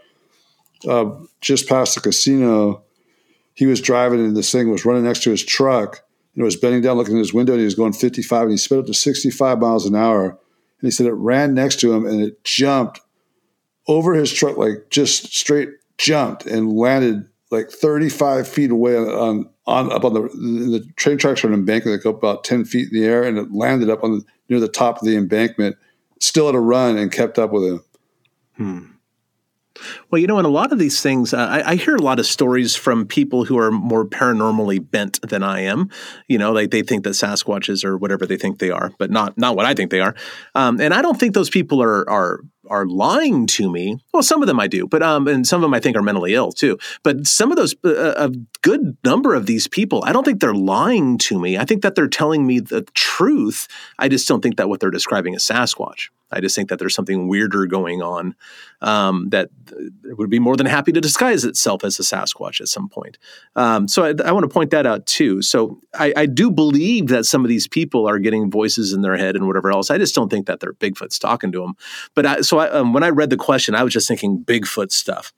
uh, 0.88 1.10
just 1.40 1.68
past 1.68 1.94
the 1.94 2.00
casino, 2.00 2.82
he 3.54 3.66
was 3.66 3.80
driving 3.80 4.20
and 4.20 4.36
this 4.36 4.50
thing 4.50 4.70
was 4.70 4.84
running 4.84 5.04
next 5.04 5.22
to 5.24 5.30
his 5.30 5.44
truck. 5.44 6.02
And 6.34 6.42
it 6.42 6.44
was 6.44 6.56
bending 6.56 6.80
down, 6.80 6.96
looking 6.96 7.14
in 7.14 7.18
his 7.18 7.34
window, 7.34 7.52
and 7.52 7.60
he 7.60 7.66
was 7.66 7.74
going 7.74 7.92
55, 7.92 8.42
and 8.42 8.50
he 8.52 8.56
sped 8.56 8.78
up 8.78 8.86
to 8.86 8.94
65 8.94 9.58
miles 9.58 9.84
an 9.84 9.94
hour. 9.94 10.30
And 10.30 10.88
he 10.88 10.90
said 10.90 11.06
it 11.06 11.12
ran 11.12 11.54
next 11.54 11.78
to 11.80 11.92
him 11.92 12.06
and 12.06 12.20
it 12.20 12.42
jumped 12.42 13.00
over 13.86 14.14
his 14.14 14.32
truck, 14.32 14.56
like 14.56 14.90
just 14.90 15.34
straight 15.34 15.68
jumped 15.98 16.46
and 16.46 16.72
landed 16.72 17.28
like 17.50 17.70
35 17.70 18.48
feet 18.48 18.70
away 18.70 18.96
on, 18.96 19.48
on, 19.66 19.92
up 19.92 20.04
on 20.04 20.14
the 20.14 20.22
the 20.22 20.84
train 20.96 21.18
tracks 21.18 21.44
are 21.44 21.48
an 21.48 21.54
embankment 21.54 21.96
that 21.96 22.02
go 22.02 22.16
about 22.16 22.44
10 22.44 22.64
feet 22.64 22.88
in 22.92 22.98
the 22.98 23.06
air, 23.06 23.22
and 23.22 23.38
it 23.38 23.52
landed 23.52 23.90
up 23.90 24.02
on 24.02 24.24
near 24.48 24.58
the 24.58 24.68
top 24.68 24.98
of 24.98 25.06
the 25.06 25.16
embankment, 25.16 25.76
still 26.22 26.48
at 26.48 26.54
a 26.54 26.60
run, 26.60 26.96
and 26.96 27.10
kept 27.10 27.38
up 27.38 27.52
with 27.52 27.64
him. 27.64 27.84
Well, 30.10 30.20
you 30.20 30.26
know, 30.26 30.38
in 30.38 30.44
a 30.44 30.50
lot 30.50 30.72
of 30.72 30.78
these 30.78 31.00
things, 31.00 31.32
uh, 31.34 31.38
I, 31.38 31.72
I 31.72 31.74
hear 31.76 31.96
a 31.96 32.02
lot 32.02 32.18
of 32.18 32.26
stories 32.26 32.76
from 32.76 33.06
people 33.06 33.44
who 33.44 33.58
are 33.58 33.70
more 33.70 34.04
paranormally 34.04 34.90
bent 34.90 35.20
than 35.22 35.42
I 35.42 35.60
am. 35.60 35.90
You 36.28 36.38
know, 36.38 36.52
like 36.52 36.70
they 36.70 36.82
think 36.82 37.04
that 37.04 37.10
Sasquatches 37.10 37.84
are 37.84 37.96
whatever 37.96 38.26
they 38.26 38.36
think 38.36 38.58
they 38.58 38.70
are, 38.70 38.92
but 38.98 39.10
not 39.10 39.36
not 39.38 39.56
what 39.56 39.66
I 39.66 39.74
think 39.74 39.90
they 39.90 40.00
are. 40.00 40.14
Um, 40.54 40.80
and 40.80 40.94
I 40.94 41.02
don't 41.02 41.18
think 41.18 41.34
those 41.34 41.50
people 41.50 41.82
are 41.82 42.08
are 42.08 42.40
are 42.68 42.86
lying 42.86 43.46
to 43.46 43.70
me. 43.70 43.98
Well, 44.12 44.22
some 44.22 44.42
of 44.42 44.46
them 44.46 44.60
I 44.60 44.66
do, 44.66 44.86
but 44.86 45.02
um, 45.02 45.28
and 45.28 45.46
some 45.46 45.58
of 45.58 45.62
them 45.62 45.74
I 45.74 45.80
think 45.80 45.96
are 45.96 46.02
mentally 46.02 46.34
ill 46.34 46.52
too. 46.52 46.78
But 47.02 47.26
some 47.26 47.50
of 47.50 47.56
those, 47.56 47.74
uh, 47.84 48.14
a 48.16 48.30
good 48.62 48.96
number 49.04 49.34
of 49.34 49.46
these 49.46 49.66
people, 49.66 50.02
I 50.04 50.12
don't 50.12 50.24
think 50.24 50.40
they're 50.40 50.54
lying 50.54 51.18
to 51.18 51.40
me. 51.40 51.58
I 51.58 51.64
think 51.64 51.82
that 51.82 51.94
they're 51.94 52.08
telling 52.08 52.46
me 52.46 52.60
the 52.60 52.82
truth. 52.94 53.68
I 53.98 54.08
just 54.08 54.28
don't 54.28 54.42
think 54.42 54.56
that 54.56 54.68
what 54.68 54.80
they're 54.80 54.90
describing 54.90 55.34
is 55.34 55.44
Sasquatch. 55.44 56.08
I 56.32 56.40
just 56.40 56.54
think 56.54 56.68
that 56.68 56.78
there's 56.78 56.94
something 56.94 57.28
weirder 57.28 57.66
going 57.66 58.02
on 58.02 58.34
um, 58.80 59.28
that 59.30 59.50
would 60.04 60.30
be 60.30 60.38
more 60.38 60.56
than 60.56 60.66
happy 60.66 60.92
to 60.92 61.00
disguise 61.00 61.44
itself 61.44 61.84
as 61.84 61.98
a 61.98 62.02
Sasquatch 62.02 62.60
at 62.60 62.68
some 62.68 62.88
point. 62.88 63.18
Um, 63.56 63.88
so 63.88 64.04
I, 64.04 64.14
I 64.24 64.32
want 64.32 64.44
to 64.44 64.52
point 64.52 64.70
that 64.70 64.86
out 64.86 65.06
too. 65.06 65.42
So 65.42 65.80
I, 65.94 66.12
I 66.16 66.26
do 66.26 66.50
believe 66.50 67.08
that 67.08 67.26
some 67.26 67.44
of 67.44 67.48
these 67.48 67.68
people 67.68 68.08
are 68.08 68.18
getting 68.18 68.50
voices 68.50 68.92
in 68.92 69.02
their 69.02 69.16
head 69.16 69.36
and 69.36 69.46
whatever 69.46 69.70
else. 69.70 69.90
I 69.90 69.98
just 69.98 70.14
don't 70.14 70.28
think 70.28 70.46
that 70.46 70.60
they're 70.60 70.72
Bigfoot's 70.74 71.18
talking 71.18 71.52
to 71.52 71.60
them. 71.60 71.74
But 72.14 72.26
I, 72.26 72.40
so 72.40 72.60
um, 72.60 72.92
when 72.92 73.02
I 73.02 73.10
read 73.10 73.30
the 73.30 73.36
question, 73.36 73.74
I 73.74 73.82
was 73.82 73.92
just 73.92 74.08
thinking 74.08 74.44
Bigfoot 74.44 74.92
stuff. 74.92 75.32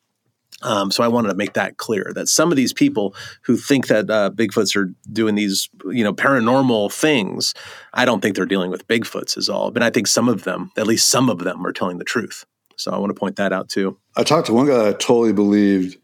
Um, 0.62 0.90
so 0.90 1.02
I 1.02 1.08
wanted 1.08 1.28
to 1.28 1.34
make 1.34 1.54
that 1.54 1.76
clear 1.76 2.12
that 2.14 2.28
some 2.28 2.50
of 2.50 2.56
these 2.56 2.72
people 2.72 3.14
who 3.42 3.56
think 3.56 3.88
that 3.88 4.08
uh, 4.08 4.30
Bigfoots 4.30 4.76
are 4.76 4.94
doing 5.12 5.34
these, 5.34 5.68
you 5.90 6.04
know, 6.04 6.14
paranormal 6.14 6.92
things, 6.92 7.54
I 7.92 8.04
don't 8.04 8.20
think 8.20 8.36
they're 8.36 8.46
dealing 8.46 8.70
with 8.70 8.88
Bigfoots 8.88 9.36
is 9.36 9.48
all. 9.48 9.70
But 9.70 9.82
I 9.82 9.90
think 9.90 10.06
some 10.06 10.28
of 10.28 10.44
them, 10.44 10.70
at 10.76 10.86
least 10.86 11.10
some 11.10 11.28
of 11.28 11.40
them, 11.40 11.66
are 11.66 11.72
telling 11.72 11.98
the 11.98 12.04
truth. 12.04 12.46
So 12.76 12.90
I 12.92 12.98
want 12.98 13.10
to 13.10 13.18
point 13.18 13.36
that 13.36 13.52
out 13.52 13.68
too. 13.68 13.98
I 14.16 14.22
talked 14.22 14.46
to 14.46 14.52
one 14.52 14.66
guy 14.66 14.88
I 14.88 14.92
totally 14.92 15.32
believed, 15.32 15.98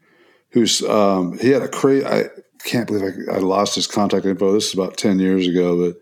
who's 0.49 0.81
um, 0.83 1.37
he 1.39 1.49
had 1.49 1.63
a 1.63 1.67
crazy. 1.67 2.05
I 2.05 2.25
can't 2.63 2.87
believe 2.87 3.27
I, 3.29 3.35
I 3.35 3.37
lost 3.39 3.75
his 3.75 3.87
contact 3.87 4.25
info. 4.25 4.53
This 4.53 4.67
is 4.67 4.73
about 4.73 4.97
ten 4.97 5.19
years 5.19 5.47
ago, 5.47 5.87
but 5.87 5.99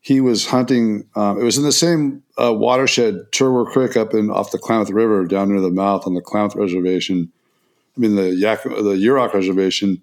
he 0.00 0.20
was 0.20 0.46
hunting. 0.46 1.08
Um, 1.14 1.40
it 1.40 1.44
was 1.44 1.58
in 1.58 1.64
the 1.64 1.72
same 1.72 2.22
uh, 2.36 2.52
watershed, 2.52 3.30
Turwar 3.32 3.66
Creek, 3.66 3.96
up 3.96 4.14
in 4.14 4.30
off 4.30 4.50
the 4.50 4.58
Klamath 4.58 4.90
River, 4.90 5.24
down 5.26 5.50
near 5.50 5.60
the 5.60 5.70
mouth 5.70 6.06
on 6.06 6.14
the 6.14 6.20
Klamath 6.20 6.56
Reservation. 6.56 7.32
I 7.96 8.00
mean 8.00 8.14
the 8.14 8.34
Yak, 8.34 8.62
the 8.62 8.70
Yurok 8.70 9.34
Reservation. 9.34 10.02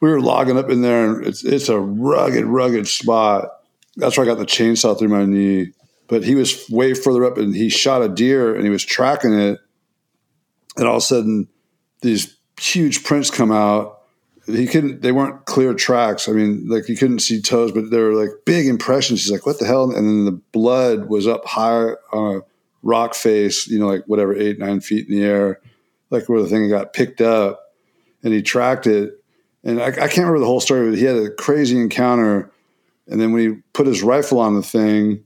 We 0.00 0.10
were 0.10 0.20
logging 0.20 0.58
up 0.58 0.70
in 0.70 0.82
there, 0.82 1.04
and 1.04 1.26
it's 1.26 1.44
it's 1.44 1.68
a 1.68 1.78
rugged, 1.78 2.44
rugged 2.44 2.88
spot. 2.88 3.48
That's 3.96 4.16
where 4.16 4.26
I 4.26 4.28
got 4.28 4.38
the 4.38 4.46
chainsaw 4.46 4.98
through 4.98 5.08
my 5.08 5.24
knee. 5.24 5.72
But 6.08 6.24
he 6.24 6.34
was 6.34 6.68
way 6.68 6.94
further 6.94 7.24
up, 7.24 7.38
and 7.38 7.54
he 7.54 7.68
shot 7.70 8.02
a 8.02 8.08
deer, 8.08 8.54
and 8.54 8.64
he 8.64 8.70
was 8.70 8.84
tracking 8.84 9.32
it. 9.32 9.58
And 10.76 10.86
all 10.86 10.96
of 10.96 11.02
a 11.02 11.06
sudden, 11.06 11.48
these 12.02 12.36
huge 12.60 13.04
prints 13.04 13.30
come 13.30 13.52
out. 13.52 14.00
He 14.46 14.66
couldn't; 14.66 15.00
they 15.00 15.12
weren't 15.12 15.46
clear 15.46 15.72
tracks. 15.72 16.28
I 16.28 16.32
mean, 16.32 16.68
like 16.68 16.88
you 16.88 16.96
couldn't 16.96 17.20
see 17.20 17.40
toes, 17.40 17.72
but 17.72 17.90
they 17.90 17.98
were 17.98 18.14
like 18.14 18.30
big 18.44 18.66
impressions. 18.66 19.22
He's 19.22 19.32
like, 19.32 19.46
"What 19.46 19.58
the 19.58 19.66
hell?" 19.66 19.84
And 19.84 20.06
then 20.06 20.24
the 20.26 20.40
blood 20.52 21.08
was 21.08 21.26
up 21.26 21.46
high 21.46 21.92
on 22.12 22.36
a 22.36 22.40
rock 22.82 23.14
face, 23.14 23.66
you 23.66 23.78
know, 23.78 23.86
like 23.86 24.04
whatever 24.06 24.36
eight, 24.36 24.58
nine 24.58 24.80
feet 24.80 25.08
in 25.08 25.16
the 25.16 25.24
air, 25.24 25.60
like 26.10 26.28
where 26.28 26.42
the 26.42 26.48
thing 26.48 26.68
got 26.68 26.92
picked 26.92 27.20
up. 27.20 27.60
And 28.22 28.32
he 28.32 28.40
tracked 28.40 28.86
it, 28.86 29.22
and 29.64 29.82
I, 29.82 29.88
I 29.88 29.92
can't 29.92 30.18
remember 30.18 30.38
the 30.38 30.46
whole 30.46 30.60
story, 30.60 30.88
but 30.88 30.98
he 30.98 31.04
had 31.04 31.16
a 31.16 31.30
crazy 31.30 31.78
encounter. 31.78 32.50
And 33.06 33.20
then 33.20 33.32
when 33.32 33.42
he 33.42 33.60
put 33.74 33.86
his 33.86 34.02
rifle 34.02 34.38
on 34.38 34.54
the 34.54 34.62
thing, 34.62 35.24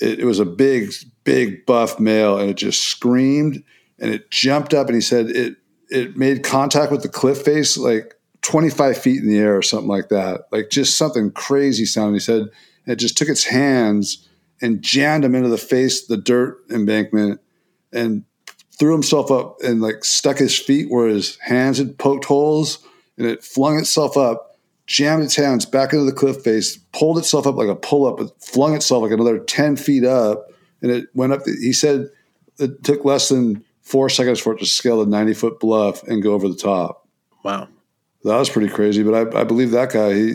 it, 0.00 0.20
it 0.20 0.24
was 0.24 0.38
a 0.38 0.44
big, 0.44 0.92
big 1.24 1.66
buff 1.66 1.98
male, 1.98 2.38
and 2.38 2.50
it 2.50 2.56
just 2.56 2.84
screamed 2.84 3.64
and 3.98 4.10
it 4.10 4.30
jumped 4.30 4.74
up. 4.74 4.86
And 4.86 4.94
he 4.94 5.00
said 5.00 5.26
it 5.30 5.56
it 5.88 6.16
made 6.16 6.44
contact 6.44 6.92
with 6.92 7.02
the 7.02 7.08
cliff 7.08 7.42
face 7.42 7.76
like 7.76 8.14
25 8.42 8.96
feet 8.96 9.20
in 9.20 9.28
the 9.28 9.38
air 9.38 9.56
or 9.56 9.62
something 9.62 9.88
like 9.88 10.08
that, 10.08 10.42
like 10.50 10.70
just 10.70 10.96
something 10.96 11.30
crazy 11.32 11.84
sound. 11.84 12.14
He 12.14 12.20
said 12.20 12.46
it 12.86 12.96
just 12.96 13.18
took 13.18 13.28
its 13.28 13.44
hands 13.44 14.28
and 14.62 14.82
jammed 14.82 15.24
him 15.24 15.34
into 15.34 15.48
the 15.48 15.58
face, 15.58 16.06
the 16.06 16.16
dirt 16.16 16.58
embankment, 16.70 17.40
and 17.92 18.24
threw 18.80 18.90
himself 18.90 19.30
up 19.30 19.60
and 19.62 19.80
like 19.80 20.04
stuck 20.04 20.38
his 20.38 20.58
feet 20.58 20.90
where 20.90 21.06
his 21.06 21.36
hands 21.36 21.78
had 21.78 21.96
poked 21.98 22.24
holes, 22.24 22.84
and 23.16 23.28
it 23.28 23.44
flung 23.44 23.78
itself 23.78 24.16
up 24.16 24.50
jammed 24.90 25.22
its 25.22 25.36
hands 25.36 25.64
back 25.64 25.92
into 25.92 26.04
the 26.04 26.12
cliff 26.12 26.42
face, 26.42 26.76
pulled 26.92 27.16
itself 27.16 27.46
up 27.46 27.54
like 27.54 27.68
a 27.68 27.76
pull 27.76 28.06
up, 28.06 28.16
but 28.16 28.42
flung 28.42 28.74
itself 28.74 29.04
like 29.04 29.12
another 29.12 29.38
10 29.38 29.76
feet 29.76 30.04
up. 30.04 30.50
And 30.82 30.90
it 30.90 31.06
went 31.14 31.32
up. 31.32 31.42
He 31.46 31.72
said 31.72 32.08
it 32.58 32.82
took 32.82 33.04
less 33.04 33.28
than 33.28 33.64
four 33.82 34.08
seconds 34.08 34.40
for 34.40 34.52
it 34.52 34.58
to 34.58 34.66
scale 34.66 34.98
the 34.98 35.06
90 35.06 35.34
foot 35.34 35.60
bluff 35.60 36.02
and 36.02 36.24
go 36.24 36.32
over 36.32 36.48
the 36.48 36.56
top. 36.56 37.06
Wow. 37.44 37.68
That 38.24 38.36
was 38.36 38.50
pretty 38.50 38.68
crazy. 38.68 39.04
But 39.04 39.14
I, 39.14 39.42
I 39.42 39.44
believe 39.44 39.70
that 39.70 39.92
guy. 39.92 40.12
He, 40.12 40.34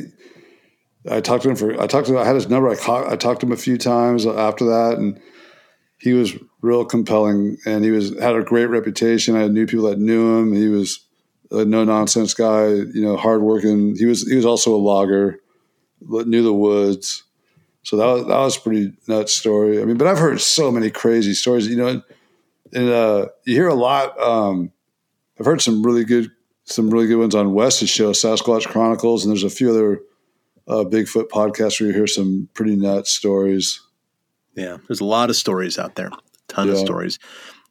I 1.12 1.20
talked 1.20 1.44
to 1.44 1.50
him 1.50 1.58
for, 1.58 1.74
I 1.82 1.88
talked 1.88 2.08
to, 2.08 2.14
him, 2.14 2.20
I 2.20 2.26
had 2.26 2.36
his 2.36 2.48
number. 2.48 2.70
I, 2.70 2.76
ca- 2.76 3.10
I 3.10 3.18
talked 3.18 3.42
to 3.42 3.48
him 3.48 3.52
a 3.52 3.58
few 3.58 3.78
times 3.78 4.26
after 4.26 4.64
that. 4.66 4.98
And 4.98 5.20
he 5.98 6.14
was 6.14 6.34
real 6.62 6.86
compelling 6.86 7.58
and 7.66 7.84
he 7.84 7.92
was, 7.92 8.18
had 8.20 8.36
a 8.36 8.44
great 8.44 8.66
reputation. 8.66 9.36
I 9.36 9.48
knew 9.48 9.66
people 9.66 9.90
that 9.90 10.00
knew 10.00 10.38
him. 10.38 10.54
He 10.54 10.68
was, 10.68 11.06
a 11.52 11.66
no 11.66 11.84
nonsense 11.84 12.34
guy, 12.34 12.68
you 12.68 13.02
know, 13.02 13.18
hardworking. 13.18 13.96
He 13.96 14.06
was 14.06 14.28
he 14.28 14.36
was 14.36 14.46
also 14.46 14.76
a 14.76 14.78
logger, 14.78 15.40
knew 16.02 16.44
the 16.44 16.54
woods. 16.54 17.24
So 17.84 17.98
that 17.98 18.06
was 18.06 18.22
that 18.26 18.40
was 18.40 18.58
pretty 18.58 18.94
nuts 19.08 19.34
story. 19.34 19.82
I 19.82 19.86
mean, 19.86 19.98
but 19.98 20.08
I've 20.08 20.18
heard 20.18 20.42
so 20.42 20.72
many 20.72 20.90
crazy 20.90 21.34
stories. 21.34 21.68
You 21.68 21.78
know, 21.78 21.88
and, 21.88 22.04
and 22.74 22.90
uh, 22.90 23.28
you 23.46 23.56
hear 23.56 23.68
a 23.68 23.76
lot. 23.76 24.20
Um, 24.20 24.72
I've 25.40 25.46
heard 25.46 25.62
some 25.62 25.84
really 25.84 26.04
good 26.04 26.32
some 26.64 26.90
really 26.90 27.08
good 27.08 27.20
ones 27.20 27.36
on 27.36 27.54
West's 27.54 27.90
show, 27.90 28.12
Sasquatch 28.12 28.68
Chronicles, 28.68 29.24
and 29.24 29.32
there's 29.32 29.44
a 29.44 29.50
few 29.50 29.70
other 29.70 30.02
uh, 30.68 30.84
Bigfoot 30.84 31.30
podcasts 31.30 31.80
where 31.80 31.90
you 31.90 31.96
hear 31.96 32.08
some 32.08 32.50
pretty 32.56 32.76
nuts 32.76 33.12
stories. 33.12 33.82
Yeah, 34.56 34.78
there's 34.88 35.02
a 35.02 35.06
lot 35.06 35.30
of 35.30 35.36
stories 35.36 35.78
out 35.78 35.96
there, 35.96 36.08
a 36.08 36.12
ton 36.48 36.70
of 36.70 36.78
stories. 36.78 37.20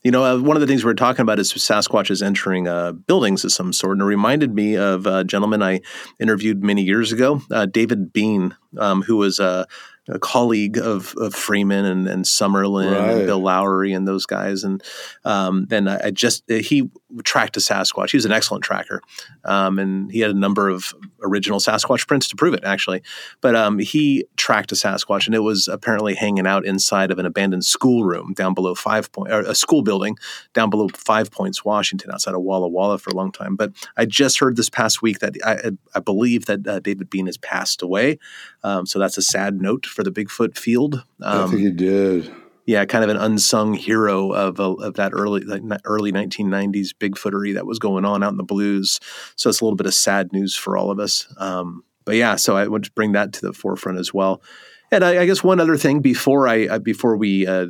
You 0.02 0.10
know, 0.10 0.22
uh, 0.22 0.38
one 0.38 0.54
of 0.54 0.60
the 0.60 0.66
things 0.66 0.84
we 0.84 0.90
are 0.90 0.94
talking 0.94 1.22
about 1.22 1.38
is 1.38 1.50
Sasquatches 1.50 2.22
entering 2.22 2.68
uh, 2.68 2.92
buildings 2.92 3.42
of 3.42 3.52
some 3.52 3.72
sort, 3.72 3.92
and 3.92 4.02
it 4.02 4.04
reminded 4.04 4.54
me 4.54 4.76
of 4.76 5.06
a 5.06 5.24
gentleman 5.24 5.62
I 5.62 5.80
interviewed 6.20 6.62
many 6.62 6.82
years 6.82 7.10
ago, 7.10 7.40
uh, 7.50 7.64
David 7.64 8.12
Bean, 8.12 8.54
um, 8.78 9.02
who 9.02 9.16
was 9.16 9.38
a 9.38 9.66
a 10.08 10.18
colleague 10.18 10.76
of, 10.76 11.14
of 11.16 11.34
Freeman 11.34 11.86
and, 11.86 12.06
and 12.06 12.26
Summerlin 12.26 12.92
Right. 12.92 13.10
and 13.10 13.26
Bill 13.26 13.40
Laughery 13.40 13.96
and 13.96 14.06
those 14.06 14.26
guys. 14.26 14.62
And 14.62 14.82
um, 15.24 15.66
I 15.72 16.10
just 16.10 16.44
he 16.50 16.90
tracked 17.22 17.56
a 17.56 17.60
Sasquatch. 17.60 18.10
He 18.10 18.16
was 18.16 18.24
an 18.24 18.32
excellent 18.32 18.64
tracker, 18.64 19.00
um, 19.44 19.78
and 19.78 20.10
he 20.10 20.20
had 20.20 20.30
a 20.30 20.38
number 20.38 20.68
of 20.68 20.92
original 21.22 21.60
Sasquatch 21.60 22.06
prints 22.06 22.28
to 22.28 22.36
prove 22.36 22.54
it, 22.54 22.64
actually. 22.64 23.02
But 23.40 23.54
um, 23.54 23.78
he 23.78 24.26
tracked 24.36 24.72
a 24.72 24.74
Sasquatch, 24.74 25.26
and 25.26 25.34
it 25.34 25.40
was 25.40 25.68
apparently 25.68 26.14
hanging 26.14 26.46
out 26.46 26.64
inside 26.64 27.10
of 27.10 27.18
an 27.18 27.26
abandoned 27.26 27.64
schoolroom 27.64 28.32
down 28.34 28.54
below 28.54 28.74
Five 28.74 29.12
Point, 29.12 29.32
or 29.32 29.40
a 29.40 29.54
school 29.54 29.82
building 29.82 30.16
down 30.52 30.70
below 30.70 30.88
Five 30.88 31.30
Points, 31.30 31.64
Washington, 31.64 32.10
outside 32.10 32.34
of 32.34 32.42
Walla 32.42 32.68
Walla 32.68 32.98
for 32.98 33.10
a 33.10 33.14
long 33.14 33.30
time. 33.32 33.56
But 33.56 33.72
I 33.96 34.06
just 34.06 34.40
heard 34.40 34.56
this 34.56 34.70
past 34.70 35.02
week 35.02 35.20
that 35.20 35.34
I, 35.44 35.70
I 35.94 36.00
believe 36.00 36.46
that 36.46 36.66
uh, 36.66 36.80
David 36.80 37.10
Bean 37.10 37.26
has 37.26 37.36
passed 37.36 37.82
away. 37.82 38.18
Um, 38.62 38.86
so 38.86 38.98
that's 38.98 39.18
a 39.18 39.22
sad 39.22 39.60
note 39.60 39.86
for 39.86 40.02
the 40.02 40.10
Bigfoot 40.10 40.56
field. 40.56 41.04
I 41.22 41.42
Um, 41.42 41.50
think 41.50 41.62
he 41.62 41.70
did. 41.70 42.32
Yeah, 42.66 42.84
kind 42.84 43.04
of 43.04 43.10
an 43.10 43.16
unsung 43.16 43.74
hero 43.74 44.32
of 44.32 44.58
uh, 44.58 44.72
of 44.74 44.94
that 44.94 45.12
early 45.12 45.44
early 45.84 46.12
1990s 46.12 46.90
Bigfootery 46.98 47.54
that 47.54 47.66
was 47.66 47.78
going 47.78 48.04
on 48.04 48.22
out 48.22 48.32
in 48.32 48.38
the 48.38 48.44
blues. 48.44 49.00
So 49.36 49.50
it's 49.50 49.60
a 49.60 49.64
little 49.64 49.76
bit 49.76 49.86
of 49.86 49.94
sad 49.94 50.32
news 50.32 50.56
for 50.56 50.76
all 50.76 50.90
of 50.90 50.98
us. 50.98 51.26
Um, 51.38 51.84
but 52.04 52.16
yeah, 52.16 52.36
so 52.36 52.56
I 52.56 52.66
want 52.68 52.84
to 52.84 52.92
bring 52.92 53.12
that 53.12 53.32
to 53.34 53.40
the 53.42 53.52
forefront 53.52 53.98
as 53.98 54.12
well. 54.12 54.42
And 54.90 55.04
I, 55.04 55.22
I 55.22 55.26
guess 55.26 55.42
one 55.42 55.60
other 55.60 55.76
thing 55.76 56.00
before 56.00 56.46
I 56.46 56.66
uh, 56.66 56.78
before 56.78 57.16
we 57.16 57.46
uh, 57.46 57.66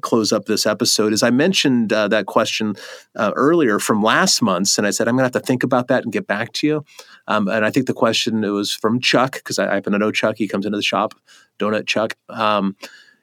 close 0.00 0.32
up 0.32 0.46
this 0.46 0.66
episode 0.66 1.12
is 1.12 1.22
I 1.22 1.30
mentioned 1.30 1.92
uh, 1.92 2.08
that 2.08 2.26
question 2.26 2.74
uh, 3.14 3.32
earlier 3.36 3.78
from 3.78 4.02
last 4.02 4.42
month's, 4.42 4.76
and 4.76 4.86
I 4.86 4.90
said 4.90 5.06
I'm 5.06 5.14
going 5.14 5.30
to 5.30 5.36
have 5.36 5.42
to 5.42 5.46
think 5.46 5.62
about 5.62 5.88
that 5.88 6.02
and 6.02 6.12
get 6.12 6.26
back 6.26 6.52
to 6.54 6.66
you. 6.66 6.84
Um, 7.28 7.48
and 7.48 7.64
I 7.64 7.70
think 7.70 7.86
the 7.86 7.94
question 7.94 8.42
it 8.42 8.48
was 8.48 8.72
from 8.72 9.00
Chuck 9.00 9.34
because 9.34 9.58
I, 9.58 9.70
I 9.70 9.74
happen 9.74 9.92
to 9.92 9.98
know 9.98 10.10
Chuck. 10.10 10.36
He 10.36 10.48
comes 10.48 10.66
into 10.66 10.76
the 10.76 10.82
shop, 10.82 11.14
Donut 11.58 11.86
Chuck. 11.86 12.16
Um, 12.28 12.76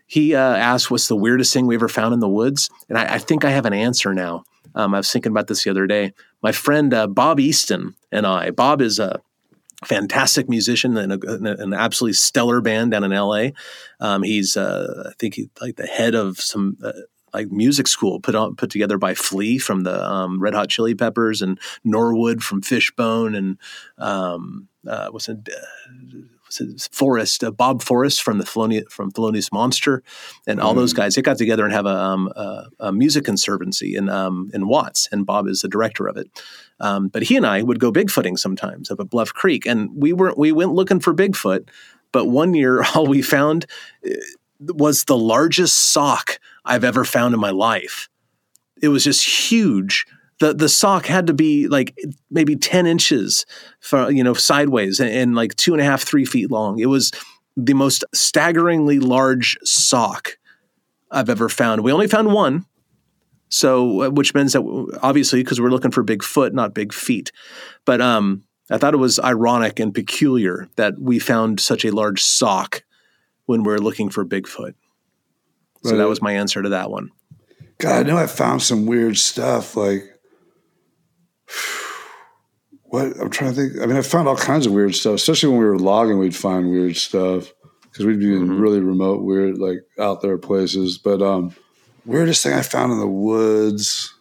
he 0.07 0.33
uh, 0.33 0.55
asked, 0.55 0.89
"What's 0.89 1.07
the 1.07 1.15
weirdest 1.15 1.53
thing 1.53 1.67
we 1.67 1.75
ever 1.75 1.89
found 1.89 2.13
in 2.13 2.19
the 2.19 2.29
woods?" 2.29 2.69
And 2.89 2.97
I, 2.97 3.15
I 3.15 3.17
think 3.19 3.45
I 3.45 3.51
have 3.51 3.65
an 3.65 3.73
answer 3.73 4.13
now. 4.13 4.43
Um, 4.73 4.93
I 4.93 4.97
was 4.97 5.11
thinking 5.11 5.31
about 5.31 5.47
this 5.47 5.63
the 5.63 5.69
other 5.69 5.85
day. 5.87 6.13
My 6.41 6.51
friend 6.51 6.93
uh, 6.93 7.07
Bob 7.07 7.39
Easton 7.39 7.95
and 8.11 8.25
I. 8.25 8.51
Bob 8.51 8.81
is 8.81 8.99
a 8.99 9.21
fantastic 9.85 10.49
musician 10.49 10.97
in, 10.97 11.11
a, 11.11 11.35
in 11.35 11.45
a- 11.45 11.55
an 11.57 11.73
absolutely 11.73 12.13
stellar 12.13 12.61
band 12.61 12.91
down 12.91 13.03
in 13.03 13.11
L.A. 13.11 13.53
Um, 13.99 14.23
he's, 14.23 14.57
uh, 14.57 15.09
I 15.09 15.13
think, 15.19 15.35
he, 15.35 15.49
like 15.61 15.75
the 15.75 15.87
head 15.87 16.15
of 16.15 16.39
some. 16.39 16.77
Uh, 16.83 16.93
like 17.33 17.51
music 17.51 17.87
school 17.87 18.21
put 18.21 18.35
on 18.35 18.55
put 18.55 18.71
together 18.71 18.97
by 18.97 19.13
Flea 19.13 19.57
from 19.57 19.83
the 19.83 20.03
um, 20.03 20.41
Red 20.41 20.53
Hot 20.53 20.69
Chili 20.69 20.95
Peppers 20.95 21.41
and 21.41 21.59
Norwood 21.83 22.41
from 22.41 22.61
Fishbone 22.61 23.35
and 23.35 23.57
um, 23.97 24.69
uh, 24.87 25.09
what's 25.09 25.27
it 25.27 25.47
uh, 25.47 26.17
Forrest, 26.91 27.43
uh, 27.43 27.51
Bob 27.51 27.81
Forrest 27.81 28.21
from 28.21 28.37
the 28.37 28.43
Thelonious, 28.43 28.89
from 28.89 29.11
Thelonious 29.11 29.51
Monster, 29.51 30.03
and 30.45 30.59
all 30.59 30.73
those 30.73 30.93
guys. 30.93 31.15
They 31.15 31.21
got 31.21 31.37
together 31.37 31.63
and 31.63 31.73
have 31.73 31.85
a, 31.85 31.97
um, 31.97 32.27
a, 32.35 32.65
a 32.79 32.91
music 32.91 33.25
conservancy 33.25 33.95
in 33.95 34.09
um, 34.09 34.49
in 34.53 34.67
Watts, 34.67 35.07
and 35.11 35.25
Bob 35.25 35.47
is 35.47 35.61
the 35.61 35.67
director 35.67 36.07
of 36.07 36.17
it. 36.17 36.29
Um, 36.79 37.07
but 37.07 37.23
he 37.23 37.35
and 37.35 37.45
I 37.45 37.63
would 37.63 37.79
go 37.79 37.91
bigfooting 37.91 38.37
sometimes 38.37 38.91
up 38.91 38.99
at 38.99 39.09
Bluff 39.09 39.33
Creek, 39.33 39.65
and 39.65 39.89
we 39.95 40.13
weren't 40.13 40.37
we 40.37 40.51
went 40.51 40.73
looking 40.73 40.99
for 40.99 41.13
Bigfoot. 41.13 41.67
But 42.11 42.25
one 42.25 42.53
year, 42.53 42.83
all 42.95 43.07
we 43.07 43.21
found 43.21 43.65
uh, 44.05 44.11
was 44.59 45.03
the 45.03 45.17
largest 45.17 45.91
sock 45.91 46.39
I've 46.65 46.83
ever 46.83 47.05
found 47.05 47.33
in 47.33 47.39
my 47.39 47.51
life. 47.51 48.09
It 48.81 48.89
was 48.89 49.03
just 49.03 49.25
huge. 49.25 50.05
The 50.39 50.53
the 50.53 50.69
sock 50.69 51.05
had 51.05 51.27
to 51.27 51.33
be 51.33 51.67
like 51.67 51.97
maybe 52.29 52.55
10 52.55 52.85
inches 52.85 53.45
for, 53.79 54.11
you 54.11 54.23
know, 54.23 54.33
sideways 54.33 54.99
and, 54.99 55.09
and 55.09 55.35
like 55.35 55.55
two 55.55 55.73
and 55.73 55.81
a 55.81 55.85
half, 55.85 56.03
three 56.03 56.25
feet 56.25 56.51
long. 56.51 56.79
It 56.79 56.88
was 56.88 57.11
the 57.55 57.73
most 57.73 58.03
staggeringly 58.13 58.99
large 58.99 59.57
sock 59.63 60.38
I've 61.09 61.29
ever 61.29 61.49
found. 61.49 61.83
We 61.83 61.91
only 61.91 62.07
found 62.07 62.31
one. 62.31 62.65
So, 63.49 64.03
uh, 64.03 64.09
which 64.09 64.35
means 64.35 64.53
that 64.53 64.99
obviously, 65.01 65.41
because 65.41 65.61
we're 65.61 65.69
looking 65.69 65.91
for 65.91 66.03
big 66.03 66.21
foot, 66.21 66.53
not 66.53 66.73
big 66.73 66.93
feet. 66.93 67.31
But 67.85 68.01
um, 68.01 68.43
I 68.69 68.77
thought 68.77 68.93
it 68.93 68.97
was 68.97 69.19
ironic 69.19 69.79
and 69.79 69.93
peculiar 69.93 70.67
that 70.75 70.99
we 70.99 71.19
found 71.19 71.59
such 71.59 71.85
a 71.85 71.91
large 71.91 72.21
sock 72.21 72.83
when 73.45 73.63
we're 73.63 73.77
looking 73.77 74.09
for 74.09 74.25
Bigfoot. 74.25 74.73
So 75.83 75.95
that 75.95 76.09
was 76.09 76.21
my 76.21 76.33
answer 76.33 76.61
to 76.61 76.69
that 76.69 76.91
one. 76.91 77.11
God, 77.77 78.05
I 78.05 78.09
know 78.09 78.17
I 78.17 78.27
found 78.27 78.61
some 78.61 78.85
weird 78.85 79.17
stuff. 79.17 79.77
Like, 79.77 80.16
what? 82.83 83.19
I'm 83.19 83.29
trying 83.29 83.53
to 83.53 83.55
think. 83.55 83.81
I 83.81 83.85
mean, 83.85 83.97
I 83.97 84.01
found 84.01 84.27
all 84.27 84.35
kinds 84.35 84.65
of 84.65 84.73
weird 84.73 84.95
stuff, 84.95 85.15
especially 85.15 85.49
when 85.49 85.59
we 85.59 85.65
were 85.65 85.79
logging, 85.79 86.19
we'd 86.19 86.35
find 86.35 86.69
weird 86.69 86.95
stuff 86.97 87.51
because 87.83 88.05
we'd 88.05 88.19
be 88.19 88.35
in 88.35 88.59
really 88.59 88.79
remote, 88.79 89.23
weird, 89.23 89.57
like 89.57 89.79
out 89.99 90.21
there 90.21 90.37
places. 90.37 90.97
But, 90.97 91.21
um, 91.21 91.55
weirdest 92.05 92.43
thing 92.43 92.53
I 92.53 92.61
found 92.61 92.91
in 92.91 92.99
the 92.99 93.07
woods, 93.07 94.13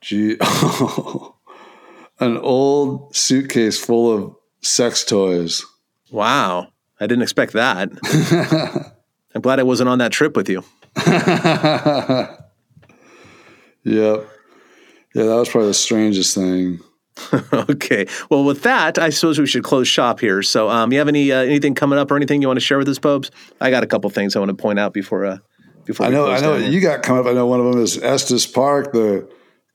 gee, 0.00 0.36
an 2.20 2.36
old 2.38 3.14
suitcase 3.14 3.78
full 3.82 4.12
of 4.12 4.34
sex 4.62 5.04
toys. 5.04 5.64
Wow. 6.10 6.68
I 6.98 7.06
didn't 7.06 7.22
expect 7.22 7.52
that. 7.54 7.88
I'm 9.34 9.40
glad 9.40 9.60
I 9.60 9.62
wasn't 9.62 9.88
on 9.88 9.98
that 9.98 10.12
trip 10.12 10.36
with 10.36 10.48
you. 10.48 10.64
Yep. 13.84 14.28
Yeah, 15.14 15.24
that 15.24 15.36
was 15.36 15.48
probably 15.48 15.68
the 15.68 15.74
strangest 15.74 16.34
thing. 16.34 16.80
okay. 17.52 18.06
Well, 18.30 18.44
with 18.44 18.62
that, 18.62 18.98
I 18.98 19.10
suppose 19.10 19.38
we 19.38 19.46
should 19.46 19.64
close 19.64 19.88
shop 19.88 20.20
here. 20.20 20.42
So, 20.42 20.68
um, 20.70 20.92
you 20.92 20.98
have 20.98 21.08
any 21.08 21.32
uh, 21.32 21.42
anything 21.42 21.74
coming 21.74 21.98
up 21.98 22.10
or 22.10 22.16
anything 22.16 22.40
you 22.40 22.48
want 22.48 22.58
to 22.58 22.64
share 22.64 22.78
with 22.78 22.88
us, 22.88 22.98
Popes? 22.98 23.30
I 23.60 23.70
got 23.70 23.82
a 23.82 23.86
couple 23.86 24.08
things 24.10 24.36
I 24.36 24.38
want 24.38 24.50
to 24.50 24.54
point 24.54 24.78
out 24.78 24.94
before 24.94 25.26
uh, 25.26 25.38
before 25.84 26.06
I 26.06 26.10
know. 26.10 26.30
I 26.30 26.40
know. 26.40 26.56
You 26.56 26.80
got 26.80 27.02
coming 27.02 27.20
up. 27.20 27.26
I 27.26 27.34
know 27.34 27.46
one 27.46 27.60
of 27.60 27.66
them 27.66 27.82
is 27.82 27.98
Estes 27.98 28.46
Park, 28.46 28.92
the 28.92 29.28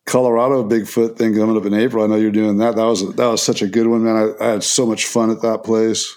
Colorado 0.06 0.68
Bigfoot 0.68 1.18
thing 1.18 1.36
coming 1.36 1.58
up 1.58 1.66
in 1.66 1.74
April. 1.74 2.04
I 2.04 2.08
know 2.08 2.16
you're 2.16 2.32
doing 2.32 2.58
that. 2.58 2.76
That 2.76 2.86
was 2.86 3.16
that 3.16 3.28
was 3.28 3.42
such 3.42 3.62
a 3.62 3.68
good 3.68 3.88
one, 3.88 4.04
man. 4.04 4.16
I, 4.16 4.44
I 4.44 4.52
had 4.52 4.64
so 4.64 4.86
much 4.86 5.06
fun 5.06 5.30
at 5.30 5.42
that 5.42 5.64
place. 5.64 6.16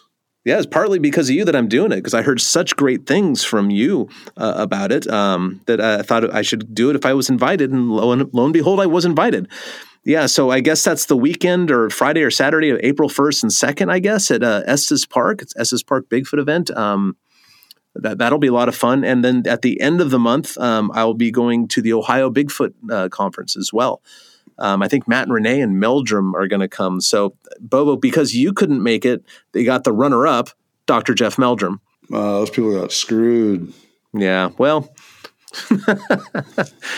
Yeah, 0.48 0.56
it's 0.56 0.64
partly 0.64 0.98
because 0.98 1.28
of 1.28 1.36
you 1.36 1.44
that 1.44 1.54
I'm 1.54 1.68
doing 1.68 1.92
it 1.92 1.96
because 1.96 2.14
I 2.14 2.22
heard 2.22 2.40
such 2.40 2.74
great 2.74 3.06
things 3.06 3.44
from 3.44 3.68
you 3.68 4.08
uh, 4.38 4.54
about 4.56 4.92
it 4.92 5.06
um, 5.06 5.60
that 5.66 5.78
I 5.78 6.00
thought 6.00 6.32
I 6.34 6.40
should 6.40 6.74
do 6.74 6.88
it 6.88 6.96
if 6.96 7.04
I 7.04 7.12
was 7.12 7.28
invited, 7.28 7.70
and 7.70 7.90
lo 7.90 8.12
and, 8.12 8.32
lo 8.32 8.44
and 8.44 8.52
behold, 8.54 8.80
I 8.80 8.86
was 8.86 9.04
invited. 9.04 9.46
Yeah, 10.04 10.24
so 10.24 10.48
I 10.48 10.60
guess 10.60 10.82
that's 10.82 11.04
the 11.04 11.18
weekend 11.18 11.70
or 11.70 11.90
Friday 11.90 12.22
or 12.22 12.30
Saturday 12.30 12.70
of 12.70 12.80
April 12.82 13.10
1st 13.10 13.42
and 13.42 13.52
2nd, 13.52 13.92
I 13.92 13.98
guess, 13.98 14.30
at 14.30 14.42
uh, 14.42 14.62
Estes 14.64 15.04
Park. 15.04 15.42
It's 15.42 15.54
Estes 15.54 15.82
Park 15.82 16.08
Bigfoot 16.08 16.38
event. 16.38 16.70
Um, 16.70 17.18
that, 17.94 18.16
that'll 18.16 18.38
be 18.38 18.46
a 18.46 18.52
lot 18.54 18.70
of 18.70 18.74
fun. 18.74 19.04
And 19.04 19.22
then 19.22 19.46
at 19.46 19.60
the 19.60 19.78
end 19.82 20.00
of 20.00 20.08
the 20.08 20.18
month, 20.18 20.56
um, 20.56 20.90
I 20.94 21.04
will 21.04 21.12
be 21.12 21.30
going 21.30 21.68
to 21.68 21.82
the 21.82 21.92
Ohio 21.92 22.30
Bigfoot 22.30 22.72
uh, 22.90 23.10
conference 23.10 23.54
as 23.54 23.70
well. 23.70 24.00
Um, 24.58 24.82
I 24.82 24.88
think 24.88 25.06
Matt 25.06 25.28
and 25.28 25.32
Ranae 25.32 25.62
and 25.62 25.78
Meldrum 25.78 26.34
are 26.34 26.48
going 26.48 26.60
to 26.60 26.68
come. 26.68 27.00
So, 27.00 27.34
Bobo, 27.60 27.96
because 27.96 28.34
you 28.34 28.52
couldn't 28.52 28.82
make 28.82 29.04
it, 29.04 29.24
they 29.52 29.64
got 29.64 29.84
the 29.84 29.92
runner 29.92 30.26
up, 30.26 30.50
Dr. 30.86 31.14
Jeff 31.14 31.38
Meldrum. 31.38 31.80
Uh, 32.12 32.40
those 32.40 32.50
people 32.50 32.78
got 32.80 32.92
screwed. 32.92 33.72
Yeah, 34.12 34.50
well, 34.58 34.92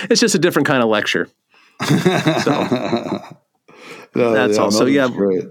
it's 0.09 0.21
just 0.21 0.35
a 0.35 0.39
different 0.39 0.67
kind 0.67 0.83
of 0.83 0.89
lecture. 0.89 1.29
No, 4.15 4.33
That's 4.33 4.59
all. 4.59 4.73
So, 4.73 4.87
yeah. 4.87 5.09
great. 5.09 5.45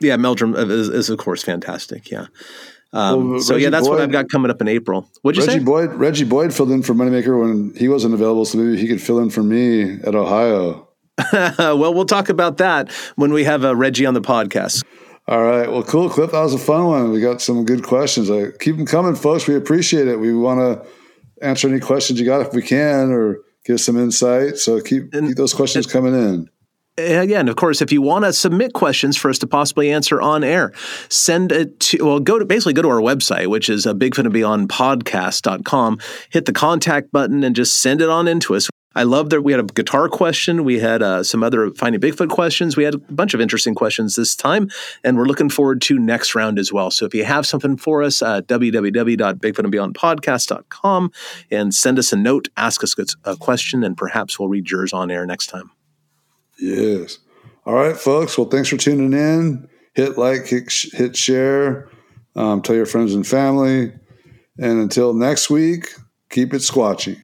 Yeah, 0.00 0.16
Meldrum 0.16 0.56
is, 0.56 0.88
is 0.88 1.10
of 1.10 1.18
course 1.18 1.42
fantastic. 1.44 2.10
Yeah. 2.10 2.26
Um, 2.92 3.32
Well, 3.32 3.40
so 3.40 3.54
Reggie 3.54 3.64
yeah, 3.64 3.70
that's 3.70 3.88
what 3.88 4.00
I've 4.00 4.10
got 4.12 4.28
coming 4.28 4.50
up 4.50 4.60
in 4.60 4.68
April. 4.68 5.08
What'd 5.22 5.40
you 5.40 5.46
Reggie 5.46 5.60
say? 5.60 5.64
Boyd. 5.64 5.94
Reggie 5.94 6.24
Boyd 6.24 6.52
filled 6.52 6.70
in 6.70 6.82
for 6.82 6.94
Moneymaker 6.94 7.40
when 7.40 7.72
he 7.76 7.88
wasn't 7.88 8.14
available, 8.14 8.44
so 8.44 8.58
maybe 8.58 8.80
he 8.80 8.88
could 8.88 9.00
fill 9.00 9.18
in 9.20 9.30
for 9.30 9.42
me 9.42 10.00
at 10.02 10.14
Ohio. 10.14 10.88
well, 11.32 11.94
we'll 11.94 12.06
talk 12.06 12.28
about 12.28 12.58
that 12.58 12.90
when 13.16 13.32
we 13.32 13.44
have 13.44 13.64
uh, 13.64 13.74
Reggie 13.74 14.06
on 14.06 14.14
the 14.14 14.20
podcast. 14.20 14.82
All 15.26 15.42
right. 15.42 15.70
Well, 15.70 15.82
cool, 15.82 16.10
Cliff. 16.10 16.32
That 16.32 16.42
was 16.42 16.54
a 16.54 16.58
fun 16.58 16.86
one. 16.86 17.10
We 17.10 17.20
got 17.20 17.40
some 17.40 17.64
good 17.64 17.82
questions. 17.82 18.30
I, 18.30 18.50
keep 18.60 18.76
them 18.76 18.84
coming, 18.84 19.14
folks. 19.14 19.46
We 19.46 19.54
appreciate 19.54 20.06
it. 20.06 20.18
We 20.18 20.34
want 20.34 20.60
to 20.60 21.44
answer 21.44 21.68
any 21.68 21.80
questions 21.80 22.20
you 22.20 22.26
got 22.26 22.42
if 22.42 22.52
we 22.52 22.62
can, 22.62 23.10
or 23.10 23.38
give 23.64 23.80
some 23.80 23.96
insight. 23.96 24.58
So 24.58 24.80
keep 24.80 25.12
keep 25.12 25.36
those 25.36 25.54
questions 25.54 25.86
coming 25.86 26.14
in. 26.14 26.50
Yeah, 26.96 27.40
and 27.40 27.48
of 27.48 27.56
course, 27.56 27.82
if 27.82 27.90
you 27.90 28.02
want 28.02 28.24
to 28.24 28.32
submit 28.32 28.72
questions 28.72 29.16
for 29.16 29.28
us 29.28 29.40
to 29.40 29.48
possibly 29.48 29.90
answer 29.90 30.20
on 30.20 30.44
air, 30.44 30.72
send 31.08 31.50
it 31.50 31.80
to, 31.80 32.04
well, 32.04 32.20
go 32.20 32.38
to 32.38 32.44
basically 32.44 32.72
go 32.72 32.82
to 32.82 32.88
our 32.88 33.00
website, 33.00 33.48
which 33.48 33.68
is 33.68 33.84
uh, 33.84 33.94
bigfootandbeyondpodcast.com, 33.94 35.98
hit 36.30 36.44
the 36.44 36.52
contact 36.52 37.10
button 37.10 37.42
and 37.42 37.56
just 37.56 37.82
send 37.82 38.00
it 38.00 38.08
on 38.08 38.28
into 38.28 38.54
us. 38.54 38.70
I 38.94 39.02
love 39.02 39.28
that 39.30 39.40
we 39.42 39.52
had 39.52 39.60
a 39.60 39.64
guitar 39.64 40.08
question. 40.08 40.64
We 40.64 40.78
had 40.78 41.02
uh, 41.02 41.22
some 41.22 41.42
other 41.42 41.70
Finding 41.72 42.00
Bigfoot 42.00 42.30
questions. 42.30 42.74
We 42.76 42.84
had 42.84 42.94
a 42.94 42.98
bunch 42.98 43.34
of 43.34 43.40
interesting 43.40 43.74
questions 43.74 44.14
this 44.14 44.36
time, 44.36 44.70
and 45.02 45.16
we're 45.16 45.24
looking 45.26 45.50
forward 45.50 45.80
to 45.82 45.98
next 45.98 46.34
round 46.34 46.58
as 46.58 46.72
well. 46.72 46.90
So 46.90 47.04
if 47.06 47.14
you 47.14 47.24
have 47.24 47.46
something 47.46 47.76
for 47.76 48.02
us, 48.02 48.22
uh, 48.22 48.40
www.bigfootandbeyondpodcast.com 48.42 51.12
and 51.50 51.74
send 51.74 51.98
us 51.98 52.12
a 52.12 52.16
note, 52.16 52.48
ask 52.56 52.84
us 52.84 52.94
a 53.24 53.36
question, 53.36 53.82
and 53.82 53.96
perhaps 53.96 54.38
we'll 54.38 54.48
read 54.48 54.70
yours 54.70 54.92
on 54.92 55.10
air 55.10 55.26
next 55.26 55.46
time. 55.46 55.72
Yes. 56.58 57.18
All 57.66 57.74
right, 57.74 57.96
folks. 57.96 58.38
Well, 58.38 58.48
thanks 58.48 58.68
for 58.68 58.76
tuning 58.76 59.12
in. 59.12 59.68
Hit 59.94 60.16
like, 60.18 60.46
hit, 60.46 60.72
hit 60.92 61.16
share, 61.16 61.88
um, 62.36 62.62
tell 62.62 62.76
your 62.76 62.86
friends 62.86 63.14
and 63.14 63.26
family. 63.26 63.92
And 64.58 64.80
until 64.80 65.14
next 65.14 65.50
week, 65.50 65.88
keep 66.30 66.54
it 66.54 66.62
squatchy. 66.62 67.23